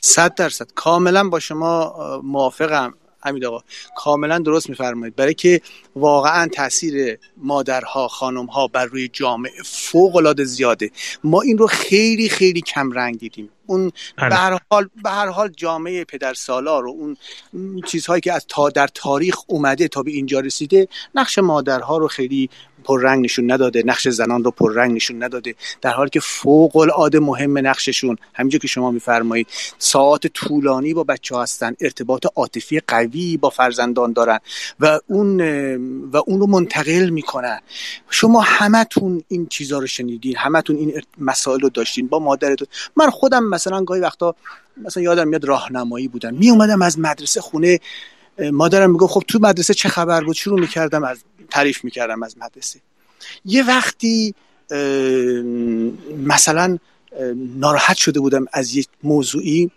صد 0.00 0.34
درصد. 0.34 0.66
کاملا 0.74 1.28
با 1.28 1.40
شما 1.40 1.94
موافقم. 2.24 2.94
حمید 3.20 3.44
آقا 3.44 3.60
کاملا 3.96 4.38
درست 4.38 4.68
میفرمایید. 4.68 5.16
برای 5.16 5.34
که 5.34 5.60
واقعا 5.96 6.48
تاثیر 6.48 7.18
مادرها 7.36 8.08
خانمها 8.08 8.66
بر 8.66 8.84
روی 8.84 9.08
جامعه 9.08 9.62
فوق 9.64 10.16
العاده 10.16 10.44
زیاده. 10.44 10.90
ما 11.24 11.40
این 11.40 11.58
رو 11.58 11.66
خیلی 11.66 12.28
خیلی 12.28 12.60
کم 12.60 12.92
رنگ 12.92 13.18
دیدیم. 13.18 13.50
اون 13.68 13.92
بله. 14.16 14.28
به 14.28 14.36
هر 14.36 14.58
حال 14.70 14.88
به 15.02 15.10
هر 15.10 15.28
حال 15.28 15.48
جامعه 15.56 16.04
پدر 16.04 16.34
سالار 16.34 16.86
و 16.86 16.90
اون 16.90 17.16
چیزهایی 17.86 18.20
که 18.20 18.32
از 18.32 18.46
تا 18.48 18.68
در 18.70 18.88
تاریخ 18.94 19.36
اومده 19.46 19.88
تا 19.88 20.02
به 20.02 20.10
اینجا 20.10 20.40
رسیده 20.40 20.88
نقش 21.14 21.38
مادرها 21.38 21.98
رو 21.98 22.08
خیلی 22.08 22.50
پررنگ 22.84 23.24
نشون 23.24 23.50
نداده 23.50 23.82
نقش 23.86 24.08
زنان 24.08 24.44
رو 24.44 24.50
پررنگ 24.50 24.96
نشون 24.96 25.22
نداده 25.22 25.54
در 25.80 25.90
حالی 25.90 26.10
که 26.10 26.20
فوق 26.20 26.76
العاده 26.76 27.20
مهم 27.20 27.58
نقششون. 27.58 28.16
همینجور 28.34 28.60
که 28.60 28.68
شما 28.68 28.90
میفرمایید 28.90 29.46
ساعت 29.78 30.26
طولانی 30.26 30.94
با 30.94 31.04
بچه 31.04 31.34
ها 31.34 31.42
هستن 31.42 31.74
ارتباط 31.80 32.26
عاطفی 32.36 32.80
قوی 32.80 33.36
با 33.36 33.50
فرزندان 33.50 34.12
دارن 34.12 34.38
و 34.80 35.00
اون 35.06 35.40
و 36.12 36.16
اون 36.26 36.40
رو 36.40 36.46
منتقل 36.46 37.08
می‌کنن. 37.08 37.60
شما 38.10 38.40
همتون 38.40 39.22
این 39.28 39.46
چیزها 39.46 39.78
رو 39.78 39.86
شنیدین 39.86 40.36
همتون 40.36 40.76
این 40.76 41.02
مسائل 41.18 41.60
رو 41.60 41.68
داشتین. 41.68 42.06
با 42.06 42.18
مادرتون. 42.18 42.66
من 42.96 43.10
خودم 43.10 43.44
مثلا 43.58 43.84
گاهی 43.84 44.00
وقتا 44.00 44.34
مثلا 44.76 45.02
یادم 45.02 45.28
میاد 45.28 45.44
راهنمایی 45.44 46.08
بودم 46.08 46.34
می 46.34 46.50
اومدم 46.50 46.82
از 46.82 46.98
مدرسه 46.98 47.40
خونه 47.40 47.80
مادرم 48.52 48.90
می‌گفت 48.90 49.12
خب 49.12 49.22
تو 49.28 49.38
مدرسه 49.42 49.74
چه 49.74 49.88
خبر 49.88 50.24
بود؟ 50.24 50.36
شروع 50.36 50.60
می‌کردم 50.60 51.04
از 51.04 51.18
تعریف 51.50 51.84
می‌کردم 51.84 52.22
از 52.22 52.38
مدرسه. 52.38 52.80
یه 53.44 53.66
وقتی 53.66 54.34
مثلا 56.26 56.78
ناراحت 57.36 57.96
شده 57.96 58.20
بودم 58.20 58.46
از 58.52 58.74
یک 58.74 58.88
موضوعی 59.02 59.70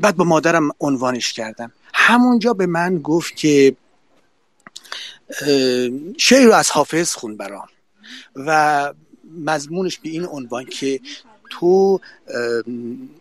بعد 0.00 0.16
با 0.16 0.24
مادرم 0.24 0.70
عنوانش 0.80 1.32
کردم. 1.32 1.72
همونجا 1.94 2.52
به 2.52 2.66
من 2.66 2.98
گفت 2.98 3.36
که 3.36 3.76
شعر 6.18 6.44
رو 6.44 6.52
از 6.52 6.70
حافظ 6.70 7.14
خون 7.14 7.36
برام 7.36 7.68
و 8.36 8.92
مضمونش 9.44 9.98
به 9.98 10.08
این 10.08 10.26
عنوان 10.26 10.64
که 10.64 11.00
تو 11.60 12.00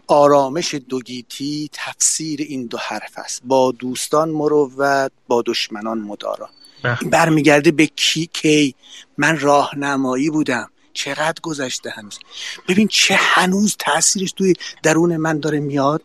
آرامش 0.07 0.75
دوگیتی 0.89 1.69
تفسیر 1.73 2.41
این 2.41 2.65
دو 2.65 2.77
حرف 2.77 3.13
است. 3.17 3.41
با 3.45 3.71
دوستان 3.71 4.29
مروت 4.29 5.11
با 5.27 5.43
دشمنان 5.45 5.99
مدارا. 5.99 6.49
بله. 6.83 6.95
برمیگرده 6.95 7.71
به 7.71 7.85
کی 7.85 8.29
کی؟ 8.33 8.75
من 9.17 9.39
راهنمایی 9.39 10.29
بودم. 10.29 10.69
چقدر 10.93 11.41
گذشته 11.41 11.89
هنوز؟ 11.89 12.19
ببین 12.67 12.87
چه 12.87 13.15
هنوز 13.15 13.75
تاثیرش 13.79 14.31
توی 14.31 14.53
درون 14.83 15.17
من 15.17 15.39
داره 15.39 15.59
میاد. 15.59 16.01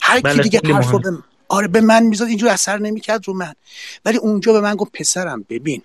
هر 0.00 0.16
کی 0.16 0.22
بله، 0.22 0.42
دیگه 0.42 0.60
حرفو. 0.64 0.98
به 0.98 1.18
آره 1.48 1.68
به 1.68 1.80
من 1.80 2.02
می‌زد 2.02 2.24
اینجور 2.24 2.48
اثر 2.50 2.78
نمی‌کرد 2.78 3.28
رو 3.28 3.34
من. 3.34 3.54
ولی 4.04 4.18
اونجا 4.18 4.52
به 4.52 4.60
من 4.60 4.74
گفت 4.74 4.92
پسرم 4.92 5.44
ببین 5.48 5.82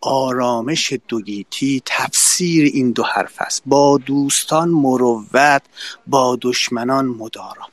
آرامش 0.00 0.92
دوگیتی 1.08 1.82
تفسیر 1.86 2.27
این 2.44 2.90
دو 2.92 3.02
حرف 3.02 3.34
است. 3.38 3.62
با 3.66 3.98
دوستان 3.98 4.68
مروت 4.68 5.62
با 6.06 6.38
دشمنان 6.42 7.06
مدارا. 7.06 7.66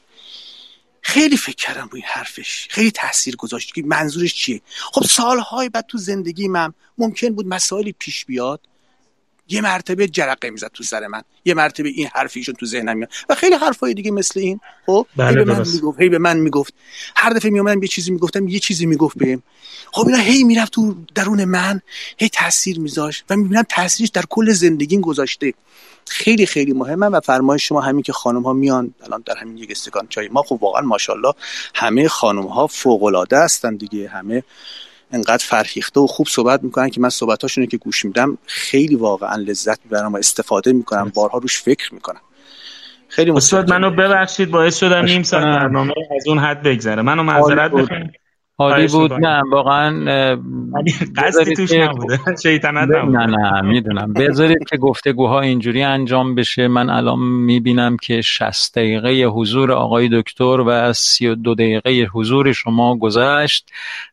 خیلی 1.02 1.38
فکر 1.38 1.56
کردم 1.56 1.90
روی 1.92 2.02
این 2.02 2.10
حرفش. 2.14 2.68
خیلی 2.70 2.92
تاثیر 2.92 3.36
گذاشت. 3.36 3.74
که 3.74 3.84
منظورش 3.86 4.34
چیه؟ 4.34 4.62
خب 4.92 5.04
سالهای 5.04 5.70
بعد 5.70 5.86
تو 5.88 5.98
زندگی 5.98 6.48
من 6.48 6.74
ممکن 6.98 7.30
بود 7.30 7.48
مسائلی 7.48 7.92
پیش 7.92 8.26
بیاد. 8.26 8.62
یه 9.48 9.62
مرتبه 9.62 10.08
جرقه 10.08 10.50
می‌زد 10.50 10.72
تو 10.74 10.84
سر 10.84 11.08
من. 11.08 11.22
یه 11.46 11.54
مرتبه 11.54 11.90
این 11.90 12.08
حرف 12.14 12.32
ایشون 12.36 12.56
تو 12.56 12.66
ذهنم 12.66 12.98
میاد 12.98 13.10
و 13.30 13.36
خیلی 13.36 13.56
حرفای 13.56 13.94
دیگه 13.94 14.12
مثل 14.12 14.40
این. 14.40 14.60
خب؟ 14.86 15.08
بله، 15.16 15.30
هی 15.30 15.46
به 15.46 15.54
من. 15.54 15.68
می‌گفت 15.74 16.02
هی 16.02 16.10
به 16.10 16.18
من 16.18 16.38
می‌گفت. 16.38 16.74
هر 17.16 17.30
دفعه 17.30 17.52
میومدم 17.52 17.82
یه 17.82 17.88
چیزی 17.88 18.12
می‌گفتم 18.12 18.48
یه 18.48 18.60
چیزی 18.60 18.86
می‌گفت 18.86 19.18
بهم. 19.18 19.44
خب 19.92 20.08
اینا 20.08 20.20
هی 20.20 20.44
می‌رفت 20.44 20.72
تو 20.72 20.96
درون 21.16 21.46
من 21.46 21.82
هی 22.18 22.30
تاثیر 22.30 22.80
میذاشت 22.80 23.26
و 23.30 23.36
می‌بینم 23.36 23.64
تاثیرش 23.70 24.10
در 24.10 24.24
کل 24.30 24.52
زندگیم 24.52 25.02
گذاشته. 25.02 25.54
خیلی 26.08 26.46
خیلی 26.46 26.74
مهمه 26.74 27.06
و 27.06 27.20
فرمایش 27.20 27.68
شما 27.68 27.82
همین 27.82 28.04
که 28.04 28.14
خانم 28.14 28.44
ها 28.44 28.54
میان 28.54 28.94
الان 29.04 29.24
در 29.26 29.38
همین 29.38 29.58
یک 29.58 29.72
استکان 29.72 30.08
چای 30.08 30.28
ما 30.28 30.44
خب 30.44 30.58
واقعا 30.62 30.82
ماشاءالله 30.82 31.34
همه 31.76 32.08
خانم 32.08 32.48
ها 32.48 32.68
فوق 32.68 33.04
العاده 33.04 33.40
هستن 33.40 33.76
دیگه. 33.76 34.10
همه 34.10 34.44
انقدر 35.11 35.45
فرهیخته 35.45 35.99
و 35.99 36.07
خوب 36.07 36.27
صحبت 36.27 36.64
می‌کنن 36.64 36.90
که 36.90 37.02
من 37.02 37.10
صحبتاشون 37.10 37.65
که 37.65 37.77
گوش 37.77 38.06
میدم 38.06 38.38
خیلی 38.45 38.95
واقعا 38.95 39.36
لذت 39.36 39.80
می‌برم 39.86 40.14
و 40.14 40.18
استفاده 40.18 40.73
می‌کنم 40.73 41.11
بارها 41.15 41.38
روش 41.38 41.61
فکر 41.61 41.94
می‌کنم 41.94 42.22
خیلی 43.07 43.32
استاد. 43.32 43.69
منو 43.69 43.91
ببخشید 43.91 44.52
باعث 44.52 44.77
شدم 44.77 45.06
نیم 45.06 45.23
ساعت. 45.23 45.44
برنامه 45.44 45.94
از 46.15 46.27
اون 46.27 46.40
حد 46.40 46.64
بگذره 46.64 47.02
منو 47.02 47.23
معذرت. 47.23 47.72
بخواید 47.72 48.24
عالی 48.60 48.88
خواهش 48.88 49.10
بود. 49.10 49.14
نه 49.26 49.41
واقعا 49.52 49.90
قصدی 50.76 51.23
بذارید 51.27 51.56
توش 51.57 51.69
که- 51.72 51.84
نبوده. 51.88 52.19
شیطنت 52.44 52.90
نه 52.90 52.98
نبوده. 52.98 53.26
نه 53.26 53.61
می‌دونم. 53.61 54.14
بذارید 54.14 54.64
که 54.69 54.77
گفتگوها 54.77 55.41
اینجوری 55.41 55.84
انجام 55.84 56.36
بشه. 56.36 56.68
من 56.68 56.90
الان 56.90 57.19
می‌بینم 57.19 57.98
که 57.98 58.22
60 58.22 58.76
دقیقه 58.76 59.23
حضور 59.23 59.72
آقای 59.72 60.10
دکتر 60.14 60.61
و 60.65 60.94
32 60.94 61.56
دقیقه 61.56 62.07
حضور 62.14 62.52
شما 62.53 62.95
گذشت 62.98 63.69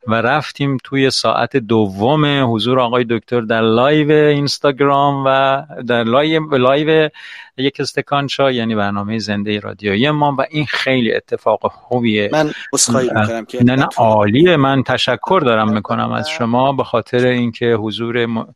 و 0.06 0.14
رفتیم 0.14 0.76
توی 0.84 1.10
ساعت 1.10 1.56
دوم 1.56 2.54
حضور 2.54 2.80
آقای 2.80 3.04
دکتر 3.10 3.40
در 3.40 3.60
live 3.60 4.12
اینستاگرام 4.12 5.24
و 5.26 5.62
در 5.86 6.04
لایو, 6.04 6.56
لایو 6.56 7.08
یک 7.56 7.80
استکان 7.80 8.26
چای 8.26 8.54
یعنی 8.54 8.74
برنامه 8.74 9.18
زنده 9.18 9.60
رادیویی 9.60 10.10
ما 10.10 10.36
و 10.38 10.46
این 10.50 10.66
خیلی 10.66 11.14
اتفاق 11.14 11.72
خوبیه. 11.72 12.30
من 12.32 12.52
عذرخواهی 12.72 13.08
می‌کنم 13.08 13.44
که 13.44 13.64
نه 13.64 13.76
نه 13.76 13.86
عالیه. 13.96 14.56
من 14.56 14.82
تشکر 14.82 15.42
دارم 15.44 15.72
می‌کنم 15.72 16.12
از 16.12 16.28
شما 16.28 16.72
به 16.72 16.84
خاطر 16.84 17.26
اینکه 17.26 17.66
حضور 17.66 18.26
م- 18.26 18.54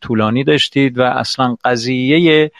طولانی 0.00 0.44
داشتید 0.44 0.98
و 0.98 1.02
اصلا 1.02 1.56
قضیه 1.64 2.50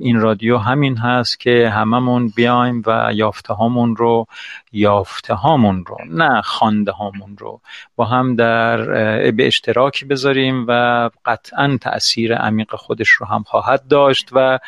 این 0.00 0.20
رادیو 0.20 0.58
همین 0.58 0.96
هست 0.96 1.40
که 1.40 1.68
هممون 1.68 2.28
بیایم 2.28 2.82
و 2.86 3.10
یافته 3.14 3.54
هامون 3.54 3.96
رو 3.96 4.26
یافته 4.72 5.34
هامون 5.34 5.84
رو 5.86 5.96
نه 6.10 6.40
خانده 6.40 6.92
هامون 6.92 7.36
رو 7.38 7.60
با 7.96 8.04
هم 8.04 8.36
در 8.36 8.76
به 9.30 9.46
اشتراک 9.46 10.04
بذاریم 10.04 10.64
و 10.68 11.10
قطعا 11.24 11.78
تاثیر 11.80 12.34
عمیق 12.34 12.74
خودش 12.74 13.08
رو 13.08 13.26
هم 13.26 13.42
خواهد 13.42 13.88
داشت 13.88 14.28
و 14.32 14.58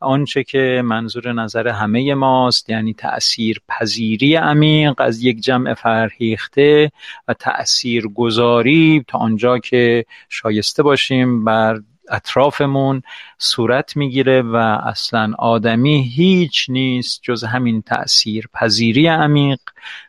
آنچه 0.00 0.44
که 0.44 0.82
منظور 0.84 1.32
نظر 1.32 1.68
همه 1.68 2.14
ماست 2.14 2.70
یعنی 2.70 2.94
تأثیر 2.94 3.60
پذیری 3.68 4.34
عمیق 4.34 5.00
از 5.00 5.22
یک 5.22 5.40
جمع 5.40 5.74
فرهیخته 5.74 6.92
و 7.28 7.34
تأثیر 7.34 8.08
گذاری 8.08 9.04
تا 9.08 9.18
آنجا 9.18 9.58
که 9.58 10.04
شایسته 10.28 10.82
باشیم 10.82 11.44
بر 11.44 11.80
اطرافمون 12.10 13.02
صورت 13.38 13.96
می‌گیره 13.96 14.42
و 14.42 14.56
اصلا 14.84 15.32
آدمی 15.38 16.02
هیچ 16.02 16.66
نیست 16.68 17.20
جز 17.22 17.44
همین 17.44 17.82
تأثیر 17.82 18.48
پذیری 18.54 19.06
عمیق 19.06 19.60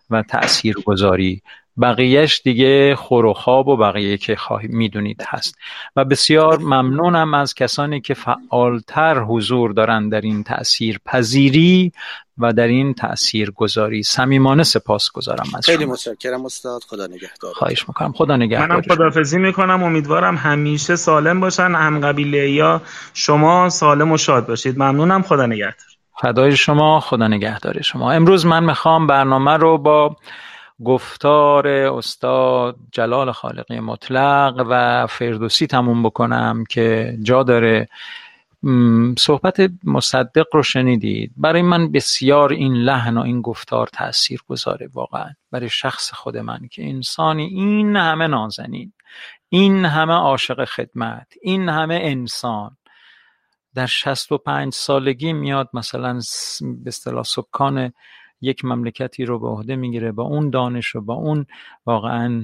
و 0.10 0.24
تأثیر 0.24 0.76
گذاری 0.86 1.42
بقیهش 1.82 2.42
دیگه 2.44 2.96
خور 2.96 3.26
و 3.26 3.34
خواب 3.34 3.68
و 3.68 3.78
بقیه 3.78 4.18
که 4.18 4.38
می‌دونید 4.64 5.24
هست. 5.28 5.58
و 5.96 6.06
بسیار 6.06 6.60
ممنونم 6.60 7.34
از 7.34 7.54
کسانی 7.54 8.02
که 8.02 8.14
فعالتر 8.14 9.20
حضور 9.20 9.72
دارند 9.72 10.12
در 10.12 10.22
این 10.22 10.44
تأثیر 10.44 11.00
پذیری 11.06 11.92
و 12.38 12.54
در 12.54 12.68
این 12.68 12.94
تأثیر 12.94 13.52
گذاری 13.52 14.04
صمیمانه 14.04 14.64
سپاس 14.64 15.12
گذارم 15.12 15.48
از 15.58 15.66
خیلی 15.66 15.84
شما. 15.84 15.94
متشکرم 15.94 16.46
استاد 16.46 16.82
خدا 16.88 17.08
نگهدار. 17.08 17.54
خواهش 17.54 17.88
می‌کنم. 17.88 18.12
خدا 18.12 18.38
نگهدار. 18.38 18.68
منم 18.68 18.82
خدافزی 18.82 19.38
می‌کنم. 19.38 19.84
امیدوارم 19.84 20.36
همیشه 20.36 20.96
سالم 20.96 21.40
باشن. 21.40 21.76
هم 21.76 22.00
قبیله 22.00 22.50
یا 22.50 22.82
شما 23.14 23.70
سالم 23.70 24.12
و 24.12 24.18
شاد 24.18 24.48
باشید. 24.48 24.80
ممنونم. 24.80 25.22
خدا 25.22 25.46
نگهدار. 25.46 25.88
فدای 26.22 26.56
شما 26.56 27.00
خدا 27.00 27.28
نگهدار 27.28 27.82
شما. 27.82 28.12
امروز 28.12 28.46
من 28.46 28.64
می‌خوام 28.64 29.08
برنامه 29.08 29.52
رو 29.52 29.78
با 29.78 30.16
گفتار 30.86 31.68
استاد 31.68 32.76
جلال 32.92 33.32
خالقی 33.32 33.80
مطلق 33.80 34.66
و 34.70 35.08
فردوسی 35.08 35.68
تموم 35.68 36.04
بکنم 36.04 36.64
که 36.70 37.18
جا 37.24 37.44
داره 37.44 37.90
صحبت 39.18 39.72
مصدق 39.84 40.46
رو 40.54 40.64
شنیدید. 40.64 41.32
برای 41.38 41.62
من 41.62 41.92
بسیار 41.92 42.54
این 42.54 42.74
لحن 42.74 43.18
و 43.18 43.22
این 43.22 43.42
گفتار 43.42 43.88
تأثیر 43.88 44.40
گذاره 44.48 44.90
واقعا. 44.94 45.30
برای 45.52 45.70
شخص 45.70 46.14
خود 46.14 46.38
من 46.38 46.60
که 46.72 46.90
انسانی 46.90 47.46
این 47.46 47.96
همه 47.96 48.28
نازنین 48.28 48.94
این 49.50 49.86
همه 49.86 50.14
عاشق 50.14 50.66
خدمت 50.66 51.34
این 51.42 51.70
همه 51.70 52.00
انسان 52.04 52.78
در 53.74 53.86
65 53.86 54.74
سالگی 54.74 55.34
میاد 55.34 55.70
مثلا 55.74 56.20
به 56.62 56.88
اصطلاح 56.88 57.24
سکان 57.24 57.94
یک 58.42 58.66
مملکتی 58.66 59.26
رو 59.26 59.40
به 59.40 59.48
عهده 59.48 59.76
می‌گیره 59.76 60.12
با 60.12 60.24
اون 60.24 60.50
دانش 60.50 60.96
و 60.96 61.02
با 61.02 61.14
اون 61.14 61.46
واقعا 61.86 62.44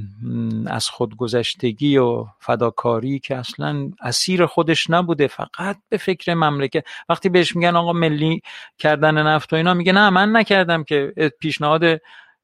از 0.67 0.89
خودگذشتگی 0.89 1.97
و 1.97 2.25
فداکاری 2.39 3.19
که 3.19 3.35
اصلا 3.35 3.91
اسیر 4.01 4.45
خودش 4.45 4.89
نبوده 4.89 5.27
فقط 5.27 5.77
به 5.89 5.97
فکر 5.97 6.33
مملکت. 6.33 6.83
وقتی 7.09 7.29
بهش 7.29 7.55
میگن 7.55 7.75
آقا 7.75 7.93
ملی 7.93 8.41
کردن 8.77 9.27
نفت 9.27 9.53
و 9.53 9.55
اینا 9.55 9.73
میگه 9.73 9.91
نه 9.91 10.09
من 10.09 10.35
نکردم 10.35 10.83
که 10.83 11.13
پیشنهاد 11.39 11.83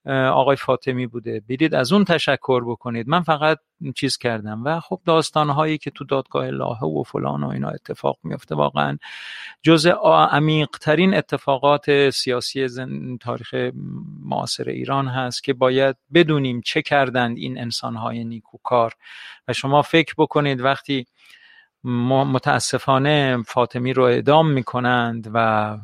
آقای 0.09 0.55
فاطمی 0.55 1.07
بوده. 1.07 1.41
برید 1.49 1.75
از 1.75 1.93
اون 1.93 2.03
تشکر 2.03 2.63
بکنید. 2.65 3.07
من 3.07 3.21
فقط 3.21 3.59
چیز 3.95 4.17
کردم 4.17 4.63
و 4.65 4.79
خب 4.79 4.99
داستانهایی 5.05 5.77
که 5.77 5.91
تو 5.91 6.05
دادگاه 6.05 6.49
لاهه 6.49 6.83
و 6.83 7.03
فلان 7.03 7.43
و 7.43 7.49
اینا 7.49 7.69
اتفاق 7.69 8.17
میفته 8.23 8.55
واقعا 8.55 8.97
جز 9.63 9.85
عمیق 10.31 10.69
ترین 10.81 11.13
اتفاقات 11.13 12.09
سیاسی 12.09 12.67
زن- 12.67 13.17
تاریخ 13.17 13.53
معاصر 14.23 14.69
ایران 14.69 15.07
هست 15.07 15.43
که 15.43 15.53
باید 15.53 15.95
بدونیم 16.13 16.61
چه 16.61 16.81
کردند 16.81 17.37
این 17.37 17.59
انسانهای 17.59 18.23
نیکوکار. 18.23 18.93
و 19.47 19.53
شما 19.53 19.81
فکر 19.81 20.13
بکنید 20.17 20.61
وقتی 20.61 21.05
متاسفانه 21.83 23.43
فاطمی 23.47 23.93
رو 23.93 24.03
اعدام 24.03 24.49
می‌کنند 24.49 25.31
و 25.33 25.77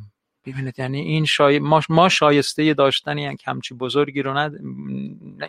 ببینید 0.46 0.80
یعنی 0.80 1.02
این 1.02 1.26
شای... 1.26 1.60
ما, 1.60 1.82
ما 1.90 2.10
شایسته 2.10 2.74
داشتن 2.74 3.18
یک 3.18 3.44
همچی 3.46 3.74
بزرگی 3.74 4.22
رو 4.22 4.34
ند... 4.34 4.60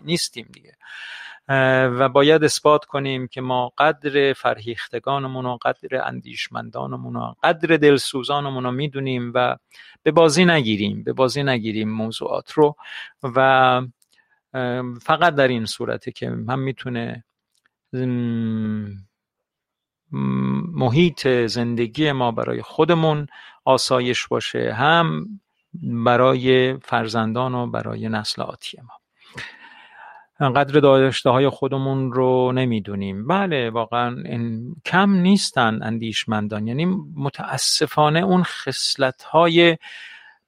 نیستیم 0.04 0.48
دیگه. 0.52 0.72
و 1.88 2.08
باید 2.08 2.44
اثبات 2.44 2.84
کنیم 2.84 3.26
که 3.26 3.40
ما 3.40 3.72
قدر 3.78 4.32
فرهیختگانمون 4.32 5.46
و 5.46 5.58
قدر 5.62 6.06
اندیشمندانمون 6.08 7.16
و 7.16 7.34
قدر 7.42 7.76
دلسوزانمون 7.76 8.64
رو 8.64 8.72
می‌دونیم 8.72 9.32
و 9.34 9.56
به 10.02 10.10
بازی 10.10 10.44
نگیریم. 10.44 11.02
به 11.02 11.12
بازی 11.12 11.42
نگیریم 11.42 11.88
موضوعات 11.88 12.52
رو. 12.52 12.76
و 13.22 13.82
فقط 15.02 15.34
در 15.34 15.48
این 15.48 15.66
صورته 15.66 16.12
که 16.12 16.26
هم 16.26 16.58
می‌تونه 16.58 17.24
محیط 20.72 21.28
زندگی 21.28 22.12
ما 22.12 22.32
برای 22.32 22.62
خودمون 22.62 23.26
آسایش 23.64 24.26
باشه 24.26 24.72
هم 24.72 25.26
برای 25.82 26.76
فرزندان 26.76 27.54
و 27.54 27.66
برای 27.66 28.08
نسل 28.08 28.42
آتی 28.42 28.78
ما. 28.80 29.00
قدر 30.40 30.80
داشته 30.80 31.30
های 31.30 31.48
خودمون 31.48 32.12
رو 32.12 32.52
نمی‌دونیم. 32.52 33.26
بله 33.26 33.70
واقعا 33.70 34.22
این 34.24 34.74
کم 34.84 35.10
نیستن 35.10 35.82
اندیشمندان. 35.82 36.66
یعنی 36.66 36.86
متاسفانه 37.16 38.20
اون 38.20 38.42
خصلت 38.42 39.22
های 39.22 39.76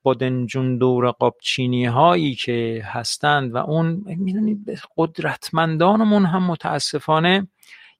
بادنجون 0.02 0.78
دور 0.78 1.10
قابچینی 1.10 1.84
هایی 1.84 2.34
که 2.34 2.82
هستند 2.86 3.54
و 3.54 3.56
اون 3.56 4.04
می‌دونید 4.06 4.80
قدرتمندانمون 4.96 6.26
هم 6.26 6.42
متاسفانه 6.42 7.48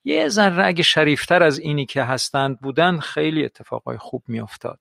یه 0.08 0.28
ذره 0.28 0.66
اگه 0.66 0.82
شریفتر 0.82 1.42
از 1.42 1.58
اینی 1.58 1.86
که 1.86 2.02
هستند 2.02 2.60
بودن 2.60 2.98
خیلی 2.98 3.44
اتفاقای 3.44 3.96
خوب 3.96 4.22
میافتاد. 4.28 4.78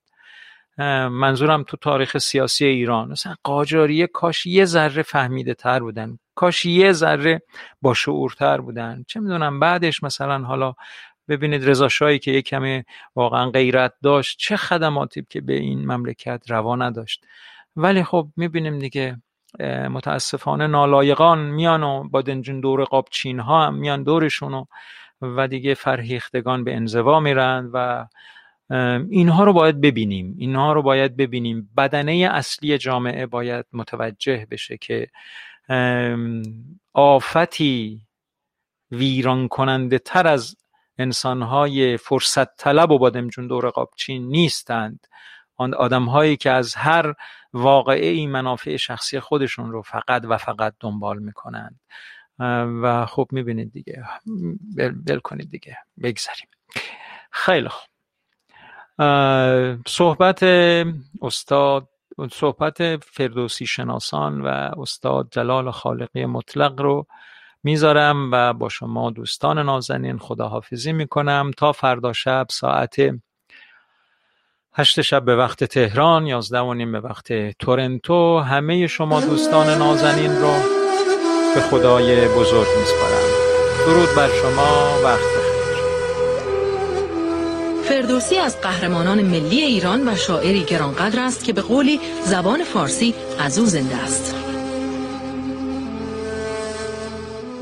منظورم 1.10 1.62
تو 1.62 1.76
تاریخ 1.76 2.18
سیاسی 2.18 2.64
ایران. 2.64 3.08
مثلا 3.08 3.34
قاجاریه 3.42 4.06
کاش 4.06 4.46
یه 4.46 4.64
ذره 4.64 5.02
فهمیده 5.02 5.54
تر 5.54 5.80
بودن. 5.80 6.18
کاش 6.34 6.64
یه 6.64 6.92
ذره 6.92 7.42
با 7.82 7.94
شعورتر 7.94 8.60
بودن. 8.60 9.04
چه 9.08 9.20
می‌دونم 9.20 9.60
بعدش 9.60 10.02
مثلا 10.02 10.38
حالا 10.38 10.74
ببینید 11.28 11.68
رضا 11.68 11.88
شاهی 11.88 12.18
که 12.18 12.30
یک 12.30 12.48
کمی 12.48 12.84
واقعا 13.16 13.50
غیرت 13.50 13.94
داشت 14.02 14.38
چه 14.38 14.56
خدماتی 14.56 15.26
که 15.30 15.40
به 15.40 15.54
این 15.54 15.92
مملکت 15.92 16.42
روا 16.48 16.76
نداشت. 16.76 17.26
ولی 17.76 18.04
خب 18.04 18.28
می‌بینیم 18.36 18.78
دیگه 18.78 19.22
متاسفانه 19.90 20.66
نالایقان 20.66 21.38
میان 21.38 21.82
و 21.82 22.08
با 22.08 22.22
دنجون 22.22 22.60
دور 22.60 22.84
قاب 22.84 23.08
چین 23.10 23.40
ها 23.40 23.66
هم 23.66 23.74
میان 23.74 24.02
دورشون 24.02 24.54
و 24.54 24.64
دیگه 25.48 25.74
فرهیختگان 25.74 26.64
به 26.64 26.76
انزوا 26.76 27.20
میرن 27.20 27.70
و 27.72 28.06
اینها 29.10 29.44
رو 29.44 29.52
باید 29.52 29.80
ببینیم. 29.80 30.34
اینها 30.38 30.72
رو 30.72 30.82
باید 30.82 31.16
ببینیم. 31.16 31.70
بدنه 31.76 32.28
اصلی 32.32 32.78
جامعه 32.78 33.26
باید 33.26 33.66
متوجه 33.72 34.46
بشه 34.50 34.76
که 34.76 35.08
آفتی 36.92 38.00
ویران 38.90 39.48
کننده 39.48 39.98
تر 39.98 40.26
از 40.26 40.56
انسانهای 40.98 41.96
فرصت 41.96 42.56
طلب 42.56 42.90
و 42.90 42.98
بادمجون 42.98 43.46
دور 43.46 43.70
قابچین 43.70 44.28
نیستند. 44.28 45.06
آن 45.56 45.74
آدمهایی 45.74 46.36
که 46.36 46.50
از 46.50 46.74
هر 46.74 47.14
واقعه 47.52 48.06
این 48.06 48.30
منافع 48.30 48.76
شخصی 48.76 49.20
خودشون 49.20 49.72
رو 49.72 49.82
فقط 49.82 50.22
و 50.28 50.38
فقط 50.38 50.74
دنبال 50.80 51.18
می‌کنند. 51.18 51.80
و 52.82 53.06
خب 53.06 53.28
می‌بینید 53.32 53.72
دیگه. 53.72 54.04
بل, 55.06 55.18
کنید 55.18 55.50
دیگه. 55.50 55.78
بگذاریم 56.02 56.48
خیلی 57.30 57.68
خوب. 57.68 57.88
صحبت 59.86 60.42
استاد 61.22 61.88
صحبت 62.32 62.96
فردوسی 62.96 63.66
شناسان 63.66 64.40
و 64.40 64.46
استاد 64.78 65.28
جلال 65.30 65.70
خالقی 65.70 66.24
مطلق 66.24 66.80
رو 66.80 67.06
می‌ذارم 67.62 68.32
و 68.32 68.52
با 68.52 68.68
شما 68.68 69.10
دوستان 69.10 69.58
نازنین 69.58 70.18
خداحافظی 70.18 70.92
می‌کنم 70.92 71.50
تا 71.56 71.72
فردا 71.72 72.12
شب 72.12 72.46
ساعت 72.50 72.96
هشت 74.74 75.00
شب 75.00 75.24
به 75.24 75.36
وقت 75.36 75.64
تهران 75.64 76.26
یازده 76.26 76.60
و 76.60 76.74
نیم 76.74 76.92
به 76.92 77.00
وقت 77.00 77.32
تورنتو. 77.58 78.38
همه 78.38 78.86
شما 78.86 79.20
دوستان 79.20 79.66
نازنین 79.66 80.36
رو 80.36 80.77
به 81.54 81.60
خدای 81.60 82.28
بزرگ 82.28 82.66
میسپارم. 82.78 83.28
درود 83.86 84.14
بر 84.16 84.28
شما 84.28 85.00
وقت 85.04 85.18
بخیر 85.18 85.58
فردوسی 87.88 88.36
از 88.36 88.60
قهرمانان 88.60 89.22
ملی 89.22 89.60
ایران 89.60 90.08
و 90.08 90.16
شاعری 90.16 90.64
گرانقدر 90.64 91.20
است 91.20 91.44
که 91.44 91.52
به 91.52 91.62
قولی 91.62 92.00
زبان 92.24 92.64
فارسی 92.64 93.14
از 93.38 93.58
او 93.58 93.66
زنده 93.66 93.96
است. 93.96 94.34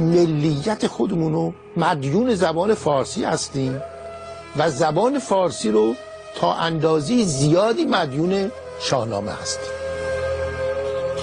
ملیت 0.01 0.87
خودمون 0.87 1.33
رو 1.33 1.53
مدیون 1.77 2.35
زبان 2.35 2.75
فارسی 2.75 3.25
هستیم 3.25 3.83
و 4.57 4.71
زبان 4.71 5.19
فارسی 5.19 5.71
رو 5.71 5.95
تا 6.35 6.55
اندازی 6.55 7.25
زیادی 7.25 7.85
مدیون 7.85 8.51
شاهنامه 8.81 9.33
هستیم. 9.33 9.86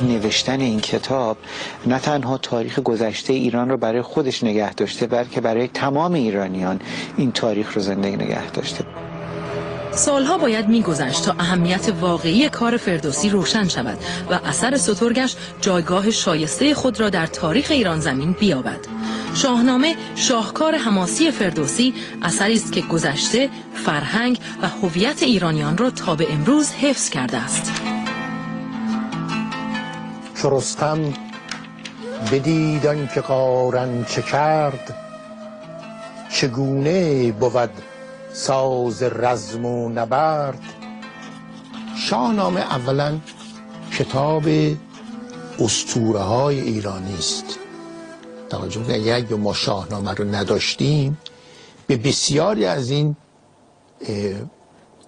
نوشتن 0.01 0.61
این 0.61 0.79
کتاب 0.79 1.37
نه 1.85 1.99
تنها 1.99 2.37
تاریخ 2.37 2.79
گذشته 2.79 3.33
ایران 3.33 3.69
رو 3.69 3.77
برای 3.77 4.01
خودش 4.01 4.43
نگه 4.43 4.73
داشته 4.73 5.07
بلکه 5.07 5.41
برای 5.41 5.67
تمام 5.67 6.13
ایرانیان 6.13 6.79
این 7.17 7.31
تاریخ 7.31 7.73
رو 7.73 7.81
زنده 7.81 8.09
نگه 8.09 8.51
داشته. 8.51 8.85
سالها 9.95 10.37
باید 10.37 10.67
میگذشت 10.67 11.25
تا 11.25 11.35
اهمیت 11.39 11.93
واقعی 12.01 12.49
کار 12.49 12.77
فردوسی 12.77 13.29
روشن 13.29 13.67
شود 13.67 13.97
و 14.29 14.39
اثر 14.45 14.77
سترگش 14.77 15.35
جایگاه 15.61 16.11
شایسته 16.11 16.73
خود 16.73 16.99
را 16.99 17.09
در 17.09 17.25
تاریخ 17.25 17.67
ایران 17.71 17.99
زمین 17.99 18.31
بیابد. 18.31 18.79
شاهنامه 19.35 19.95
شاهکار 20.15 20.75
حماسی 20.75 21.31
فردوسی 21.31 21.93
اثری 22.21 22.53
است 22.53 22.71
که 22.71 22.81
گذشته 22.81 23.49
فرهنگ 23.85 24.39
و 24.61 24.67
هویت 24.67 25.23
ایرانیان 25.23 25.77
را 25.77 25.89
تا 25.89 26.15
به 26.15 26.33
امروز 26.33 26.71
حفظ 26.71 27.09
کرده 27.09 27.37
است. 27.37 27.92
چرستم 30.43 31.13
بدیدن 32.31 33.09
که 33.13 33.21
قارن 33.21 34.05
چه 34.05 34.21
کرد 34.21 34.95
چگونه 36.31 37.31
بود 37.31 37.69
ساز 38.33 39.03
رزم 39.03 39.65
و 39.65 39.89
نبرد؟ 39.89 40.59
شاهنامه 41.97 42.59
اولا 42.59 43.17
کتاب 43.91 44.43
استوره 45.59 46.19
های 46.19 46.59
ایرانی 46.59 47.15
است. 47.17 47.59
توجه 48.49 48.93
اگر 48.93 49.35
ما 49.35 49.53
شاهنامه 49.53 50.11
رو 50.13 50.25
نداشتیم 50.35 51.17
به 51.87 51.97
بسیاری 51.97 52.65
از 52.65 52.89
این 52.89 53.15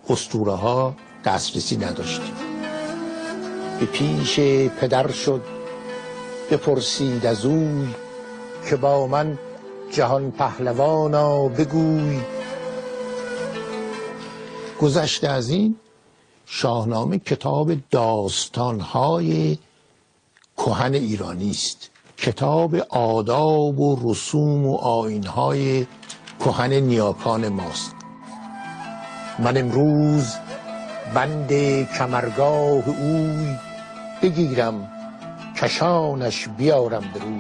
استوره 0.09 0.53
ها 0.53 0.95
دسترسی 1.25 1.77
نداشتیم. 1.77 2.44
به 3.79 3.85
پیش 3.85 4.39
پدر 4.79 5.11
شد 5.11 5.41
بپرسید 6.51 7.25
از 7.25 7.45
اوی 7.45 7.87
که 8.69 8.75
با 8.75 9.07
من 9.07 9.37
جهان 9.91 10.31
پهلوانا 10.31 11.47
بگوی. 11.47 12.19
گذشته 14.81 15.27
از 15.27 15.49
این 15.49 15.75
شاهنامه 16.45 17.19
کتاب 17.19 17.71
داستانهای 17.91 19.57
کهن 20.57 20.93
ایرانی 20.93 21.51
است. 21.51 21.89
کتاب 22.17 22.75
آداب 22.89 23.79
و 23.79 24.11
رسوم 24.11 24.65
و 24.65 24.75
آینهای 24.75 25.87
کهن 26.39 26.73
نیاکان 26.73 27.49
ماست. 27.49 27.95
من 29.39 29.57
امروز 29.57 30.33
بند 31.13 31.53
کمرگاه 31.97 32.89
اوی 32.89 33.55
بگیرم 34.21 34.91
کشانش 35.57 36.47
بیارم 36.57 37.03
به 37.13 37.19
روی 37.19 37.39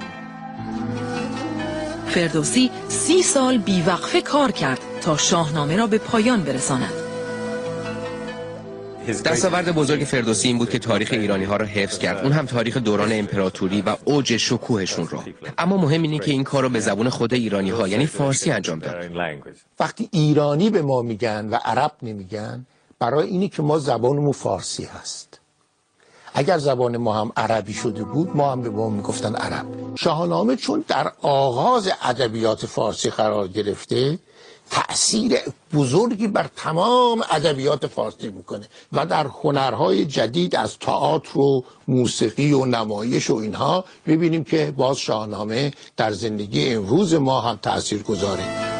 فردوسی 2.07 2.71
سی 2.87 3.21
سال 3.23 3.57
بیوقفه 3.57 4.21
کار 4.21 4.51
کرد 4.51 4.79
تا 5.01 5.17
شاهنامه 5.17 5.75
را 5.75 5.87
به 5.87 5.97
پایان 5.97 6.43
برساند. 6.43 6.93
دستاورد 9.25 9.71
بزرگ 9.75 10.03
فردوسی 10.03 10.47
این 10.47 10.57
بود 10.57 10.69
که 10.69 10.79
تاریخ 10.79 11.09
ایرانی 11.11 11.43
ها 11.43 11.55
را 11.57 11.65
حفظ 11.65 11.97
کرد. 11.97 12.23
اون 12.23 12.31
هم 12.31 12.45
تاریخ 12.45 12.77
دوران 12.77 13.09
امپراتوری 13.11 13.81
و 13.81 13.95
اوج 14.05 14.37
شکوهشون 14.37 15.07
رو. 15.07 15.23
اما 15.57 15.77
مهم 15.77 16.01
اینه 16.01 16.19
که 16.19 16.31
این 16.31 16.43
کار 16.43 16.63
رو 16.63 16.69
به 16.69 16.79
زبون 16.79 17.09
خود 17.09 17.33
ایرانی 17.33 17.69
ها 17.69 17.87
یعنی 17.87 18.05
فارسی 18.05 18.51
انجام 18.51 18.79
داد. 18.79 19.11
وقتی 19.79 20.09
ایرانی 20.11 20.69
به 20.69 20.81
ما 20.81 21.01
میگن 21.01 21.49
و 21.51 21.55
عرب 21.55 21.91
نمیگن 22.01 22.65
برای 22.99 23.27
اینی 23.27 23.49
که 23.49 23.61
ما 23.61 23.79
زبانمون 23.79 24.31
فارسی 24.31 24.83
هست. 24.83 25.34
اگر 26.37 26.57
زبان 26.57 26.97
ما 26.97 27.13
هم 27.13 27.31
عربی 27.37 27.73
شده 27.73 28.03
بود 28.03 28.37
ما 28.37 28.51
هم 28.51 28.61
به 28.61 28.69
ما 28.69 28.89
می‌گفتن 28.89 29.35
عرب. 29.35 29.65
شاهنامه 29.95 30.55
چون 30.55 30.85
در 30.87 31.11
آغاز 31.21 31.89
ادبیات 32.01 32.65
فارسی 32.65 33.09
قرار 33.09 33.47
گرفته 33.47 34.19
تأثیر 34.71 35.37
بزرگی 35.73 36.27
بر 36.27 36.49
تمام 36.55 37.23
ادبیات 37.31 37.87
فارسی 37.87 38.29
می‌کنه 38.29 38.67
و 38.93 39.05
در 39.05 39.27
هنرهای 39.27 40.05
جدید 40.05 40.55
از 40.55 40.79
تئاتر 40.79 41.39
و 41.39 41.63
موسیقی 41.87 42.53
و 42.53 42.65
نمایش 42.65 43.29
و 43.29 43.35
اینها 43.35 43.85
ببینیم 44.07 44.43
که 44.43 44.73
باز 44.77 44.97
شاهنامه 44.97 45.71
در 45.97 46.11
زندگی 46.11 46.73
امروز 46.73 47.13
ما 47.13 47.41
هم 47.41 47.59
تأثیر 47.61 48.03
گذاره 48.03 48.74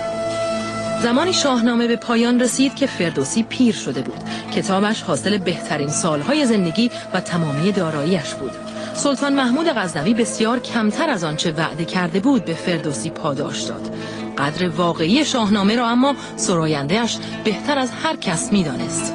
زمانی 1.04 1.34
شاهنامه 1.34 1.88
به 1.88 1.96
پایان 1.96 2.40
رسید 2.40 2.76
که 2.76 2.88
فردوسی 2.88 3.44
پیر 3.44 3.76
شده 3.76 4.02
بود. 4.02 4.24
کتابش 4.56 5.02
حاصل 5.02 5.38
بهترین 5.38 5.90
سالهای 5.90 6.46
زندگی 6.46 6.92
و 7.14 7.22
تمامی 7.22 7.72
داراییش 7.72 8.34
بود. 8.34 8.52
سلطان 8.94 9.34
محمود 9.34 9.68
غزنوی 9.68 10.14
بسیار 10.14 10.60
کمتر 10.60 11.10
از 11.10 11.24
آنچه 11.24 11.52
وعده 11.52 11.86
کرده 11.86 12.20
بود 12.20 12.46
به 12.46 12.54
فردوسی 12.54 13.10
پاداش 13.10 13.62
داد. 13.62 13.96
قدر 14.38 14.70
واقعی 14.70 15.26
شاهنامه 15.26 15.76
را 15.76 15.88
اما 15.88 16.16
سرایندهش 16.36 17.18
بهتر 17.44 17.80
از 17.80 17.92
هر 18.04 18.16
کس 18.16 18.52
می‌دانست. 18.52 19.14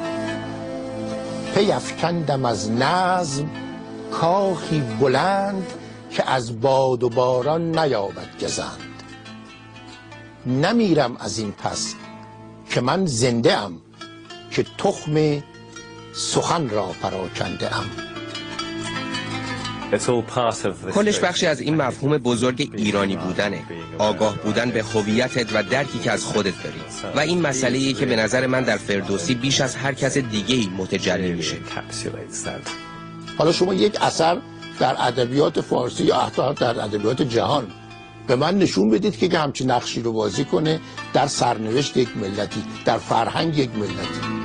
پیفکندم 1.55 2.45
از 2.45 2.71
نظم 2.71 3.49
کاخی 4.11 4.83
بلند 4.99 5.67
که 6.11 6.29
از 6.29 6.61
باد 6.61 7.03
و 7.03 7.09
باران 7.09 7.79
نیابد 7.79 8.43
گزند. 8.43 8.90
نمیرم 10.45 11.17
از 11.19 11.39
این 11.39 11.51
پس 11.51 11.95
که 12.69 12.81
من 12.81 13.05
زنده 13.05 13.57
ام 13.57 13.81
که 14.51 14.65
تخم 14.77 15.43
سخن 16.13 16.69
را 16.69 16.85
پراکنده 17.01 17.75
ام. 17.77 17.85
کلش 20.93 21.19
بخشی 21.19 21.45
از 21.45 21.59
این 21.59 21.75
مفهوم 21.75 22.17
بزرگ 22.17 22.71
ایرانی 22.75 23.15
بودنه. 23.15 23.63
آگاه 23.97 24.37
بودن 24.37 24.71
به 24.71 24.83
هویتت 24.83 25.47
و 25.53 25.63
درکی 25.63 25.99
که 25.99 26.11
از 26.11 26.25
خودت 26.25 26.53
داری. 26.63 26.81
و 27.15 27.19
این 27.19 27.41
مسئله 27.41 27.77
ای 27.77 27.93
که 27.93 28.05
به 28.05 28.15
نظر 28.15 28.47
من 28.47 28.63
در 28.63 28.77
فردوسی 28.77 29.35
بیش 29.35 29.61
از 29.61 29.75
هر 29.75 29.93
کس 29.93 30.17
دیگه 30.17 30.55
ای 30.55 30.69
متجلی 30.77 31.31
میشه. 31.31 31.57
حالا 33.37 33.51
شما 33.51 33.73
یک 33.73 34.01
اثر 34.01 34.37
در 34.79 34.95
ادبیات 34.99 35.61
فارسی 35.61 36.03
یا 36.03 36.19
حتی 36.19 36.53
در 36.53 36.81
ادبیات 36.81 37.21
جهان 37.21 37.67
به 38.31 38.37
من 38.37 38.57
نشون 38.57 38.89
بدید 38.89 39.17
که 39.17 39.39
همچین 39.39 39.71
نقشی 39.71 40.01
رو 40.01 40.13
بازی 40.13 40.45
کنه 40.45 40.79
در 41.13 41.27
سرنوشت 41.27 41.97
یک 41.97 42.17
ملتی 42.17 42.63
در 42.85 42.97
فرهنگ 42.97 43.57
یک 43.57 43.69
ملتی. 43.75 44.40